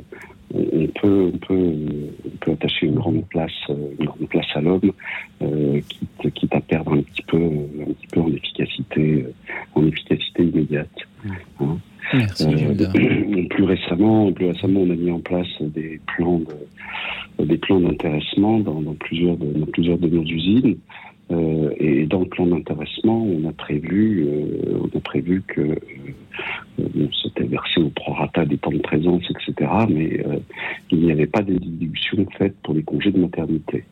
on 0.53 0.87
peut, 1.01 1.31
on 1.33 1.37
peut, 1.37 1.73
on 2.25 2.37
peut 2.39 2.51
attacher 2.51 2.85
une 2.85 2.95
grande 2.95 3.25
place, 3.27 3.51
une 3.69 4.05
grande 4.05 4.27
place 4.29 4.45
à 4.53 4.61
l'homme, 4.61 4.91
euh, 5.41 5.81
quitte, 5.89 6.33
quitte, 6.35 6.53
à 6.53 6.61
perdre 6.61 6.93
un 6.93 7.01
petit 7.01 7.23
peu, 7.23 7.37
un 7.37 7.91
petit 7.91 8.07
peu 8.11 8.19
en 8.21 8.31
efficacité, 8.31 9.25
en 9.73 9.87
efficacité 9.87 10.43
immédiate. 10.43 10.89
Hein. 11.59 11.77
Merci, 12.13 12.45
euh, 12.45 13.47
plus 13.49 13.63
récemment, 13.63 14.31
plus 14.31 14.47
récemment, 14.47 14.81
on 14.81 14.89
a 14.89 14.95
mis 14.95 15.11
en 15.11 15.19
place 15.19 15.47
des 15.61 15.99
plans 16.15 16.39
de, 16.39 17.45
des 17.45 17.57
plans 17.57 17.79
d'intéressement 17.79 18.59
dans, 18.59 18.81
dans, 18.81 18.93
plusieurs 18.93 19.37
de, 19.37 19.45
dans 19.45 19.65
plusieurs 19.67 19.97
de 19.97 20.07
nos 20.07 20.23
usines. 20.23 20.77
Euh, 21.31 21.73
et 21.77 22.05
dans 22.05 22.19
le 22.19 22.25
plan 22.25 22.45
d'intéressement, 22.45 23.23
on 23.23 23.47
a 23.47 23.53
prévu, 23.53 24.25
euh, 24.27 24.79
on 24.81 24.97
a 24.97 25.01
prévu 25.01 25.41
que 25.47 25.61
euh, 25.61 27.07
c'était 27.23 27.45
versé 27.45 27.79
au 27.79 27.89
prorata 27.89 28.45
des 28.45 28.57
temps 28.57 28.71
de 28.71 28.79
présence, 28.79 29.23
etc. 29.29 29.71
Mais 29.89 30.23
il 30.91 30.99
n'y 30.99 31.11
avait 31.11 31.27
pas 31.27 31.41
de 31.41 31.53
déduction 31.53 32.25
faite 32.37 32.55
pour 32.63 32.73
les 32.73 32.83
congés 32.83 33.11
de 33.11 33.19
maternité. 33.19 33.83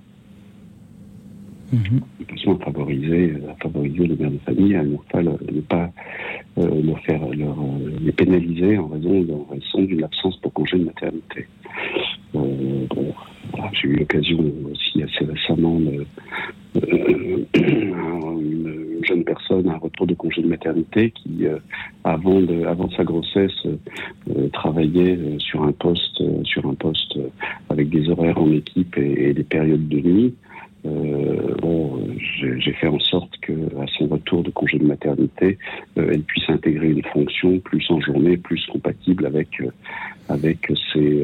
Mhm. 1.71 2.01
de 2.19 2.25
façon 2.25 2.59
à 2.59 2.65
favoriser, 2.65 3.33
à 3.49 3.55
favoriser 3.63 4.05
les 4.07 4.15
mères 4.17 4.31
de 4.31 4.39
famille, 4.39 4.75
à 4.75 4.83
ne 4.83 4.97
pas, 5.09 5.21
ne 5.21 5.61
pas 5.61 5.89
leur 6.57 6.99
faire, 6.99 7.21
leur, 7.29 7.59
euh, 7.59 7.91
les 8.01 8.11
pénaliser 8.11 8.77
en 8.77 8.87
raison, 8.87 9.25
en 9.49 9.51
raison 9.51 9.81
d'une 9.83 10.03
absence 10.03 10.37
pour 10.37 10.53
congé 10.53 10.77
de 10.77 10.85
maternité. 10.85 11.47
Euh, 12.35 12.85
J'ai 13.73 13.87
eu 13.87 13.95
l'occasion 13.95 14.39
aussi 14.71 15.03
assez 15.03 15.25
récemment 15.25 15.79
de, 15.79 16.05
euh, 16.77 17.45
une, 17.55 18.97
une, 18.97 19.05
jeune 19.05 19.23
personne 19.23 19.67
à 19.69 19.73
un 19.73 19.77
retour 19.77 20.07
de 20.07 20.13
congé 20.13 20.41
de 20.41 20.47
maternité 20.47 21.11
qui, 21.11 21.45
euh, 21.45 21.57
avant, 22.03 22.41
avant 22.67 22.89
sa 22.91 23.03
grossesse, 23.03 23.65
euh, 23.65 24.47
travaillait 24.53 25.17
sur 25.39 25.63
un 25.63 25.71
poste, 25.71 26.21
sur 26.43 26.65
un 26.67 26.75
poste 26.75 27.17
avec 27.69 27.89
des 27.89 28.09
horaires 28.09 28.39
en 28.39 28.51
équipe 28.51 28.97
et 28.97 29.33
des 29.33 29.43
périodes 29.43 29.87
de 29.87 29.99
nuit. 29.99 30.35
Euh, 30.85 31.55
bon, 31.61 31.99
j'ai 32.17 32.73
fait 32.73 32.87
en 32.87 32.99
sorte 32.99 33.31
que, 33.41 33.51
à 33.51 33.85
son 33.97 34.07
retour 34.07 34.43
de 34.43 34.49
congé 34.49 34.79
de 34.79 34.85
maternité, 34.85 35.57
euh, 35.97 36.09
elle 36.11 36.23
puisse 36.23 36.49
intégrer 36.49 36.89
une 36.89 37.03
fonction 37.03 37.59
plus 37.59 37.85
en 37.89 38.01
journée, 38.01 38.37
plus 38.37 38.65
compatible 38.65 39.27
avec 39.27 39.61
euh, 39.61 39.69
avec 40.29 40.71
ses 40.93 41.23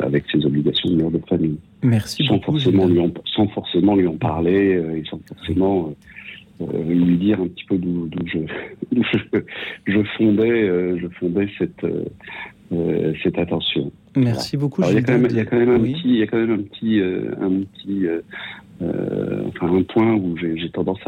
avec 0.00 0.24
ses 0.32 0.44
obligations 0.46 0.90
de 0.90 0.96
mère 0.96 1.10
de 1.10 1.20
famille. 1.28 1.58
Merci 1.82 2.24
sans 2.24 2.34
beaucoup. 2.36 2.52
Forcément 2.52 2.86
lui 2.86 3.00
en, 3.00 3.12
sans 3.26 3.48
forcément 3.48 3.96
lui 3.96 4.06
en 4.06 4.16
parler 4.16 4.80
et 4.96 5.02
sans 5.08 5.20
forcément 5.26 5.92
lui 6.60 7.16
dire 7.18 7.40
un 7.40 7.48
petit 7.48 7.64
peu 7.64 7.76
d'où 7.76 8.08
je, 8.26 8.38
je, 9.02 9.40
je 9.86 10.02
fondais 10.16 10.68
je 10.98 11.08
fondais 11.18 11.48
cette 11.58 11.84
cette 13.22 13.38
attention. 13.38 13.92
Merci 14.16 14.56
beaucoup. 14.56 14.82
Y 14.82 14.96
a 14.96 15.02
quand 15.02 15.12
même, 15.12 15.24
un 15.24 15.28
petit, 15.28 16.02
il 16.04 16.16
y 16.16 16.22
a 16.22 16.26
quand 16.26 16.38
même 16.38 16.52
un 16.52 16.62
petit, 16.62 18.06
euh, 18.82 18.84
euh, 18.84 19.04
euh, 19.14 19.42
enfin 19.48 19.74
un 19.74 19.82
point 19.82 20.14
où 20.14 20.36
j'ai 20.36 20.70
tendance 20.70 21.00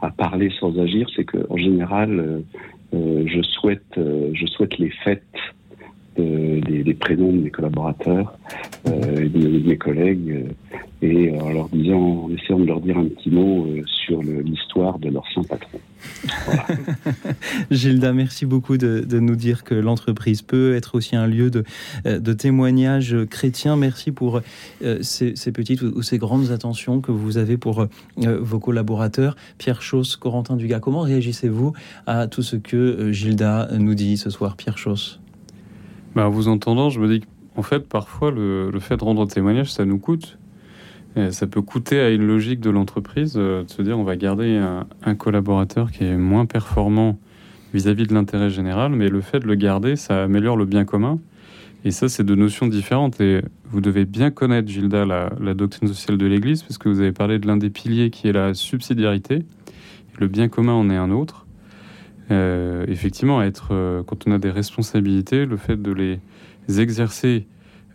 à, 0.00 0.10
parler 0.10 0.50
sans 0.58 0.78
agir, 0.78 1.08
c'est 1.14 1.24
que 1.24 1.38
en 1.50 1.56
général, 1.56 2.42
je 2.92 3.42
souhaite, 3.42 3.84
je 3.96 4.46
souhaite 4.46 4.78
les 4.78 4.90
fêtes 4.90 5.22
des, 6.18 6.82
des, 6.82 6.94
prénoms 6.94 7.32
de 7.32 7.38
mes 7.38 7.50
collaborateurs 7.50 8.36
euh, 8.88 9.24
et 9.24 9.28
de, 9.28 9.68
mes 9.68 9.76
collègues 9.76 10.30
euh, 10.30 10.52
et 11.00 11.40
en 11.40 11.50
leur 11.50 11.68
disant, 11.68 12.24
en 12.24 12.30
essayant 12.30 12.58
de 12.58 12.64
leur 12.64 12.80
dire 12.80 12.98
un 12.98 13.04
petit 13.04 13.30
mot 13.30 13.66
euh, 13.66 13.82
sur 13.86 14.22
l'histoire 14.22 14.98
de 14.98 15.10
leur 15.10 15.24
saint 15.32 15.42
patron. 15.42 15.78
Gilda, 17.70 18.12
merci 18.12 18.46
beaucoup 18.46 18.76
de, 18.76 19.04
nous 19.18 19.36
dire 19.36 19.64
que 19.64 19.74
l'entreprise 19.74 20.42
peut 20.42 20.74
être 20.74 20.96
aussi 20.96 21.16
un 21.16 21.26
lieu 21.26 21.50
de, 21.50 21.64
de 22.04 22.32
témoignage 22.32 23.16
chrétien. 23.30 23.76
Merci 23.76 24.12
pour 24.12 24.40
ces, 25.00 25.34
petites 25.52 25.82
ou 25.82 26.02
ces 26.02 26.18
grandes 26.18 26.50
attentions 26.52 27.00
que 27.00 27.10
vous 27.10 27.36
avez 27.36 27.56
pour 27.56 27.86
vos 28.16 28.58
collaborateurs. 28.60 29.36
Pierre 29.58 29.82
Chauss, 29.82 30.16
Corentin 30.16 30.56
Dugas, 30.56 30.80
comment 30.80 31.00
réagissez-vous 31.00 31.72
à 32.06 32.28
tout 32.28 32.42
ce 32.42 32.56
que 32.56 33.10
Gilda 33.10 33.68
nous 33.76 33.94
dit 33.94 34.16
ce 34.16 34.30
soir, 34.30 34.56
Pierre 34.56 34.78
Chauss 34.78 35.20
bah, 36.14 36.26
en 36.26 36.30
vous 36.30 36.48
entendant, 36.48 36.90
je 36.90 37.00
me 37.00 37.08
dis 37.08 37.24
qu'en 37.54 37.62
fait, 37.62 37.88
parfois, 37.88 38.30
le, 38.30 38.70
fait 38.80 38.96
de 38.96 39.04
rendre 39.04 39.26
témoignage, 39.26 39.72
ça 39.72 39.84
nous 39.84 39.98
coûte. 39.98 40.38
Ça 41.30 41.48
peut 41.48 41.62
coûter 41.62 41.98
à 41.98 42.10
une 42.10 42.24
logique 42.24 42.60
de 42.60 42.70
l'entreprise 42.70 43.34
euh, 43.36 43.64
de 43.64 43.70
se 43.70 43.82
dire 43.82 43.98
on 43.98 44.04
va 44.04 44.14
garder 44.14 44.56
un, 45.02 45.14
collaborateur 45.16 45.90
qui 45.90 46.04
est 46.04 46.16
moins 46.16 46.46
performant 46.46 47.18
vis-à-vis 47.74 48.04
-vis 48.04 48.08
de 48.08 48.14
l'intérêt 48.14 48.50
général, 48.50 48.92
mais 48.92 49.08
le 49.08 49.20
fait 49.20 49.40
de 49.40 49.46
le 49.46 49.56
garder, 49.56 49.96
ça 49.96 50.22
améliore 50.22 50.56
le 50.56 50.64
bien 50.64 50.84
commun. 50.84 51.18
Et 51.84 51.90
ça, 51.90 52.08
c'est 52.08 52.22
deux 52.22 52.36
notions 52.36 52.68
différentes. 52.68 53.20
Et 53.20 53.42
vous 53.64 53.80
devez 53.80 54.04
bien 54.04 54.30
connaître, 54.30 54.68
Gilda, 54.68 55.04
la, 55.04 55.32
la 55.40 55.54
doctrine 55.54 55.88
sociale 55.88 56.18
de 56.18 56.26
l'Église, 56.26 56.62
parce 56.62 56.78
que 56.78 56.88
vous 56.88 57.00
avez 57.00 57.12
parlé 57.12 57.40
de 57.40 57.48
l'un 57.48 57.56
des 57.56 57.70
piliers 57.70 58.10
qui 58.10 58.28
est 58.28 58.32
la 58.32 58.54
subsidiarité. 58.54 59.44
Le 60.18 60.28
bien 60.28 60.48
commun 60.48 60.74
en 60.74 60.88
est 60.90 60.96
un 60.96 61.10
autre. 61.10 61.47
Euh, 62.30 62.84
effectivement, 62.88 63.42
être, 63.42 63.68
euh, 63.72 64.02
quand 64.02 64.26
on 64.26 64.32
a 64.32 64.38
des 64.38 64.50
responsabilités, 64.50 65.46
le 65.46 65.56
fait 65.56 65.80
de 65.80 65.92
les 65.92 66.20
exercer 66.80 67.46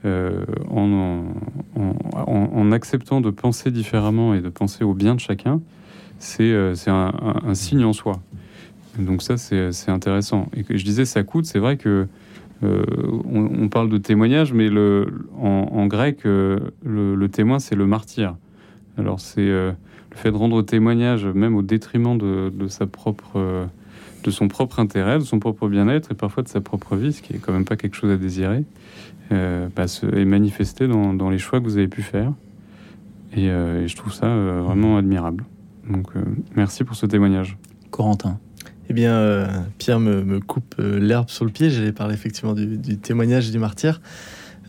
euh, 0.05 0.43
en, 0.69 1.21
acceptant 2.71 3.21
de 3.21 3.29
penser 3.29 3.69
différemment 3.69 4.33
et 4.33 4.41
de 4.41 4.49
penser 4.49 4.83
au 4.83 4.95
bien 4.95 5.13
de 5.13 5.19
chacun, 5.19 5.61
c'est 6.17 6.51
euh, 6.51 6.73
un, 6.87 7.13
un, 7.45 7.53
signe 7.53 7.85
en 7.85 7.93
soi. 7.93 8.19
Donc 8.97 9.21
ça, 9.21 9.37
c'est 9.37 9.89
intéressant. 9.89 10.47
Et 10.55 10.63
que 10.63 10.77
je 10.77 10.83
disais, 10.83 11.05
ça 11.05 11.23
coûte. 11.23 11.45
C'est 11.45 11.59
vrai 11.59 11.77
que 11.77 12.07
on, 12.61 13.67
parle 13.67 13.89
de 13.89 13.97
témoignage, 13.97 14.53
mais 14.53 14.69
le, 14.69 15.05
en, 15.37 15.85
grec, 15.87 16.23
le, 16.23 16.71
le, 16.85 17.27
témoin, 17.27 17.59
c'est 17.59 17.75
le 17.75 17.85
martyr. 17.85 18.37
Alors 18.97 19.19
c'est 19.19 19.45
le 19.45 19.75
fait 20.15 20.31
de 20.31 20.37
rendre 20.37 20.61
témoignage, 20.61 21.25
même 21.25 21.57
au 21.57 21.61
détriment 21.61 22.17
de, 22.17 22.53
de 22.55 22.67
sa 22.67 22.87
propre 22.87 23.67
de 24.23 24.31
son 24.31 24.47
propre 24.47 24.79
intérêt, 24.79 25.19
de 25.19 25.23
son 25.23 25.39
propre 25.39 25.67
bien-être 25.67 26.11
et 26.11 26.15
parfois 26.15 26.43
de 26.43 26.47
sa 26.47 26.61
propre 26.61 26.95
vie, 26.95 27.13
ce 27.13 27.21
qui 27.21 27.33
est 27.33 27.39
quand 27.39 27.53
même 27.53 27.65
pas 27.65 27.75
quelque 27.75 27.95
chose 27.95 28.11
à 28.11 28.17
désirer, 28.17 28.63
euh, 29.31 29.67
bah, 29.75 29.85
est 29.85 30.25
manifesté 30.25 30.87
dans, 30.87 31.13
dans, 31.13 31.29
les 31.29 31.37
choix 31.37 31.59
que 31.59 31.65
vous 31.65 31.77
avez 31.77 31.87
pu 31.87 32.01
faire. 32.01 32.33
Et, 33.35 33.49
euh, 33.49 33.83
et 33.83 33.87
je 33.87 33.95
trouve 33.95 34.13
ça 34.13 34.27
euh, 34.27 34.61
vraiment 34.63 34.97
admirable. 34.97 35.45
Donc 35.89 36.11
merci 36.55 36.83
pour 36.83 36.95
ce 36.95 37.05
témoignage. 37.05 37.57
Corentin. 37.91 38.39
Eh 38.89 38.93
bien, 38.93 39.65
Pierre 39.77 39.99
me, 39.99 40.23
me 40.23 40.39
coupe 40.39 40.75
l'herbe 40.77 41.29
sur 41.29 41.45
le 41.45 41.51
pied. 41.51 41.69
J'allais 41.69 41.91
parler 41.91 42.13
effectivement 42.13 42.53
du, 42.53 42.77
du, 42.77 42.97
témoignage 42.97 43.51
du 43.51 43.59
martyr. 43.59 44.01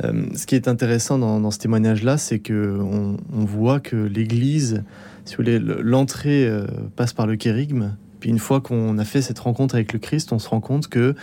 ce 0.03 0.47
qui 0.47 0.55
est 0.55 0.67
intéressant 0.67 1.19
dans, 1.19 1.41
dans 1.41 1.51
ce 1.51 1.59
témoignage-là, 1.59 2.17
c'est 2.17 2.41
que 2.41 2.79
on, 2.81 3.17
on, 3.33 3.45
voit 3.45 3.81
que 3.81 3.97
l'Église, 3.97 4.83
si 5.25 5.37
vous 5.37 5.43
voulez, 5.43 5.59
l'entrée 5.59 6.49
passe 6.97 7.13
par 7.13 7.27
le 7.27 7.37
kérigme, 7.37 7.97
puis 8.25 8.31
une 8.31 8.39
fois 8.39 8.63
qu'on 8.63 8.97
a 8.97 9.05
fait 9.05 9.21
cette 9.21 9.39
rencontre 9.39 9.75
avec 9.75 9.93
le 9.93 9.99
Christ, 9.99 10.33
on 10.33 10.39
se 10.39 10.49
rend 10.49 10.63
compte 10.63 10.89
que 10.89 11.15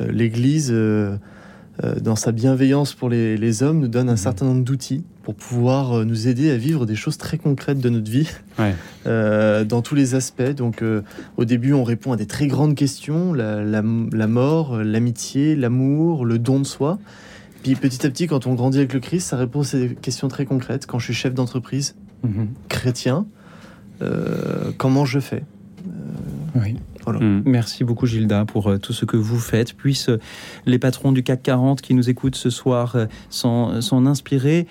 euh, 0.00 0.10
l'Église, 0.10 0.70
euh, 0.72 1.14
euh, 1.84 2.00
dans 2.00 2.16
sa 2.16 2.32
bienveillance 2.32 2.94
pour 2.94 3.10
les, 3.10 3.36
les, 3.36 3.62
hommes, 3.62 3.80
nous 3.80 3.88
donne 3.88 4.08
un 4.08 4.16
certain 4.16 4.46
nombre 4.46 4.64
d'outils 4.64 5.04
pour 5.24 5.34
pouvoir 5.34 6.06
nous 6.06 6.26
aider 6.26 6.50
à 6.50 6.56
vivre 6.56 6.86
des 6.86 6.94
choses 6.94 7.18
très 7.18 7.36
concrètes 7.36 7.80
de 7.80 7.90
notre 7.90 8.10
vie, 8.10 8.30
ouais. 8.58 8.74
dans 9.66 9.82
tous 9.82 9.94
les 9.94 10.14
aspects. 10.14 10.54
Donc 10.56 10.82
au 11.36 11.44
début, 11.44 11.74
on 11.74 11.84
répond 11.84 12.12
à 12.12 12.16
des 12.16 12.24
très 12.24 12.46
grandes 12.46 12.74
questions, 12.74 13.34
la, 13.34 13.62
la, 13.62 13.82
la 14.10 14.26
mort, 14.26 14.78
l'amitié, 14.78 15.54
l'amour, 15.54 16.24
le 16.24 16.38
don 16.38 16.60
de 16.60 16.64
soi. 16.64 16.98
Puis 17.62 17.74
petit 17.74 18.06
à 18.06 18.08
petit, 18.08 18.26
quand 18.26 18.46
on 18.46 18.54
grandit 18.54 18.78
avec 18.78 18.94
le 18.94 19.00
Christ, 19.00 19.28
ça 19.28 19.36
répond 19.36 19.60
à 19.60 19.64
ces 19.64 19.98
questions 20.00 20.28
très 20.28 20.46
concrètes. 20.46 20.86
Quand 20.86 20.98
je 20.98 21.04
suis 21.04 21.14
chef 21.14 21.34
d'entreprise, 21.34 21.94
-hmm. 22.24 22.46
chrétien, 22.70 23.26
comment 24.78 25.04
je 25.04 25.20
fais? 25.20 25.42
Oui. 26.64 26.76
Voilà. 27.04 27.20
Merci 27.20 27.84
beaucoup 27.84 28.06
Gilda 28.06 28.44
pour 28.44 28.68
euh, 28.68 28.78
tout 28.78 28.92
ce 28.92 29.04
que 29.04 29.16
vous 29.16 29.38
faites. 29.38 29.74
Puissent 29.74 30.10
euh, 30.10 30.18
les 30.66 30.78
patrons 30.78 31.12
du 31.12 31.22
CAC 31.22 31.42
40 31.42 31.80
qui 31.80 31.94
nous 31.94 32.10
écoutent 32.10 32.36
ce 32.36 32.50
soir 32.50 32.96
euh, 32.96 33.06
s'en 33.30 34.06
inspirer. 34.06 34.66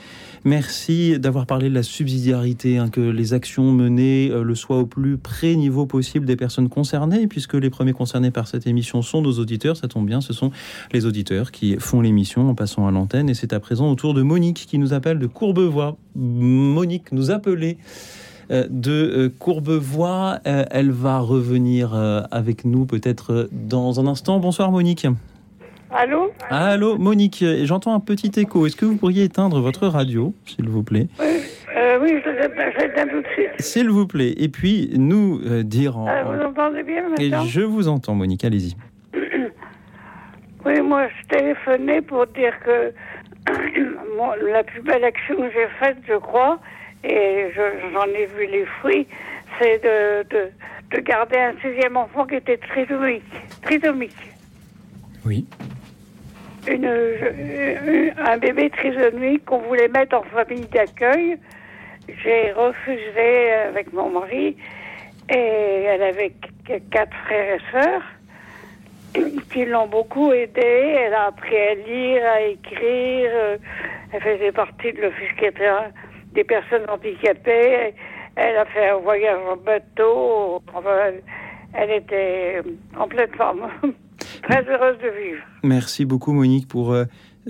Merci 0.47 1.19
d'avoir 1.19 1.45
parlé 1.45 1.67
de 1.69 1.73
la 1.73 1.83
subsidiarité, 1.83 2.77
hein, 2.77 2.87
que 2.87 3.01
les 3.01 3.33
actions 3.33 3.71
menées 3.73 4.29
euh, 4.31 4.43
le 4.43 4.55
soient 4.55 4.79
au 4.79 4.85
plus 4.85 5.17
près 5.17 5.55
niveau 5.55 5.85
possible 5.85 6.25
des 6.25 6.37
personnes 6.37 6.69
concernées, 6.69 7.27
puisque 7.27 7.55
les 7.55 7.69
premiers 7.69 7.91
concernés 7.91 8.31
par 8.31 8.47
cette 8.47 8.65
émission 8.65 9.01
sont 9.01 9.21
nos 9.21 9.33
auditeurs. 9.39 9.75
Ça 9.75 9.89
tombe 9.89 10.05
bien, 10.05 10.21
ce 10.21 10.31
sont 10.31 10.51
les 10.93 11.05
auditeurs 11.05 11.51
qui 11.51 11.75
font 11.79 11.99
l'émission 11.99 12.49
en 12.49 12.55
passant 12.55 12.87
à 12.87 12.91
l'antenne. 12.91 13.29
Et 13.29 13.33
c'est 13.33 13.51
à 13.51 13.59
présent 13.59 13.91
au 13.91 13.95
tour 13.95 14.13
de 14.13 14.21
Monique 14.21 14.65
qui 14.69 14.77
nous 14.77 14.93
appelle 14.93 15.19
de 15.19 15.27
Courbevoie. 15.27 15.97
Monique 16.15 17.11
nous 17.11 17.29
appelait 17.29 17.77
euh, 17.77 18.26
de 18.49 18.91
euh, 18.91 19.29
Courbevoie. 19.39 20.39
Euh, 20.47 20.63
Elle 20.71 20.91
va 20.91 21.19
revenir 21.19 21.93
euh, 21.93 22.21
avec 22.31 22.65
nous 22.65 22.85
peut-être 22.85 23.33
euh, 23.33 23.49
dans 23.51 23.99
un 23.99 24.07
instant. 24.07 24.39
Bonsoir 24.39 24.71
Monique. 24.71 25.07
Allô? 25.89 26.31
Allô 26.49 26.97
Monique, 26.97 27.41
Euh, 27.43 27.65
j'entends 27.65 27.93
un 27.93 27.99
petit 28.01 28.31
écho. 28.39 28.65
Est-ce 28.67 28.75
que 28.75 28.85
vous 28.85 28.97
pourriez 28.97 29.23
éteindre 29.23 29.61
votre 29.61 29.87
radio, 29.87 30.33
s'il 30.45 30.67
vous 30.67 30.83
plaît? 30.83 31.07
Euh, 31.21 31.99
Oui, 32.01 32.13
je 32.25 32.31
j'éteins 32.79 33.07
tout 33.07 33.21
de 33.21 33.27
suite. 33.33 33.49
S'il 33.59 33.89
vous 33.89 34.05
plaît. 34.05 34.33
Et 34.37 34.49
puis 34.49 34.91
nous 34.97 35.39
euh, 35.45 35.63
dire 35.63 35.97
en... 35.97 36.07
Ah, 36.07 36.23
vous 36.23 36.41
entendez 36.43 36.83
bien 36.83 37.03
Et 37.19 37.29
maintenant? 37.29 37.45
je 37.45 37.61
vous 37.61 37.87
entends 37.87 38.15
Monique, 38.15 38.43
allez-y. 38.43 38.75
Oui, 40.65 40.81
moi, 40.81 41.07
je 41.07 41.37
téléphonais 41.37 42.01
pour 42.01 42.25
dire 42.27 42.51
que 42.65 42.91
la 44.51 44.63
plus 44.63 44.81
belle 44.81 45.03
action 45.05 45.35
que 45.37 45.49
j'ai 45.53 45.67
faite, 45.79 45.97
je 46.07 46.17
crois, 46.17 46.59
et 47.03 47.47
je- 47.55 47.91
j'en 47.93 48.05
ai 48.07 48.25
vu 48.25 48.45
les 48.47 48.65
fruits, 48.79 49.07
c'est 49.59 49.83
de, 49.83 50.23
de, 50.29 50.49
de 50.91 50.99
garder 51.01 51.37
un 51.37 51.53
sixième 51.61 51.97
enfant 51.97 52.25
qui 52.25 52.35
était 52.35 52.57
trisomique. 52.57 53.23
trisomique. 53.61 54.31
Oui. 55.25 55.45
Une, 56.67 58.11
un 58.19 58.37
bébé 58.37 58.69
trisomique 58.69 59.45
qu'on 59.45 59.59
voulait 59.59 59.87
mettre 59.87 60.17
en 60.17 60.23
famille 60.23 60.65
d'accueil. 60.67 61.37
J'ai 62.23 62.51
refusé 62.51 63.51
avec 63.69 63.91
mon 63.93 64.09
mari 64.09 64.57
et 65.29 65.83
elle 65.87 66.01
avait 66.03 66.31
qu- 66.65 66.81
quatre 66.91 67.15
frères 67.25 67.55
et 67.57 67.71
sœurs 67.71 68.03
qui 69.51 69.65
l'ont 69.65 69.87
beaucoup 69.87 70.31
aidée. 70.33 70.61
Elle 70.61 71.13
a 71.13 71.27
appris 71.27 71.55
à 71.57 71.73
lire, 71.75 72.21
à 72.25 72.41
écrire. 72.41 73.31
Elle 74.13 74.21
faisait 74.21 74.51
partie 74.51 74.91
de 74.93 75.01
l'office 75.01 75.31
qui 75.37 75.45
était 75.45 75.67
un- 75.67 75.91
des 76.33 76.43
personnes 76.43 76.85
handicapées. 76.89 77.93
Elle 78.35 78.57
a 78.57 78.65
fait 78.65 78.89
un 78.89 78.97
voyage 78.97 79.39
en 79.51 79.57
bateau. 79.57 80.61
Enfin, 80.73 81.11
elle, 81.73 81.91
était 81.91 82.61
en 82.97 83.07
pleine 83.07 83.31
forme. 83.35 83.67
Très 84.43 84.63
heureuse 84.69 84.97
de 84.99 85.09
vivre. 85.09 85.41
Merci 85.63 86.05
beaucoup 86.05 86.31
Monique 86.33 86.67
pour 86.67 86.93
euh, 86.93 87.05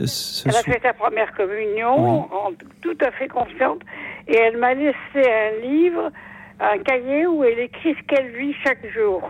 ce 0.05 0.47
Elle 0.47 0.55
a 0.55 0.63
fait 0.63 0.79
sa 0.81 0.93
première 0.93 1.33
communion 1.33 2.21
en 2.33 2.51
tout 2.81 2.97
à 3.01 3.11
fait 3.11 3.27
confiante 3.27 3.81
et 4.27 4.35
elle 4.37 4.57
m'a 4.57 4.73
laissé 4.73 4.95
un 5.15 5.61
livre, 5.61 6.11
un 6.59 6.77
cahier 6.79 7.25
où 7.27 7.43
elle 7.43 7.59
écrit 7.59 7.95
ce 7.95 8.03
qu'elle 8.07 8.31
vit 8.31 8.53
chaque 8.63 8.85
jour. 8.93 9.21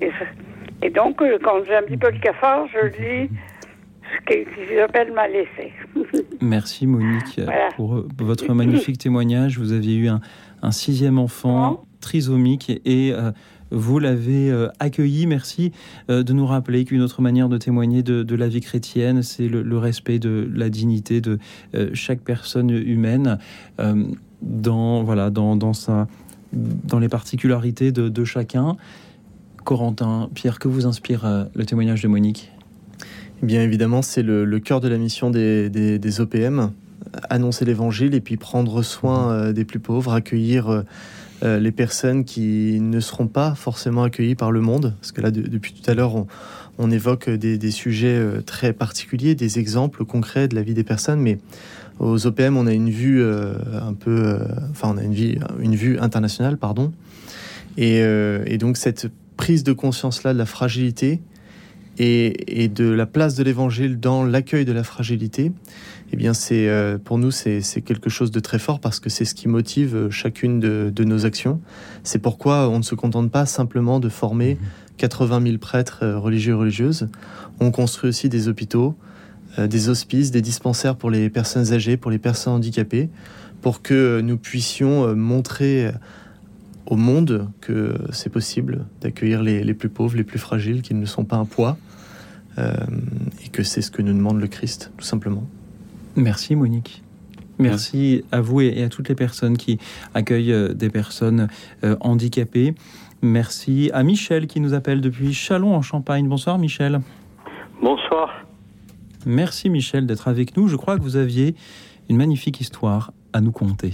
Et, 0.00 0.10
ce- 0.10 0.86
et 0.86 0.90
donc, 0.90 1.20
euh, 1.22 1.38
quand 1.42 1.64
j'ai 1.66 1.76
un 1.76 1.82
petit 1.82 1.96
peu 1.96 2.10
le 2.10 2.18
cafard, 2.18 2.66
je 2.72 2.86
lis 3.02 3.30
m'a 5.14 5.28
laissé. 5.28 5.72
Merci 6.40 6.86
Monique 6.86 7.38
euh, 7.38 7.44
Voilà. 7.44 7.68
pour 7.76 8.04
votre 8.18 8.52
magnifique 8.54 8.98
témoignage. 8.98 9.58
Vous 9.58 9.72
aviez 9.72 9.96
eu 9.96 10.08
un, 10.08 10.20
un 10.62 10.70
sixième 10.70 11.18
enfant 11.18 11.84
trisomique 12.00 12.70
et 12.84 13.12
euh, 13.12 13.30
vous 13.70 13.98
l'avez 13.98 14.50
euh, 14.50 14.68
accueilli. 14.78 15.26
Merci 15.26 15.72
euh, 16.10 16.22
de 16.22 16.32
nous 16.32 16.46
rappeler 16.46 16.84
qu'une 16.84 17.02
autre 17.02 17.22
manière 17.22 17.48
de 17.48 17.58
témoigner 17.58 18.02
de, 18.02 18.22
de 18.22 18.34
la 18.34 18.48
vie 18.48 18.60
chrétienne, 18.60 19.22
c'est 19.22 19.48
le, 19.48 19.62
le 19.62 19.78
respect 19.78 20.18
de 20.18 20.50
la 20.54 20.68
dignité 20.68 21.20
de 21.20 21.38
chaque 21.92 22.20
personne 22.20 22.70
humaine 22.70 23.38
dans, 24.42 25.02
voilà, 25.02 25.30
dans, 25.30 25.56
dans, 25.56 25.72
sa, 25.72 26.08
dans 26.52 26.98
les 26.98 27.08
particularités 27.08 27.92
de, 27.92 28.08
de 28.08 28.24
chacun. 28.24 28.76
Corentin, 29.64 30.30
Pierre, 30.34 30.58
que 30.58 30.68
vous 30.68 30.86
inspire 30.86 31.48
le 31.54 31.66
témoignage 31.66 32.02
de 32.02 32.08
Monique? 32.08 32.50
Bien 33.42 33.62
évidemment, 33.62 34.02
c'est 34.02 34.22
le, 34.22 34.58
cœur 34.58 34.80
de 34.80 34.88
la 34.88 34.98
mission 34.98 35.30
des, 35.30 36.20
OPM, 36.20 36.72
annoncer 37.30 37.64
l'évangile 37.64 38.14
et 38.14 38.20
puis 38.20 38.36
prendre 38.36 38.82
soin 38.82 39.32
euh, 39.32 39.52
des 39.54 39.64
plus 39.64 39.78
pauvres, 39.78 40.12
accueillir 40.12 40.68
euh, 40.68 40.82
euh, 41.42 41.58
les 41.58 41.72
personnes 41.72 42.24
qui 42.26 42.78
ne 42.82 43.00
seront 43.00 43.28
pas 43.28 43.54
forcément 43.54 44.02
accueillies 44.02 44.34
par 44.34 44.52
le 44.52 44.60
monde. 44.60 44.94
Parce 45.00 45.12
que 45.12 45.22
là, 45.22 45.30
de- 45.30 45.40
depuis 45.40 45.72
tout 45.72 45.90
à 45.90 45.94
l'heure, 45.94 46.26
on, 46.76 46.90
évoque 46.90 47.30
des, 47.30 47.70
sujets 47.70 48.22
très 48.44 48.74
particuliers, 48.74 49.34
des 49.34 49.58
exemples 49.58 50.04
concrets 50.04 50.46
de 50.46 50.54
la 50.54 50.62
vie 50.62 50.74
des 50.74 50.84
personnes, 50.84 51.20
mais 51.20 51.38
aux 51.98 52.26
OPM, 52.26 52.58
on 52.58 52.66
a 52.66 52.74
une 52.74 52.90
vue 52.90 53.22
un 53.22 53.92
peu, 53.92 54.38
enfin, 54.70 54.94
on 54.94 54.98
a 54.98 55.02
une, 55.02 55.74
vue 55.74 55.98
internationale, 55.98 56.56
pardon. 56.58 56.92
Et, 57.76 57.98
et 57.98 58.56
donc 58.56 58.78
cette 58.78 59.10
prise 59.36 59.62
de 59.62 59.74
conscience-là 59.74 60.32
de 60.32 60.38
la 60.38 60.46
fragilité 60.46 61.20
et, 62.00 62.62
et 62.62 62.68
de 62.68 62.88
la 62.88 63.04
place 63.04 63.34
de 63.34 63.44
l'évangile 63.44 64.00
dans 64.00 64.24
l'accueil 64.24 64.64
de 64.64 64.72
la 64.72 64.84
fragilité, 64.84 65.52
eh 66.12 66.16
bien, 66.16 66.32
c'est 66.32 66.66
euh, 66.66 66.96
pour 66.96 67.18
nous 67.18 67.30
c'est 67.30 67.60
quelque 67.84 68.08
chose 68.08 68.30
de 68.30 68.40
très 68.40 68.58
fort 68.58 68.80
parce 68.80 69.00
que 69.00 69.10
c'est 69.10 69.26
ce 69.26 69.34
qui 69.34 69.48
motive 69.48 69.94
euh, 69.94 70.10
chacune 70.10 70.60
de, 70.60 70.90
de 70.94 71.04
nos 71.04 71.26
actions. 71.26 71.60
C'est 72.02 72.18
pourquoi 72.18 72.70
on 72.70 72.78
ne 72.78 72.82
se 72.82 72.94
contente 72.94 73.30
pas 73.30 73.44
simplement 73.44 74.00
de 74.00 74.08
former 74.08 74.56
80 74.96 75.42
000 75.42 75.58
prêtres 75.58 75.98
euh, 76.02 76.18
religieux 76.18 76.54
et 76.54 76.56
religieuses. 76.56 77.08
On 77.60 77.70
construit 77.70 78.08
aussi 78.08 78.30
des 78.30 78.48
hôpitaux, 78.48 78.96
euh, 79.58 79.66
des 79.66 79.90
hospices, 79.90 80.30
des 80.30 80.42
dispensaires 80.42 80.96
pour 80.96 81.10
les 81.10 81.28
personnes 81.28 81.70
âgées, 81.74 81.98
pour 81.98 82.10
les 82.10 82.18
personnes 82.18 82.54
handicapées, 82.54 83.10
pour 83.60 83.82
que 83.82 84.22
nous 84.22 84.38
puissions 84.38 85.14
montrer 85.14 85.92
au 86.86 86.96
monde 86.96 87.46
que 87.60 87.94
c'est 88.10 88.30
possible 88.30 88.86
d'accueillir 89.02 89.42
les, 89.42 89.62
les 89.62 89.74
plus 89.74 89.90
pauvres, 89.90 90.16
les 90.16 90.24
plus 90.24 90.38
fragiles, 90.38 90.80
qu'ils 90.80 90.98
ne 90.98 91.04
sont 91.04 91.26
pas 91.26 91.36
un 91.36 91.44
poids, 91.44 91.76
et 92.58 93.48
que 93.52 93.62
c'est 93.62 93.80
ce 93.80 93.90
que 93.90 94.02
nous 94.02 94.12
demande 94.12 94.40
le 94.40 94.46
Christ, 94.46 94.92
tout 94.98 95.04
simplement. 95.04 95.44
Merci 96.16 96.56
Monique. 96.56 97.02
Merci 97.60 98.24
à 98.32 98.40
vous 98.40 98.62
et 98.62 98.78
et 98.78 98.84
à 98.84 98.88
toutes 98.88 99.08
les 99.08 99.14
personnes 99.14 99.56
qui 99.56 99.78
accueillent 100.14 100.52
euh, 100.52 100.72
des 100.72 100.90
personnes 100.90 101.48
euh, 101.84 101.96
handicapées. 102.00 102.74
Merci 103.22 103.90
à 103.92 104.02
Michel 104.02 104.46
qui 104.46 104.60
nous 104.60 104.72
appelle 104.72 105.00
depuis 105.00 105.34
Chalon 105.34 105.74
en 105.74 105.82
Champagne. 105.82 106.26
Bonsoir 106.26 106.58
Michel. 106.58 107.00
Bonsoir. 107.82 108.30
Merci 109.26 109.68
Michel 109.68 110.06
d'être 110.06 110.28
avec 110.28 110.56
nous. 110.56 110.68
Je 110.68 110.76
crois 110.76 110.96
que 110.96 111.02
vous 111.02 111.16
aviez 111.16 111.54
une 112.08 112.16
magnifique 112.16 112.60
histoire 112.60 113.12
à 113.34 113.40
nous 113.42 113.52
conter. 113.52 113.92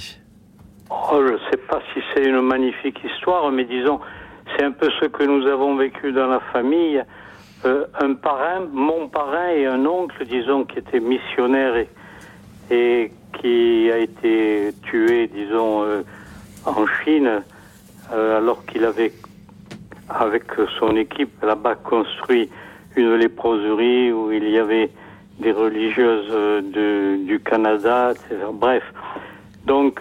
Oh, 0.91 1.21
je 1.27 1.33
ne 1.33 1.39
sais 1.51 1.59
pas 1.69 1.81
si 1.93 2.01
c'est 2.15 2.25
une 2.25 2.41
magnifique 2.41 2.99
histoire, 3.05 3.51
mais 3.51 3.65
disons, 3.65 3.99
c'est 4.57 4.65
un 4.65 4.71
peu 4.71 4.89
ce 5.01 5.07
que 5.07 5.25
nous 5.25 5.45
avons 5.49 5.77
vécu 5.77 6.13
dans 6.13 6.29
la 6.29 6.41
famille. 6.53 7.03
Euh, 7.65 7.87
un 7.99 8.15
parrain, 8.15 8.67
mon 8.71 9.09
parrain 9.09 9.49
et 9.49 9.65
un 9.65 9.87
oncle, 9.87 10.27
disons, 10.27 10.65
qui 10.65 10.79
était 10.79 11.01
missionnaire 11.01 11.87
et, 12.71 13.11
qui 13.33 13.91
a 13.91 13.99
été 13.99 14.73
tué, 14.83 15.27
disons, 15.29 15.83
euh, 15.83 16.03
en 16.67 16.87
Chine, 16.87 17.43
euh, 18.13 18.37
alors 18.37 18.65
qu'il 18.67 18.85
avait, 18.85 19.13
avec 20.11 20.45
son 20.79 20.97
équipe 20.97 21.43
là-bas, 21.43 21.77
construit 21.77 22.51
une 22.95 23.15
léproserie 23.15 24.13
où 24.13 24.31
il 24.33 24.51
y 24.51 24.59
avait 24.59 24.91
des 25.39 25.53
religieuses 25.53 26.63
du 26.73 27.41
Canada, 27.41 28.13
etc. 28.13 28.37
Bref. 28.53 28.83
Donc 29.67 30.01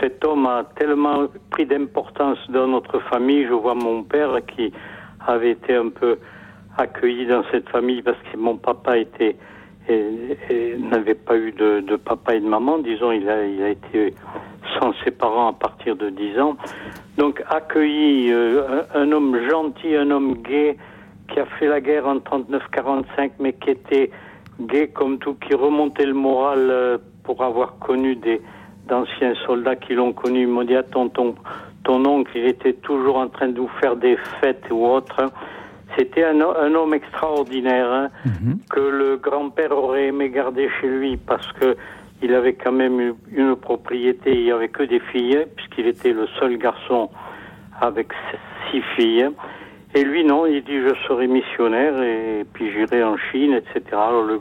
cet 0.00 0.24
homme 0.24 0.46
a 0.46 0.64
tellement 0.76 1.26
pris 1.50 1.66
d'importance 1.66 2.38
dans 2.48 2.68
notre 2.68 3.00
famille. 3.00 3.44
Je 3.46 3.54
vois 3.54 3.74
mon 3.74 4.04
père 4.04 4.38
qui 4.46 4.72
avait 5.26 5.52
été 5.52 5.74
un 5.74 5.88
peu 5.88 6.18
accueilli 6.78 7.26
dans 7.26 7.42
cette 7.50 7.68
famille 7.68 8.02
parce 8.02 8.18
que 8.32 8.36
mon 8.36 8.56
papa 8.56 8.96
était 8.96 9.36
n'avait 10.78 11.14
pas 11.14 11.36
eu 11.36 11.52
de, 11.52 11.96
papa 11.96 12.34
et 12.34 12.40
de 12.40 12.46
maman. 12.46 12.78
Disons, 12.78 13.12
il 13.12 13.28
a, 13.28 13.44
il 13.44 13.62
a 13.62 13.70
été 13.70 14.14
sans 14.78 14.92
ses 15.04 15.10
parents 15.10 15.48
à 15.48 15.52
partir 15.52 15.96
de 15.96 16.10
10 16.10 16.38
ans. 16.40 16.56
Donc 17.16 17.42
accueilli, 17.48 18.30
euh, 18.32 18.82
un, 18.94 19.10
homme 19.12 19.48
gentil, 19.48 19.96
un 19.96 20.10
homme 20.10 20.34
gai 20.42 20.76
qui 21.32 21.40
a 21.40 21.46
fait 21.46 21.66
la 21.66 21.80
guerre 21.80 22.06
en 22.06 22.16
39-45, 22.16 23.32
mais 23.38 23.54
qui 23.54 23.70
était 23.70 24.10
gai 24.60 24.88
comme 24.88 25.18
tout, 25.18 25.34
qui 25.34 25.54
remontait 25.54 26.06
le 26.06 26.14
moral 26.14 26.68
euh, 26.70 26.98
pour 27.24 27.42
avoir 27.42 27.78
connu 27.78 28.16
des 28.16 28.40
d'anciens 28.86 29.34
soldats 29.46 29.76
qui 29.76 29.94
l'ont 29.94 30.14
connu. 30.14 30.42
Ils 30.42 30.48
m'ont 30.48 30.64
dit, 30.64 30.74
attends, 30.74 31.08
ton, 31.08 31.34
ton 31.84 32.04
oncle, 32.06 32.30
il 32.34 32.46
était 32.46 32.72
toujours 32.72 33.16
en 33.16 33.28
train 33.28 33.48
de 33.48 33.60
vous 33.60 33.70
faire 33.80 33.96
des 33.96 34.16
fêtes 34.40 34.64
ou 34.70 34.86
autre. 34.86 35.30
C'était 35.96 36.24
un, 36.24 36.40
ho- 36.40 36.56
un 36.56 36.74
homme 36.74 36.94
extraordinaire 36.94 37.90
hein, 37.90 38.10
que 38.70 38.80
le 38.80 39.16
grand-père 39.16 39.72
aurait 39.72 40.06
aimé 40.08 40.28
garder 40.30 40.68
chez 40.80 40.88
lui 40.88 41.16
parce 41.16 41.50
que 41.52 41.76
il 42.20 42.34
avait 42.34 42.54
quand 42.54 42.72
même 42.72 43.14
une 43.30 43.54
propriété, 43.56 44.32
il 44.34 44.44
n'y 44.44 44.50
avait 44.50 44.68
que 44.68 44.82
des 44.82 44.98
filles, 44.98 45.46
puisqu'il 45.54 45.86
était 45.86 46.12
le 46.12 46.26
seul 46.40 46.56
garçon 46.58 47.10
avec 47.80 48.08
six 48.70 48.82
filles. 48.96 49.28
Et 49.94 50.02
lui, 50.04 50.24
non, 50.24 50.44
il 50.44 50.62
dit 50.64 50.78
je 50.80 50.94
serai 51.06 51.28
missionnaire 51.28 52.02
et 52.02 52.44
puis 52.52 52.72
j'irai 52.72 53.04
en 53.04 53.16
Chine, 53.16 53.54
etc. 53.54 53.80
Alors 53.92 54.24
le, 54.24 54.38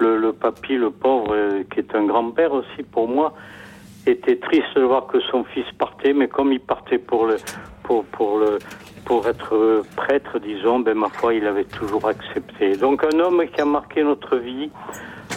le, 0.00 0.18
le 0.18 0.32
papy, 0.32 0.76
le 0.76 0.90
pauvre, 0.90 1.34
euh, 1.34 1.62
qui 1.72 1.78
est 1.80 1.94
un 1.94 2.04
grand-père 2.04 2.52
aussi 2.52 2.82
pour 2.90 3.08
moi, 3.08 3.32
était 4.06 4.36
triste 4.36 4.76
de 4.76 4.82
voir 4.82 5.06
que 5.06 5.20
son 5.20 5.44
fils 5.44 5.64
partait, 5.78 6.12
mais 6.12 6.26
comme 6.28 6.52
il 6.52 6.60
partait 6.60 6.98
pour 6.98 7.26
le, 7.26 7.36
pour, 7.84 8.04
pour 8.06 8.38
le, 8.38 8.58
pour 9.04 9.26
être 9.28 9.82
prêtre, 9.96 10.38
disons, 10.40 10.80
ben 10.80 10.94
ma 10.96 11.08
foi, 11.08 11.34
il 11.34 11.46
avait 11.46 11.64
toujours 11.78 12.06
accepté. 12.08 12.76
Donc 12.76 13.04
un 13.04 13.18
homme 13.20 13.42
qui 13.52 13.60
a 13.60 13.64
marqué 13.64 14.02
notre 14.02 14.36
vie, 14.36 14.70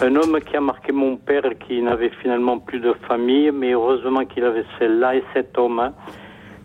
un 0.02 0.14
homme 0.16 0.38
qui 0.46 0.56
a 0.56 0.60
marqué 0.60 0.90
mon 0.92 1.16
père, 1.16 1.48
qui 1.66 1.80
n'avait 1.82 2.10
finalement 2.22 2.58
plus 2.58 2.80
de 2.80 2.92
famille, 3.08 3.50
mais 3.52 3.72
heureusement 3.72 4.24
qu'il 4.24 4.44
avait 4.44 4.64
celle-là 4.78 5.16
et 5.16 5.24
cet 5.34 5.56
homme. 5.58 5.78
hein. 5.80 5.92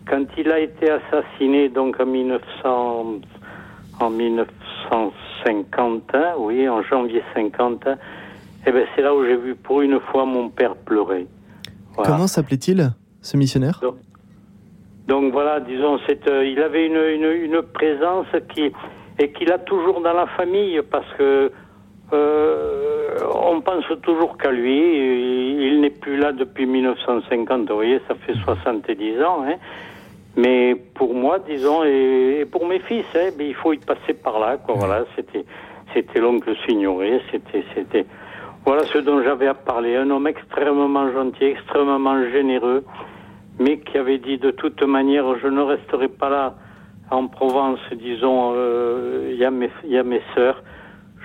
Quand 0.08 0.24
il 0.36 0.50
a 0.50 0.58
été 0.60 0.90
assassiné, 0.90 1.68
donc 1.68 1.98
en 2.00 2.06
1900, 2.06 3.20
en 4.00 4.10
1950, 4.10 6.02
hein, 6.14 6.32
oui, 6.38 6.68
en 6.68 6.82
janvier 6.82 7.22
50, 7.34 7.86
hein, 7.86 7.96
eh 8.66 8.72
ben 8.72 8.86
c'est 8.94 9.02
là 9.02 9.14
où 9.14 9.24
j'ai 9.24 9.36
vu 9.36 9.54
pour 9.54 9.80
une 9.82 10.00
fois 10.00 10.24
mon 10.24 10.48
père 10.48 10.74
pleurer. 10.76 11.26
Voilà. 11.94 12.10
Comment 12.10 12.26
s'appelait-il, 12.26 12.90
ce 13.20 13.36
missionnaire? 13.36 13.78
Donc 13.82 13.96
voilà, 15.08 15.60
disons, 15.60 15.98
c'est, 16.06 16.26
euh, 16.28 16.44
il 16.46 16.60
avait 16.60 16.86
une, 16.86 16.96
une, 16.96 17.54
une 17.54 17.62
présence 17.62 18.26
qui 18.54 18.72
et 19.18 19.30
qu'il 19.32 19.52
a 19.52 19.58
toujours 19.58 20.00
dans 20.00 20.12
la 20.12 20.26
famille 20.26 20.80
parce 20.90 21.10
que 21.14 21.52
euh, 22.12 23.18
on 23.34 23.60
pense 23.60 23.84
toujours 24.02 24.36
qu'à 24.36 24.50
lui. 24.50 24.78
Il, 25.66 25.80
n'est 25.80 25.90
plus 25.90 26.16
là 26.16 26.32
depuis 26.32 26.66
1950. 26.66 27.68
Vous 27.68 27.74
voyez, 27.74 28.00
ça 28.08 28.14
fait 28.14 28.34
70 28.34 29.22
ans. 29.22 29.44
Hein. 29.46 29.56
Mais 30.36 30.74
pour 30.94 31.14
moi, 31.14 31.38
disons, 31.38 31.84
et, 31.84 32.38
et 32.40 32.44
pour 32.44 32.66
mes 32.66 32.80
fils, 32.80 33.06
hein, 33.14 33.30
ben, 33.36 33.46
il 33.46 33.54
faut 33.54 33.72
y 33.72 33.78
passer 33.78 34.14
par 34.14 34.38
là. 34.38 34.56
Quoi. 34.56 34.74
Voilà, 34.76 35.04
c'était 35.16 35.44
c'était 35.92 36.20
l'oncle 36.20 36.54
Signoret. 36.66 37.20
C'était 37.30 37.64
c'était 37.74 38.06
voilà 38.66 38.84
ce 38.84 38.98
dont 38.98 39.22
j'avais 39.22 39.46
à 39.46 39.54
parler. 39.54 39.96
Un 39.96 40.10
homme 40.10 40.26
extrêmement 40.26 41.12
gentil, 41.12 41.44
extrêmement 41.44 42.22
généreux 42.30 42.84
mais 43.58 43.78
qui 43.78 43.98
avait 43.98 44.18
dit 44.18 44.38
de 44.38 44.50
toute 44.50 44.82
manière, 44.82 45.38
je 45.38 45.48
ne 45.48 45.60
resterai 45.60 46.08
pas 46.08 46.28
là 46.28 46.54
en 47.10 47.26
Provence, 47.28 47.80
disons, 47.92 48.52
euh, 48.54 49.30
il 49.30 49.36
y 49.36 49.92
y 49.92 49.98
a 49.98 50.02
mes 50.02 50.22
sœurs, 50.34 50.62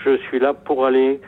je 0.03 0.17
suis 0.17 0.39
là 0.39 0.53
pour 0.53 0.85
aller 0.85 1.19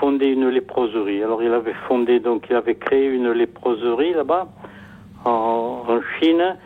fonder 0.00 0.26
une 0.28 0.48
léproserie. 0.48 1.22
Alors 1.22 1.42
il 1.42 1.52
avait 1.52 1.74
fondé, 1.86 2.20
donc 2.20 2.46
il 2.50 2.56
avait 2.56 2.74
créé 2.74 3.06
une 3.06 3.30
léproserie 3.32 4.14
là-bas, 4.14 4.48
en, 5.24 5.84
en 5.88 6.00
Chine. 6.18 6.56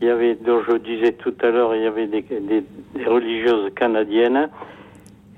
Il 0.00 0.08
y 0.08 0.10
avait, 0.10 0.34
dont 0.34 0.60
je 0.68 0.76
disais 0.76 1.12
tout 1.12 1.34
à 1.42 1.50
l'heure, 1.50 1.74
il 1.74 1.82
y 1.82 1.86
avait 1.86 2.06
des, 2.06 2.22
des, 2.22 2.64
des 2.94 3.04
religieuses 3.06 3.72
canadiennes. 3.74 4.50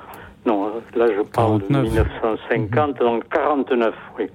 non, 0.44 0.72
là 0.96 1.06
je 1.16 1.22
parle 1.22 1.62
de 1.62 1.68
1950, 1.68 2.98
donc 2.98 3.28
49, 3.28 3.94
oui. 4.18 4.26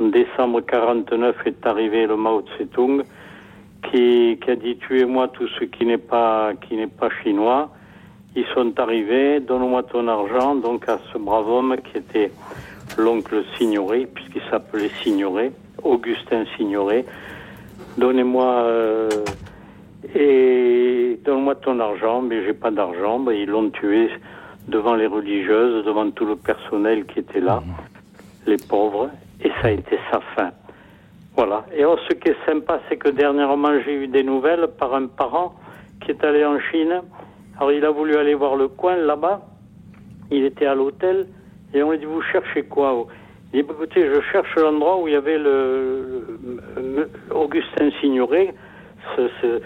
En 0.00 0.06
décembre 0.06 0.62
49 0.62 1.36
est 1.46 1.66
arrivé 1.66 2.06
le 2.06 2.16
Mao 2.16 2.40
Tse-tung 2.42 3.04
qui, 3.90 4.38
qui 4.42 4.50
a 4.50 4.56
dit 4.56 4.78
tuez-moi 4.78 5.28
tout 5.28 5.48
ce 5.60 5.64
qui 5.64 5.84
n'est 5.84 5.98
pas, 5.98 6.54
qui 6.54 6.76
n'est 6.76 6.86
pas 6.86 7.10
chinois. 7.22 7.68
Ils 8.34 8.46
sont 8.54 8.72
arrivés, 8.78 9.40
donne-moi 9.40 9.82
ton 9.84 10.08
argent, 10.08 10.54
donc 10.56 10.88
à 10.88 10.98
ce 11.12 11.18
brave 11.18 11.48
homme 11.48 11.76
qui 11.84 11.98
était 11.98 12.32
l'oncle 12.96 13.44
Signoret, 13.56 14.06
puisqu'il 14.06 14.42
s'appelait 14.50 14.90
Signoret, 15.02 15.52
Augustin 15.82 16.44
Signoret. 16.56 17.04
Donnez-moi 17.96 18.44
euh, 18.44 19.08
et 20.14 21.18
donne-moi 21.24 21.54
ton 21.56 21.80
argent, 21.80 22.20
mais 22.20 22.44
j'ai 22.44 22.52
pas 22.52 22.70
d'argent. 22.70 23.18
Ben, 23.20 23.32
ils 23.32 23.48
l'ont 23.48 23.70
tué 23.70 24.10
devant 24.68 24.94
les 24.94 25.06
religieuses, 25.06 25.84
devant 25.84 26.10
tout 26.10 26.26
le 26.26 26.36
personnel 26.36 27.06
qui 27.06 27.20
était 27.20 27.40
là, 27.40 27.62
les 28.46 28.56
pauvres, 28.56 29.10
et 29.42 29.48
ça 29.62 29.68
a 29.68 29.70
été 29.70 29.98
sa 30.10 30.20
fin. 30.34 30.50
Voilà. 31.36 31.64
Et 31.74 31.80
alors, 31.80 31.98
ce 32.08 32.14
qui 32.14 32.28
est 32.28 32.46
sympa, 32.46 32.80
c'est 32.88 32.96
que 32.96 33.08
dernièrement, 33.08 33.72
j'ai 33.84 33.94
eu 33.94 34.08
des 34.08 34.22
nouvelles 34.22 34.68
par 34.78 34.94
un 34.94 35.06
parent 35.06 35.54
qui 36.02 36.10
est 36.10 36.24
allé 36.24 36.44
en 36.44 36.58
Chine. 36.58 37.02
Alors, 37.56 37.72
il 37.72 37.84
a 37.84 37.90
voulu 37.90 38.16
aller 38.16 38.34
voir 38.34 38.56
le 38.56 38.68
coin 38.68 38.96
là-bas. 38.96 39.42
Il 40.30 40.44
était 40.44 40.66
à 40.66 40.74
l'hôtel 40.74 41.28
et 41.72 41.82
on 41.82 41.92
lui 41.92 41.98
dit 41.98 42.04
Vous 42.04 42.22
cherchez 42.22 42.64
quoi 42.64 43.06
Il 43.56 43.62
dit 43.62 43.70
Écoutez, 43.72 44.06
je 44.06 44.20
cherche 44.32 44.54
l'endroit 44.56 45.00
où 45.00 45.08
il 45.08 45.14
y 45.14 45.16
avait 45.16 45.38
le, 45.38 46.26
Augustin 47.30 47.90
Signoret, 48.02 48.52
ce, 49.16 49.62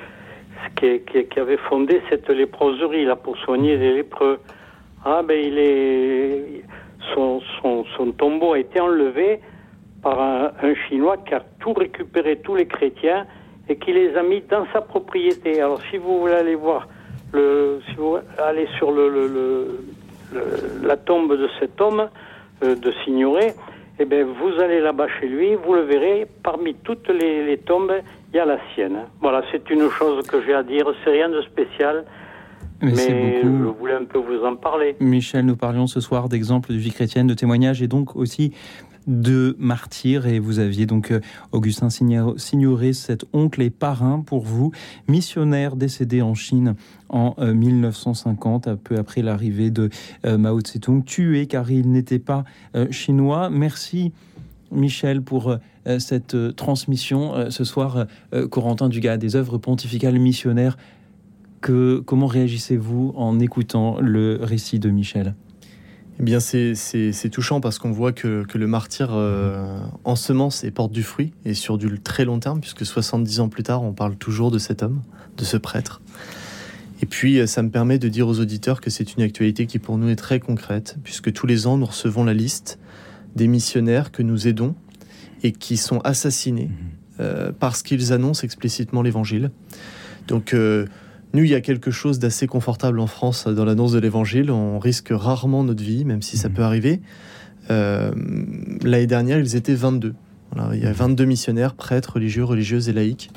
qui, 0.76 1.40
avait 1.40 1.56
fondé 1.56 2.00
cette 2.08 2.28
léproserie 2.28 3.04
là 3.04 3.16
pour 3.16 3.36
soigner 3.38 3.76
les 3.76 3.94
lépreux. 3.94 4.38
Ah, 5.04 5.22
ben, 5.24 5.36
il 5.44 5.58
est. 5.58 6.62
Son, 7.14 7.40
son, 7.60 7.84
son 7.96 8.12
tombeau 8.12 8.52
a 8.52 8.60
été 8.60 8.78
enlevé 8.78 9.40
par 10.04 10.20
un, 10.20 10.52
Chinois 10.88 11.16
qui 11.26 11.34
a 11.34 11.42
tout 11.58 11.72
récupéré, 11.72 12.38
tous 12.44 12.54
les 12.54 12.66
chrétiens, 12.66 13.26
et 13.68 13.74
qui 13.74 13.92
les 13.92 14.16
a 14.16 14.22
mis 14.22 14.42
dans 14.42 14.66
sa 14.72 14.82
propriété. 14.82 15.60
Alors, 15.60 15.80
si 15.90 15.96
vous 15.96 16.20
voulez 16.20 16.34
aller 16.34 16.54
voir, 16.54 16.86
le, 17.32 17.80
si 17.88 17.96
vous 17.96 18.18
allez 18.38 18.68
sur 18.78 18.92
le- 18.92 19.80
la 20.84 20.96
tombe 20.96 21.36
de 21.36 21.48
cet 21.58 21.80
homme, 21.80 22.08
euh, 22.62 22.74
de 22.76 22.92
Signoret, 23.04 23.54
eh 24.00 24.06
bien, 24.06 24.24
vous 24.24 24.60
allez 24.60 24.80
là-bas 24.80 25.08
chez 25.20 25.28
lui, 25.28 25.54
vous 25.54 25.74
le 25.74 25.82
verrez, 25.82 26.26
parmi 26.42 26.74
toutes 26.74 27.08
les, 27.08 27.44
les 27.44 27.58
tombes, 27.58 27.92
il 28.32 28.36
y 28.36 28.40
a 28.40 28.46
la 28.46 28.58
sienne. 28.74 28.96
Voilà, 29.20 29.42
c'est 29.52 29.68
une 29.68 29.90
chose 29.90 30.26
que 30.26 30.42
j'ai 30.42 30.54
à 30.54 30.62
dire, 30.62 30.86
c'est 31.04 31.10
rien 31.10 31.28
de 31.28 31.42
spécial, 31.42 32.04
Mais 32.80 32.94
c'est 32.94 33.12
mais 33.12 33.42
je 33.42 33.48
voulais 33.48 33.94
un 33.94 34.04
peu 34.04 34.18
vous 34.18 34.42
en 34.42 34.56
parler. 34.56 34.96
Michel, 35.00 35.44
nous 35.44 35.56
parlions 35.56 35.86
ce 35.86 36.00
soir 36.00 36.30
d'exemples 36.30 36.72
de 36.72 36.78
vie 36.78 36.92
chrétienne, 36.92 37.26
de 37.26 37.34
témoignages 37.34 37.82
et 37.82 37.88
donc 37.88 38.16
aussi 38.16 38.54
de 39.06 39.56
martyrs. 39.58 40.26
Et 40.26 40.38
vous 40.38 40.58
aviez 40.58 40.86
donc 40.86 41.10
euh, 41.10 41.20
Augustin 41.52 41.88
Signo- 41.90 42.36
Signoret, 42.38 42.92
cet 42.92 43.24
oncle 43.32 43.62
et 43.62 43.70
parrain 43.70 44.20
pour 44.20 44.44
vous, 44.44 44.72
missionnaire 45.08 45.76
décédé 45.76 46.22
en 46.22 46.34
Chine 46.34 46.74
en 47.08 47.34
euh, 47.38 47.54
1950, 47.54 48.68
un 48.68 48.76
peu 48.76 48.96
après 48.96 49.22
l'arrivée 49.22 49.70
de 49.70 49.90
euh, 50.26 50.38
Mao 50.38 50.60
Tse-tung, 50.60 51.04
tué 51.04 51.46
car 51.46 51.70
il 51.70 51.90
n'était 51.90 52.18
pas 52.18 52.44
euh, 52.76 52.90
chinois. 52.90 53.50
Merci. 53.50 54.12
Michel, 54.72 55.20
pour 55.22 55.50
euh, 55.50 55.98
cette 55.98 56.34
euh, 56.36 56.52
transmission 56.52 57.34
euh, 57.34 57.50
ce 57.50 57.64
soir, 57.64 58.06
euh, 58.34 58.46
Corentin 58.46 58.88
Dugas, 58.88 59.16
des 59.16 59.34
œuvres 59.34 59.58
pontificales 59.58 60.18
missionnaires. 60.20 60.76
Que, 61.60 61.98
comment 62.06 62.26
réagissez-vous 62.28 63.12
en 63.16 63.38
écoutant 63.40 64.00
le 64.00 64.38
récit 64.40 64.78
de 64.78 64.88
Michel? 64.90 65.34
Eh 66.20 66.22
bien, 66.22 66.38
c'est- 66.38 67.30
touchant 67.32 67.62
parce 67.62 67.78
qu'on 67.78 67.92
voit 67.92 68.12
que, 68.12 68.44
que 68.44 68.58
le 68.58 68.66
martyr 68.66 69.08
euh, 69.10 69.80
ensemence 70.04 70.64
et 70.64 70.70
porte 70.70 70.92
du 70.92 71.02
fruit, 71.02 71.32
et 71.46 71.54
sur 71.54 71.78
du 71.78 71.98
très 71.98 72.26
long 72.26 72.38
terme, 72.38 72.60
puisque 72.60 72.84
70 72.84 73.40
ans 73.40 73.48
plus 73.48 73.62
tard, 73.62 73.82
on 73.82 73.94
parle 73.94 74.16
toujours 74.16 74.50
de 74.50 74.58
cet 74.58 74.82
homme, 74.82 75.00
de 75.38 75.44
ce 75.44 75.56
prêtre. 75.56 76.02
Et 77.00 77.06
puis, 77.06 77.38
euh, 77.38 77.46
ça 77.46 77.62
me 77.62 77.70
permet 77.70 77.98
de 77.98 78.10
dire 78.10 78.28
aux 78.28 78.38
auditeurs 78.38 78.82
que 78.82 78.90
c'est 78.90 79.14
une 79.14 79.22
actualité 79.22 79.64
qui 79.64 79.78
pour 79.78 79.96
nous 79.96 80.10
est 80.10 80.16
très 80.16 80.40
concrète, 80.40 80.98
puisque 81.04 81.32
tous 81.32 81.46
les 81.46 81.66
ans, 81.66 81.78
nous 81.78 81.86
recevons 81.86 82.22
la 82.22 82.34
liste 82.34 82.78
des 83.34 83.46
missionnaires 83.46 84.12
que 84.12 84.22
nous 84.22 84.46
aidons 84.46 84.74
et 85.42 85.52
qui 85.52 85.78
sont 85.78 86.00
assassinés 86.00 86.68
euh, 87.18 87.50
parce 87.58 87.82
qu'ils 87.82 88.12
annoncent 88.12 88.42
explicitement 88.42 89.00
l'évangile. 89.00 89.52
Donc, 90.28 90.52
euh, 90.52 90.84
nous, 91.32 91.44
il 91.44 91.50
y 91.50 91.54
a 91.54 91.60
quelque 91.60 91.90
chose 91.90 92.18
d'assez 92.18 92.46
confortable 92.46 92.98
en 92.98 93.06
France 93.06 93.46
dans 93.46 93.64
l'annonce 93.64 93.92
de 93.92 94.00
l'évangile. 94.00 94.50
On 94.50 94.78
risque 94.78 95.08
rarement 95.12 95.62
notre 95.62 95.82
vie, 95.82 96.04
même 96.04 96.22
si 96.22 96.36
ça 96.36 96.48
peut 96.48 96.62
arriver. 96.62 97.00
Euh, 97.70 98.10
L'année 98.82 99.06
dernière, 99.06 99.38
ils 99.38 99.54
étaient 99.54 99.74
22. 99.74 100.14
Voilà, 100.52 100.74
il 100.74 100.82
y 100.82 100.86
a 100.86 100.92
22 100.92 101.24
missionnaires, 101.26 101.74
prêtres, 101.74 102.14
religieux, 102.14 102.44
religieuses 102.44 102.88
et 102.88 102.92
laïcs 102.92 103.30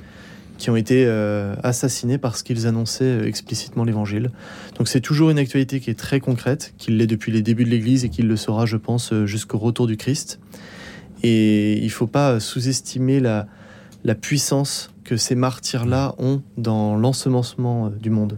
qui 0.58 0.70
ont 0.70 0.76
été 0.76 1.06
euh, 1.06 1.56
assassinés 1.64 2.18
parce 2.18 2.42
qu'ils 2.42 2.68
annonçaient 2.68 3.04
euh, 3.04 3.28
explicitement 3.28 3.84
l'évangile. 3.84 4.32
Donc 4.78 4.88
c'est 4.88 5.02
toujours 5.02 5.30
une 5.30 5.40
actualité 5.40 5.80
qui 5.80 5.90
est 5.90 6.00
très 6.00 6.20
concrète, 6.20 6.74
qu'il 6.78 6.98
l'est 6.98 7.08
depuis 7.08 7.32
les 7.32 7.42
débuts 7.42 7.66
de 7.66 7.70
l'Église 7.70 8.06
et 8.06 8.10
qu'il 8.10 8.28
le 8.28 8.36
sera, 8.36 8.66
je 8.66 8.78
pense, 8.78 9.14
jusqu'au 9.26 9.58
retour 9.58 9.88
du 9.88 9.98
Christ. 9.98 10.40
Et 11.22 11.78
il 11.80 11.86
ne 11.86 11.90
faut 11.90 12.08
pas 12.08 12.40
sous-estimer 12.40 13.20
la, 13.20 13.48
la 14.04 14.16
puissance 14.16 14.93
que 15.04 15.18
ces 15.18 15.36
martyrs-là 15.36 16.16
ont 16.18 16.42
dans 16.58 16.96
l'ensemencement 16.96 17.88
euh, 17.88 17.90
du 17.90 18.10
monde. 18.10 18.38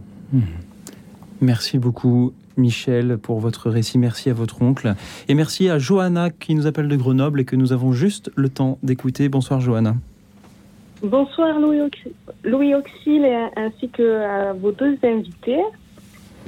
Merci 1.40 1.78
beaucoup, 1.78 2.32
Michel, 2.56 3.18
pour 3.18 3.40
votre 3.40 3.70
récit. 3.70 3.98
Merci 3.98 4.30
à 4.30 4.34
votre 4.34 4.62
oncle. 4.62 4.94
Et 5.28 5.34
merci 5.34 5.68
à 5.68 5.78
Johanna 5.78 6.30
qui 6.30 6.54
nous 6.54 6.66
appelle 6.66 6.88
de 6.88 6.96
Grenoble 6.96 7.40
et 7.40 7.44
que 7.44 7.56
nous 7.56 7.72
avons 7.72 7.92
juste 7.92 8.30
le 8.36 8.48
temps 8.48 8.78
d'écouter. 8.82 9.28
Bonsoir, 9.28 9.60
Johanna. 9.60 9.94
Bonsoir 11.02 11.60
Louis, 11.60 11.78
et 13.06 13.36
ainsi 13.56 13.88
que 13.90 14.22
à 14.22 14.52
vos 14.54 14.72
deux 14.72 14.98
invités. 15.02 15.62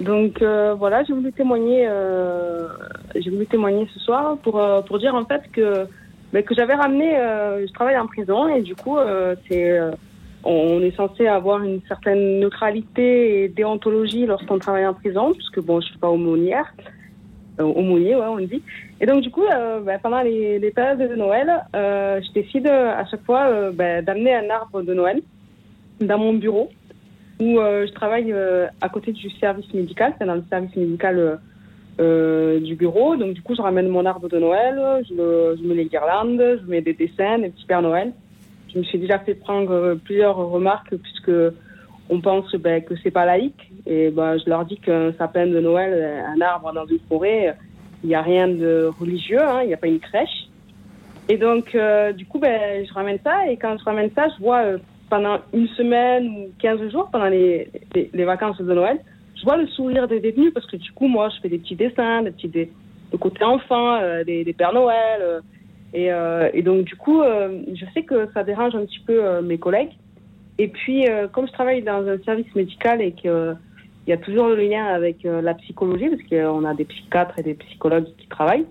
Donc 0.00 0.42
euh, 0.42 0.74
voilà, 0.74 1.02
j'ai 1.04 1.12
voulu 1.12 1.32
témoigner, 1.32 1.86
euh, 1.88 2.68
j'ai 3.16 3.30
voulu 3.30 3.46
témoigner 3.46 3.88
ce 3.92 4.00
soir 4.00 4.36
pour 4.38 4.60
euh, 4.60 4.80
pour 4.80 4.98
dire 4.98 5.14
en 5.14 5.24
fait 5.24 5.42
que 5.52 5.86
que 6.32 6.54
j'avais 6.54 6.74
ramené, 6.74 7.16
euh, 7.16 7.66
je 7.66 7.72
travaille 7.72 7.98
en 7.98 8.06
prison 8.06 8.48
et 8.48 8.62
du 8.62 8.74
coup 8.74 8.98
euh, 8.98 9.34
c'est 9.48 9.78
euh, 9.78 9.92
on 10.44 10.80
est 10.80 10.94
censé 10.96 11.26
avoir 11.26 11.62
une 11.62 11.80
certaine 11.88 12.40
neutralité 12.40 13.42
et 13.42 13.48
déontologie 13.48 14.24
lorsqu'on 14.24 14.58
travaille 14.58 14.86
en 14.86 14.94
prison, 14.94 15.32
puisque 15.32 15.60
bon, 15.60 15.80
je 15.80 15.88
suis 15.88 15.98
pas 15.98 16.08
aumônière, 16.08 16.72
euh, 17.60 17.64
aumônier, 17.64 18.14
ouais, 18.14 18.26
on 18.26 18.38
dit. 18.38 18.62
Et 19.00 19.06
donc 19.06 19.22
du 19.22 19.30
coup, 19.30 19.42
ben, 19.48 19.98
pendant 20.00 20.22
les, 20.22 20.60
périodes 20.74 21.10
de 21.10 21.16
Noël, 21.16 21.64
je 21.74 22.32
décide 22.32 22.68
à 22.68 23.04
chaque 23.06 23.24
fois 23.24 23.72
ben, 23.72 24.04
d'amener 24.04 24.34
un 24.34 24.48
arbre 24.48 24.82
de 24.82 24.94
Noël 24.94 25.22
dans 26.00 26.18
mon 26.18 26.34
bureau 26.34 26.70
où 27.40 27.56
je 27.56 27.92
travaille 27.92 28.32
à 28.80 28.88
côté 28.88 29.12
du 29.12 29.30
service 29.38 29.72
médical, 29.74 30.14
c'est 30.18 30.26
dans 30.26 30.36
le 30.36 30.44
service 30.48 30.74
médical 30.76 31.40
euh, 32.00 32.60
du 32.60 32.74
bureau. 32.74 33.16
Donc 33.16 33.34
du 33.34 33.42
coup, 33.42 33.54
je 33.54 33.62
ramène 33.62 33.88
mon 33.88 34.06
arbre 34.06 34.28
de 34.28 34.38
Noël, 34.38 35.02
je, 35.08 35.14
le- 35.14 35.56
je 35.60 35.66
mets 35.66 35.74
les 35.74 35.86
guirlandes, 35.86 36.40
je 36.62 36.70
mets 36.70 36.80
des 36.80 36.94
dessins, 36.94 37.38
des 37.38 37.50
petits 37.50 37.66
Pères 37.66 37.82
Noël. 37.82 38.12
Je 38.72 38.78
me 38.78 38.84
suis 38.84 38.98
déjà 38.98 39.18
fait 39.18 39.34
prendre 39.34 39.94
plusieurs 40.04 40.36
remarques 40.36 40.94
puisque 40.96 41.32
on 42.10 42.20
pense 42.20 42.54
ben, 42.54 42.82
que 42.82 42.94
c'est 43.02 43.10
pas 43.10 43.24
laïque 43.26 43.70
et 43.86 44.10
ben, 44.10 44.38
je 44.38 44.48
leur 44.48 44.64
dis 44.64 44.76
qu'un 44.78 45.12
sapin 45.14 45.46
de 45.46 45.58
Noël, 45.60 46.24
un 46.36 46.40
arbre 46.40 46.72
dans 46.72 46.86
une 46.86 47.00
forêt, 47.08 47.56
il 48.02 48.08
n'y 48.08 48.14
a 48.14 48.22
rien 48.22 48.48
de 48.48 48.90
religieux, 49.00 49.40
hein, 49.42 49.60
il 49.62 49.68
n'y 49.68 49.74
a 49.74 49.78
pas 49.78 49.88
une 49.88 49.98
crèche. 50.00 50.48
Et 51.28 51.36
donc, 51.36 51.74
euh, 51.74 52.12
du 52.12 52.24
coup, 52.24 52.38
ben, 52.38 52.86
je 52.86 52.92
ramène 52.94 53.18
ça. 53.24 53.46
Et 53.50 53.56
quand 53.56 53.76
je 53.78 53.84
ramène 53.84 54.10
ça, 54.14 54.28
je 54.34 54.42
vois 54.42 54.62
euh, 54.62 54.78
pendant 55.10 55.38
une 55.52 55.68
semaine 55.68 56.26
ou 56.28 56.48
15 56.58 56.90
jours, 56.90 57.08
pendant 57.12 57.26
les 57.28 57.68
vacances 58.14 58.58
de 58.60 58.72
Noël, 58.72 58.98
je 59.38 59.44
vois 59.44 59.56
le 59.56 59.66
sourire 59.68 60.08
des 60.08 60.20
détenus 60.20 60.52
parce 60.52 60.66
que 60.66 60.76
du 60.76 60.90
coup, 60.92 61.06
moi, 61.06 61.28
je 61.34 61.40
fais 61.40 61.48
des 61.48 61.58
petits 61.58 61.76
dessins, 61.76 62.22
des 62.22 62.30
petits 62.32 62.48
dé- 62.48 62.72
de 63.12 63.16
côté 63.16 63.44
enfant, 63.44 63.96
euh, 63.96 64.24
des, 64.24 64.44
des 64.44 64.52
Pères 64.52 64.72
Noël. 64.72 65.20
euh, 65.20 65.40
et, 65.94 66.12
euh, 66.12 66.50
et 66.52 66.62
donc, 66.62 66.84
du 66.84 66.96
coup, 66.96 67.22
je 67.22 67.84
sais 67.94 68.02
que 68.02 68.28
ça 68.34 68.44
dérange 68.44 68.74
un 68.74 68.84
petit 68.84 69.00
peu 69.06 69.40
mes 69.40 69.56
collègues. 69.56 69.92
Et 70.58 70.68
puis, 70.68 71.06
comme 71.32 71.46
je 71.46 71.52
travaille 71.52 71.82
dans 71.82 72.06
un 72.06 72.18
service 72.24 72.54
médical 72.54 73.00
et 73.00 73.12
qu'il 73.12 73.56
y 74.06 74.12
a 74.12 74.18
toujours 74.18 74.48
le 74.48 74.56
lien 74.56 74.84
avec 74.84 75.22
la 75.22 75.54
psychologie, 75.54 76.10
parce 76.10 76.22
qu'on 76.28 76.64
a 76.66 76.74
des 76.74 76.84
psychiatres 76.84 77.38
et 77.38 77.42
des 77.42 77.54
psychologues 77.54 78.08
qui 78.18 78.28
travaillent, 78.28 78.66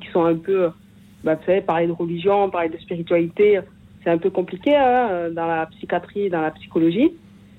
qui 0.00 0.08
sont 0.14 0.24
un 0.24 0.36
peu, 0.36 0.70
bah, 1.22 1.34
vous 1.34 1.44
savez, 1.44 1.60
parler 1.60 1.88
de 1.88 1.92
religion, 1.92 2.48
parler 2.48 2.70
de 2.70 2.78
spiritualité, 2.78 3.60
c'est 4.02 4.08
un 4.08 4.16
peu 4.16 4.30
compliqué 4.30 4.74
hein, 4.74 5.28
dans 5.32 5.46
la 5.46 5.66
psychiatrie, 5.66 6.30
dans 6.30 6.40
la 6.40 6.52
psychologie. 6.52 7.12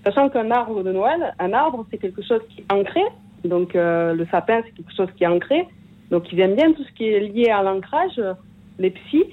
Sachant 0.03 0.29
qu'un 0.29 0.49
arbre 0.51 0.83
de 0.83 0.91
Noël, 0.91 1.33
un 1.39 1.53
arbre, 1.53 1.85
c'est 1.91 1.97
quelque 1.97 2.23
chose 2.23 2.41
qui 2.49 2.61
est 2.61 2.73
ancré. 2.73 3.01
Donc, 3.45 3.75
euh, 3.75 4.13
le 4.13 4.25
sapin, 4.27 4.61
c'est 4.65 4.71
quelque 4.75 4.95
chose 4.95 5.09
qui 5.15 5.23
est 5.23 5.27
ancré. 5.27 5.67
Donc, 6.09 6.31
ils 6.31 6.39
aiment 6.39 6.55
bien 6.55 6.71
tout 6.73 6.83
ce 6.83 6.91
qui 6.93 7.07
est 7.07 7.19
lié 7.19 7.49
à 7.49 7.61
l'ancrage, 7.63 8.19
les 8.79 8.89
psys. 8.91 9.25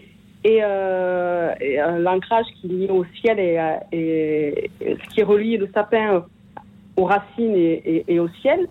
Et, 0.45 0.61
euh, 0.63 1.53
euh, 1.61 1.99
l'ancrage 1.99 2.47
qui 2.61 2.67
est 2.67 2.73
lié 2.73 2.89
au 2.91 3.05
ciel 3.21 3.41
et, 3.41 3.59
euh, 3.59 3.73
et- 3.93 4.71
et 4.81 4.97
ce 4.97 5.15
qui 5.15 5.23
relie 5.23 5.57
le 5.57 5.69
sapin 5.75 6.25
aux 6.97 7.05
racines 7.05 7.55
et, 7.57 8.21
au 8.21 8.29
ciel. 8.41 8.69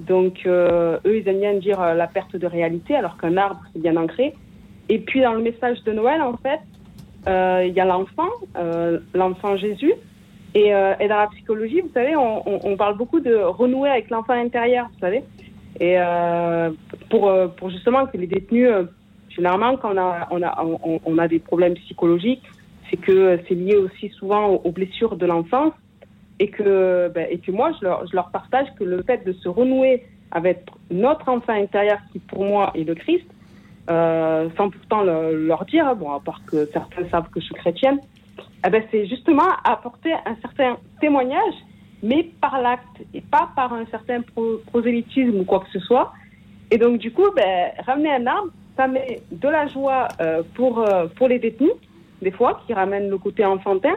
Donc, 0.00 0.40
euh, 0.46 0.98
eux, 1.04 1.18
ils 1.18 1.28
aiment 1.28 1.40
bien 1.40 1.54
dire 1.54 1.80
la 1.94 2.06
perte 2.06 2.36
de 2.36 2.46
réalité, 2.46 2.96
alors 2.96 3.18
qu'un 3.18 3.36
arbre, 3.36 3.60
c'est 3.72 3.82
bien 3.82 3.96
ancré. 3.96 4.34
Et 4.88 4.98
puis, 4.98 5.20
dans 5.20 5.34
le 5.34 5.42
message 5.42 5.82
de 5.84 5.92
Noël, 5.92 6.22
en 6.22 6.36
fait, 6.38 6.60
il 7.26 7.74
y 7.74 7.80
a 7.80 7.84
l'enfant, 7.84 8.30
l'enfant 9.14 9.56
Jésus. 9.56 9.92
Et, 10.54 10.74
euh, 10.74 10.94
et 10.98 11.06
dans 11.08 11.16
la 11.18 11.26
psychologie, 11.28 11.80
vous 11.80 11.92
savez, 11.94 12.16
on, 12.16 12.42
on- 12.48 12.60
on 12.64 12.76
parle 12.76 12.96
beaucoup 12.96 13.20
de 13.20 13.34
renouer 13.36 13.88
avec 13.88 14.10
l'enfant 14.10 14.32
intérieur, 14.32 14.86
vous 14.92 14.98
savez. 15.00 15.22
Et 15.78 15.94
euh, 15.98 16.70
pour, 17.08 17.28
euh, 17.28 17.46
pour 17.48 17.70
justement 17.70 18.06
que 18.06 18.16
les 18.16 18.26
détenus, 18.26 18.68
euh, 18.68 18.84
généralement, 19.28 19.76
quand 19.76 19.94
on 19.94 19.98
a, 19.98 20.28
on, 20.30 20.42
a, 20.42 20.64
on, 21.04 21.18
a 21.18 21.28
des 21.28 21.38
problèmes 21.38 21.74
psychologiques, 21.74 22.42
c'est 22.90 22.96
que 22.96 23.38
c'est 23.48 23.54
lié 23.54 23.76
aussi 23.76 24.08
souvent 24.08 24.48
aux, 24.48 24.72
blessures 24.72 25.16
de 25.16 25.26
l'enfance. 25.26 25.72
Et 26.42 26.48
que, 26.48 27.08
ben, 27.14 27.26
et 27.30 27.36
que 27.38 27.52
moi, 27.52 27.70
je 27.78 27.84
leur, 27.84 28.06
je 28.06 28.16
leur 28.16 28.30
partage 28.30 28.66
que 28.78 28.82
le 28.84 29.02
fait 29.02 29.22
de 29.26 29.32
se 29.34 29.46
renouer 29.48 30.04
avec 30.30 30.64
notre 30.90 31.28
enfant 31.28 31.52
intérieur, 31.52 31.98
qui 32.12 32.18
pour 32.18 32.44
moi 32.44 32.72
est 32.74 32.84
le 32.84 32.94
Christ, 32.94 33.26
euh, 33.90 34.48
sans 34.56 34.70
pourtant 34.70 35.02
le- 35.02 35.46
leur 35.46 35.66
dire, 35.66 35.86
hein, 35.86 35.94
bon, 35.94 36.10
à 36.12 36.18
part 36.20 36.40
que 36.46 36.66
certains 36.72 37.06
savent 37.10 37.28
que 37.28 37.40
je 37.40 37.44
suis 37.44 37.54
chrétienne, 37.54 37.98
eh 38.66 38.70
ben, 38.70 38.82
c'est 38.90 39.06
justement 39.06 39.50
apporter 39.64 40.12
un 40.12 40.36
certain 40.42 40.76
témoignage, 41.00 41.54
mais 42.02 42.24
par 42.40 42.60
l'acte 42.60 43.02
et 43.14 43.20
pas 43.20 43.50
par 43.56 43.72
un 43.72 43.86
certain 43.86 44.22
pro- 44.22 44.58
prosélytisme 44.66 45.40
ou 45.40 45.44
quoi 45.44 45.60
que 45.60 45.70
ce 45.70 45.80
soit. 45.80 46.12
Et 46.70 46.78
donc, 46.78 46.98
du 46.98 47.10
coup, 47.10 47.26
ben, 47.34 47.70
ramener 47.86 48.12
un 48.12 48.26
arbre, 48.26 48.50
ça 48.76 48.86
met 48.86 49.20
de 49.30 49.48
la 49.48 49.66
joie 49.66 50.08
euh, 50.20 50.42
pour, 50.54 50.80
euh, 50.80 51.06
pour 51.16 51.28
les 51.28 51.38
détenus, 51.38 51.72
des 52.22 52.30
fois, 52.30 52.60
qui 52.66 52.74
ramènent 52.74 53.10
le 53.10 53.18
côté 53.18 53.44
enfantin. 53.44 53.96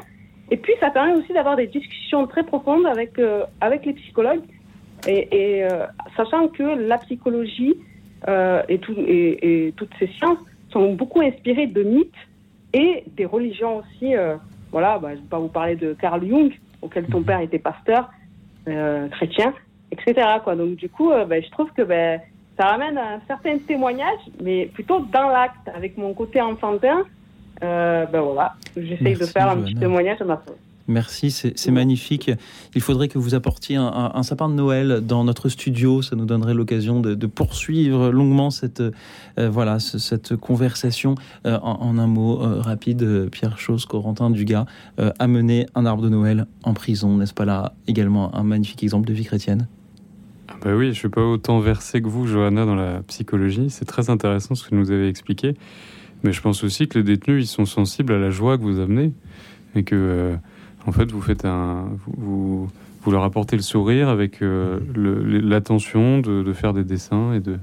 Et 0.49 0.57
puis, 0.57 0.73
ça 0.79 0.89
permet 0.89 1.13
aussi 1.13 1.33
d'avoir 1.33 1.55
des 1.55 1.67
discussions 1.67 2.25
très 2.27 2.43
profondes 2.43 2.85
avec, 2.85 3.19
euh, 3.19 3.45
avec 3.61 3.85
les 3.85 3.93
psychologues. 3.93 4.43
Et, 5.05 5.65
sachant 6.15 6.47
que 6.47 6.63
la 6.63 6.97
psychologie 6.99 7.75
et 8.25 8.79
toutes 9.75 9.93
ces 9.99 10.07
sciences 10.07 10.39
sont 10.71 10.93
beaucoup 10.93 11.19
inspirées 11.19 11.67
de 11.67 11.83
mythes 11.83 12.23
et 12.73 13.03
des 13.07 13.25
religions 13.25 13.79
aussi. 13.79 14.15
Voilà, 14.73 14.97
bah, 14.97 15.09
je 15.11 15.17
ne 15.17 15.21
vais 15.21 15.29
pas 15.29 15.39
vous 15.39 15.47
parler 15.47 15.75
de 15.75 15.93
Carl 15.93 16.27
Jung, 16.27 16.51
auquel 16.81 17.05
son 17.11 17.21
père 17.21 17.39
était 17.39 17.59
pasteur 17.59 18.09
euh, 18.67 19.07
chrétien, 19.09 19.53
etc. 19.91 20.27
Quoi. 20.43 20.55
Donc 20.55 20.75
du 20.75 20.89
coup, 20.89 21.11
euh, 21.11 21.25
ben, 21.25 21.41
je 21.41 21.49
trouve 21.51 21.71
que 21.77 21.83
ben, 21.83 22.19
ça 22.57 22.65
ramène 22.65 22.97
un 22.97 23.21
certain 23.27 23.57
témoignage, 23.59 24.19
mais 24.41 24.65
plutôt 24.65 24.99
dans 24.99 25.29
l'acte, 25.29 25.69
avec 25.73 25.95
mon 25.97 26.13
côté 26.13 26.41
enfantin. 26.41 27.03
Euh, 27.63 28.05
ben 28.07 28.21
voilà, 28.21 28.55
j'essaye 28.75 29.15
de 29.15 29.25
faire 29.25 29.47
un 29.47 29.57
petit 29.57 29.75
témoignage 29.75 30.21
à 30.21 30.25
ma 30.25 30.37
façon. 30.37 30.57
Merci, 30.87 31.31
c'est 31.31 31.71
magnifique. 31.71 32.29
Il 32.75 32.81
faudrait 32.81 33.07
que 33.07 33.17
vous 33.17 33.35
apportiez 33.35 33.77
un, 33.77 34.23
sapin 34.23 34.49
de 34.49 34.53
Noël 34.53 35.01
dans 35.01 35.23
notre 35.23 35.47
studio. 35.47 36.01
Ça 36.01 36.17
nous 36.17 36.25
donnerait 36.25 36.53
l'occasion 36.53 36.99
de, 36.99 37.25
poursuivre 37.25 38.11
longuement 38.11 38.51
cette, 38.51 38.81
euh, 38.81 39.49
voilà, 39.49 39.79
ce- 39.79 39.97
cette 39.97 40.35
conversation. 40.35 41.15
Euh, 41.45 41.57
en, 41.61 41.97
un 41.97 42.07
mot 42.07 42.41
euh, 42.41 42.59
rapide, 42.59 43.29
Pierre 43.31 43.57
Chose, 43.57 43.85
Corentin 43.85 44.29
Dugas, 44.29 44.65
amener 45.19 45.67
un 45.75 45.85
arbre 45.85 46.03
de 46.03 46.09
Noël 46.09 46.47
en 46.63 46.73
prison, 46.73 47.17
n'est-ce 47.17 47.33
pas 47.33 47.45
là 47.45 47.73
également 47.87 48.35
un 48.35 48.43
magnifique 48.43 48.83
exemple 48.83 49.07
de 49.07 49.13
vie 49.13 49.23
chrétienne? 49.25 49.67
Ah 50.49 50.55
bah 50.61 50.75
oui, 50.75 50.89
je 50.89 50.99
suis 50.99 51.09
pas 51.09 51.23
autant 51.25 51.59
versé 51.59 52.01
que 52.01 52.07
vous, 52.07 52.27
Johanna, 52.27 52.65
dans 52.65 52.75
la 52.75 53.01
psychologie. 53.03 53.69
C'est 53.69 53.85
très 53.85 54.09
intéressant 54.09 54.55
ce 54.55 54.65
que 54.65 54.75
vous 54.75 54.81
nous 54.81 54.91
avez 54.91 55.07
expliqué. 55.07 55.55
Mais 56.23 56.33
je 56.33 56.41
pense 56.41 56.63
aussi 56.65 56.89
que 56.89 56.97
les 56.99 57.03
détenus, 57.05 57.45
ils 57.45 57.47
sont 57.47 57.65
sensibles 57.65 58.11
à 58.11 58.19
la 58.19 58.29
joie 58.29 58.57
que 58.57 58.63
vous 58.63 58.79
amenez. 58.79 59.13
Et 59.75 59.83
que, 59.83 60.35
en 60.87 60.91
fait, 60.91 61.11
vous 61.11 61.21
faites 61.21 61.45
un. 61.45 61.85
Vous, 62.17 62.69
leur 63.11 63.23
apportez 63.23 63.57
le 63.57 63.61
sourire 63.61 64.07
avec 64.07 64.41
euh, 64.41 64.79
l'attention 64.95 66.19
de, 66.19 66.41
de 66.41 66.53
faire 66.53 66.73
des 66.73 66.83
dessins 66.83 67.33
et 67.33 67.39
de. 67.39 67.59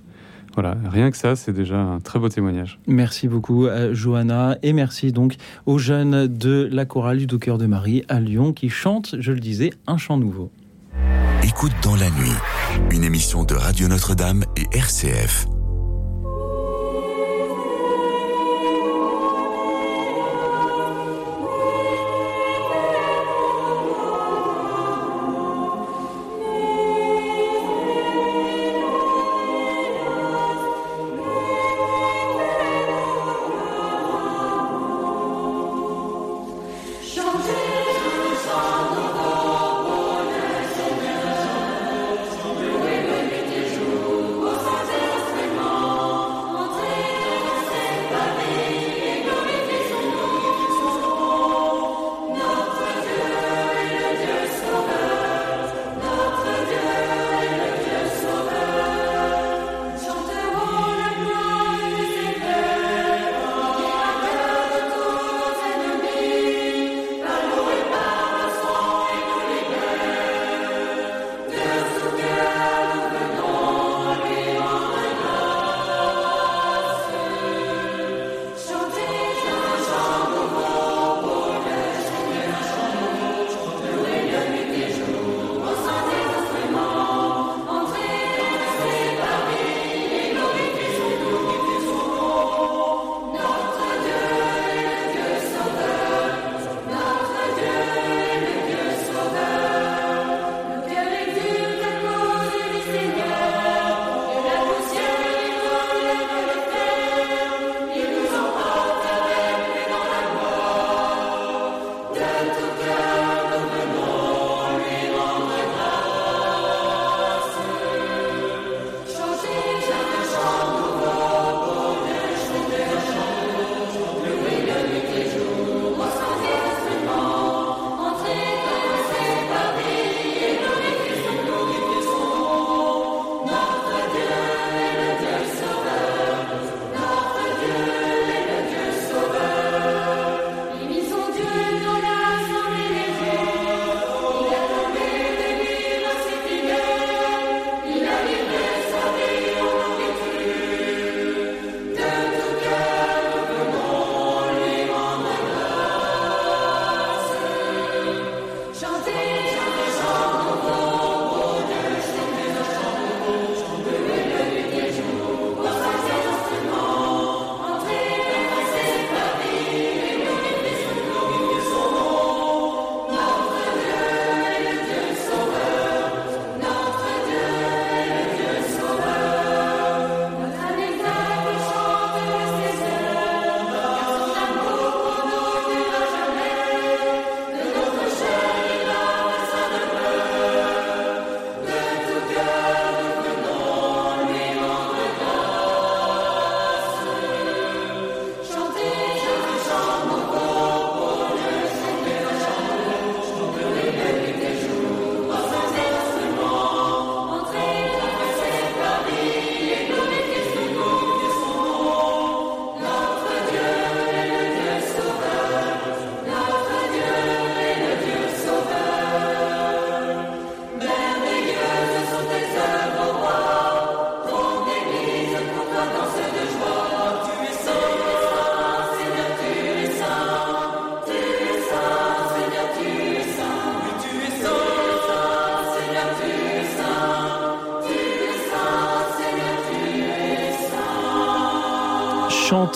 Voilà, 0.54 0.76
rien 0.90 1.10
que 1.10 1.16
ça, 1.16 1.36
c'est 1.36 1.52
déjà 1.52 1.78
un 1.78 2.00
très 2.00 2.18
beau 2.18 2.28
témoignage. 2.28 2.80
Merci 2.86 3.28
beaucoup, 3.28 3.66
euh, 3.66 3.94
Johanna, 3.94 4.58
et 4.62 4.72
merci 4.72 5.12
donc 5.12 5.36
aux 5.64 5.78
jeunes 5.78 6.26
de 6.26 6.68
la 6.70 6.84
chorale 6.84 7.18
du 7.18 7.26
Doux-Cœur 7.26 7.56
de 7.56 7.66
Marie 7.66 8.04
à 8.08 8.20
Lyon 8.20 8.52
qui 8.52 8.68
chantent, 8.68 9.14
je 9.18 9.32
le 9.32 9.40
disais, 9.40 9.70
un 9.86 9.96
chant 9.96 10.16
nouveau. 10.16 10.50
Écoute 11.44 11.72
dans 11.82 11.96
la 11.96 12.10
nuit, 12.10 12.36
une 12.90 13.04
émission 13.04 13.44
de 13.44 13.54
Radio 13.54 13.86
Notre-Dame 13.88 14.44
et 14.56 14.76
RCF. 14.76 15.46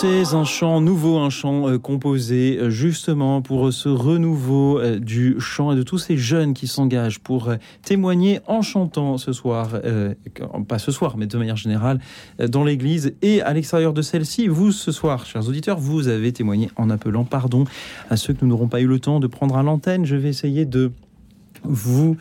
Un 0.04 0.44
chant 0.44 0.82
nouveau, 0.82 1.16
un 1.16 1.30
chant 1.30 1.66
euh, 1.66 1.78
composé 1.78 2.58
euh, 2.58 2.68
justement 2.68 3.40
pour 3.40 3.72
ce 3.72 3.88
renouveau 3.88 4.78
euh, 4.78 4.98
du 4.98 5.36
chant 5.40 5.72
et 5.72 5.76
de 5.76 5.82
tous 5.82 5.96
ces 5.96 6.18
jeunes 6.18 6.52
qui 6.52 6.66
s'engagent 6.66 7.20
pour 7.20 7.50
témoigner 7.82 8.40
en 8.46 8.60
chantant 8.60 9.16
ce 9.16 9.32
soir, 9.32 9.70
pas 10.68 10.78
ce 10.78 10.92
soir, 10.92 11.16
mais 11.16 11.26
de 11.26 11.38
manière 11.38 11.56
générale, 11.56 12.00
dans 12.38 12.64
l'église 12.64 13.14
et 13.22 13.40
à 13.40 13.54
l'extérieur 13.54 13.94
de 13.94 14.02
celle-ci. 14.02 14.46
Vous, 14.46 14.72
ce 14.72 14.92
soir, 14.92 15.24
chers 15.24 15.48
auditeurs, 15.48 15.78
vous 15.78 16.08
avez 16.08 16.32
témoigné 16.32 16.70
en 16.76 16.90
appelant 16.90 17.24
pardon 17.24 17.64
à 18.10 18.16
ceux 18.16 18.34
que 18.34 18.44
nous 18.44 18.48
n'aurons 18.48 18.68
pas 18.68 18.80
eu 18.80 18.86
le 18.86 18.98
temps 18.98 19.20
de 19.20 19.26
prendre 19.26 19.56
à 19.56 19.62
l'antenne. 19.62 20.04
Je 20.04 20.16
vais 20.16 20.28
essayer 20.28 20.66
de 20.66 20.92
vous 21.62 22.16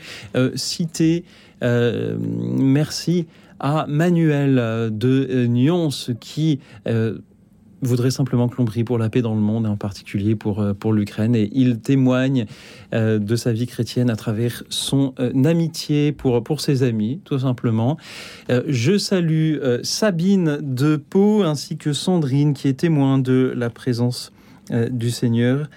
citer. 0.55 1.25
merci 1.61 3.27
à 3.59 3.85
Manuel 3.87 4.55
de 4.91 5.45
Nyons 5.47 5.89
qui 6.19 6.59
voudrait 7.83 8.11
simplement 8.11 8.47
que 8.47 8.57
l'on 8.57 8.65
prie 8.65 8.83
pour 8.83 8.97
la 8.97 9.09
paix 9.09 9.21
dans 9.21 9.35
le 9.35 9.41
monde, 9.41 9.65
et 9.65 9.69
en 9.69 9.77
particulier 9.77 10.35
pour, 10.35 10.59
euh, 10.59 10.73
pour 10.73 10.93
l'Ukraine. 10.93 11.35
Et 11.35 11.49
il 11.53 11.79
témoigne 11.79 12.45
euh, 12.93 13.19
de 13.19 13.35
sa 13.35 13.53
vie 13.53 13.67
chrétienne 13.67 14.09
à 14.09 14.15
travers 14.15 14.63
son 14.69 15.13
euh, 15.19 15.43
amitié 15.43 16.11
pour, 16.11 16.43
pour 16.43 16.61
ses 16.61 16.83
amis, 16.83 17.19
tout 17.23 17.39
simplement. 17.39 17.97
je 18.67 18.97
salue 18.97 19.57
Sabine 19.83 20.59
de 20.61 20.95
Pau 20.95 21.43
ainsi 21.43 21.77
que 21.77 21.93
Sandrine, 21.93 22.53
qui 22.53 22.67
est 22.67 22.73
témoin 22.73 23.17
de 23.17 23.53
la 23.55 23.69
présence 23.69 24.31
du 24.91 25.11
Seigneur. 25.11 25.69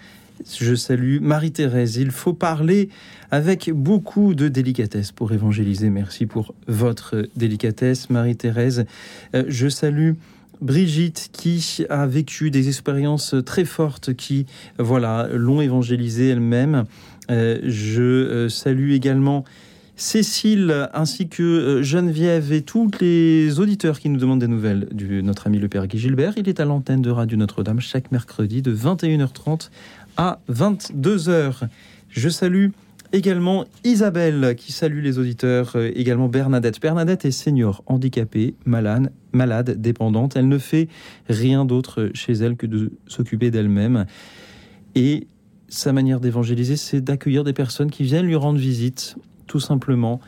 Je 0.58 0.74
salue 0.74 1.18
Marie-Thérèse. 1.20 1.96
Il 1.96 2.10
faut 2.10 2.32
parler 2.32 2.88
avec 3.30 3.70
beaucoup 3.72 4.34
de 4.34 4.48
délicatesse 4.48 5.12
pour 5.12 5.32
évangéliser. 5.32 5.90
Merci 5.90 6.26
pour 6.26 6.54
votre 6.68 7.28
délicatesse, 7.36 8.10
Marie-Thérèse. 8.10 8.84
Je 9.34 9.68
salue 9.68 10.12
Brigitte 10.60 11.30
qui 11.32 11.84
a 11.90 12.06
vécu 12.06 12.50
des 12.50 12.68
expériences 12.68 13.34
très 13.44 13.64
fortes 13.64 14.14
qui 14.14 14.46
voilà 14.78 15.28
l'ont 15.32 15.60
évangélisée 15.60 16.28
elle-même. 16.28 16.84
Euh, 17.30 17.58
je 17.64 18.02
euh, 18.02 18.48
salue 18.48 18.92
également 18.92 19.44
Cécile 19.98 20.90
ainsi 20.92 21.26
que 21.26 21.42
euh, 21.42 21.82
Geneviève 21.82 22.52
et 22.52 22.60
tous 22.60 22.90
les 23.00 23.58
auditeurs 23.60 23.98
qui 23.98 24.10
nous 24.10 24.18
demandent 24.20 24.40
des 24.40 24.46
nouvelles 24.46 24.88
de 24.92 25.22
notre 25.22 25.46
ami 25.46 25.58
le 25.58 25.68
Père 25.68 25.86
Guy 25.86 25.98
Gilbert. 25.98 26.34
Il 26.36 26.50
est 26.50 26.60
à 26.60 26.66
l'antenne 26.66 27.00
de 27.00 27.10
Radio 27.10 27.38
Notre-Dame 27.38 27.80
chaque 27.80 28.12
mercredi 28.12 28.60
de 28.60 28.76
21h30 28.76 29.70
à 30.18 30.38
22h. 30.52 31.66
Je 32.10 32.28
salue 32.28 32.68
Également 33.16 33.64
Isabelle 33.82 34.54
qui 34.58 34.72
salue 34.72 35.02
les 35.02 35.18
auditeurs, 35.18 35.72
euh, 35.74 35.90
également 35.94 36.28
Bernadette. 36.28 36.82
Bernadette 36.82 37.24
est 37.24 37.30
senior, 37.30 37.82
handicapée, 37.86 38.54
malade, 38.66 39.10
malade, 39.32 39.80
dépendante. 39.80 40.36
Elle 40.36 40.48
ne 40.48 40.58
fait 40.58 40.88
rien 41.26 41.64
d'autre 41.64 42.10
chez 42.12 42.34
elle 42.34 42.56
que 42.56 42.66
de 42.66 42.92
s'occuper 43.06 43.50
d'elle-même. 43.50 44.04
Et 44.94 45.28
sa 45.70 45.94
manière 45.94 46.20
d'évangéliser, 46.20 46.76
c'est 46.76 47.00
d'accueillir 47.00 47.42
des 47.42 47.54
personnes 47.54 47.90
qui 47.90 48.02
viennent 48.02 48.26
lui 48.26 48.36
rendre 48.36 48.58
visite 48.58 49.16
tout 49.46 49.60
simplement 49.60 50.20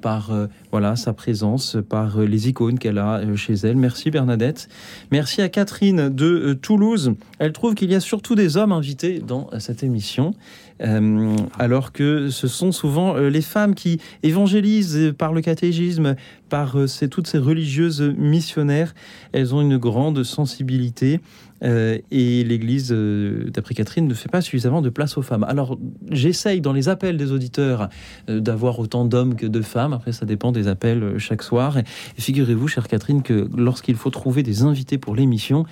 par 0.00 0.30
euh, 0.30 0.46
voilà 0.70 0.96
sa 0.96 1.12
présence, 1.12 1.76
par 1.88 2.20
les 2.20 2.48
icônes 2.48 2.78
qu'elle 2.78 2.98
a 2.98 3.20
chez 3.36 3.54
elle. 3.54 3.76
Merci 3.76 4.10
Bernadette. 4.10 4.68
Merci 5.10 5.42
à 5.42 5.48
Catherine 5.48 6.08
de 6.08 6.54
Toulouse. 6.60 7.14
Elle 7.38 7.52
trouve 7.52 7.74
qu'il 7.74 7.90
y 7.90 7.94
a 7.94 8.00
surtout 8.00 8.34
des 8.34 8.56
hommes 8.56 8.72
invités 8.72 9.18
dans 9.20 9.48
cette 9.58 9.82
émission. 9.82 10.34
Euh, 10.82 11.36
alors 11.58 11.92
que 11.92 12.28
ce 12.30 12.48
sont 12.48 12.72
souvent 12.72 13.16
euh, 13.16 13.28
les 13.28 13.42
femmes 13.42 13.74
qui 13.74 14.00
évangélisent 14.22 15.14
par 15.16 15.32
le 15.32 15.40
catégisme, 15.40 16.16
par 16.48 16.76
euh, 16.76 16.86
toutes 17.10 17.26
ces 17.26 17.38
religieuses 17.38 18.02
missionnaires. 18.02 18.94
Elles 19.32 19.54
ont 19.54 19.60
une 19.60 19.76
grande 19.76 20.24
sensibilité. 20.24 21.20
Euh, 21.62 21.98
et 22.10 22.44
l'Église, 22.44 22.92
euh, 22.92 23.50
d'après 23.50 23.74
Catherine, 23.74 24.06
ne 24.06 24.14
fait 24.14 24.28
pas 24.28 24.40
suffisamment 24.40 24.82
de 24.82 24.90
place 24.90 25.16
aux 25.16 25.22
femmes. 25.22 25.44
Alors, 25.44 25.78
j'essaye 26.10 26.60
dans 26.60 26.72
les 26.72 26.88
appels 26.88 27.16
des 27.16 27.32
auditeurs 27.32 27.88
euh, 28.28 28.40
d'avoir 28.40 28.78
autant 28.78 29.04
d'hommes 29.04 29.34
que 29.34 29.46
de 29.46 29.62
femmes. 29.62 29.92
Après, 29.92 30.12
ça 30.12 30.26
dépend 30.26 30.52
des 30.52 30.68
appels 30.68 31.18
chaque 31.18 31.42
soir. 31.42 31.78
Et 31.78 31.84
figurez-vous, 32.18 32.68
chère 32.68 32.88
Catherine, 32.88 33.22
que 33.22 33.48
lorsqu'il 33.56 33.96
faut 33.96 34.10
trouver 34.10 34.42
des 34.42 34.62
invités 34.62 34.98
pour 34.98 35.14
l'émission, 35.14 35.64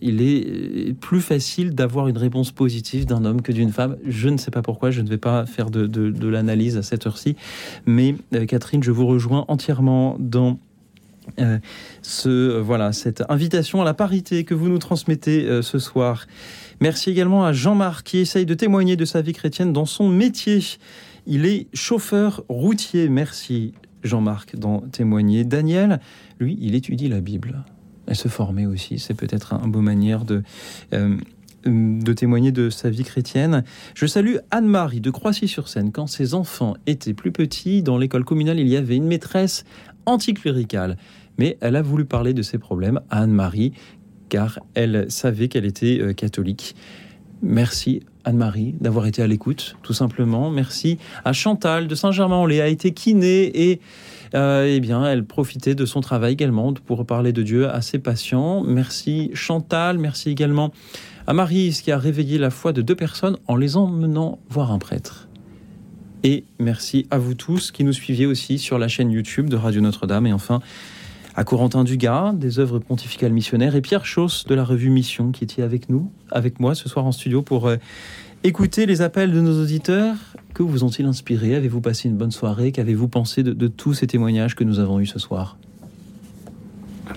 il 0.00 0.22
est 0.22 0.94
plus 0.94 1.20
facile 1.20 1.74
d'avoir 1.74 2.08
une 2.08 2.18
réponse 2.18 2.52
positive 2.52 3.06
d'un 3.06 3.24
homme 3.24 3.42
que 3.42 3.52
d'une 3.52 3.72
femme. 3.72 3.96
Je 4.06 4.28
ne 4.28 4.36
sais 4.36 4.50
pas 4.50 4.62
pourquoi, 4.62 4.90
je 4.90 5.00
ne 5.00 5.08
vais 5.08 5.18
pas 5.18 5.46
faire 5.46 5.70
de, 5.70 5.86
de 5.86 6.28
l'analyse 6.28 6.76
à 6.76 6.82
cette 6.82 7.06
heure-ci. 7.06 7.36
Mais 7.86 8.14
Catherine, 8.48 8.82
je 8.82 8.90
vous 8.90 9.06
rejoins 9.06 9.44
entièrement 9.48 10.16
dans 10.18 10.58
euh, 11.38 11.58
ce, 12.02 12.58
voilà, 12.58 12.92
cette 12.92 13.22
invitation 13.28 13.82
à 13.82 13.84
la 13.84 13.94
parité 13.94 14.44
que 14.44 14.54
vous 14.54 14.68
nous 14.68 14.78
transmettez 14.78 15.44
euh, 15.44 15.62
ce 15.62 15.78
soir. 15.78 16.26
Merci 16.80 17.10
également 17.10 17.44
à 17.44 17.52
Jean-Marc 17.52 18.06
qui 18.06 18.18
essaye 18.18 18.46
de 18.46 18.54
témoigner 18.54 18.96
de 18.96 19.04
sa 19.04 19.22
vie 19.22 19.32
chrétienne 19.32 19.72
dans 19.72 19.86
son 19.86 20.08
métier. 20.08 20.60
Il 21.26 21.46
est 21.46 21.66
chauffeur 21.72 22.44
routier. 22.48 23.08
Merci 23.08 23.72
Jean-Marc 24.02 24.56
d'en 24.56 24.80
témoigner. 24.80 25.44
Daniel, 25.44 26.00
lui, 26.38 26.58
il 26.60 26.74
étudie 26.74 27.08
la 27.08 27.20
Bible. 27.20 27.64
Elle 28.06 28.16
se 28.16 28.28
former 28.28 28.66
aussi, 28.66 28.98
c'est 28.98 29.14
peut-être 29.14 29.54
un 29.54 29.66
beau 29.66 29.80
manière 29.80 30.26
de, 30.26 30.42
euh, 30.92 31.16
de 31.64 32.12
témoigner 32.12 32.52
de 32.52 32.70
sa 32.70 32.90
vie 32.90 33.04
chrétienne. 33.04 33.64
Je 33.94 34.06
salue 34.06 34.36
Anne-Marie 34.50 35.00
de 35.00 35.10
Croissy-sur-Seine. 35.10 35.92
Quand 35.92 36.06
ses 36.06 36.34
enfants 36.34 36.74
étaient 36.86 37.14
plus 37.14 37.32
petits, 37.32 37.82
dans 37.82 37.96
l'école 37.96 38.24
communale, 38.24 38.60
il 38.60 38.68
y 38.68 38.76
avait 38.76 38.96
une 38.96 39.06
maîtresse 39.06 39.64
anticléricale. 40.06 40.96
Mais 41.38 41.56
elle 41.60 41.76
a 41.76 41.82
voulu 41.82 42.04
parler 42.04 42.32
de 42.32 42.42
ses 42.42 42.58
problèmes 42.58 43.00
à 43.10 43.22
Anne-Marie, 43.22 43.72
car 44.28 44.60
elle 44.74 45.10
savait 45.10 45.48
qu'elle 45.48 45.64
était 45.64 45.98
euh, 46.00 46.12
catholique. 46.12 46.74
Merci 47.42 48.00
Anne-Marie 48.24 48.74
d'avoir 48.80 49.06
été 49.06 49.22
à 49.22 49.26
l'écoute, 49.26 49.76
tout 49.82 49.92
simplement. 49.92 50.50
Merci 50.50 50.98
à 51.24 51.32
Chantal 51.32 51.88
de 51.88 51.94
Saint-Germain-en-Laye, 51.94 52.60
a 52.60 52.68
été 52.68 52.92
kinée 52.92 53.70
et 53.70 53.80
euh, 54.34 54.66
eh 54.66 54.80
bien, 54.80 55.04
elle 55.04 55.24
profitait 55.24 55.74
de 55.74 55.84
son 55.84 56.00
travail 56.00 56.32
également 56.32 56.72
pour 56.72 57.04
parler 57.06 57.32
de 57.32 57.42
Dieu 57.42 57.68
à 57.68 57.82
ses 57.82 57.98
patients. 57.98 58.62
Merci 58.62 59.30
Chantal, 59.34 59.98
merci 59.98 60.30
également 60.30 60.72
à 61.26 61.32
Marie, 61.32 61.78
qui 61.82 61.92
a 61.92 61.98
réveillé 61.98 62.38
la 62.38 62.50
foi 62.50 62.72
de 62.72 62.82
deux 62.82 62.96
personnes 62.96 63.36
en 63.46 63.56
les 63.56 63.76
emmenant 63.76 64.38
voir 64.48 64.72
un 64.72 64.78
prêtre. 64.78 65.23
Et 66.26 66.44
merci 66.58 67.06
à 67.10 67.18
vous 67.18 67.34
tous 67.34 67.70
qui 67.70 67.84
nous 67.84 67.92
suiviez 67.92 68.24
aussi 68.24 68.58
sur 68.58 68.78
la 68.78 68.88
chaîne 68.88 69.10
YouTube 69.10 69.50
de 69.50 69.56
Radio 69.56 69.82
Notre-Dame. 69.82 70.26
Et 70.26 70.32
enfin, 70.32 70.60
à 71.36 71.44
Corentin 71.44 71.84
Dugas, 71.84 72.32
des 72.32 72.58
œuvres 72.58 72.78
pontificales 72.78 73.32
missionnaires, 73.32 73.76
et 73.76 73.82
Pierre 73.82 74.06
Chauss 74.06 74.46
de 74.46 74.54
la 74.54 74.64
revue 74.64 74.88
Mission, 74.88 75.32
qui 75.32 75.44
était 75.44 75.60
avec 75.60 75.90
nous, 75.90 76.10
avec 76.30 76.60
moi 76.60 76.74
ce 76.74 76.88
soir 76.88 77.04
en 77.04 77.12
studio 77.12 77.42
pour 77.42 77.68
euh, 77.68 77.76
écouter 78.42 78.86
les 78.86 79.02
appels 79.02 79.32
de 79.32 79.40
nos 79.42 79.62
auditeurs. 79.62 80.16
Que 80.54 80.62
vous 80.62 80.82
ont-ils 80.82 81.04
inspiré 81.04 81.56
Avez-vous 81.56 81.82
passé 81.82 82.08
une 82.08 82.16
bonne 82.16 82.30
soirée? 82.30 82.72
Qu'avez-vous 82.72 83.08
pensé 83.08 83.42
de, 83.42 83.68
tous 83.68 83.92
ces 83.92 84.06
témoignages 84.06 84.54
que 84.54 84.64
nous 84.64 84.78
avons 84.78 85.00
eus 85.00 85.06
ce 85.06 85.18
soir? 85.18 85.58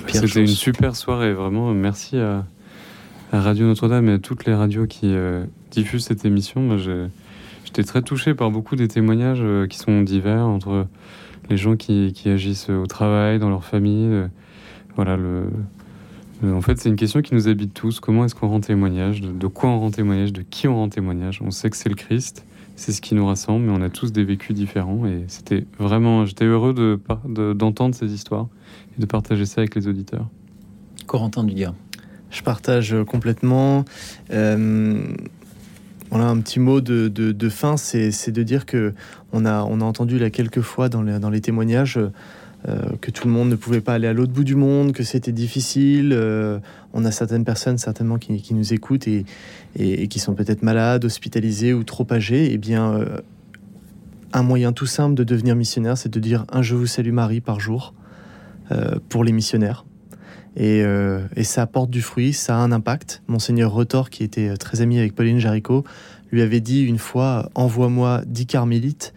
C'était 0.07 0.41
une 0.41 0.47
super 0.47 0.97
soirée, 0.97 1.31
vraiment. 1.31 1.73
Merci 1.73 2.17
à, 2.17 2.43
Radio 3.31 3.67
Notre-Dame 3.67 4.09
et 4.09 4.13
à 4.13 4.19
toutes 4.19 4.43
les 4.43 4.53
radios 4.53 4.85
qui 4.85 5.05
euh, 5.05 5.45
diffusent 5.71 6.05
cette 6.05 6.25
émission. 6.25 6.59
Moi, 6.59 6.77
J'étais 7.77 7.89
très 7.89 8.01
touché 8.01 8.33
par 8.33 8.49
beaucoup 8.49 8.75
des 8.75 8.87
témoignages 8.87 9.43
euh, 9.43 9.67
qui 9.67 9.77
sont 9.77 10.01
divers 10.01 10.47
entre 10.47 10.87
les 11.47 11.57
gens 11.57 11.75
qui, 11.75 12.11
agissent 12.25 12.71
au 12.71 12.87
travail, 12.87 13.37
dans 13.37 13.49
leur 13.49 13.63
famille. 13.63 14.07
Euh, 14.07 14.27
voilà, 14.95 15.15
le, 15.15 15.43
en 16.43 16.61
fait, 16.61 16.79
c'est 16.79 16.89
une 16.89 16.95
question 16.95 17.21
qui 17.21 17.35
nous 17.35 17.47
habite 17.47 17.75
tous. 17.75 17.99
Comment 17.99 18.25
est-ce 18.25 18.33
qu'on 18.33 18.47
rend 18.47 18.61
témoignage? 18.61 19.21
De, 19.21 19.45
quoi 19.45 19.69
on 19.69 19.79
rend 19.79 19.91
témoignage? 19.91 20.33
De 20.33 20.41
qui 20.41 20.67
on 20.67 20.73
rend 20.73 20.89
témoignage? 20.89 21.39
On 21.45 21.51
sait 21.51 21.69
que 21.69 21.77
c'est 21.77 21.87
le 21.87 21.93
Christ, 21.93 22.47
c'est 22.75 22.91
ce 22.91 22.99
qui 22.99 23.13
nous 23.13 23.27
rassemble, 23.27 23.65
mais 23.65 23.71
on 23.71 23.83
a 23.83 23.89
tous 23.89 24.11
des 24.11 24.23
vécus 24.23 24.55
différents. 24.55 25.05
Et 25.05 25.25
c'était 25.27 25.67
vraiment, 25.77 26.25
j'étais 26.25 26.45
heureux 26.45 26.73
de, 26.73 26.99
d'entendre 27.53 27.93
ces 27.93 28.11
histoires 28.11 28.47
et 28.97 29.01
de 29.01 29.05
partager 29.05 29.45
ça 29.45 29.61
avec 29.61 29.75
les 29.75 29.87
auditeurs. 29.87 30.27
Corentin 31.05 31.43
Dugas. 31.43 31.75
Je 32.31 32.41
partage 32.41 32.95
complètement. 33.07 33.85
Euh, 34.31 35.15
voilà, 36.09 36.27
un 36.27 36.39
petit 36.39 36.59
mot 36.59 36.81
de, 36.81 37.49
fin, 37.49 37.77
c'est 37.77 38.31
de 38.31 38.43
dire 38.43 38.65
que 38.65 38.93
on 39.33 39.45
a, 39.45 39.61
entendu 39.61 40.19
là 40.19 40.29
quelques 40.29 40.61
fois 40.61 40.89
dans 40.89 41.01
les, 41.29 41.41
témoignages 41.41 41.99
euh, 42.67 42.81
que 43.01 43.11
tout 43.11 43.27
le 43.27 43.33
monde 43.33 43.49
ne 43.49 43.55
pouvait 43.55 43.81
pas 43.81 43.93
aller 43.93 44.07
à 44.07 44.13
l'autre 44.13 44.33
bout 44.33 44.43
du 44.43 44.55
monde, 44.55 44.91
que 44.91 45.03
c'était 45.03 45.31
difficile. 45.31 46.11
Euh, 46.13 46.59
on 46.93 47.05
a 47.05 47.11
certaines 47.11 47.45
personnes 47.45 47.77
certainement 47.77 48.17
qui, 48.17 48.53
nous 48.53 48.73
écoutent 48.73 49.07
et, 49.07 49.25
et, 49.77 50.07
qui 50.07 50.19
sont 50.19 50.33
peut-être 50.33 50.63
malades, 50.63 51.05
hospitalisées 51.05 51.73
ou 51.73 51.83
trop 51.83 52.07
âgées. 52.11 52.51
Eh 52.51 52.57
bien, 52.57 52.93
euh, 52.93 53.19
un 54.33 54.43
moyen 54.43 54.73
tout 54.73 54.85
simple 54.85 55.13
de 55.13 55.23
devenir 55.23 55.55
missionnaire, 55.55 55.97
c'est 55.97 56.09
de 56.09 56.19
dire 56.19 56.45
un 56.51 56.61
Je 56.61 56.75
vous 56.75 56.87
salue 56.87 57.11
Marie 57.11 57.41
par 57.41 57.59
jour 57.59 57.93
pour 59.07 59.23
les 59.23 59.31
missionnaires. 59.31 59.85
Euh, 60.59 61.21
et, 61.35 61.43
ça 61.43 61.63
apporte 61.63 61.89
du 61.89 62.01
fruit, 62.01 62.33
ça 62.33 62.55
a 62.55 62.59
un 62.59 62.71
impact. 62.71 63.21
Monseigneur 63.27 63.71
Rotor, 63.71 64.09
qui 64.09 64.23
était 64.23 64.49
euh, 64.49 64.55
très 64.55 64.81
ami 64.81 64.97
avec 64.97 65.15
Pauline 65.15 65.39
Jaricot, 65.39 65.83
lui 66.31 66.41
avait 66.41 66.61
dit 66.61 66.83
une 66.83 66.97
fois 66.97 67.49
Envoie-moi 67.55 68.21
dix 68.25 68.45
carmélites, 68.45 69.13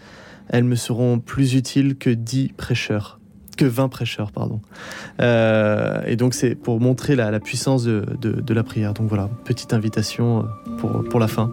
elles 0.48 0.64
me 0.64 0.76
seront 0.76 1.18
plus 1.18 1.54
utiles 1.54 1.96
que 1.96 2.10
dix 2.10 2.52
prêcheurs. 2.56 3.18
que 3.56 3.64
20 3.64 3.88
prêcheurs, 3.88 4.32
pardon. 4.32 4.60
Euh, 5.20 6.02
et 6.06 6.16
donc 6.16 6.34
c'est 6.34 6.54
pour 6.54 6.80
montrer 6.80 7.16
la, 7.16 7.30
la 7.30 7.40
puissance 7.40 7.84
de, 7.84 8.04
de, 8.20 8.32
de, 8.32 8.54
la 8.54 8.62
prière. 8.62 8.94
Donc 8.94 9.08
voilà, 9.08 9.28
petite 9.44 9.72
invitation 9.72 10.46
pour, 10.78 11.04
pour 11.04 11.20
la 11.20 11.28
fin. 11.28 11.52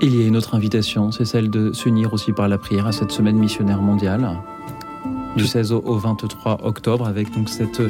Il 0.00 0.14
y 0.16 0.22
a 0.22 0.26
une 0.26 0.36
autre 0.36 0.54
invitation, 0.54 1.12
c'est 1.12 1.24
celle 1.24 1.50
de 1.50 1.72
s'unir 1.72 2.12
aussi 2.12 2.32
par 2.32 2.48
la 2.48 2.58
prière 2.58 2.86
à 2.86 2.92
cette 2.92 3.10
semaine 3.10 3.36
missionnaire 3.36 3.82
mondiale 3.82 4.28
du 5.36 5.46
16 5.46 5.72
au 5.72 5.96
23 5.96 6.58
octobre 6.62 7.06
avec 7.06 7.32
donc 7.32 7.48
cette 7.48 7.80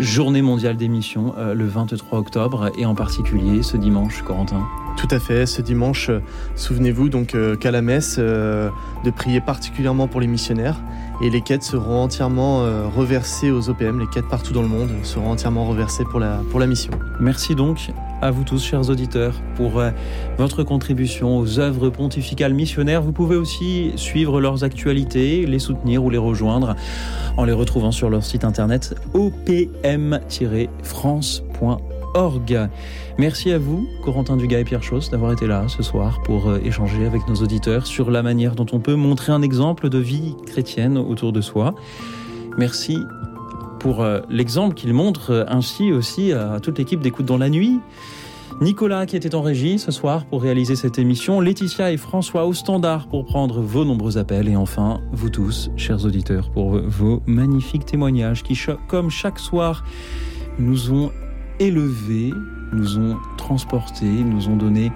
journée 0.00 0.42
mondiale 0.42 0.76
des 0.76 0.88
missions 0.88 1.34
euh, 1.38 1.54
le 1.54 1.66
23 1.66 2.18
octobre 2.18 2.70
et 2.78 2.86
en 2.86 2.94
particulier 2.94 3.62
ce 3.62 3.76
dimanche, 3.76 4.22
Corentin. 4.22 4.66
Tout 4.96 5.08
à 5.10 5.18
fait, 5.20 5.46
ce 5.46 5.62
dimanche, 5.62 6.10
euh, 6.10 6.20
souvenez-vous 6.56 7.08
donc 7.08 7.34
euh, 7.34 7.56
qu'à 7.56 7.70
la 7.70 7.80
messe, 7.82 8.16
euh, 8.18 8.68
de 9.04 9.10
prier 9.10 9.40
particulièrement 9.40 10.08
pour 10.08 10.20
les 10.20 10.26
missionnaires 10.26 10.80
et 11.22 11.30
les 11.30 11.40
quêtes 11.40 11.62
seront 11.62 12.02
entièrement 12.02 12.64
reversées 12.94 13.50
aux 13.50 13.70
OPM, 13.70 13.98
les 13.98 14.06
quêtes 14.06 14.28
partout 14.28 14.52
dans 14.52 14.62
le 14.62 14.68
monde 14.68 14.90
seront 15.02 15.32
entièrement 15.32 15.66
reversées 15.66 16.04
pour 16.04 16.20
la, 16.20 16.40
pour 16.50 16.60
la 16.60 16.66
mission. 16.66 16.92
Merci 17.18 17.56
donc 17.56 17.90
à 18.22 18.30
vous 18.30 18.44
tous, 18.44 18.64
chers 18.64 18.88
auditeurs, 18.88 19.34
pour 19.56 19.82
votre 20.36 20.62
contribution 20.62 21.36
aux 21.36 21.58
œuvres 21.58 21.90
pontificales 21.90 22.54
missionnaires. 22.54 23.02
Vous 23.02 23.10
pouvez 23.10 23.34
aussi 23.34 23.90
suivre 23.96 24.40
leurs 24.40 24.62
actualités, 24.62 25.44
les 25.44 25.58
soutenir 25.58 26.04
ou 26.04 26.10
les 26.10 26.18
rejoindre 26.18 26.76
en 27.36 27.44
les 27.44 27.52
retrouvant 27.52 27.90
sur 27.90 28.10
leur 28.10 28.24
site 28.24 28.44
internet 28.44 28.94
opm-france.org. 29.12 31.97
Merci 33.18 33.52
à 33.52 33.58
vous, 33.58 33.88
Corentin 34.02 34.36
Dugas 34.36 34.60
et 34.60 34.64
Pierre 34.64 34.82
Chauss, 34.82 35.10
d'avoir 35.10 35.32
été 35.32 35.46
là 35.46 35.66
ce 35.68 35.82
soir 35.82 36.20
pour 36.22 36.48
euh, 36.48 36.58
échanger 36.64 37.04
avec 37.06 37.26
nos 37.28 37.36
auditeurs 37.36 37.86
sur 37.86 38.10
la 38.10 38.22
manière 38.22 38.54
dont 38.54 38.66
on 38.72 38.80
peut 38.80 38.94
montrer 38.94 39.32
un 39.32 39.42
exemple 39.42 39.88
de 39.88 39.98
vie 39.98 40.34
chrétienne 40.46 40.98
autour 40.98 41.32
de 41.32 41.40
soi. 41.40 41.74
Merci 42.56 42.98
pour 43.80 44.02
euh, 44.02 44.20
l'exemple 44.28 44.74
qu'il 44.74 44.92
montre 44.94 45.30
euh, 45.30 45.44
ainsi 45.48 45.92
aussi 45.92 46.32
à 46.32 46.60
toute 46.60 46.78
l'équipe 46.78 47.00
d'écoute 47.00 47.26
dans 47.26 47.38
la 47.38 47.50
nuit. 47.50 47.80
Nicolas 48.60 49.06
qui 49.06 49.14
était 49.14 49.34
en 49.34 49.42
régie 49.42 49.78
ce 49.78 49.92
soir 49.92 50.24
pour 50.24 50.42
réaliser 50.42 50.74
cette 50.74 50.98
émission, 50.98 51.40
Laetitia 51.40 51.92
et 51.92 51.96
François 51.96 52.46
au 52.46 52.52
standard 52.52 53.06
pour 53.06 53.24
prendre 53.24 53.60
vos 53.60 53.84
nombreux 53.84 54.18
appels 54.18 54.48
et 54.48 54.56
enfin 54.56 55.00
vous 55.12 55.30
tous, 55.30 55.70
chers 55.76 56.04
auditeurs, 56.04 56.50
pour 56.50 56.78
vos 56.78 57.22
magnifiques 57.26 57.84
témoignages 57.84 58.42
qui, 58.42 58.58
comme 58.88 59.10
chaque 59.10 59.38
soir, 59.38 59.84
nous 60.58 60.92
ont 60.92 61.12
élevés, 61.60 62.32
nous 62.72 62.98
ont 62.98 63.16
transportés, 63.36 64.04
nous 64.04 64.48
ont 64.48 64.56
donné 64.56 64.92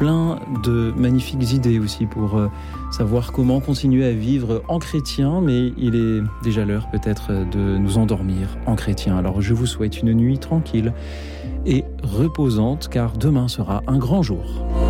plein 0.00 0.38
de 0.64 0.94
magnifiques 0.96 1.52
idées 1.52 1.78
aussi 1.78 2.06
pour 2.06 2.38
euh, 2.38 2.48
savoir 2.90 3.32
comment 3.32 3.60
continuer 3.60 4.06
à 4.06 4.12
vivre 4.12 4.62
en 4.68 4.78
chrétien, 4.78 5.42
mais 5.42 5.74
il 5.76 5.94
est 5.94 6.22
déjà 6.42 6.64
l'heure 6.64 6.88
peut-être 6.90 7.32
de 7.50 7.76
nous 7.76 7.98
endormir 7.98 8.56
en 8.64 8.76
chrétien. 8.76 9.18
Alors 9.18 9.42
je 9.42 9.52
vous 9.52 9.66
souhaite 9.66 10.00
une 10.00 10.14
nuit 10.14 10.38
tranquille 10.38 10.94
et 11.66 11.84
reposante 12.02 12.88
car 12.88 13.12
demain 13.18 13.48
sera 13.48 13.82
un 13.86 13.98
grand 13.98 14.22
jour. 14.22 14.89